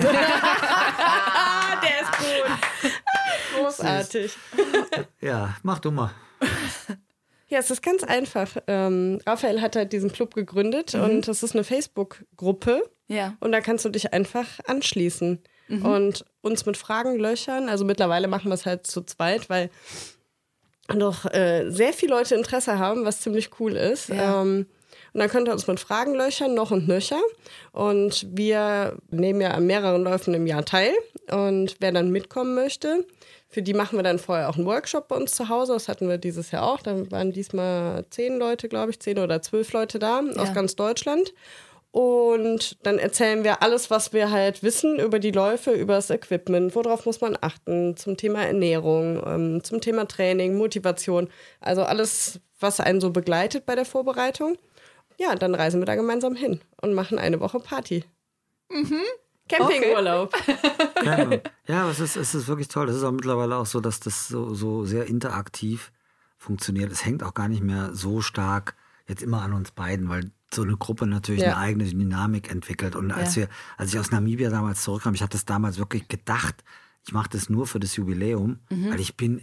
ist 2.02 2.12
gut. 2.18 2.50
Großartig. 3.56 4.36
Ja, 5.20 5.56
mach 5.62 5.78
du 5.78 5.90
mal. 5.90 6.10
Ja, 7.50 7.58
es 7.58 7.70
ist 7.70 7.82
ganz 7.82 8.04
einfach. 8.04 8.56
Ähm, 8.68 9.20
Raphael 9.26 9.60
hat 9.60 9.74
halt 9.74 9.92
diesen 9.92 10.12
Club 10.12 10.34
gegründet 10.34 10.94
mhm. 10.94 11.02
und 11.02 11.28
das 11.28 11.42
ist 11.42 11.54
eine 11.54 11.64
Facebook-Gruppe. 11.64 12.82
Ja. 13.08 13.36
Und 13.40 13.50
da 13.50 13.60
kannst 13.60 13.84
du 13.84 13.88
dich 13.88 14.12
einfach 14.12 14.46
anschließen 14.66 15.40
mhm. 15.66 15.84
und 15.84 16.24
uns 16.42 16.64
mit 16.64 16.76
Fragen 16.76 17.18
löchern. 17.18 17.68
Also 17.68 17.84
mittlerweile 17.84 18.28
machen 18.28 18.50
wir 18.50 18.54
es 18.54 18.66
halt 18.66 18.86
zu 18.86 19.02
zweit, 19.02 19.50
weil 19.50 19.68
doch 20.88 21.24
äh, 21.26 21.68
sehr 21.70 21.92
viele 21.92 22.14
Leute 22.14 22.36
Interesse 22.36 22.78
haben, 22.78 23.04
was 23.04 23.20
ziemlich 23.20 23.50
cool 23.58 23.72
ist. 23.76 24.08
Ja. 24.08 24.42
Ähm, 24.42 24.66
und 25.12 25.20
dann 25.20 25.28
könnt 25.28 25.48
ihr 25.48 25.52
uns 25.52 25.66
mit 25.66 25.80
Fragen 25.80 26.14
löchern, 26.14 26.54
noch 26.54 26.70
und 26.70 26.86
nöcher. 26.86 27.20
Und 27.72 28.26
wir 28.30 28.96
nehmen 29.10 29.40
ja 29.40 29.50
an 29.50 29.66
mehreren 29.66 30.02
Läufen 30.04 30.34
im 30.34 30.46
Jahr 30.46 30.64
teil. 30.64 30.92
Und 31.30 31.76
wer 31.80 31.92
dann 31.92 32.10
mitkommen 32.10 32.54
möchte, 32.54 33.04
für 33.48 33.62
die 33.62 33.74
machen 33.74 33.98
wir 33.98 34.04
dann 34.04 34.20
vorher 34.20 34.48
auch 34.48 34.56
einen 34.56 34.66
Workshop 34.66 35.08
bei 35.08 35.16
uns 35.16 35.32
zu 35.32 35.48
Hause. 35.48 35.72
Das 35.72 35.88
hatten 35.88 36.08
wir 36.08 36.18
dieses 36.18 36.52
Jahr 36.52 36.62
auch. 36.62 36.80
Da 36.82 37.10
waren 37.10 37.32
diesmal 37.32 38.04
zehn 38.10 38.38
Leute, 38.38 38.68
glaube 38.68 38.92
ich, 38.92 39.00
zehn 39.00 39.18
oder 39.18 39.42
zwölf 39.42 39.72
Leute 39.72 39.98
da 39.98 40.20
ja. 40.22 40.40
aus 40.40 40.54
ganz 40.54 40.76
Deutschland. 40.76 41.34
Und 41.92 42.78
dann 42.86 43.00
erzählen 43.00 43.42
wir 43.42 43.62
alles, 43.64 43.90
was 43.90 44.12
wir 44.12 44.30
halt 44.30 44.62
wissen 44.62 45.00
über 45.00 45.18
die 45.18 45.32
Läufe, 45.32 45.72
über 45.72 45.94
das 45.94 46.10
Equipment, 46.10 46.76
worauf 46.76 47.04
muss 47.04 47.20
man 47.20 47.36
achten, 47.40 47.96
zum 47.96 48.16
Thema 48.16 48.44
Ernährung, 48.44 49.20
ähm, 49.26 49.64
zum 49.64 49.80
Thema 49.80 50.06
Training, 50.06 50.56
Motivation. 50.56 51.28
Also 51.60 51.82
alles 51.82 52.40
was 52.60 52.78
einen 52.78 53.00
so 53.00 53.10
begleitet 53.10 53.66
bei 53.66 53.74
der 53.74 53.84
Vorbereitung. 53.84 54.56
Ja, 55.20 55.34
dann 55.34 55.54
reisen 55.54 55.82
wir 55.82 55.86
da 55.86 55.96
gemeinsam 55.96 56.34
hin 56.34 56.60
und 56.80 56.94
machen 56.94 57.18
eine 57.18 57.40
Woche 57.40 57.60
Party. 57.60 58.04
Mhm. 58.70 59.02
Campingurlaub. 59.50 60.34
Okay. 60.96 61.42
ja, 61.66 61.82
aber 61.82 61.90
es 61.90 62.00
ist, 62.00 62.16
es 62.16 62.34
ist 62.34 62.48
wirklich 62.48 62.68
toll. 62.68 62.88
Es 62.88 62.96
ist 62.96 63.02
auch 63.02 63.12
mittlerweile 63.12 63.56
auch 63.56 63.66
so, 63.66 63.80
dass 63.80 64.00
das 64.00 64.28
so, 64.28 64.54
so 64.54 64.86
sehr 64.86 65.06
interaktiv 65.06 65.92
funktioniert. 66.38 66.90
Es 66.90 67.04
hängt 67.04 67.22
auch 67.22 67.34
gar 67.34 67.48
nicht 67.48 67.62
mehr 67.62 67.90
so 67.92 68.22
stark 68.22 68.76
jetzt 69.08 69.22
immer 69.22 69.42
an 69.42 69.52
uns 69.52 69.72
beiden, 69.72 70.08
weil 70.08 70.30
so 70.54 70.62
eine 70.62 70.78
Gruppe 70.78 71.06
natürlich 71.06 71.42
ja. 71.42 71.48
eine 71.48 71.58
eigene 71.58 71.84
Dynamik 71.84 72.50
entwickelt. 72.50 72.96
Und 72.96 73.10
als 73.10 73.34
ja. 73.34 73.42
wir, 73.42 73.48
als 73.76 73.92
ich 73.92 74.00
aus 74.00 74.10
Namibia 74.10 74.48
damals 74.48 74.82
zurückkam, 74.82 75.12
ich 75.12 75.22
hatte 75.22 75.32
das 75.32 75.44
damals 75.44 75.76
wirklich 75.78 76.08
gedacht, 76.08 76.64
ich 77.04 77.12
mache 77.12 77.28
das 77.28 77.50
nur 77.50 77.66
für 77.66 77.78
das 77.80 77.96
Jubiläum, 77.96 78.60
mhm. 78.70 78.90
weil 78.90 79.00
ich 79.00 79.18
bin, 79.18 79.42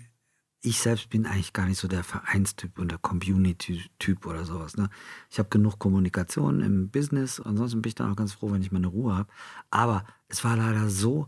ich 0.68 0.80
selbst 0.80 1.10
bin 1.10 1.26
eigentlich 1.26 1.54
gar 1.54 1.66
nicht 1.66 1.80
so 1.80 1.88
der 1.88 2.04
Vereinstyp 2.04 2.78
und 2.80 2.92
der 2.92 2.98
Community-Typ 2.98 4.26
oder 4.26 4.46
sowas. 4.46 4.78
Ne? 4.78 4.90
Ich 5.30 5.40
habe 5.40 5.50
genug 5.50 5.80
Kommunikation 5.80 6.62
im 6.62 6.90
Business, 6.90 7.40
ansonsten 7.40 7.82
bin 7.82 7.90
ich 7.90 7.96
dann 7.96 8.12
auch 8.12 8.16
ganz 8.16 8.34
froh, 8.34 8.52
wenn 8.52 8.62
ich 8.62 8.72
meine 8.72 8.88
Ruhe 8.88 9.16
habe. 9.16 9.30
Aber 9.70 10.06
es 10.28 10.44
war 10.44 10.56
leider 10.56 10.90
so 10.90 11.28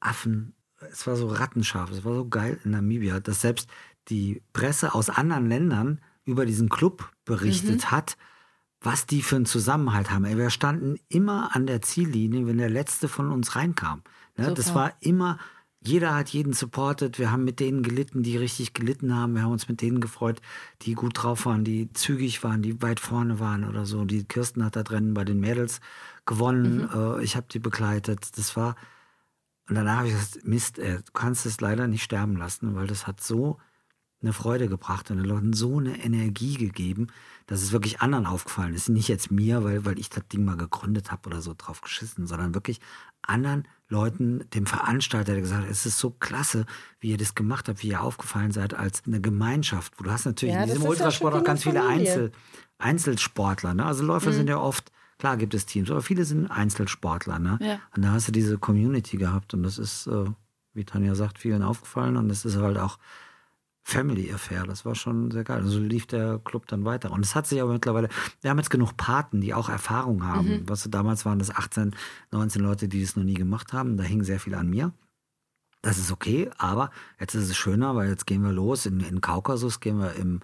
Affen, 0.00 0.54
es 0.90 1.06
war 1.06 1.16
so 1.16 1.28
rattenscharf, 1.28 1.90
es 1.90 2.04
war 2.04 2.14
so 2.14 2.28
geil 2.28 2.60
in 2.64 2.72
Namibia, 2.72 3.20
dass 3.20 3.40
selbst 3.40 3.68
die 4.08 4.42
Presse 4.52 4.94
aus 4.94 5.08
anderen 5.08 5.48
Ländern 5.48 6.00
über 6.24 6.46
diesen 6.46 6.68
Club 6.68 7.10
berichtet 7.24 7.84
mhm. 7.84 7.90
hat, 7.90 8.16
was 8.80 9.06
die 9.06 9.22
für 9.22 9.36
einen 9.36 9.46
Zusammenhalt 9.46 10.10
haben. 10.10 10.24
Wir 10.24 10.50
standen 10.50 10.96
immer 11.08 11.54
an 11.56 11.66
der 11.66 11.80
Ziellinie, 11.80 12.46
wenn 12.46 12.58
der 12.58 12.70
letzte 12.70 13.08
von 13.08 13.30
uns 13.30 13.56
reinkam. 13.56 14.02
Ne? 14.36 14.52
Das 14.52 14.74
war 14.74 14.92
immer, 15.00 15.38
jeder 15.86 16.14
hat 16.14 16.30
jeden 16.30 16.54
supportet. 16.54 17.18
Wir 17.18 17.30
haben 17.30 17.44
mit 17.44 17.60
denen 17.60 17.82
gelitten, 17.82 18.22
die 18.22 18.36
richtig 18.36 18.72
gelitten 18.72 19.14
haben. 19.14 19.34
Wir 19.34 19.42
haben 19.42 19.52
uns 19.52 19.68
mit 19.68 19.82
denen 19.82 20.00
gefreut, 20.00 20.40
die 20.82 20.94
gut 20.94 21.22
drauf 21.22 21.46
waren, 21.46 21.64
die 21.64 21.92
zügig 21.92 22.42
waren, 22.42 22.62
die 22.62 22.80
weit 22.80 23.00
vorne 23.00 23.38
waren 23.38 23.68
oder 23.68 23.84
so. 23.84 24.04
Die 24.04 24.24
Kirsten 24.24 24.64
hat 24.64 24.76
da 24.76 24.82
drin 24.82 25.14
bei 25.14 25.24
den 25.24 25.40
Mädels 25.40 25.80
gewonnen. 26.24 26.88
Mhm. 26.92 27.18
Äh, 27.18 27.22
ich 27.22 27.36
habe 27.36 27.46
die 27.50 27.58
begleitet. 27.58 28.38
Das 28.38 28.56
war, 28.56 28.76
und 29.68 29.74
danach 29.74 29.98
habe 29.98 30.08
ich 30.08 30.14
gesagt, 30.14 30.46
Mist, 30.46 30.78
ey, 30.78 30.96
du 30.96 31.12
kannst 31.12 31.44
es 31.44 31.60
leider 31.60 31.86
nicht 31.86 32.02
sterben 32.02 32.36
lassen, 32.36 32.74
weil 32.74 32.86
das 32.86 33.06
hat 33.06 33.20
so 33.20 33.58
eine 34.22 34.32
Freude 34.32 34.68
gebracht 34.68 35.10
und 35.10 35.18
den 35.18 35.26
Leuten 35.26 35.52
so 35.52 35.78
eine 35.78 36.02
Energie 36.02 36.56
gegeben, 36.56 37.08
dass 37.46 37.62
es 37.62 37.72
wirklich 37.72 38.00
anderen 38.00 38.24
aufgefallen 38.24 38.74
ist. 38.74 38.88
Nicht 38.88 39.08
jetzt 39.08 39.30
mir, 39.30 39.64
weil, 39.64 39.84
weil 39.84 39.98
ich 39.98 40.08
das 40.08 40.26
Ding 40.28 40.44
mal 40.44 40.56
gegründet 40.56 41.10
habe 41.12 41.28
oder 41.28 41.42
so 41.42 41.54
drauf 41.56 41.82
geschissen, 41.82 42.26
sondern 42.26 42.54
wirklich 42.54 42.80
anderen 43.28 43.66
Leuten, 43.88 44.44
dem 44.54 44.66
Veranstalter, 44.66 45.32
der 45.32 45.42
gesagt 45.42 45.64
hat, 45.64 45.70
es 45.70 45.86
ist 45.86 45.98
so 45.98 46.10
klasse, 46.10 46.66
wie 47.00 47.10
ihr 47.10 47.18
das 47.18 47.34
gemacht 47.34 47.68
habt, 47.68 47.82
wie 47.82 47.88
ihr 47.88 48.02
aufgefallen 48.02 48.50
seid 48.50 48.74
als 48.74 49.02
eine 49.06 49.20
Gemeinschaft. 49.20 49.92
Du 49.98 50.10
hast 50.10 50.24
natürlich 50.24 50.54
ja, 50.54 50.62
in 50.62 50.70
diesem 50.70 50.84
Ultrasport 50.84 51.34
auch 51.34 51.44
ganz 51.44 51.62
viele 51.62 51.86
Einzel, 51.86 52.32
Einzelsportler. 52.78 53.74
Ne? 53.74 53.84
Also 53.84 54.04
Läufer 54.04 54.30
mhm. 54.30 54.34
sind 54.34 54.48
ja 54.48 54.58
oft, 54.58 54.90
klar 55.18 55.36
gibt 55.36 55.54
es 55.54 55.66
Teams, 55.66 55.90
aber 55.90 56.02
viele 56.02 56.24
sind 56.24 56.50
Einzelsportler. 56.50 57.38
Ne? 57.38 57.58
Ja. 57.60 57.80
Und 57.94 58.02
da 58.02 58.12
hast 58.12 58.28
du 58.28 58.32
diese 58.32 58.58
Community 58.58 59.16
gehabt 59.16 59.54
und 59.54 59.62
das 59.62 59.78
ist, 59.78 60.06
äh, 60.06 60.24
wie 60.72 60.84
Tanja 60.84 61.14
sagt, 61.14 61.38
vielen 61.38 61.62
aufgefallen 61.62 62.16
und 62.16 62.28
das 62.28 62.44
ist 62.44 62.56
halt 62.56 62.78
auch 62.78 62.98
Family 63.86 64.32
Affair. 64.32 64.64
Das 64.64 64.86
war 64.86 64.94
schon 64.94 65.30
sehr 65.30 65.44
geil. 65.44 65.62
Also 65.62 65.78
lief 65.78 66.06
der 66.06 66.40
Club 66.42 66.66
dann 66.66 66.86
weiter. 66.86 67.12
Und 67.12 67.24
es 67.24 67.34
hat 67.34 67.46
sich 67.46 67.60
aber 67.60 67.74
mittlerweile, 67.74 68.08
wir 68.40 68.50
haben 68.50 68.58
jetzt 68.58 68.70
genug 68.70 68.96
Paten, 68.96 69.42
die 69.42 69.52
auch 69.52 69.68
Erfahrung 69.68 70.26
haben. 70.26 70.48
Mhm. 70.48 70.68
Was 70.68 70.88
damals 70.90 71.26
waren 71.26 71.38
das 71.38 71.54
18, 71.54 71.94
19 72.32 72.62
Leute, 72.62 72.88
die 72.88 73.02
das 73.02 73.14
noch 73.14 73.24
nie 73.24 73.34
gemacht 73.34 73.74
haben. 73.74 73.98
Da 73.98 74.02
hing 74.02 74.24
sehr 74.24 74.40
viel 74.40 74.54
an 74.54 74.70
mir. 74.70 74.92
Das 75.82 75.98
ist 75.98 76.10
okay, 76.10 76.50
aber 76.56 76.90
jetzt 77.20 77.34
ist 77.34 77.50
es 77.50 77.56
schöner, 77.58 77.94
weil 77.94 78.08
jetzt 78.08 78.26
gehen 78.26 78.42
wir 78.42 78.52
los. 78.52 78.86
In, 78.86 79.00
in 79.00 79.20
Kaukasus 79.20 79.80
gehen 79.80 79.98
wir 79.98 80.14
im 80.14 80.40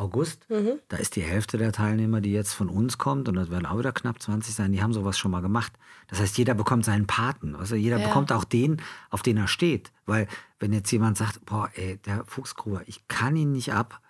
August. 0.00 0.48
Mhm. 0.48 0.80
Da 0.88 0.96
ist 0.96 1.16
die 1.16 1.22
Hälfte 1.22 1.58
der 1.58 1.72
Teilnehmer, 1.72 2.20
die 2.20 2.32
jetzt 2.32 2.52
von 2.54 2.68
uns 2.68 2.98
kommt, 2.98 3.28
und 3.28 3.34
das 3.34 3.50
werden 3.50 3.66
auch 3.66 3.78
wieder 3.78 3.92
knapp 3.92 4.20
20 4.20 4.54
sein, 4.54 4.72
die 4.72 4.82
haben 4.82 4.92
sowas 4.92 5.18
schon 5.18 5.30
mal 5.30 5.42
gemacht. 5.42 5.72
Das 6.08 6.20
heißt, 6.20 6.38
jeder 6.38 6.54
bekommt 6.54 6.84
seinen 6.84 7.06
Paten. 7.06 7.54
Also 7.54 7.76
jeder 7.76 7.98
ja. 7.98 8.06
bekommt 8.06 8.32
auch 8.32 8.44
den, 8.44 8.80
auf 9.10 9.22
den 9.22 9.36
er 9.36 9.48
steht. 9.48 9.92
Weil 10.06 10.26
wenn 10.58 10.72
jetzt 10.72 10.90
jemand 10.90 11.16
sagt, 11.16 11.44
boah, 11.44 11.70
ey, 11.74 11.98
der 11.98 12.24
Fuchsgruber, 12.24 12.82
ich 12.86 13.06
kann 13.08 13.36
ihn 13.36 13.52
nicht 13.52 13.72
ab, 13.72 14.00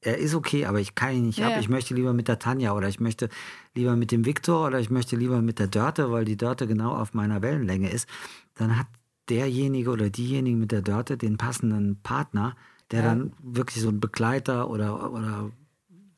er 0.00 0.18
ist 0.18 0.34
okay, 0.34 0.66
aber 0.66 0.80
ich 0.80 0.94
kann 0.94 1.14
ihn 1.14 1.26
nicht 1.26 1.38
ja. 1.38 1.48
ab. 1.48 1.54
Ich 1.60 1.68
möchte 1.68 1.94
lieber 1.94 2.12
mit 2.12 2.28
der 2.28 2.38
Tanja 2.38 2.72
oder 2.72 2.88
ich 2.88 2.98
möchte 2.98 3.28
lieber 3.74 3.94
mit 3.96 4.10
dem 4.10 4.24
Viktor 4.24 4.66
oder 4.66 4.80
ich 4.80 4.90
möchte 4.90 5.16
lieber 5.16 5.42
mit 5.42 5.58
der 5.58 5.68
Dörte, 5.68 6.10
weil 6.10 6.24
die 6.24 6.36
Dörte 6.36 6.66
genau 6.66 6.92
auf 6.96 7.14
meiner 7.14 7.40
Wellenlänge 7.40 7.90
ist. 7.90 8.08
Dann 8.54 8.76
hat 8.76 8.86
derjenige 9.28 9.90
oder 9.90 10.10
diejenige 10.10 10.56
mit 10.56 10.72
der 10.72 10.82
Dörte 10.82 11.16
den 11.16 11.36
passenden 11.36 12.00
Partner, 12.02 12.56
der 12.92 13.00
ja. 13.00 13.06
dann 13.06 13.32
wirklich 13.42 13.82
so 13.82 13.88
ein 13.88 14.00
Begleiter 14.00 14.70
oder, 14.70 15.10
oder 15.12 15.50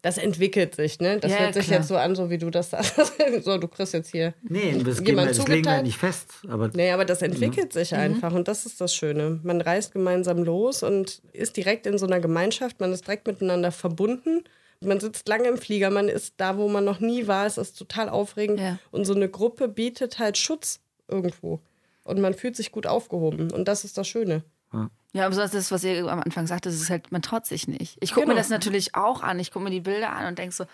das 0.05 0.19
entwickelt 0.19 0.75
sich, 0.75 1.01
ne? 1.01 1.19
Das 1.19 1.33
ja, 1.33 1.39
hört 1.39 1.55
sich 1.55 1.65
klar. 1.65 1.79
jetzt 1.79 1.89
so 1.89 1.97
an, 1.97 2.15
so 2.15 2.29
wie 2.29 2.37
du 2.37 2.51
das 2.51 2.69
sagst. 2.69 2.95
so, 3.43 3.57
du 3.57 3.69
kriegst 3.69 3.95
jetzt 3.95 4.11
hier. 4.11 4.35
Nee, 4.43 4.83
das, 4.85 5.03
geben 5.03 5.17
wir, 5.17 5.25
das 5.25 5.49
legen 5.49 5.65
wir 5.65 5.83
nicht 5.83 5.97
fest. 5.97 6.31
Aber 6.47 6.69
nee, 6.75 6.91
aber 6.91 7.07
das 7.07 7.23
entwickelt 7.23 7.75
ja. 7.75 7.81
sich 7.81 7.93
mhm. 7.93 7.99
einfach 8.01 8.35
und 8.35 8.47
das 8.47 8.67
ist 8.67 8.83
das 8.83 8.95
Schöne. 8.95 9.41
Man 9.43 9.63
reist 9.63 9.95
gemeinsam 9.95 10.45
los 10.45 10.83
und 10.83 11.23
ist 11.33 11.57
direkt 11.57 11.87
in 11.87 11.97
so 11.97 12.05
einer 12.05 12.21
Gemeinschaft, 12.21 12.81
man 12.81 12.93
ist 12.93 13.07
direkt 13.07 13.27
miteinander 13.27 13.73
verbunden. 13.73 14.45
Man 14.83 15.01
sitzt 15.01 15.27
lange 15.27 15.49
im 15.49 15.57
Flieger, 15.57 15.89
man 15.89 16.11
ist 16.11 16.35
da, 16.37 16.59
wo 16.59 16.69
man 16.69 16.85
noch 16.85 17.01
nie 17.01 17.27
war. 17.27 17.47
Es 17.47 17.57
ist 17.57 17.79
total 17.79 18.11
aufregend. 18.11 18.61
Ja. 18.61 18.79
Und 18.91 19.07
so 19.07 19.15
eine 19.15 19.31
Gruppe 19.31 19.69
bietet 19.69 20.19
halt 20.19 20.37
Schutz 20.37 20.81
irgendwo. 21.09 21.61
Und 22.03 22.21
man 22.21 22.35
fühlt 22.35 22.57
sich 22.57 22.73
gut 22.73 22.87
aufgehoben. 22.87 23.51
Und 23.51 23.69
das 23.69 23.85
ist 23.85 23.97
das 23.97 24.07
Schöne. 24.07 24.45
Ja. 24.71 24.91
Ja, 25.15 25.27
aber 25.27 25.37
das, 25.37 25.71
was 25.71 25.85
ihr 25.85 26.09
am 26.09 26.21
Anfang 26.21 26.49
sagte, 26.49 26.69
das 26.69 26.81
ist 26.81 26.91
halt, 26.91 27.13
man 27.13 27.23
traut 27.23 27.47
sich 27.47 27.69
nicht. 27.69 27.97
Ich 28.01 28.11
gucke 28.11 28.23
genau. 28.23 28.35
mir 28.35 28.41
das 28.41 28.49
natürlich 28.49 28.97
auch 28.97 29.23
an. 29.23 29.39
Ich 29.39 29.53
gucke 29.53 29.65
mir 29.65 29.71
die 29.71 29.81
Bilder 29.81 30.11
an 30.11 30.27
und 30.27 30.39
denke 30.41 30.53
so, 30.53 30.65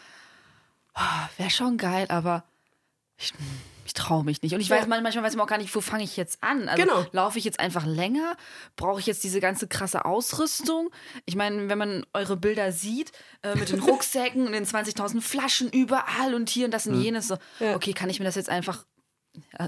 oh, 0.97 1.29
wäre 1.37 1.51
schon 1.51 1.77
geil, 1.77 2.07
aber 2.09 2.43
ich, 3.19 3.35
ich 3.85 3.93
traue 3.93 4.25
mich 4.25 4.41
nicht. 4.41 4.55
Und 4.55 4.63
ich 4.63 4.71
ja. 4.71 4.79
weiß 4.79 4.87
manchmal 4.87 5.25
weiß 5.25 5.37
man 5.37 5.45
auch 5.45 5.49
gar 5.49 5.59
nicht, 5.59 5.75
wo 5.75 5.83
fange 5.83 6.05
ich 6.05 6.17
jetzt 6.17 6.43
an. 6.43 6.71
Also 6.71 6.83
genau. 6.83 7.05
laufe 7.13 7.39
ich 7.39 7.45
jetzt 7.45 7.61
einfach 7.61 7.85
länger? 7.85 8.35
Brauche 8.77 8.99
ich 8.99 9.07
jetzt 9.07 9.23
diese 9.25 9.41
ganze 9.41 9.69
krasse 9.69 10.07
Ausrüstung? 10.07 10.89
Ich 11.27 11.37
meine, 11.37 11.69
wenn 11.69 11.77
man 11.77 12.07
eure 12.15 12.39
Bilder 12.39 12.73
sieht, 12.73 13.13
äh, 13.43 13.55
mit 13.57 13.69
den 13.69 13.81
Rucksäcken 13.83 14.47
und 14.47 14.53
den 14.53 14.65
20.000 14.65 15.21
Flaschen 15.21 15.69
überall 15.69 16.35
und 16.35 16.49
hier 16.49 16.65
und 16.65 16.71
das 16.73 16.87
und 16.87 16.99
jenes, 16.99 17.29
so, 17.29 17.37
ja. 17.59 17.77
okay, 17.77 17.93
kann 17.93 18.09
ich 18.09 18.21
mir 18.21 18.25
das 18.25 18.37
jetzt 18.37 18.49
einfach 18.49 18.87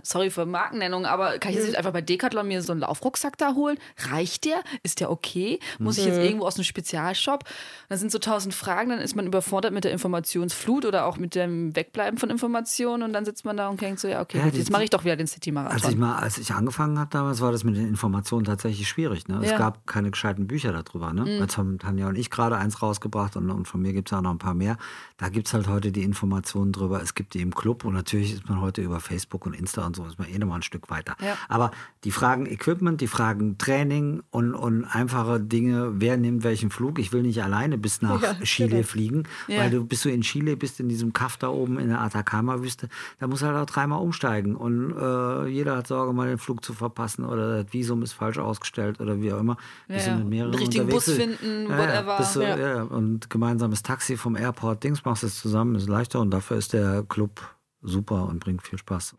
sorry 0.02 0.30
für 0.30 0.46
Markennennung, 0.46 1.06
aber 1.06 1.38
kann 1.38 1.50
ich 1.52 1.58
jetzt 1.58 1.66
nicht 1.66 1.78
einfach 1.78 1.92
bei 1.92 2.00
Decathlon 2.00 2.48
mir 2.48 2.62
so 2.62 2.72
einen 2.72 2.80
Laufrucksack 2.80 3.38
da 3.38 3.54
holen? 3.54 3.78
Reicht 4.10 4.44
der? 4.44 4.62
Ist 4.82 5.00
der 5.00 5.10
okay? 5.10 5.60
Muss 5.78 5.98
ich 5.98 6.06
jetzt 6.06 6.18
irgendwo 6.18 6.46
aus 6.46 6.56
einem 6.56 6.64
Spezialshop? 6.64 7.44
Dann 7.88 7.98
sind 7.98 8.10
so 8.10 8.18
tausend 8.18 8.54
Fragen, 8.54 8.90
dann 8.90 9.00
ist 9.00 9.14
man 9.14 9.26
überfordert 9.26 9.72
mit 9.72 9.84
der 9.84 9.92
Informationsflut 9.92 10.84
oder 10.84 11.06
auch 11.06 11.16
mit 11.16 11.34
dem 11.34 11.76
Wegbleiben 11.76 12.18
von 12.18 12.30
Informationen 12.30 13.02
und 13.02 13.12
dann 13.12 13.24
sitzt 13.24 13.44
man 13.44 13.56
da 13.56 13.68
und 13.68 13.80
denkt 13.80 14.00
so, 14.00 14.08
ja, 14.08 14.20
okay, 14.20 14.38
ja, 14.38 14.44
gut, 14.44 14.54
jetzt 14.54 14.70
mache 14.70 14.84
ich 14.84 14.90
doch 14.90 15.04
wieder 15.04 15.16
den 15.16 15.26
City-Marathon. 15.26 15.80
Als 15.80 15.88
ich, 15.88 15.96
mal, 15.96 16.16
als 16.16 16.38
ich 16.38 16.52
angefangen 16.52 16.98
habe 16.98 17.10
damals, 17.10 17.40
war 17.40 17.52
das 17.52 17.64
mit 17.64 17.76
den 17.76 17.86
Informationen 17.86 18.44
tatsächlich 18.44 18.88
schwierig. 18.88 19.28
Ne? 19.28 19.40
Ja. 19.42 19.52
Es 19.52 19.58
gab 19.58 19.86
keine 19.86 20.10
gescheiten 20.10 20.46
Bücher 20.46 20.72
darüber. 20.72 21.12
Ne? 21.12 21.22
Mhm. 21.22 21.40
Jetzt 21.40 21.56
haben 21.56 21.78
Tanja 21.78 22.08
und 22.08 22.16
ich 22.16 22.30
gerade 22.30 22.56
eins 22.56 22.82
rausgebracht 22.82 23.36
und, 23.36 23.50
und 23.50 23.66
von 23.66 23.80
mir 23.80 23.92
gibt 23.92 24.10
es 24.10 24.16
auch 24.16 24.22
noch 24.22 24.30
ein 24.30 24.38
paar 24.38 24.54
mehr. 24.54 24.76
Da 25.18 25.28
gibt 25.28 25.46
es 25.46 25.54
halt 25.54 25.68
heute 25.68 25.92
die 25.92 26.02
Informationen 26.02 26.72
drüber. 26.72 27.02
Es 27.02 27.14
gibt 27.14 27.34
die 27.34 27.40
im 27.40 27.54
Club 27.54 27.84
und 27.84 27.94
natürlich 27.94 28.32
ist 28.32 28.48
man 28.48 28.60
heute 28.60 28.82
über 28.82 29.00
Facebook 29.00 29.46
und 29.46 29.51
Insta 29.54 29.86
und 29.86 29.96
so 29.96 30.04
ist 30.06 30.18
man 30.18 30.28
eh 30.28 30.38
nochmal 30.38 30.58
ein 30.58 30.62
Stück 30.62 30.90
weiter. 30.90 31.16
Ja. 31.20 31.36
Aber 31.48 31.70
die 32.04 32.10
Fragen 32.10 32.46
Equipment, 32.46 33.00
die 33.00 33.06
Fragen 33.06 33.58
Training 33.58 34.22
und, 34.30 34.54
und 34.54 34.84
einfache 34.84 35.40
Dinge, 35.40 36.00
wer 36.00 36.16
nimmt 36.16 36.44
welchen 36.44 36.70
Flug. 36.70 36.98
Ich 36.98 37.12
will 37.12 37.22
nicht 37.22 37.42
alleine 37.42 37.78
bis 37.78 38.02
nach 38.02 38.22
ja, 38.22 38.34
Chile 38.42 38.68
genau. 38.68 38.82
fliegen, 38.82 39.22
weil 39.48 39.70
du 39.70 39.84
bist 39.84 40.04
du 40.04 40.10
in 40.10 40.22
Chile, 40.22 40.56
bist 40.56 40.80
in 40.80 40.88
diesem 40.88 41.12
Kaff 41.12 41.36
da 41.36 41.48
oben 41.48 41.78
in 41.78 41.88
der 41.88 42.00
Atacama-Wüste, 42.00 42.88
da 43.18 43.26
muss 43.26 43.42
halt 43.42 43.56
auch 43.56 43.66
dreimal 43.66 44.00
umsteigen 44.00 44.56
und 44.56 44.96
äh, 44.96 45.46
jeder 45.46 45.76
hat 45.76 45.86
Sorge, 45.86 46.12
mal 46.12 46.28
den 46.28 46.38
Flug 46.38 46.64
zu 46.64 46.72
verpassen 46.72 47.24
oder 47.24 47.62
das 47.62 47.72
Visum 47.72 48.02
ist 48.02 48.12
falsch 48.12 48.38
ausgestellt 48.38 49.00
oder 49.00 49.20
wie 49.20 49.32
auch 49.32 49.40
immer. 49.40 49.56
Ja, 49.88 49.96
ja. 49.96 50.16
mit 50.16 50.28
mehreren 50.28 50.54
richtigen 50.54 50.88
Bus 50.88 51.04
finden, 51.04 51.68
whatever. 51.68 52.18
Du, 52.32 52.40
ja. 52.40 52.82
Und 52.82 53.30
gemeinsames 53.30 53.82
Taxi 53.82 54.16
vom 54.16 54.36
Airport, 54.36 54.84
Dings 54.84 55.04
machst 55.04 55.22
du 55.22 55.26
es 55.26 55.40
zusammen, 55.40 55.74
ist 55.74 55.88
leichter 55.88 56.20
und 56.20 56.30
dafür 56.30 56.56
ist 56.56 56.72
der 56.72 57.02
Club 57.02 57.40
super 57.82 58.28
und 58.28 58.40
bringt 58.40 58.62
viel 58.62 58.78
Spaß. 58.78 59.16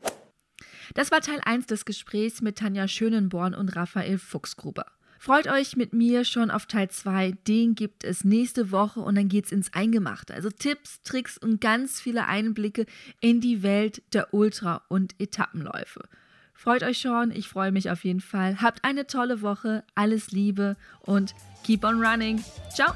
Das 0.94 1.12
war 1.12 1.22
Teil 1.22 1.40
1 1.44 1.68
des 1.68 1.86
Gesprächs 1.86 2.42
mit 2.42 2.58
Tanja 2.58 2.88
Schönenborn 2.88 3.54
und 3.54 3.76
Raphael 3.76 4.18
Fuchsgruber. 4.18 4.86
Freut 5.24 5.48
euch 5.48 5.78
mit 5.78 5.94
mir 5.94 6.26
schon 6.26 6.52
auf 6.52 6.66
Teil 6.66 6.90
2. 6.90 7.32
Den 7.48 7.76
gibt 7.76 8.04
es 8.04 8.26
nächste 8.26 8.72
Woche 8.72 9.00
und 9.00 9.16
dann 9.16 9.30
geht's 9.30 9.54
ins 9.54 9.74
Eingemachte. 9.74 10.34
Also 10.34 10.50
Tipps, 10.50 11.02
Tricks 11.04 11.38
und 11.38 11.62
ganz 11.62 12.02
viele 12.02 12.28
Einblicke 12.28 12.86
in 13.22 13.40
die 13.40 13.64
Welt 13.64 14.04
der 14.12 14.34
Ultra- 14.34 14.82
und 14.90 15.16
Etappenläufe. 15.20 16.02
Freut 16.54 16.84
euch 16.84 16.98
schon, 16.98 17.32
ich 17.32 17.48
freue 17.48 17.72
mich 17.72 17.90
auf 17.90 18.04
jeden 18.04 18.20
Fall. 18.20 18.62
Habt 18.62 18.84
eine 18.84 19.08
tolle 19.08 19.42
Woche, 19.42 19.86
alles 19.96 20.32
Liebe 20.32 20.76
und 21.00 21.34
keep 21.64 21.86
on 21.86 22.04
running. 22.04 22.44
Ciao! 22.74 22.94